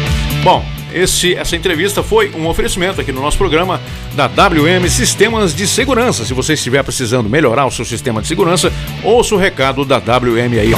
Bom, 0.44 0.64
esse, 0.98 1.36
essa 1.36 1.56
entrevista 1.56 2.02
foi 2.02 2.32
um 2.36 2.48
oferecimento 2.48 3.00
aqui 3.00 3.12
no 3.12 3.22
nosso 3.22 3.38
programa 3.38 3.80
da 4.16 4.28
WM 4.28 4.88
Sistemas 4.90 5.56
de 5.56 5.68
Segurança. 5.68 6.26
Se 6.26 6.34
você 6.34 6.54
estiver 6.54 6.84
precisando 6.84 7.30
melhorar 7.30 7.66
o 7.66 7.72
seu 7.72 7.86
sistema 7.86 8.22
de 8.22 8.28
segurança, 8.28 8.72
ouça 9.04 9.36
o 9.36 9.38
recado 9.38 9.86
da 9.86 9.98
WM 9.98 10.60
aí. 10.60 10.72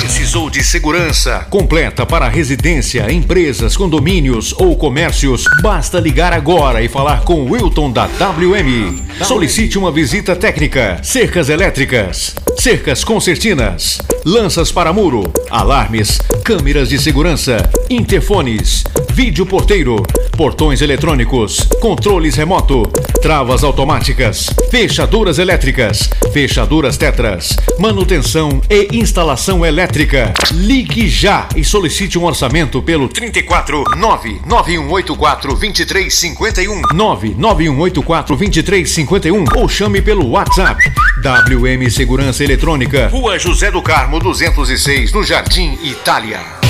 Precisou 0.00 0.48
de 0.48 0.62
segurança 0.62 1.46
completa 1.50 2.06
para 2.06 2.28
residência, 2.28 3.10
empresas, 3.10 3.76
condomínios 3.76 4.54
ou 4.56 4.76
comércios? 4.76 5.44
Basta 5.62 5.98
ligar 5.98 6.32
agora 6.32 6.82
e 6.82 6.88
falar 6.88 7.22
com 7.22 7.42
o 7.42 7.52
Wilton 7.52 7.90
da 7.90 8.04
WM. 8.04 9.02
Solicite 9.24 9.78
uma 9.78 9.90
visita 9.90 10.36
técnica. 10.36 11.00
Cercas 11.02 11.48
elétricas, 11.48 12.34
cercas 12.56 13.02
concertinas, 13.02 13.98
lanças 14.24 14.70
para 14.70 14.92
muro, 14.92 15.32
alarmes, 15.50 16.20
câmeras 16.44 16.88
de 16.88 16.98
segurança, 16.98 17.56
interfones, 17.90 18.84
vídeo 19.16 19.46
porteiro, 19.46 19.96
portões 20.36 20.82
eletrônicos, 20.82 21.66
controles 21.80 22.34
remoto, 22.34 22.82
travas 23.22 23.64
automáticas, 23.64 24.50
fechaduras 24.70 25.38
elétricas, 25.38 26.10
fechaduras 26.34 26.98
tetras, 26.98 27.56
manutenção 27.78 28.60
e 28.68 28.94
instalação 28.94 29.64
elétrica. 29.64 30.34
Ligue 30.52 31.08
já 31.08 31.48
e 31.56 31.64
solicite 31.64 32.18
um 32.18 32.26
orçamento 32.26 32.82
pelo 32.82 33.08
34 33.08 33.84
99184 33.96 35.48
2351 35.54 36.82
99184 36.94 38.36
2351 38.36 39.44
ou 39.58 39.66
chame 39.66 40.02
pelo 40.02 40.28
WhatsApp 40.28 40.92
WM 41.22 41.90
Segurança 41.90 42.44
Eletrônica, 42.44 43.08
Rua 43.08 43.38
José 43.38 43.70
do 43.70 43.80
Carmo 43.80 44.20
206, 44.20 45.14
no 45.14 45.24
Jardim 45.24 45.78
Itália. 45.82 46.66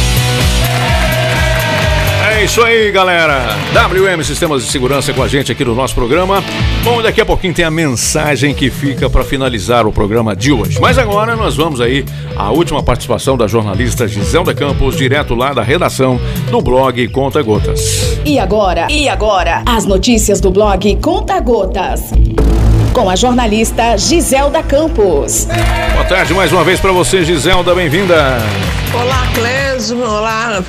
É 2.29 2.43
isso 2.43 2.61
aí, 2.61 2.91
galera. 2.91 3.39
WM 3.73 4.21
Sistemas 4.25 4.65
de 4.65 4.71
Segurança 4.73 5.13
com 5.13 5.23
a 5.23 5.29
gente 5.29 5.53
aqui 5.53 5.65
no 5.65 5.77
nosso 5.77 5.95
programa. 5.95 6.43
Bom, 6.83 7.01
daqui 7.01 7.21
a 7.21 7.25
pouquinho 7.25 7.55
tem 7.55 7.65
a 7.65 7.71
mensagem 7.71 8.53
que 8.53 8.69
fica 8.69 9.09
para 9.09 9.23
finalizar 9.23 9.87
o 9.87 9.93
programa 9.93 10.35
de 10.35 10.51
hoje. 10.51 10.81
Mas 10.81 10.99
agora 10.99 11.37
nós 11.37 11.55
vamos 11.55 11.81
aí 11.81 12.05
à 12.37 12.51
última 12.51 12.83
participação 12.83 13.37
da 13.37 13.47
jornalista 13.47 14.09
Giselda 14.09 14.53
Campos, 14.53 14.97
direto 14.97 15.37
lá 15.37 15.53
da 15.53 15.63
redação 15.63 16.21
do 16.51 16.61
blog 16.61 17.07
Conta 17.09 17.41
Gotas. 17.43 18.19
E 18.25 18.41
agora? 18.41 18.89
E 18.91 19.09
agora? 19.09 19.63
As 19.65 19.87
notícias 19.87 20.41
do 20.41 20.51
blog 20.51 20.97
Conta 20.97 21.39
Gotas. 21.39 22.11
Com 22.97 23.11
a 23.11 23.15
jornalista 23.15 23.95
Giselda 23.99 24.63
Campos. 24.63 25.47
Boa 25.93 26.05
tarde 26.07 26.33
mais 26.33 26.51
uma 26.51 26.65
vez 26.65 26.81
para 26.81 26.93
você, 26.93 27.23
Giselda, 27.23 27.75
bem-vinda. 27.75 28.39
Olá, 28.95 29.27
Clésio. 29.35 29.99
Olá, 30.01 30.65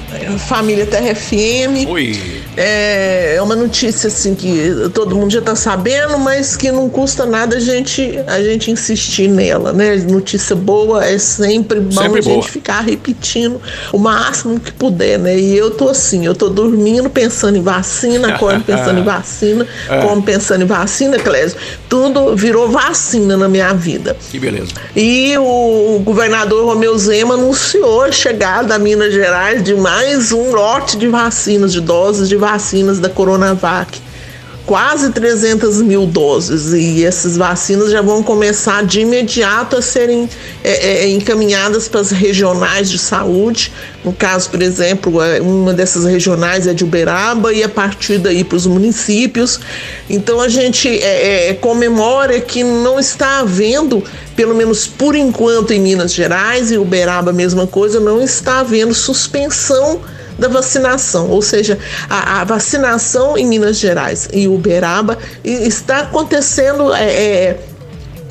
família 0.50 0.86
Terra 0.86 1.16
FM. 1.16 1.88
Oi. 1.88 2.44
É, 2.60 3.36
é 3.36 3.42
uma 3.42 3.56
notícia 3.56 4.08
assim 4.08 4.34
que 4.34 4.90
todo 4.92 5.16
mundo 5.16 5.32
já 5.32 5.38
está 5.40 5.56
sabendo, 5.56 6.18
mas 6.18 6.58
que 6.58 6.72
não 6.72 6.90
custa 6.90 7.24
nada 7.24 7.58
a 7.58 7.60
gente, 7.60 8.20
a 8.26 8.42
gente 8.42 8.72
insistir 8.72 9.28
nela, 9.30 9.72
né? 9.72 9.96
Notícia 10.10 10.56
boa 10.56 11.06
é 11.06 11.20
sempre 11.20 11.80
bom 11.80 12.02
Sempre 12.02 12.20
a 12.20 12.24
gente 12.24 12.34
boa. 12.34 12.44
ficar 12.48 12.82
repetindo 12.82 13.62
o 13.94 14.00
máximo 14.00 14.60
que 14.60 14.72
puder, 14.72 15.20
né? 15.20 15.38
E 15.38 15.56
eu 15.56 15.70
tô 15.70 15.88
assim, 15.90 16.26
eu 16.26 16.34
tô 16.34 16.50
dormindo 16.50 17.12
pensando 17.12 17.58
em 17.60 17.62
vacina, 17.62 18.30
acordo 18.30 18.62
pensando 18.64 19.00
em 19.00 19.04
vacina, 19.06 19.66
É. 19.88 20.02
como 20.02 20.24
pensando 20.24 20.64
em 20.64 20.68
vacina, 20.68 21.20
Clésio. 21.20 21.58
Tudo 21.88 22.17
virou 22.36 22.70
vacina 22.70 23.36
na 23.38 23.48
minha 23.48 23.74
vida. 23.74 24.16
Que 24.30 24.40
beleza. 24.40 24.72
E 24.96 25.38
o 25.38 26.00
governador 26.04 26.66
Romeu 26.66 26.98
Zema 26.98 27.36
anunciou 27.36 28.04
a 28.04 28.12
chegada 28.12 28.76
a 28.76 28.80
Minas 28.80 29.14
Gerais 29.14 29.64
de 29.64 29.76
mais 29.76 30.32
um 30.32 30.52
lote 30.52 30.98
de 30.98 31.08
vacinas, 31.08 31.72
de 31.74 31.82
doses 31.82 32.30
de 32.30 32.36
vacinas 32.36 33.00
da 33.00 33.10
Coronavac. 33.10 34.07
Quase 34.68 35.14
300 35.14 35.82
mil 35.82 36.06
doses. 36.06 36.74
E 36.74 37.06
essas 37.06 37.38
vacinas 37.38 37.90
já 37.90 38.02
vão 38.02 38.22
começar 38.22 38.86
de 38.86 39.00
imediato 39.00 39.78
a 39.78 39.82
serem 39.82 40.30
é, 40.62 41.06
é, 41.06 41.08
encaminhadas 41.08 41.88
para 41.88 42.02
as 42.02 42.12
regionais 42.12 42.90
de 42.90 43.00
saúde. 43.00 43.72
No 44.04 44.12
caso, 44.12 44.50
por 44.50 44.62
exemplo, 44.62 45.22
é, 45.22 45.40
uma 45.40 45.74
dessas 45.74 46.04
regionais 46.04 46.68
é 46.68 46.74
de 46.74 46.84
Uberaba 46.84 47.54
e 47.54 47.64
a 47.64 47.70
partir 47.70 48.18
daí 48.18 48.44
para 48.44 48.58
os 48.58 48.68
municípios. 48.68 49.58
Então 50.10 50.42
a 50.42 50.50
gente 50.50 50.90
é, 50.90 51.48
é, 51.48 51.54
comemora 51.54 52.38
que 52.42 52.62
não 52.62 53.00
está 53.00 53.40
havendo, 53.40 54.04
pelo 54.36 54.54
menos 54.54 54.86
por 54.86 55.16
enquanto 55.16 55.72
em 55.72 55.80
Minas 55.80 56.14
Gerais 56.14 56.74
e 56.74 56.78
Uberaba 56.78 57.32
a 57.32 57.34
mesma 57.34 57.66
coisa, 57.66 58.02
não 58.02 58.22
está 58.22 58.60
havendo 58.60 58.94
suspensão 58.94 60.02
da 60.38 60.48
vacinação, 60.48 61.30
ou 61.30 61.42
seja, 61.42 61.78
a, 62.10 62.42
a 62.42 62.44
vacinação 62.44 63.38
em 63.38 63.46
Minas 63.48 63.78
Gerais 63.80 64.28
e 64.32 64.48
Uberaba 64.48 65.18
está 65.44 66.00
acontecendo 66.02 66.94
é, 66.94 67.04
é, 67.12 67.60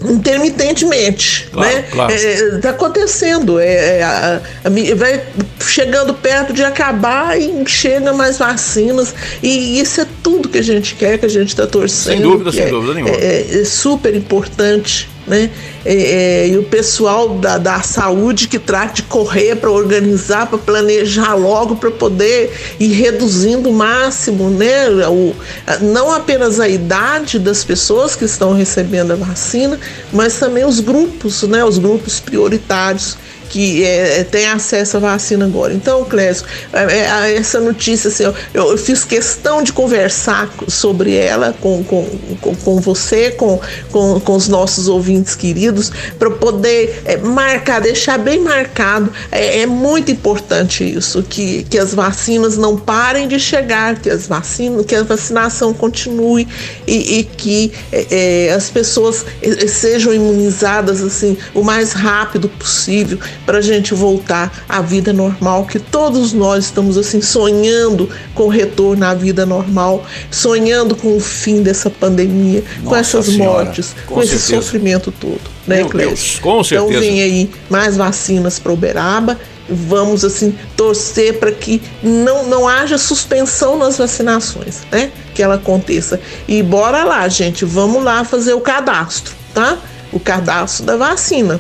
intermitentemente, 0.05 1.49
Claro, 1.53 1.75
né? 1.77 1.85
claro. 1.91 2.15
Está 2.15 2.71
acontecendo, 2.71 3.59
é, 3.59 3.99
é, 3.99 4.03
a- 4.03 4.41
a 4.65 4.95
vai 4.95 5.23
chegando 5.61 6.15
perto 6.15 6.53
de 6.53 6.63
acabar 6.63 7.41
e 7.41 7.65
chega 7.67 8.13
mais 8.13 8.39
vacinas 8.39 9.15
e 9.43 9.81
isso 9.81 10.01
é 10.01 10.07
tudo 10.23 10.49
que 10.49 10.59
a 10.59 10.63
gente 10.63 10.95
quer, 10.95 11.19
que 11.19 11.27
a 11.27 11.31
gente 11.31 11.49
está 11.49 11.67
torcendo. 11.67 12.13
Sem 12.15 12.21
dúvida, 12.23 12.53
sem 12.53 12.63
é- 12.63 12.69
dúvida 12.69 12.95
nenhuma. 12.95 13.15
é, 13.17 13.61
é 13.61 13.65
super 13.65 14.15
importante, 14.15 15.09
né? 15.27 15.51
É, 15.85 15.95
é, 15.95 16.49
e 16.49 16.57
o 16.59 16.63
pessoal 16.63 17.31
da, 17.31 17.59
da 17.59 17.81
saúde 17.81 18.49
que 18.49 18.59
trata 18.59 18.95
de 18.95 19.03
correr 19.05 19.57
para 19.57 19.71
organizar, 19.71 20.47
para 20.47 20.59
planejar 20.59 21.35
logo, 21.35 21.77
para 21.77 21.91
poder 21.91 22.53
ir 22.79 22.93
reduzindo 22.93 23.69
o 23.69 23.73
máximo, 23.73 24.51
né? 24.51 24.89
O, 25.09 25.35
não 25.83 26.13
apenas 26.13 26.61
a 26.61 26.69
idade 26.69 27.39
das 27.39 27.65
pessoas 27.65 28.15
que 28.15 28.25
estão 28.25 28.53
recebendo 28.53 29.13
a 29.13 29.17
vacina, 29.17 29.79
mas 30.13 30.39
também 30.39 30.65
os 30.65 30.81
grupos, 30.81 31.43
né? 31.43 31.65
Os 31.65 31.79
grupos 31.79 32.21
prioritários 32.21 33.17
que 33.49 33.85
é, 33.85 34.25
têm 34.25 34.47
acesso 34.47 34.97
à 34.97 35.01
vacina 35.01 35.45
agora. 35.45 35.73
Então, 35.73 36.05
Clésio, 36.05 36.45
é, 36.73 36.83
é, 36.83 37.37
essa 37.37 37.61
notícia, 37.61 38.09
assim, 38.09 38.25
eu, 38.25 38.35
eu 38.55 38.79
fiz 38.79 39.05
questão 39.05 39.63
de 39.63 39.73
conversar 39.73 40.49
sobre 40.69 41.15
ela 41.15 41.55
com, 41.61 41.83
com, 41.85 42.57
com, 42.65 42.81
você, 42.81 43.31
com, 43.31 43.61
com, 43.91 44.21
com 44.21 44.35
os 44.35 44.49
nossos 44.49 44.89
ouvintes 44.89 45.35
queridos, 45.35 45.91
para 46.19 46.31
poder 46.31 47.03
é, 47.05 47.17
marcar, 47.17 47.81
deixar 47.81 48.19
bem 48.19 48.41
marcado. 48.41 49.13
É, 49.31 49.61
é 49.61 49.67
muito 49.67 50.11
importante 50.11 50.85
isso, 50.85 51.23
que, 51.23 51.65
que 51.65 51.79
as 51.79 51.95
vacinas 51.95 52.57
não 52.57 52.77
parem 52.77 53.29
de 53.29 53.39
chegar, 53.39 53.99
que 53.99 54.11
as 54.11 54.27
vacinas, 54.27 54.85
que 54.87 54.95
a 54.95 55.03
vacinação 55.03 55.73
continue 55.73 56.47
e, 56.87 57.19
e 57.19 57.25
que 57.25 57.73
é, 57.93 58.47
é, 58.49 58.53
as 58.53 58.71
pessoas 58.71 59.25
é, 59.43 59.67
sejam 59.67 60.13
imunizadas 60.13 61.03
assim 61.03 61.37
o 61.55 61.63
mais 61.63 61.93
rápido 61.93 62.49
possível 62.49 63.19
para 63.47 63.59
a 63.59 63.61
gente 63.63 63.95
voltar 63.95 64.65
à 64.69 64.83
vida 64.83 65.13
normal, 65.13 65.65
que 65.65 65.79
todos 65.79 66.33
nós 66.33 66.65
estamos 66.65 66.99
assim 66.99 67.23
sonhando 67.23 68.11
com 68.35 68.43
o 68.45 68.49
retorno 68.49 69.07
à 69.07 69.15
vida 69.15 69.47
normal, 69.47 70.05
sonhando 70.31 70.97
com 70.97 71.17
o 71.17 71.21
fim 71.21 71.63
dessa 71.63 71.89
pandemia, 71.89 72.63
com 72.83 72.91
Nossa 72.91 72.99
essas 72.99 73.27
Senhora, 73.27 73.65
mortes, 73.65 73.95
com 74.05 74.17
com, 74.17 74.23
esse 74.23 74.39
sofrimento 74.39 75.13
todo, 75.13 75.41
né, 75.67 75.77
Meu 75.77 75.89
Cleide? 75.89 76.11
Deus, 76.15 76.39
com 76.41 76.61
Então 76.61 76.65
certeza. 76.65 77.01
vem 77.01 77.23
aí 77.23 77.51
mais 77.71 77.97
vacinas 77.97 78.59
para 78.59 78.73
Uberaba. 78.73 79.39
Vamos 79.69 80.25
assim 80.25 80.57
torcer 80.77 81.41
para 81.41 81.51
que 81.51 81.83
não, 82.01 82.47
não 82.47 82.69
haja 82.69 82.97
suspensão 82.97 83.77
nas 83.77 83.99
vacinações, 83.99 84.83
né? 84.93 85.11
Que 85.35 85.43
ela 85.43 85.57
aconteça. 85.57 86.21
E 86.47 86.63
bora 86.63 87.03
lá, 87.03 87.27
gente, 87.29 87.65
vamos 87.65 88.05
lá 88.05 88.23
fazer 88.23 88.55
o 88.55 88.61
cadastro, 88.61 89.35
tá? 89.53 89.77
O 90.13 90.21
cadastro 90.21 90.87
da 90.87 90.97
vacina. 90.97 91.59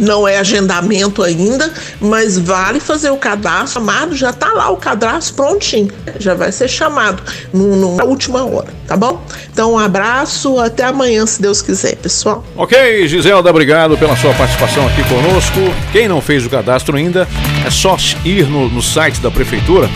Não 0.00 0.26
é 0.26 0.38
agendamento 0.38 1.22
ainda, 1.22 1.72
mas 2.00 2.38
vale 2.38 2.80
fazer 2.80 3.10
o 3.10 3.16
cadastro. 3.18 3.80
Amado, 3.82 4.16
já 4.16 4.32
tá 4.32 4.50
lá 4.52 4.70
o 4.70 4.76
cadastro 4.78 5.34
prontinho. 5.34 5.90
Já 6.18 6.34
vai 6.34 6.50
ser 6.50 6.68
chamado 6.68 7.22
no- 7.52 7.96
na 7.96 8.04
última 8.04 8.44
hora, 8.44 8.68
tá 8.86 8.96
bom? 8.96 9.22
Então, 9.52 9.74
um 9.74 9.78
abraço, 9.78 10.58
até 10.58 10.84
amanhã, 10.84 11.26
se 11.26 11.40
Deus 11.40 11.60
quiser, 11.60 11.96
pessoal. 11.96 12.42
Ok, 12.56 13.06
Giselda, 13.06 13.50
obrigado 13.50 13.96
pela 13.98 14.16
sua 14.16 14.32
participação 14.34 14.86
aqui 14.86 15.04
conosco. 15.04 15.58
Quem 15.92 16.08
não 16.08 16.20
fez 16.20 16.46
o 16.46 16.50
cadastro 16.50 16.96
ainda, 16.96 17.28
é 17.66 17.70
só 17.70 17.96
ir 18.24 18.46
no, 18.48 18.68
no 18.70 18.80
site 18.82 19.20
da 19.20 19.30
Prefeitura 19.30 19.88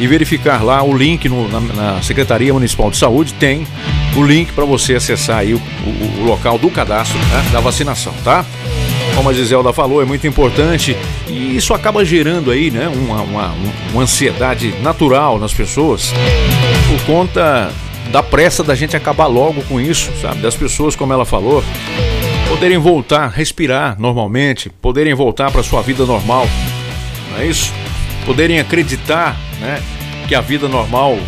e 0.00 0.06
verificar 0.08 0.64
lá 0.64 0.82
o 0.82 0.96
link 0.96 1.28
no- 1.28 1.48
na, 1.48 1.60
na 1.60 2.02
Secretaria 2.02 2.52
Municipal 2.52 2.90
de 2.90 2.96
Saúde. 2.96 3.32
Tem 3.34 3.66
o 4.16 4.22
link 4.24 4.52
para 4.52 4.64
você 4.64 4.94
acessar 4.94 5.38
aí 5.38 5.54
o, 5.54 5.58
o- 5.58 6.20
o 6.22 6.24
local 6.24 6.58
do 6.58 6.68
cadastro 6.70 7.16
né, 7.18 7.44
da 7.52 7.60
vacinação, 7.60 8.12
tá? 8.24 8.44
Como 9.14 9.28
a 9.30 9.32
Giselda 9.32 9.72
falou, 9.72 10.02
é 10.02 10.04
muito 10.04 10.26
importante 10.26 10.96
e 11.28 11.56
isso 11.56 11.72
acaba 11.72 12.04
gerando 12.04 12.50
aí, 12.50 12.70
né, 12.70 12.88
uma, 12.88 13.22
uma, 13.22 13.54
uma 13.92 14.02
ansiedade 14.02 14.74
natural 14.82 15.38
nas 15.38 15.52
pessoas 15.52 16.12
por 16.88 17.06
conta 17.06 17.70
da 18.10 18.22
pressa 18.22 18.62
da 18.62 18.74
gente 18.74 18.96
acabar 18.96 19.26
logo 19.26 19.62
com 19.62 19.80
isso, 19.80 20.10
sabe? 20.20 20.40
Das 20.40 20.54
pessoas, 20.54 20.94
como 20.94 21.12
ela 21.12 21.24
falou, 21.24 21.64
poderem 22.48 22.78
voltar, 22.78 23.28
respirar 23.28 23.96
normalmente, 23.98 24.68
poderem 24.68 25.14
voltar 25.14 25.50
para 25.50 25.62
sua 25.62 25.82
vida 25.82 26.04
normal, 26.04 26.46
não 27.32 27.40
é 27.40 27.46
isso? 27.46 27.72
Poderem 28.26 28.60
acreditar, 28.60 29.36
né, 29.60 29.82
que 30.28 30.34
a 30.34 30.40
vida 30.40 30.68
normal 30.68 31.18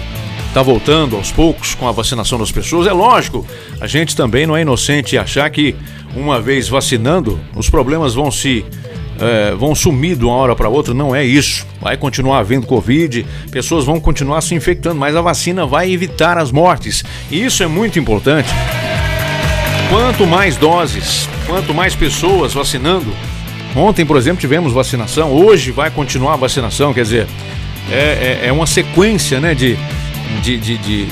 está 0.49 0.63
voltando 0.63 1.17
aos 1.17 1.31
poucos 1.31 1.75
com 1.75 1.87
a 1.87 1.93
vacinação 1.93 2.39
das 2.39 2.51
pessoas. 2.51 2.87
É 2.87 2.93
lógico, 2.93 3.47
a 3.81 3.87
gente 3.87 4.17
também 4.17 4.47
não 4.47 4.57
é 4.57 4.63
inocente 4.63 5.19
achar 5.19 5.51
que 5.51 5.77
uma 6.17 6.41
vez 6.41 6.69
vacinando, 6.69 7.39
os 7.55 7.69
problemas 7.71 8.15
vão 8.15 8.31
se 8.31 8.65
é, 9.21 9.55
vão 9.55 9.75
sumir 9.75 10.17
de 10.17 10.25
uma 10.25 10.35
hora 10.35 10.55
para 10.57 10.69
outra. 10.69 10.93
Não 10.93 11.15
é 11.15 11.25
isso. 11.25 11.67
Vai 11.81 11.97
continuar 11.97 12.39
havendo 12.39 12.67
Covid, 12.67 13.25
pessoas 13.51 13.85
vão 13.85 13.99
continuar 14.01 14.41
se 14.41 14.55
infectando, 14.55 14.97
mas 14.97 15.15
a 15.17 15.21
vacina 15.21 15.65
vai 15.67 15.91
evitar 15.91 16.37
as 16.39 16.51
mortes. 16.53 17.05
E 17.31 17.45
isso 17.45 17.63
é 17.63 17.67
muito 17.67 17.99
importante. 17.99 18.49
Quanto 19.89 20.27
mais 20.27 20.57
doses, 20.57 21.29
quanto 21.47 21.73
mais 21.73 21.95
pessoas 21.95 22.53
vacinando. 22.53 23.07
Ontem, 23.75 24.05
por 24.05 24.17
exemplo, 24.17 24.41
tivemos 24.41 24.73
vacinação, 24.73 25.31
hoje 25.33 25.71
vai 25.71 25.91
continuar 25.91 26.33
a 26.33 26.37
vacinação, 26.37 26.93
quer 26.95 27.03
dizer, 27.03 27.27
é, 27.91 28.41
é- 28.43 28.49
é 28.49 28.53
uma 28.53 28.67
sequência 28.67 29.39
né, 29.39 29.55
de, 29.55 29.77
de, 30.43 30.57
de, 30.59 30.79
de, 30.79 31.07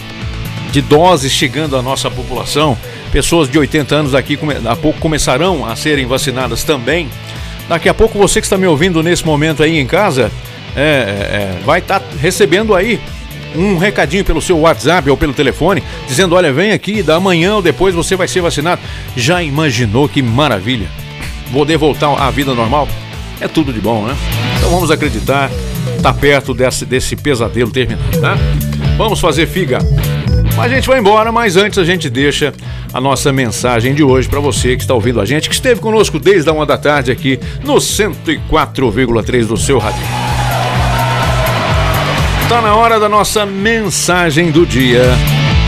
de 0.72 0.80
doses 0.82 1.30
chegando 1.30 1.76
à 1.76 1.82
nossa 1.82 2.10
população. 2.10 2.76
Pessoas 3.14 3.48
de 3.48 3.56
80 3.56 3.94
anos 3.94 4.12
come- 4.40 4.56
a 4.68 4.74
pouco 4.74 4.98
começarão 4.98 5.64
a 5.64 5.76
serem 5.76 6.04
vacinadas 6.04 6.64
também. 6.64 7.08
Daqui 7.68 7.88
a 7.88 7.94
pouco 7.94 8.18
você 8.18 8.40
que 8.40 8.46
está 8.46 8.58
me 8.58 8.66
ouvindo 8.66 9.00
nesse 9.04 9.24
momento 9.24 9.62
aí 9.62 9.78
em 9.78 9.86
casa, 9.86 10.32
é, 10.76 10.80
é, 10.80 10.82
é, 10.82 11.58
vai 11.64 11.78
estar 11.78 12.02
recebendo 12.20 12.74
aí 12.74 12.98
um 13.54 13.78
recadinho 13.78 14.24
pelo 14.24 14.42
seu 14.42 14.58
WhatsApp 14.58 15.08
ou 15.08 15.16
pelo 15.16 15.32
telefone, 15.32 15.80
dizendo: 16.08 16.34
olha, 16.34 16.52
vem 16.52 16.72
aqui, 16.72 17.04
da 17.04 17.20
manhã 17.20 17.54
ou 17.54 17.62
depois 17.62 17.94
você 17.94 18.16
vai 18.16 18.26
ser 18.26 18.40
vacinado. 18.40 18.80
Já 19.16 19.40
imaginou 19.40 20.08
que 20.08 20.20
maravilha? 20.20 20.88
Poder 21.52 21.76
voltar 21.76 22.08
à 22.20 22.28
vida 22.32 22.52
normal? 22.52 22.88
É 23.40 23.46
tudo 23.46 23.72
de 23.72 23.80
bom, 23.80 24.06
né? 24.06 24.16
Então 24.58 24.70
vamos 24.70 24.90
acreditar, 24.90 25.52
tá 26.02 26.12
perto 26.12 26.52
desse, 26.52 26.84
desse 26.84 27.14
pesadelo 27.14 27.70
terminar, 27.70 28.02
tá? 28.20 28.36
Vamos 28.98 29.20
fazer 29.20 29.46
figa. 29.46 29.78
A 30.56 30.68
gente 30.68 30.86
vai 30.86 31.00
embora, 31.00 31.32
mas 31.32 31.56
antes 31.56 31.78
a 31.78 31.84
gente 31.84 32.08
deixa 32.08 32.54
a 32.92 33.00
nossa 33.00 33.32
mensagem 33.32 33.92
de 33.92 34.04
hoje 34.04 34.28
para 34.28 34.38
você 34.38 34.76
que 34.76 34.82
está 34.82 34.94
ouvindo 34.94 35.20
a 35.20 35.24
gente, 35.24 35.48
que 35.48 35.54
esteve 35.54 35.80
conosco 35.80 36.18
desde 36.18 36.48
a 36.48 36.52
uma 36.52 36.64
da 36.64 36.78
tarde 36.78 37.10
aqui 37.10 37.40
no 37.64 37.74
104,3 37.74 39.46
do 39.46 39.56
seu 39.56 39.78
rádio. 39.78 40.00
Tá 42.48 42.62
na 42.62 42.76
hora 42.76 43.00
da 43.00 43.08
nossa 43.08 43.44
mensagem 43.44 44.52
do 44.52 44.64
dia. 44.64 45.02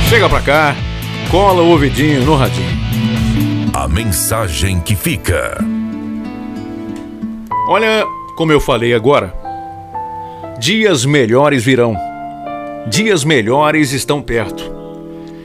Chega 0.08 0.28
pra 0.28 0.40
cá, 0.40 0.76
cola 1.32 1.62
o 1.62 1.70
ouvidinho 1.70 2.22
no 2.24 2.36
radinho. 2.36 2.78
A 3.74 3.88
mensagem 3.88 4.80
que 4.80 4.94
fica. 4.94 5.58
Olha, 7.68 8.06
como 8.36 8.52
eu 8.52 8.60
falei 8.60 8.94
agora, 8.94 9.34
dias 10.60 11.04
melhores 11.04 11.64
virão. 11.64 11.96
Dias 12.88 13.24
melhores 13.24 13.90
estão 13.92 14.22
perto. 14.22 14.75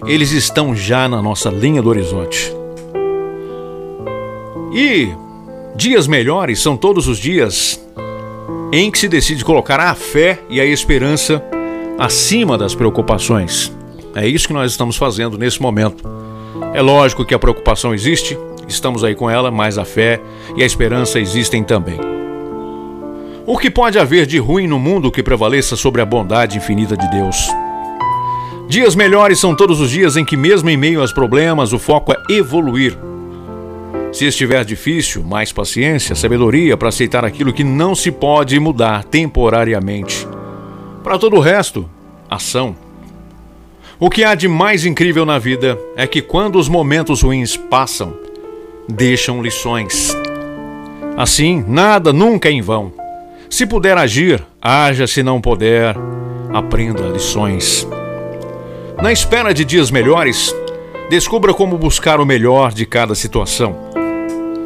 Eles 0.06 0.32
estão 0.32 0.76
já 0.76 1.08
na 1.08 1.22
nossa 1.22 1.50
linha 1.50 1.82
do 1.82 1.90
horizonte. 1.90 2.52
E 4.74 5.10
dias 5.76 6.08
melhores 6.08 6.60
são 6.60 6.76
todos 6.76 7.08
os 7.08 7.18
dias 7.18 7.80
em 8.72 8.90
que 8.90 8.98
se 8.98 9.08
decide 9.08 9.44
colocar 9.46 9.80
a 9.80 9.94
fé 9.94 10.40
e 10.50 10.60
a 10.60 10.66
esperança 10.66 11.44
acima 12.00 12.58
das 12.58 12.74
preocupações. 12.74 13.72
É 14.16 14.28
isso 14.28 14.48
que 14.48 14.54
nós 14.54 14.72
estamos 14.72 14.98
fazendo 14.98 15.38
nesse 15.38 15.62
momento. 15.62 16.04
É 16.74 16.82
lógico 16.82 17.26
que 17.26 17.36
a 17.36 17.40
preocupação 17.40 17.94
existe, 17.94 18.38
estamos 18.68 19.04
aí 19.04 19.14
com 19.14 19.30
ela, 19.30 19.52
mas 19.52 19.78
a 19.78 19.86
fé 19.86 20.20
e 20.56 20.64
a 20.64 20.66
esperança 20.66 21.20
existem 21.20 21.64
também. 21.64 22.00
O 23.46 23.58
que 23.58 23.70
pode 23.70 24.00
haver 24.00 24.26
de 24.26 24.38
ruim 24.38 24.68
no 24.68 24.80
mundo 24.80 25.12
que 25.12 25.22
prevaleça 25.22 25.76
sobre 25.76 26.02
a 26.02 26.06
bondade 26.06 26.58
infinita 26.58 26.96
de 26.96 27.10
Deus? 27.10 27.50
Dias 28.68 28.96
melhores 28.96 29.40
são 29.40 29.56
todos 29.56 29.80
os 29.80 29.90
dias 29.90 30.16
em 30.16 30.24
que, 30.24 30.38
mesmo 30.38 30.70
em 30.70 30.78
meio 30.78 31.02
aos 31.02 31.12
problemas, 31.12 31.74
o 31.74 31.80
foco 31.80 32.14
é 32.14 32.34
evoluir. 32.34 32.98
Se 34.14 34.26
estiver 34.26 34.64
difícil, 34.66 35.24
mais 35.24 35.52
paciência, 35.54 36.16
sabedoria 36.16 36.76
para 36.76 36.90
aceitar 36.90 37.24
aquilo 37.24 37.54
que 37.54 37.64
não 37.64 37.96
se 37.96 38.12
pode 38.12 38.60
mudar 38.60 39.04
temporariamente. 39.06 40.28
Para 41.04 41.18
todo 41.18 41.38
o 41.38 41.40
resto, 41.40 41.90
ação. 42.30 42.76
O 44.00 44.10
que 44.10 44.24
há 44.24 44.36
de 44.36 44.48
mais 44.48 44.86
incrível 44.86 45.26
na 45.26 45.38
vida 45.38 45.80
é 45.96 46.06
que 46.08 46.22
quando 46.22 46.58
os 46.58 46.68
momentos 46.68 47.22
ruins 47.22 47.56
passam, 47.56 48.14
deixam 48.88 49.42
lições. 49.42 50.16
Assim, 51.16 51.64
nada 51.68 52.12
nunca 52.12 52.50
é 52.50 52.52
em 52.52 52.62
vão. 52.62 52.92
Se 53.50 53.66
puder 53.66 53.98
agir, 53.98 54.44
haja, 54.62 55.08
se 55.08 55.22
não 55.22 55.40
puder, 55.40 55.96
aprenda 56.54 57.04
lições. 57.10 57.88
Na 59.02 59.12
espera 59.12 59.52
de 59.52 59.66
dias 59.66 59.90
melhores, 59.90 60.56
descubra 61.10 61.56
como 61.56 61.76
buscar 61.76 62.20
o 62.20 62.26
melhor 62.26 62.72
de 62.72 62.86
cada 62.86 63.16
situação. 63.16 63.76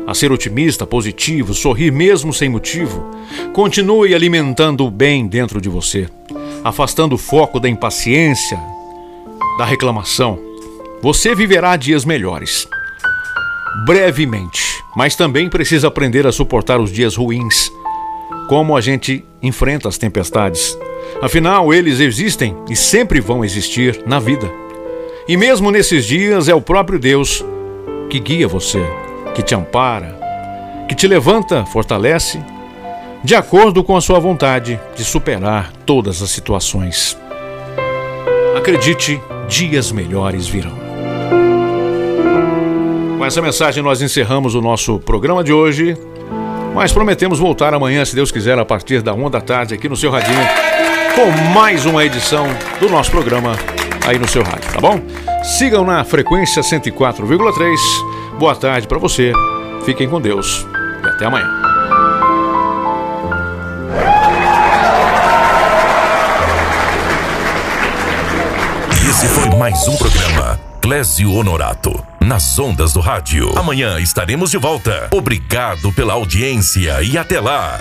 A 0.06 0.14
ser 0.14 0.30
otimista, 0.30 0.86
positivo, 0.86 1.54
sorrir 1.54 1.90
mesmo 1.90 2.34
sem 2.34 2.50
motivo. 2.50 3.10
Continue 3.54 4.14
alimentando 4.14 4.86
o 4.86 4.92
bem 4.92 5.26
dentro 5.26 5.62
de 5.62 5.70
você, 5.70 6.10
afastando 6.66 7.16
o 7.16 7.18
foco 7.18 7.62
da 7.62 7.70
impaciência, 7.70 8.60
da 9.58 9.64
reclamação. 9.64 10.38
Você 11.02 11.34
viverá 11.34 11.78
dias 11.78 12.04
melhores. 12.04 12.68
Brevemente, 13.86 14.84
mas 14.98 15.16
também 15.16 15.50
precisa 15.50 15.88
aprender 15.88 16.28
a 16.28 16.32
suportar 16.34 16.82
os 16.82 16.92
dias 16.92 17.16
ruins. 17.16 17.72
Como 18.50 18.76
a 18.76 18.82
gente 18.82 19.24
enfrenta 19.42 19.88
as 19.88 19.98
tempestades. 19.98 20.78
Afinal, 21.22 21.74
eles 21.74 22.00
existem 22.00 22.56
e 22.70 22.76
sempre 22.76 23.20
vão 23.20 23.44
existir 23.44 24.02
na 24.06 24.20
vida. 24.20 24.52
E 25.28 25.36
mesmo 25.36 25.72
nesses 25.72 26.06
dias 26.06 26.48
é 26.48 26.54
o 26.54 26.62
próprio 26.62 27.00
Deus 27.00 27.44
que 28.10 28.20
guia 28.20 28.48
você, 28.48 28.84
que 29.34 29.42
te 29.42 29.56
ampara, 29.56 30.20
que 30.88 30.94
te 30.94 31.08
levanta, 31.08 31.66
fortalece, 31.66 32.40
de 33.24 33.34
acordo 33.34 33.84
com 33.84 33.98
a 33.98 34.02
sua 34.02 34.20
vontade 34.20 34.80
de 34.96 35.04
superar 35.04 35.72
todas 35.86 36.22
as 36.22 36.30
situações. 36.30 37.18
Acredite, 38.56 39.20
dias 39.48 39.92
melhores 39.92 40.48
virão. 40.48 40.86
Com 43.18 43.26
essa 43.26 43.42
mensagem, 43.42 43.82
nós 43.82 44.02
encerramos 44.02 44.54
o 44.54 44.62
nosso 44.62 45.00
programa 45.00 45.44
de 45.44 45.52
hoje. 45.52 45.98
Mas 46.76 46.92
prometemos 46.92 47.40
voltar 47.40 47.74
amanhã, 47.74 48.04
se 48.06 48.14
Deus 48.14 48.32
quiser, 48.32 48.60
a 48.60 48.66
partir 48.66 49.02
da 49.02 49.14
1 49.14 49.30
da 49.30 49.42
tarde, 49.42 49.74
aqui 49.74 49.90
no 49.90 49.96
seu 49.96 50.12
radinho, 50.12 50.46
com 51.16 51.32
mais 51.54 51.86
uma 51.86 52.04
edição 52.04 52.46
do 52.78 52.90
nosso 52.90 53.10
programa 53.10 53.56
aí 54.06 54.20
no 54.20 54.28
seu 54.28 54.44
rádio, 54.44 54.70
tá 54.74 54.82
bom? 54.82 55.00
Sigam 55.44 55.86
na 55.86 56.04
frequência 56.04 56.62
104,3. 56.62 57.78
Boa 58.38 58.54
tarde 58.54 58.86
para 58.86 59.00
você. 59.00 59.32
Fiquem 59.86 60.10
com 60.10 60.20
Deus 60.20 60.68
e 61.04 61.08
até 61.08 61.26
amanhã. 61.26 61.48
Esse 69.10 69.28
foi 69.28 69.58
mais 69.58 69.88
um 69.88 69.96
programa 69.96 70.60
Clésio 70.82 71.32
Honorato, 71.32 72.06
nas 72.20 72.60
ondas 72.60 72.92
do 72.92 73.00
rádio. 73.00 73.58
Amanhã 73.58 74.00
estaremos 74.02 74.52
de 74.52 74.58
volta. 74.58 75.08
Obrigado 75.14 75.94
pela 75.94 76.14
audiência 76.14 77.02
e 77.02 77.18
até 77.18 77.40
lá. 77.40 77.80